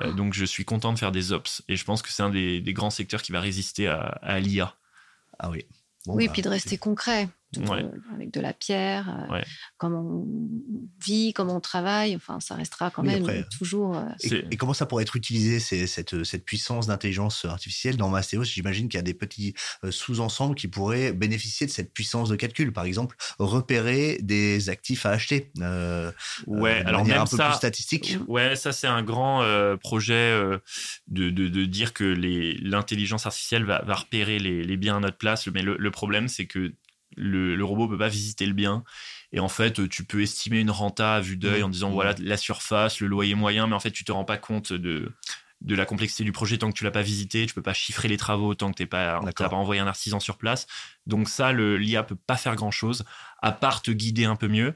Ah. 0.00 0.12
donc 0.12 0.32
je 0.32 0.44
suis 0.44 0.64
content 0.64 0.92
de 0.92 0.98
faire 0.98 1.10
des 1.10 1.32
ops 1.32 1.64
et 1.68 1.74
je 1.74 1.84
pense 1.84 2.02
que 2.02 2.12
c'est 2.12 2.22
un 2.22 2.30
des, 2.30 2.60
des, 2.60 2.72
grands 2.72 2.90
secteurs 2.90 3.20
qui 3.20 3.32
va 3.32 3.40
résister 3.40 3.88
à, 3.88 3.98
à 4.22 4.38
l'IA. 4.38 4.76
Ah 5.40 5.50
oui. 5.50 5.66
oui, 6.06 6.28
bah, 6.28 6.32
puis 6.32 6.42
de 6.42 6.48
rester 6.48 6.78
concret 6.78 7.28
avec 8.14 8.32
de 8.32 8.40
la 8.40 8.52
pierre, 8.52 9.26
euh, 9.30 9.40
comment 9.76 10.00
on 10.00 10.26
vit, 11.04 11.32
comment 11.32 11.56
on 11.56 11.60
travaille. 11.60 12.16
Enfin, 12.16 12.40
ça 12.40 12.54
restera 12.54 12.90
quand 12.90 13.02
même 13.02 13.26
toujours. 13.56 13.96
Euh, 13.96 14.08
et, 14.50 14.56
comment 14.56 14.74
ça 14.74 14.86
pourrait 14.86 15.02
être 15.02 15.16
utilisé, 15.16 15.58
cette, 15.60 16.24
cette 16.24 16.44
puissance 16.44 16.86
d'intelligence 16.86 17.44
artificielle 17.44 17.96
dans 17.96 18.08
Mastéos? 18.08 18.44
J'imagine 18.44 18.88
qu'il 18.88 18.98
y 18.98 19.00
a 19.00 19.02
des 19.02 19.14
petits 19.14 19.54
euh, 19.84 19.90
sous-ensembles 19.90 20.54
qui 20.54 20.68
pourraient 20.68 21.12
bénéficier 21.12 21.66
de 21.66 21.72
cette 21.72 21.92
puissance 21.92 22.28
de 22.28 22.36
calcul. 22.36 22.72
Par 22.72 22.84
exemple, 22.84 23.16
repérer 23.38 24.18
des 24.22 24.68
actifs 24.70 25.06
à 25.06 25.10
acheter. 25.10 25.50
ouais, 25.56 25.62
de 25.62 26.88
alors 26.88 27.00
manière 27.00 27.16
même 27.16 27.22
un 27.22 27.26
peu 27.26 27.36
ça, 27.36 27.48
plus 27.48 27.56
statistique. 27.56 28.18
Ouais, 28.28 28.56
ça 28.56 28.72
c'est 28.72 28.86
un 28.86 29.02
grand 29.02 29.44
projet 29.80 30.32
de, 31.08 31.30
de, 31.30 31.64
dire 31.64 31.92
que 31.92 32.04
l'intelligence 32.04 33.26
artificielle 33.26 33.64
va, 33.64 33.82
va 33.82 33.94
repérer 33.94 34.38
les, 34.38 34.62
les, 34.64 34.76
biens 34.76 34.96
à 34.96 35.00
notre 35.00 35.18
place. 35.18 35.46
Mais 35.48 35.62
le, 35.62 35.76
le 35.78 35.90
problème, 35.90 36.28
c'est 36.28 36.46
que 36.46 36.72
le, 37.16 37.54
le, 37.56 37.64
robot 37.64 37.88
peut 37.88 37.98
pas 37.98 38.08
visiter 38.08 38.46
le 38.46 38.52
bien. 38.52 38.84
Et 39.32 39.40
en 39.40 39.48
fait, 39.48 39.88
tu 39.88 40.04
peux 40.04 40.22
estimer 40.22 40.60
une 40.60 40.70
renta 40.70 41.16
à 41.16 41.20
vue 41.20 41.36
d'œil 41.36 41.62
mmh. 41.62 41.64
en 41.64 41.68
disant 41.68 41.90
voilà 41.90 42.14
la 42.18 42.36
surface, 42.36 43.00
le 43.00 43.06
loyer 43.06 43.34
moyen, 43.34 43.66
mais 43.66 43.74
en 43.74 43.80
fait, 43.80 43.90
tu 43.90 44.04
te 44.04 44.12
rends 44.12 44.24
pas 44.24 44.38
compte 44.38 44.72
de, 44.72 45.12
de 45.64 45.74
la 45.74 45.86
complexité 45.86 46.24
du 46.24 46.32
projet 46.32 46.58
tant 46.58 46.70
que 46.70 46.76
tu 46.76 46.84
l'as 46.84 46.90
pas 46.90 47.02
visité. 47.02 47.46
Tu 47.46 47.54
peux 47.54 47.62
pas 47.62 47.72
chiffrer 47.72 48.06
les 48.06 48.16
travaux 48.16 48.54
tant 48.54 48.70
que 48.70 48.76
tu 48.76 48.86
pas, 48.86 49.20
pas 49.20 49.48
envoyé 49.48 49.80
un 49.80 49.86
artisan 49.86 50.20
sur 50.20 50.36
place. 50.36 50.66
Donc 51.06 51.28
ça, 51.28 51.52
l'IA 51.52 52.02
peut 52.02 52.16
pas 52.16 52.36
faire 52.36 52.54
grand 52.54 52.70
chose 52.70 53.04
à 53.42 53.52
part 53.52 53.82
te 53.82 53.90
guider 53.90 54.24
un 54.24 54.36
peu 54.36 54.48
mieux. 54.48 54.74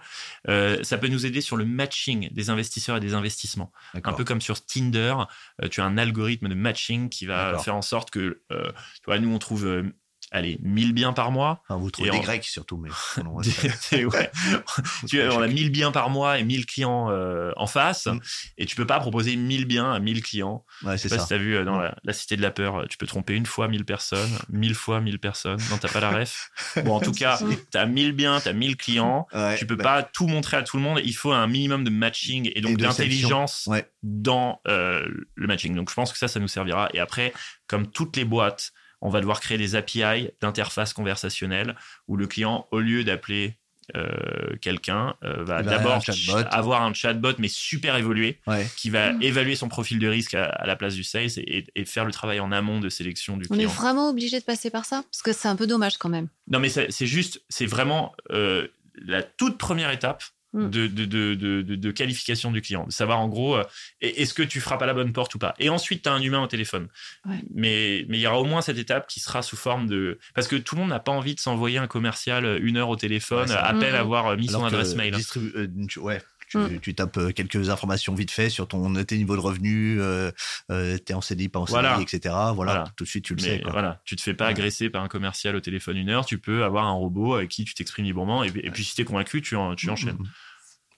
Euh, 0.49 0.82
ça 0.82 0.99
peut 0.99 1.09
nous 1.09 1.26
aider 1.26 1.41
sur 1.41 1.57
le 1.57 1.64
matching 1.64 2.28
des 2.32 2.51
investisseurs 2.51 2.97
et 2.97 3.01
des 3.01 3.14
investissements. 3.14 3.70
Un 4.03 4.12
peu 4.12 4.24
comme 4.24 4.41
sur 4.41 4.64
Tinder, 4.64 5.14
euh, 5.62 5.68
tu 5.68 5.80
as 5.80 5.84
un 5.84 5.99
algorithme 5.99 6.49
de 6.49 6.55
matching 6.55 7.09
qui 7.09 7.26
va 7.26 7.59
faire 7.59 7.76
en 7.76 7.82
sorte 7.82 8.11
que, 8.11 8.43
euh, 8.51 8.70
tu 8.95 9.05
vois, 9.07 9.18
nous 9.18 9.32
on 9.32 9.39
trouve 9.39 9.84
allez, 10.31 10.59
1000 10.62 10.93
biens 10.93 11.12
par 11.12 11.31
mois. 11.31 11.62
Enfin, 11.68 11.79
vous 11.81 11.91
trouvez 11.91 12.09
Et 12.09 12.12
des 12.12 12.18
en- 12.18 12.22
Grecs 12.22 12.45
surtout, 12.45 12.76
mais. 12.76 12.91
ouais, 14.05 14.31
tu, 15.09 15.22
on 15.22 15.41
a 15.41 15.47
1000 15.47 15.70
biens 15.70 15.93
par 15.93 16.11
mois 16.11 16.39
et 16.39 16.45
1000 16.45 16.66
clients 16.66 17.11
euh, 17.11 17.53
en 17.57 17.66
face. 17.66 18.07
Mm. 18.07 18.20
Et 18.59 18.66
tu 18.66 18.76
peux 18.76 18.87
pas 18.87 19.01
proposer 19.01 19.37
1000 19.37 19.64
biens 19.66 19.93
à 19.93 19.99
1000 19.99 20.22
clients. 20.22 20.64
Ouais, 20.85 20.99
c'est 20.99 21.09
ça. 21.09 21.18
si 21.18 21.29
t'as 21.29 21.39
vu 21.39 21.57
euh, 21.57 21.64
dans 21.64 21.79
Mm. 21.79 21.83
la, 21.83 21.95
la 22.05 22.12
Cité 22.12 22.37
de 22.37 22.43
la 22.43 22.51
Peur, 22.51 22.76
euh, 22.81 22.87
tu 22.89 22.97
peux 22.99 23.07
tromper 23.07 23.35
une 23.35 23.47
fois 23.47 23.68
1000 23.68 23.85
personnes, 23.85 24.31
1000 24.51 24.74
fois 24.74 25.01
1000 25.01 25.18
personnes. 25.18 25.61
Non, 25.70 25.79
t'as 25.79 25.89
pas 25.89 26.01
la 26.01 26.11
ref. 26.11 26.51
Bon, 26.85 26.95
en 26.97 27.01
tout 27.01 27.12
cas, 27.12 27.39
t'as 27.70 27.87
1000 27.87 28.12
biens, 28.12 28.41
t'as 28.41 28.53
1000 28.53 28.76
clients. 28.76 29.26
Ouais, 29.33 29.57
tu 29.57 29.66
peux 29.66 29.76
bah, 29.76 29.85
pas 29.85 30.03
tout 30.03 30.26
montrer 30.26 30.57
à 30.57 30.62
tout 30.62 30.76
le 30.76 30.83
monde. 30.83 31.01
Il 31.05 31.14
faut 31.14 31.33
un 31.33 31.47
minimum 31.47 31.85
de 31.85 31.91
matching 31.91 32.51
et 32.55 32.61
donc 32.61 32.76
d'intelligence 32.76 33.68
dans 34.03 34.61
euh, 34.68 35.07
le 35.35 35.47
matching. 35.47 35.74
Donc 35.74 35.91
je 35.91 35.95
pense 35.95 36.12
que 36.12 36.18
ça, 36.18 36.29
ça 36.29 36.41
nous 36.41 36.49
servira. 36.49 36.89
Et 36.95 37.01
après, 37.01 37.33
comme 37.66 37.87
toutes 37.91 38.16
les 38.16 38.24
boîtes, 38.24 38.72
on 39.01 39.09
va 39.11 39.20
devoir 39.20 39.40
créer 39.40 39.59
des 39.59 39.74
API 39.74 40.30
d'interface 40.40 40.92
conversationnelle 40.92 41.76
où 42.09 42.16
le 42.16 42.26
client, 42.26 42.66
au 42.70 42.80
lieu 42.80 43.05
d'appeler 43.05 43.57
euh, 43.96 44.55
quelqu'un, 44.61 45.14
euh, 45.24 45.44
va 45.44 45.62
d'abord 45.62 45.92
avoir 45.92 45.96
un 45.96 46.01
chatbot. 46.01 46.49
avoir 46.51 46.82
un 46.82 46.92
chatbot, 46.92 47.32
mais 47.38 47.49
super 47.49 47.96
évolué, 47.96 48.38
Ouais. 48.46 48.66
qui 48.76 48.90
va 48.90 49.12
évaluer 49.22 49.55
son 49.57 49.68
profil 49.68 49.99
de 49.99 50.07
risque 50.07 50.34
à, 50.34 50.44
à 50.44 50.66
la 50.66 50.76
place 50.76 50.94
du 50.94 51.05
sales 51.05 51.30
et, 51.38 51.64
et 51.74 51.84
faire 51.86 52.05
le 52.05 52.12
travail 52.12 52.38
en 52.40 52.53
amont 52.53 52.80
de 52.80 52.90
sélection 52.90 53.38
du 53.38 53.46
On 53.49 53.55
est 53.55 53.59
client. 53.59 53.70
vraiment 53.70 54.11
obligé 54.11 54.38
de 54.40 54.44
passer 54.44 54.68
par 54.68 54.84
ça? 54.84 55.05
Parce 55.11 55.22
que 55.22 55.32
c'est 55.32 55.49
un 55.49 55.57
peu 55.57 55.66
dommage 55.66 55.96
quand 55.96 56.11
même. 56.11 56.28
Non, 56.49 56.59
mais 56.59 56.68
c'est 56.68 57.07
juste, 57.07 57.40
c'est 57.49 57.64
vraiment 57.66 58.14
euh, 58.30 58.68
la 58.94 59.22
toute 59.22 59.57
première 59.57 59.90
étape. 59.90 60.22
De, 60.66 60.86
de, 60.86 61.04
de, 61.04 61.34
de, 61.34 61.62
de- 61.62 61.76
de 61.76 61.90
qualification 61.90 62.50
du 62.50 62.61
client. 62.61 62.84
De 62.86 62.92
savoir 62.92 63.20
en 63.20 63.28
gros, 63.28 63.56
euh, 63.56 63.64
est-ce 64.00 64.34
que 64.34 64.42
tu 64.42 64.61
frappes 64.61 64.82
à 64.82 64.86
la 64.86 64.94
bonne 64.94 65.12
porte 65.12 65.34
ou 65.34 65.38
pas. 65.38 65.54
Et 65.59 65.68
ensuite, 65.68 66.02
tu 66.02 66.09
as 66.09 66.12
un 66.12 66.20
humain 66.20 66.42
au 66.42 66.46
téléphone. 66.46 66.88
Ouais. 67.26 67.36
Mais 67.54 68.04
mais 68.09 68.18
il 68.18 68.20
y 68.20 68.26
aura 68.26 68.40
au 68.40 68.44
moins 68.44 68.61
cette 68.62 68.78
étape 68.78 69.06
qui 69.09 69.20
sera 69.20 69.42
sous 69.42 69.56
forme 69.56 69.86
de. 69.86 70.18
Parce 70.34 70.48
que 70.48 70.56
tout 70.56 70.74
le 70.74 70.80
monde 70.82 70.90
n'a 70.90 71.00
pas 71.00 71.12
envie 71.12 71.34
de 71.34 71.40
s'envoyer 71.40 71.78
un 71.78 71.86
commercial 71.86 72.44
euh, 72.44 72.59
une 72.62 72.76
heure 72.76 72.88
au 72.88 72.96
téléphone, 72.96 73.40
Ouais, 73.42 73.46
c'est 73.48 73.54
à 73.54 73.72
vrai. 73.72 73.80
peine 73.86 73.92
Mm, 73.94 73.98
mm. 73.98 74.00
avoir 74.00 74.26
euh, 74.28 74.36
mis 74.36 74.46
son 74.48 74.56
Alors 74.56 74.66
adresse 74.68 74.94
mail. 74.94 75.14
distribu- 75.14 75.52
euh, 75.56 75.68
tu- 75.88 75.98
ouais. 76.00 76.20
Tu, 76.50 76.56
Mm. 76.56 76.80
tu 76.80 76.94
tapes 76.94 77.34
quelques 77.34 77.68
informations 77.68 78.14
vite 78.14 78.30
fait 78.30 78.48
sur 78.48 78.66
ton 78.66 78.94
tes 79.04 79.18
niveaux 79.18 79.36
de 79.36 79.40
revenus, 79.40 79.98
euh, 80.00 80.32
euh, 80.70 80.96
t'es 80.96 81.12
en 81.12 81.20
CDI, 81.20 81.50
pas 81.50 81.59
en 81.59 81.66
CDI, 81.66 81.72
Voilà. 81.82 82.00
etc. 82.00 82.20
Voilà, 82.24 82.52
Voilà. 82.54 82.84
tout 82.96 83.04
de 83.04 83.09
suite 83.11 83.26
tu 83.26 83.34
le 83.34 83.42
Mais 83.42 83.48
sais. 83.56 83.61
Quoi. 83.61 83.70
voilà, 83.72 84.00
tu 84.06 84.16
te 84.16 84.22
fais 84.22 84.32
pas 84.32 84.46
Ouais. 84.46 84.52
agresser 84.52 84.88
par 84.88 85.02
un 85.02 85.09
commercial 85.09 85.56
au 85.56 85.61
téléphone 85.61 85.98
une 85.98 86.09
heure, 86.09 86.24
tu 86.24 86.38
peux 86.38 86.64
avoir 86.64 86.86
un 86.86 86.92
robot 86.92 87.34
avec 87.34 87.50
qui 87.50 87.66
tu 87.66 87.74
t'exprimes 87.74 88.06
librement 88.06 88.44
et, 88.44 88.48
et 88.62 88.70
puis 88.70 88.82
si 88.82 88.94
t'es 88.96 89.04
convaincu, 89.04 89.42
tu, 89.42 89.56
en- 89.56 89.74
tu 89.74 89.90
enchaînes. 89.90 90.16
Mhm. 90.18 90.26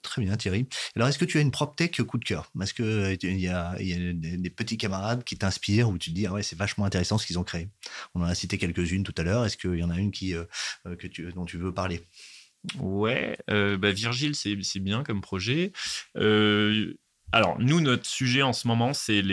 Très 0.01 0.21
bien, 0.23 0.35
Thierry. 0.35 0.67
Alors, 0.95 1.07
est-ce 1.07 1.19
que 1.19 1.25
tu 1.25 1.37
as 1.37 1.41
une 1.41 1.51
prop 1.51 1.75
tech 1.75 1.91
coup 2.01 2.17
de 2.17 2.25
cœur? 2.25 2.49
Est-ce 2.59 2.73
qu'il 2.73 3.39
y 3.39 3.47
a, 3.47 3.75
il 3.79 3.87
y 3.87 3.93
a 3.93 4.13
des, 4.13 4.49
petits 4.49 4.77
camarades 4.77 5.23
qui 5.23 5.37
t'inspirent 5.37 5.89
ou 5.89 5.97
tu 5.97 6.09
te 6.09 6.15
dis, 6.15 6.25
ah 6.25 6.33
ouais, 6.33 6.43
c'est 6.43 6.57
vachement 6.57 6.85
intéressant 6.85 7.17
ce 7.17 7.27
qu'ils 7.27 7.37
ont 7.37 7.43
créé 7.43 7.69
On 8.15 8.21
en 8.21 8.25
a 8.25 8.35
cité 8.35 8.57
quelques-unes 8.57 9.03
tout 9.03 9.13
à 9.17 9.23
l'heure. 9.23 9.45
Est-ce 9.45 9.57
qu'il 9.57 9.75
y 9.75 9.83
en 9.83 9.91
a 9.91 9.97
une 9.97 10.11
qui, 10.11 10.33
euh, 10.33 10.45
euh, 10.87 10.95
que 10.95 11.07
tu, 11.07 11.31
dont 11.33 11.45
tu 11.45 11.57
veux 11.57 11.73
parler? 11.73 12.01
Ouais, 12.79 13.37
euh, 13.49 13.77
bah 13.77 13.91
Virgile, 13.91 14.35
c'est 14.35 14.79
bien 14.79 15.03
comme 15.03 15.21
projet. 15.21 15.71
Euh, 16.17 16.93
alors, 17.33 17.57
nous, 17.59 17.79
notre 17.79 18.05
sujet 18.05 18.41
en 18.41 18.51
ce 18.51 18.67
moment, 18.67 18.93
c'est 18.93 19.23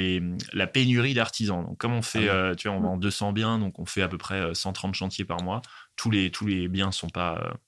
la 0.53 0.67
pénurie 0.69 1.15
d'artisans. 1.15 1.65
Donc, 1.65 1.79
comme 1.79 1.93
on 1.93 2.03
fait, 2.03 2.29
Ah 2.29 2.33
oui. 2.33 2.39
euh, 2.51 2.55
tu 2.55 2.69
vois, 2.69 2.77
on 2.77 2.81
vend 2.81 2.97
200 2.97 3.33
biens, 3.33 3.59
donc 3.59 3.79
on 3.81 3.87
fait 3.87 4.03
à 4.03 4.09
peu 4.09 4.19
près 4.19 4.41
euh, 4.41 4.55
130 4.55 4.95
chantiers 4.95 5.25
par 5.25 5.43
mois. 5.43 5.63
Tous 5.97 6.11
les, 6.11 6.31
tous 6.31 6.47
les 6.47 6.69
biens 6.69 6.93
sont 6.93 7.09
pas, 7.09 7.59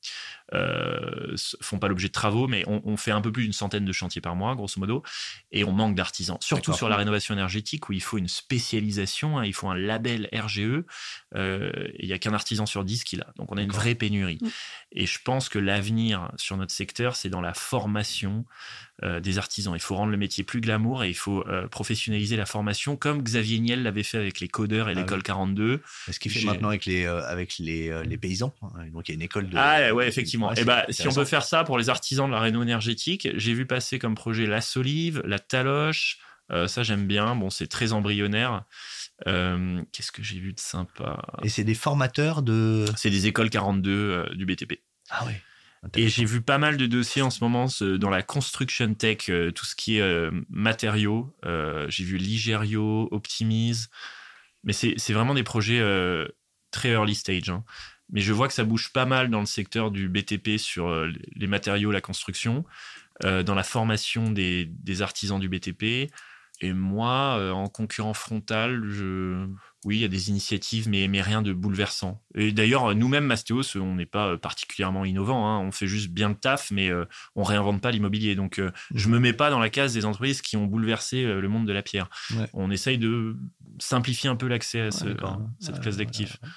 euh, 0.53 1.37
font 1.61 1.79
pas 1.79 1.89
l'objet 1.89 2.09
de 2.09 2.13
travaux, 2.13 2.49
mais 2.49 2.65
on, 2.67 2.83
on 2.85 2.97
fait 2.97 3.11
un 3.11 3.21
peu 3.21 3.31
plus 3.31 3.45
d'une 3.45 3.53
centaine 3.53 3.85
de 3.85 3.93
chantiers 3.93 4.21
par 4.21 4.35
mois, 4.37 4.55
grosso 4.55 4.79
modo, 4.79 5.03
et 5.53 5.65
on 5.65 5.73
manque 5.73 5.95
d'artisans. 5.95 6.39
Surtout 6.41 6.73
sur 6.73 6.89
la 6.89 6.97
rénovation 6.97 7.35
énergétique, 7.35 7.89
où 7.89 7.93
il 7.93 8.03
faut 8.03 8.19
une 8.19 8.29
spécialisation, 8.29 9.39
hein, 9.39 9.45
il 9.45 9.55
faut 9.55 9.69
un 9.69 9.77
label 9.77 10.29
RGE, 10.33 10.85
euh, 11.37 11.71
et 11.95 12.05
il 12.05 12.09
y 12.09 12.13
a 12.13 12.19
qu'un 12.19 12.35
artisan 12.35 12.67
sur 12.67 12.85
10 12.85 13.05
qui 13.05 13.17
l'a. 13.17 13.27
Donc, 13.37 13.53
on 13.53 13.57
a 13.57 13.63
une 13.63 13.71
vraie 13.71 13.95
pénurie. 13.95 14.39
Mm. 14.41 14.49
Et 14.93 15.07
je 15.07 15.19
pense 15.23 15.49
que 15.49 15.59
l'avenir 15.59 16.33
sur 16.37 16.57
notre 16.57 16.73
secteur, 16.73 17.15
c'est 17.15 17.29
dans 17.29 17.41
la 17.41 17.55
formation 17.55 18.45
euh, 19.05 19.21
des 19.21 19.39
artisans. 19.39 19.75
Il 19.75 19.81
faut 19.81 19.95
rendre 19.95 20.11
le 20.11 20.19
métier 20.19 20.43
plus 20.43 20.61
glamour 20.61 21.05
et 21.05 21.09
il 21.09 21.15
faut 21.15 21.47
euh, 21.47 21.69
professionnaliser 21.69 22.37
la 22.37 22.47
formation 22.47 22.97
comme 22.97 23.23
Xavier 23.23 23.61
Niel 23.61 23.83
l'avait 23.83 24.03
fait 24.03 24.19
avec 24.19 24.41
les 24.41 24.49
codeurs 24.49 24.89
et 24.89 24.93
Ah 24.97 25.01
l'école 25.01 25.23
42. 25.23 25.81
Est-ce 26.09 26.19
qu'il 26.19 26.33
fait 26.33 26.45
maintenant 26.45 26.69
avec 26.69 26.87
les, 26.87 27.07
avec 27.07 27.59
les, 27.59 28.03
les 28.05 28.17
paysans 28.19 28.53
Donc, 28.93 29.09
il 29.09 29.13
y 29.13 29.15
a 29.15 29.17
une 29.17 29.23
école 29.23 29.49
de. 29.49 29.57
Ah 29.57 29.95
ouais, 29.95 30.09
effectivement. 30.09 30.40
Ouais, 30.49 30.53
et 30.55 30.57
c'est 30.57 30.65
bah, 30.65 30.85
si 30.91 31.07
on 31.09 31.15
peut 31.15 31.25
faire 31.25 31.45
ça 31.45 31.65
pour 31.65 31.79
les 31.79 31.89
artisans 31.89 32.27
de 32.29 32.33
la 32.35 32.41
réno 32.41 32.63
énergétique, 32.63 33.29
j'ai 33.35 33.55
vu 33.55 33.67
passer 33.67 33.99
comme 33.99 34.15
projet 34.15 34.47
la 34.47 34.61
Solive, 34.61 35.23
la 35.25 35.39
Taloche. 35.39 36.19
euh, 36.53 36.67
ça, 36.69 36.83
j'aime 36.83 37.07
bien. 37.07 37.37
Bon, 37.37 37.51
c'est 37.51 37.67
très 37.69 37.93
embryonnaire. 37.93 38.65
Euh, 39.27 39.83
Qu'est-ce 39.93 40.13
que 40.13 40.23
j'ai 40.23 40.39
vu 40.39 40.53
de 40.53 40.61
sympa? 40.61 41.23
Et 41.43 41.49
c'est 41.49 41.65
des 41.65 41.75
formateurs 41.75 42.43
de. 42.43 42.85
C'est 42.97 43.11
des 43.11 43.27
écoles 43.27 43.51
42 43.51 43.91
euh, 43.93 44.35
du 44.35 44.47
BTP. 44.47 44.81
Ah 45.11 45.25
ouais. 45.27 45.41
Et 45.97 46.09
j'ai 46.09 46.25
vu 46.27 46.43
pas 46.43 46.59
mal 46.59 46.77
de 46.77 46.85
dossiers 46.87 47.23
en 47.23 47.31
ce 47.31 47.43
moment 47.43 47.67
ce- 47.69 47.97
dans 47.97 48.11
la 48.11 48.23
construction 48.23 48.93
tech, 48.95 49.31
tout 49.55 49.65
ce 49.65 49.75
qui 49.75 49.97
est 49.99 50.31
matériaux. 50.51 51.35
J'ai 51.89 52.05
vu 52.05 52.17
Ligerio, 52.19 53.09
Optimize. 53.11 53.89
Mais 54.63 54.73
c'est 54.75 55.13
vraiment 55.13 55.33
des 55.35 55.43
projets 55.43 55.81
très 56.71 56.91
early 56.91 57.15
stage. 57.15 57.49
hein. 57.49 57.65
Mais 58.13 58.21
je 58.21 58.33
vois 58.33 58.49
que 58.49 58.55
ça 58.55 58.65
bouge 58.65 58.93
pas 58.93 59.07
mal 59.07 59.31
dans 59.31 59.41
le 59.41 59.47
secteur 59.47 59.91
du 59.91 60.09
BTP 60.09 60.59
sur 60.59 60.89
euh, 60.89 61.09
les 61.37 61.47
matériaux, 61.47 61.91
la 61.93 62.01
construction, 62.01 62.65
euh, 63.25 63.43
dans 63.43 63.55
la 63.55 63.63
formation 63.63 64.31
des, 64.31 64.67
des 64.67 65.03
artisans 65.03 65.39
du 65.39 65.49
BTP. 65.49 66.11
Et 66.63 66.75
moi, 66.75 67.37
euh, 67.39 67.53
en 67.53 67.69
concurrent 67.69 68.13
frontal, 68.13 68.83
je... 68.87 69.47
oui, 69.87 69.97
il 69.97 70.01
y 70.01 70.05
a 70.05 70.09
des 70.09 70.29
initiatives, 70.29 70.91
mais, 70.91 71.09
mais 71.09 71.23
rien 71.23 71.41
de 71.41 71.55
bouleversant. 71.55 72.21
Et 72.35 72.53
d'ailleurs, 72.53 72.95
nous-mêmes, 72.95 73.25
Mastéos, 73.25 73.77
on 73.77 73.95
n'est 73.95 74.05
pas 74.05 74.37
particulièrement 74.37 75.07
innovant. 75.07 75.49
hein. 75.49 75.59
On 75.61 75.73
fait 75.73 75.87
juste 75.87 76.11
bien 76.11 76.29
le 76.29 76.35
taf, 76.35 76.71
mais 76.71 76.91
euh, 76.91 77.07
on 77.35 77.45
réinvente 77.45 77.81
pas 77.81 77.91
l'immobilier. 77.91 78.35
Donc, 78.35 78.59
euh, 78.59 78.71
je 78.95 79.09
me 79.09 79.19
mets 79.19 79.33
pas 79.33 79.49
dans 79.49 79.59
la 79.59 79.71
case 79.71 79.95
des 79.95 80.05
entreprises 80.05 80.43
qui 80.43 80.59
ont 80.59 80.67
bouleversé 80.67 81.25
le 81.25 81.49
monde 81.49 81.67
de 81.67 81.73
la 81.73 81.81
pierre. 81.83 82.11
Ouais. 82.37 82.47
On 82.53 82.71
essaye 82.71 82.99
de 82.99 83.37
simplifier 83.79 84.29
un 84.29 84.37
peu 84.37 84.47
l'accès 84.47 84.81
à 84.83 84.91
ce- 84.91 85.05
Ouais, 85.07 85.15
d'accord. 85.15 85.41
à 85.41 85.47
cette 85.61 85.81
classe 85.81 85.97
d'actifs. 85.97 86.37
ouais. 86.43 86.49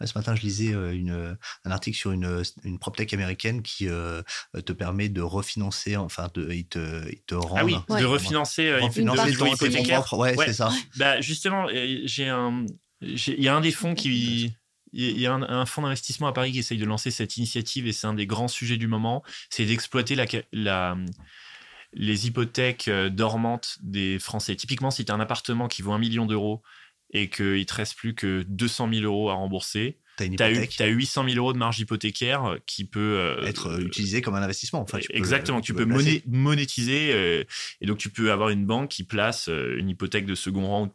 Ouais, 0.00 0.06
ce 0.08 0.18
matin, 0.18 0.34
je 0.34 0.40
lisais 0.42 0.74
euh, 0.74 0.92
une, 0.92 1.36
un 1.64 1.70
article 1.70 1.96
sur 1.96 2.10
une, 2.12 2.42
une 2.64 2.78
PropTech 2.80 3.12
américaine 3.14 3.62
qui 3.62 3.88
euh, 3.88 4.22
te 4.66 4.72
permet 4.72 5.08
de 5.08 5.20
refinancer, 5.22 5.96
enfin, 5.96 6.28
de, 6.34 6.50
ils 6.52 6.66
te, 6.66 7.34
rendent. 7.34 7.58
Ah 7.60 7.64
oui, 7.64 7.76
Ouais. 7.88 8.00
de 8.00 8.04
refinancer 8.06 8.66
euh, 8.66 8.80
Refinancer 8.80 9.30
une 9.30 9.36
ton 9.36 9.46
hypothécaire. 9.46 10.12
Ouais, 10.14 10.36
Ouais. 10.36 10.46
c'est 10.46 10.52
ça. 10.54 10.70
Bah, 10.96 11.20
justement, 11.20 11.68
euh, 11.72 12.00
j'ai 12.04 12.28
un, 12.28 12.66
j'ai- 13.02 13.36
il 13.38 13.44
y 13.44 13.48
a 13.48 13.54
un 13.54 13.60
des 13.60 13.70
fonds 13.70 13.94
qui, 13.94 14.52
il 14.92 15.18
y 15.20 15.26
a 15.26 15.32
un, 15.32 15.42
un 15.42 15.64
fonds 15.66 15.82
d'investissement 15.82 16.26
à 16.26 16.32
Paris 16.32 16.50
qui 16.52 16.58
essaye 16.58 16.78
de 16.78 16.84
lancer 16.86 17.10
cette 17.12 17.36
initiative 17.36 17.86
et 17.86 17.92
c'est 17.92 18.06
un 18.08 18.14
des 18.14 18.26
grands 18.26 18.48
sujets 18.48 18.76
du 18.76 18.86
moment, 18.88 19.22
c'est 19.50 19.64
d'exploiter 19.64 20.16
la, 20.16 20.26
la, 20.52 20.96
les 21.92 22.26
hypothèques 22.26 22.88
euh, 22.88 23.10
dormantes 23.10 23.78
des 23.80 24.18
Français. 24.18 24.56
Typiquement, 24.56 24.90
si 24.90 25.04
tu 25.04 25.12
as 25.12 25.14
un 25.14 25.20
appartement 25.20 25.68
qui 25.68 25.82
vaut 25.82 25.92
un 25.92 25.98
million 25.98 26.26
d'euros 26.26 26.62
et 27.14 27.30
qu'il 27.30 27.64
te 27.64 27.74
reste 27.74 27.96
plus 27.96 28.14
que 28.14 28.44
200 28.48 28.90
000 28.92 29.04
euros 29.04 29.30
à 29.30 29.34
rembourser, 29.34 29.98
T'as 30.16 30.26
une 30.26 30.36
tu 30.36 30.42
as, 30.44 30.50
hypothèque. 30.50 30.76
800 30.80 31.24
000 31.28 31.36
euros 31.38 31.52
de 31.52 31.58
marge 31.58 31.80
hypothécaire 31.80 32.56
qui 32.66 32.84
peut 32.84 33.00
euh, 33.18 33.44
être 33.46 33.66
euh, 33.68 33.80
utilisé 33.80 34.20
comme 34.22 34.34
un 34.36 34.42
investissement. 34.42 34.80
Enfin, 34.80 34.98
tu 35.00 35.08
peux- 35.08 35.16
Exactement, 35.16 35.60
tu, 35.60 35.74
peux, 35.74 35.86
placer. 35.86 36.04
moné- 36.04 36.22
monétiser 36.26 37.12
euh, 37.12 37.42
et 37.80 37.86
donc 37.86 37.98
tu 37.98 38.10
peux 38.10 38.30
avoir 38.30 38.50
une 38.50 38.64
banque 38.66 38.90
qui 38.90 39.02
place 39.04 39.48
euh, 39.48 39.76
une 39.78 39.88
hypothèque 39.88 40.26
de 40.26 40.34
second 40.36 40.66
rang 40.68 40.94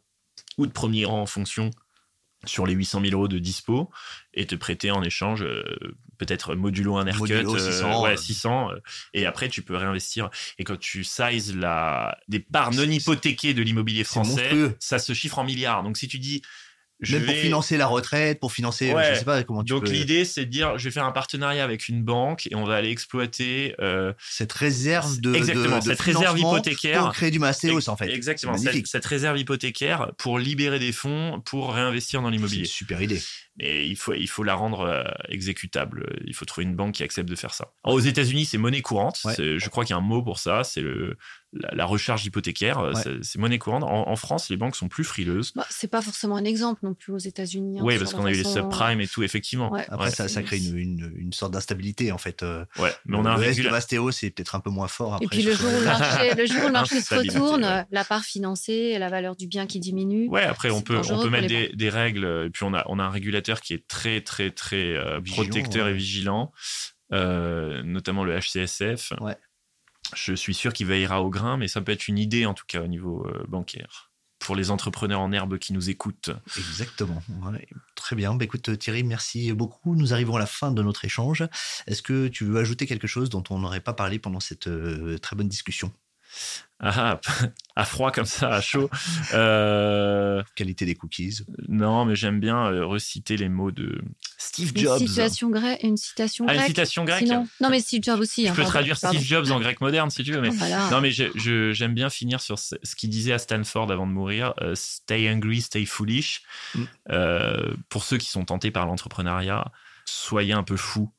ou 0.58 0.68
de 0.68 0.72
premier 0.72 1.04
rang 1.06 1.22
en 1.22 1.26
fonction 1.26 1.70
sur 2.46 2.66
les 2.66 2.74
800 2.74 3.02
000 3.02 3.14
euros 3.14 3.28
de 3.28 3.40
dispo 3.40 3.90
et 4.34 4.46
te 4.46 4.56
prêter 4.56 4.92
en 4.92 5.04
échange 5.04 5.44
peut-être 6.20 6.54
modulo 6.54 6.98
un 6.98 7.08
haircut, 7.08 7.22
Modulo 7.34 7.56
euh, 7.56 7.72
600, 7.72 8.04
ouais, 8.04 8.14
euh. 8.14 8.18
600 8.18 8.72
euh, 8.72 8.76
et 9.16 9.26
après 9.26 9.50
tu 9.50 9.64
peux 9.64 9.76
réinvestir 9.76 10.30
et 10.60 10.64
quand 10.64 10.78
tu 10.78 11.04
sizes 11.04 11.56
la 11.56 12.16
des 12.28 12.40
parts 12.40 12.72
non 12.74 12.84
hypothéquées 12.84 13.56
de 13.56 13.64
l'immobilier 13.64 14.04
français 14.04 14.52
ça 14.80 15.00
se 15.00 15.14
chiffre 15.14 15.40
en 15.40 15.44
milliards 15.44 15.82
donc 15.82 15.98
si 15.98 16.08
tu 16.08 16.20
dis 16.20 16.42
je 17.02 17.16
Même 17.16 17.28
pour 17.28 17.34
vais- 17.34 17.42
financer 17.44 17.78
la 17.78 17.88
retraite, 17.88 18.42
pour 18.42 18.52
financer, 18.52 18.94
Ouais. 18.94 19.14
je 19.14 19.20
sais 19.20 19.24
pas 19.24 19.42
comment 19.46 19.64
tu 19.64 19.72
donc 19.72 19.86
peux. 19.86 19.92
l'idée 19.92 20.26
c'est 20.26 20.44
de 20.44 20.50
dire 20.52 20.78
je 20.78 20.84
vais 20.84 20.92
faire 20.92 21.06
un 21.06 21.14
partenariat 21.14 21.64
avec 21.64 21.88
une 21.88 22.04
banque 22.04 22.46
et 22.52 22.56
on 22.56 22.66
va 22.66 22.76
aller 22.76 22.90
exploiter 22.90 23.74
euh, 23.80 24.12
Cette 24.30 24.52
réserve 24.52 25.22
de, 25.22 25.34
Exactement, 25.34 25.78
de, 25.78 25.82
de 25.82 25.86
cette 25.92 26.02
réserve 26.02 26.38
hypothécaire. 26.38 27.04
pour 27.04 27.14
créer 27.14 27.32
du 27.32 27.40
mastéos 27.40 27.88
en 27.88 27.96
fait. 27.96 28.10
Exactement, 28.14 28.58
cette, 28.58 29.06
réserve 29.06 29.38
hypothécaire 29.38 30.12
pour 30.18 30.40
libérer 30.40 30.78
des 30.78 30.92
fonds 30.92 31.42
pour 31.46 31.74
réinvestir 31.74 32.22
dans 32.22 32.28
C'est 32.28 32.36
une 32.36 32.42
l'immobilier. 32.42 32.66
super 32.66 33.02
idée. 33.02 33.22
Mais 33.60 33.88
il 33.88 33.96
faut, 33.96 34.14
il 34.14 34.28
faut 34.28 34.44
la 34.44 34.56
rendre 34.56 34.82
euh, 34.82 35.04
exécutable. 35.28 36.18
Il 36.26 36.34
faut 36.34 36.46
trouver 36.46 36.66
une 36.66 36.76
banque 36.76 36.96
qui 36.96 37.04
accepte 37.04 37.28
de 37.28 37.36
faire 37.36 37.54
ça. 37.54 37.74
Alors, 37.84 37.98
aux 37.98 38.02
États-Unis, 38.02 38.46
c'est 38.46 38.58
monnaie 38.58 38.82
courante. 38.82 39.20
Ouais. 39.26 39.36
Je 39.38 39.70
crois 39.70 39.84
qu'il 39.84 39.94
y 39.94 40.00
a 40.00 40.02
un 40.02 40.06
mot 40.06 40.24
pour 40.24 40.40
ça. 40.40 40.64
C'est 40.64 40.82
le, 40.82 41.18
la, 41.52 41.86
recharge 41.86 42.26
hypothécaire. 42.26 42.92
C'est 43.22 43.38
monnaie 43.38 43.60
courante. 43.60 43.84
En, 43.84 44.16
France, 44.16 44.50
les 44.50 44.58
banques 44.58 44.76
sont 44.76 44.88
plus 44.88 45.04
frileuses. 45.04 45.54
Bah, 45.56 45.66
c'est 45.70 45.90
pas 45.90 46.02
forcément 46.02 46.38
un 46.38 46.46
exemple 46.46 46.82
non 46.84 46.94
plus 46.94 47.12
aux 47.12 47.18
États-Unis. 47.18 47.80
Hein, 47.80 47.84
oui, 47.84 47.98
parce 47.98 48.14
qu'on 48.14 48.26
a 48.26 48.32
eu 48.32 48.36
les 48.36 48.44
subprimes 48.44 49.02
et 49.02 49.08
tout, 49.08 49.24
effectivement. 49.24 49.74
Après, 49.90 50.12
ça, 50.12 50.28
ça, 50.28 50.42
crée 50.44 50.58
une, 50.58 51.12
une, 51.16 51.34
sorte 51.34 51.54
d'instabilité 51.54 52.12
en 52.12 52.18
fait. 52.18 52.44
Ouais, 52.78 52.92
mais 53.06 53.18
on 53.18 53.26
a 53.26 53.32
un 53.32 53.36
régulateur. 53.36 53.72
Mastéo, 53.72 54.12
c'est 54.12 54.30
peut-être 54.30 54.56
un 54.56 54.60
peu 54.60 54.70
moins 54.70 54.88
fort. 54.88 55.16
Après, 55.16 55.26
et 55.26 55.30
puis 55.30 55.42
le 55.42 55.54
jour, 55.54 55.70
où 55.70 55.80
le 55.80 55.86
marché, 55.86 56.34
le 56.36 56.46
jour 56.46 56.58
où 56.64 56.68
le 56.68 56.72
marché 56.72 57.02
se 57.02 57.16
retourne, 57.16 57.86
la 57.92 58.04
part 58.04 58.24
financée 58.24 58.74
et 58.74 59.00
la 59.00 59.10
valeur 59.10 59.36
du 59.36 59.48
bien 59.48 59.68
qui 59.68 59.80
diminue. 59.80 60.28
Ouais, 60.28 60.44
après 60.44 60.70
on 60.70 60.82
peut 60.82 61.00
on 61.10 61.22
peut 61.22 61.30
mettre 61.30 61.48
des, 61.48 61.70
des, 61.70 61.90
règles. 61.90 62.46
Et 62.48 62.50
puis 62.50 62.64
on 62.64 62.74
a 62.74 62.84
on 62.88 63.00
a 63.00 63.04
un 63.04 63.10
régulateur 63.10 63.49
qui 63.58 63.74
est 63.74 63.88
très 63.88 64.22
très 64.22 64.52
très 64.52 64.96
euh, 64.96 65.20
protecteur 65.22 65.88
et 65.88 65.94
vigilant, 65.94 66.52
euh, 67.12 67.82
notamment 67.84 68.24
le 68.24 68.40
HCSF. 68.40 69.14
Ouais. 69.22 69.38
Je 70.16 70.34
suis 70.34 70.54
sûr 70.54 70.74
qu'il 70.74 70.88
veillera 70.88 71.22
au 71.22 71.30
grain, 71.30 71.58
mais 71.58 71.68
ça 71.68 71.82
peut 71.82 71.92
être 71.92 72.08
une 72.08 72.18
idée 72.18 72.46
en 72.46 72.54
tout 72.54 72.66
cas 72.68 72.82
au 72.82 72.88
niveau 72.88 73.26
euh, 73.28 73.44
bancaire 73.48 74.12
pour 74.40 74.56
les 74.56 74.72
entrepreneurs 74.72 75.20
en 75.20 75.34
herbe 75.34 75.58
qui 75.58 75.74
nous 75.74 75.90
écoutent. 75.90 76.32
Exactement. 76.58 77.22
Très 77.96 78.16
bien. 78.16 78.36
Bah, 78.36 78.46
écoute 78.46 78.80
Thierry, 78.80 79.04
merci 79.04 79.52
beaucoup. 79.52 79.96
Nous 79.96 80.14
arrivons 80.14 80.38
à 80.38 80.40
la 80.40 80.46
fin 80.46 80.72
de 80.72 80.82
notre 80.82 81.04
échange. 81.04 81.44
Est-ce 81.88 82.02
que 82.02 82.30
tu 82.30 82.46
veux 82.46 82.58
ajouter 82.58 82.88
quelque 82.88 83.06
chose 83.06 83.30
dont 83.30 83.44
on 83.50 83.60
n'aurait 83.60 83.82
pas 83.82 83.94
parlé 83.94 84.18
pendant 84.18 84.40
cette 84.40 84.70
très 85.22 85.36
bonne 85.36 85.50
discussion? 85.50 85.92
Ah, 86.82 87.20
à 87.76 87.86
froid 87.86 88.12
comme 88.12 88.26
ça, 88.26 88.50
à 88.50 88.62
chaud. 88.62 88.90
Euh, 89.34 90.42
Qualité 90.56 90.86
des 90.86 90.96
cookies. 90.96 91.42
Non, 91.68 92.06
mais 92.06 92.16
j'aime 92.16 92.40
bien 92.40 92.72
euh, 92.72 92.86
reciter 92.86 93.36
les 93.36 93.50
mots 93.50 93.72
de 93.72 94.02
Steve 94.38 94.72
Jobs. 94.76 95.02
Une, 95.02 95.08
citation 95.08 95.50
grecque, 95.50 95.84
une 95.84 95.98
citation 95.98 96.46
grecque. 96.46 96.58
Ah, 96.58 96.62
une 96.62 96.68
citation 96.68 97.04
grecque 97.04 97.28
Non, 97.28 97.70
mais 97.70 97.82
Steve 97.82 98.02
Jobs 98.04 98.20
aussi. 98.20 98.48
Je 98.48 98.54
peux 98.54 98.64
traduire 98.64 98.98
Steve 98.98 99.22
Jobs 99.22 99.52
en 99.52 99.60
grec 99.60 99.82
moderne 99.82 100.10
si 100.10 100.24
tu 100.24 100.32
veux. 100.32 100.42
Mais... 100.42 100.52
Non, 100.92 101.02
mais 101.02 101.12
j'aime 101.12 101.94
bien 101.94 102.10
finir 102.10 102.40
sur 102.40 102.58
ce, 102.58 102.76
qu'il 102.96 103.10
disait 103.10 103.34
à 103.34 103.40
Stanford 103.40 103.92
avant 103.92 104.08
de 104.08 104.14
mourir 104.14 104.54
euh, 104.62 104.74
Stay 104.76 105.28
hungry, 105.28 105.62
stay 105.62 105.86
foolish. 105.86 106.44
Mm. 106.76 106.84
pour 107.90 108.04
ceux 108.04 108.18
qui 108.18 108.30
sont 108.30 108.46
tentés 108.46 108.72
par 108.72 108.86
l'entrepreneuriat, 108.86 109.72
soyez 110.06 110.54
un 110.54 110.64
peu 110.64 110.78
fous 110.78 111.12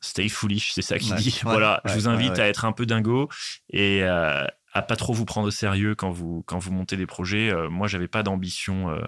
stay 0.00 0.28
foolish, 0.28 0.72
c'est 0.72 0.82
ça 0.82 0.98
qu'il 0.98 1.14
dit. 1.16 1.40
voilà, 1.42 1.80
je 1.84 1.94
vous 1.94 2.08
invite 2.08 2.38
à 2.38 2.46
être 2.48 2.64
un 2.64 2.72
peu 2.72 2.86
dingo 2.86 3.28
et 3.70 4.02
euh, 4.02 4.44
à 4.72 4.82
pas 4.82 4.96
trop 4.96 5.12
vous 5.12 5.24
prendre 5.24 5.48
au 5.48 5.50
sérieux 5.50 5.94
quand 5.94 6.10
vous, 6.10 6.42
quand 6.46 6.58
vous 6.58 6.72
montez 6.72 6.96
des 6.96 7.06
projets. 7.06 7.52
Euh, 7.52 7.68
moi, 7.68 7.88
j'avais 7.88 8.08
pas 8.08 8.22
d'ambition 8.22 8.90
euh, 8.90 9.00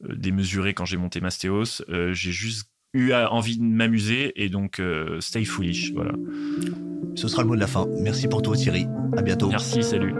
démesurée 0.00 0.74
quand 0.74 0.84
j'ai 0.84 0.96
monté 0.96 1.20
Mastéos. 1.20 1.82
j'ai 1.88 2.32
juste 2.32 2.70
eu 2.92 3.12
envie 3.12 3.58
de 3.58 3.64
m'amuser 3.64 4.32
et 4.42 4.48
donc 4.48 4.80
stay 5.20 5.44
foolish. 5.44 5.92
Voilà. 5.94 6.12
Ce 7.16 7.28
sera 7.28 7.42
le 7.42 7.48
mot 7.48 7.56
de 7.56 7.60
la 7.60 7.66
fin. 7.66 7.86
Merci 8.00 8.28
pour 8.28 8.42
toi, 8.42 8.56
Thierry. 8.56 8.86
À 9.16 9.22
bientôt. 9.22 9.48
Merci, 9.48 9.82
salut. 9.82 10.14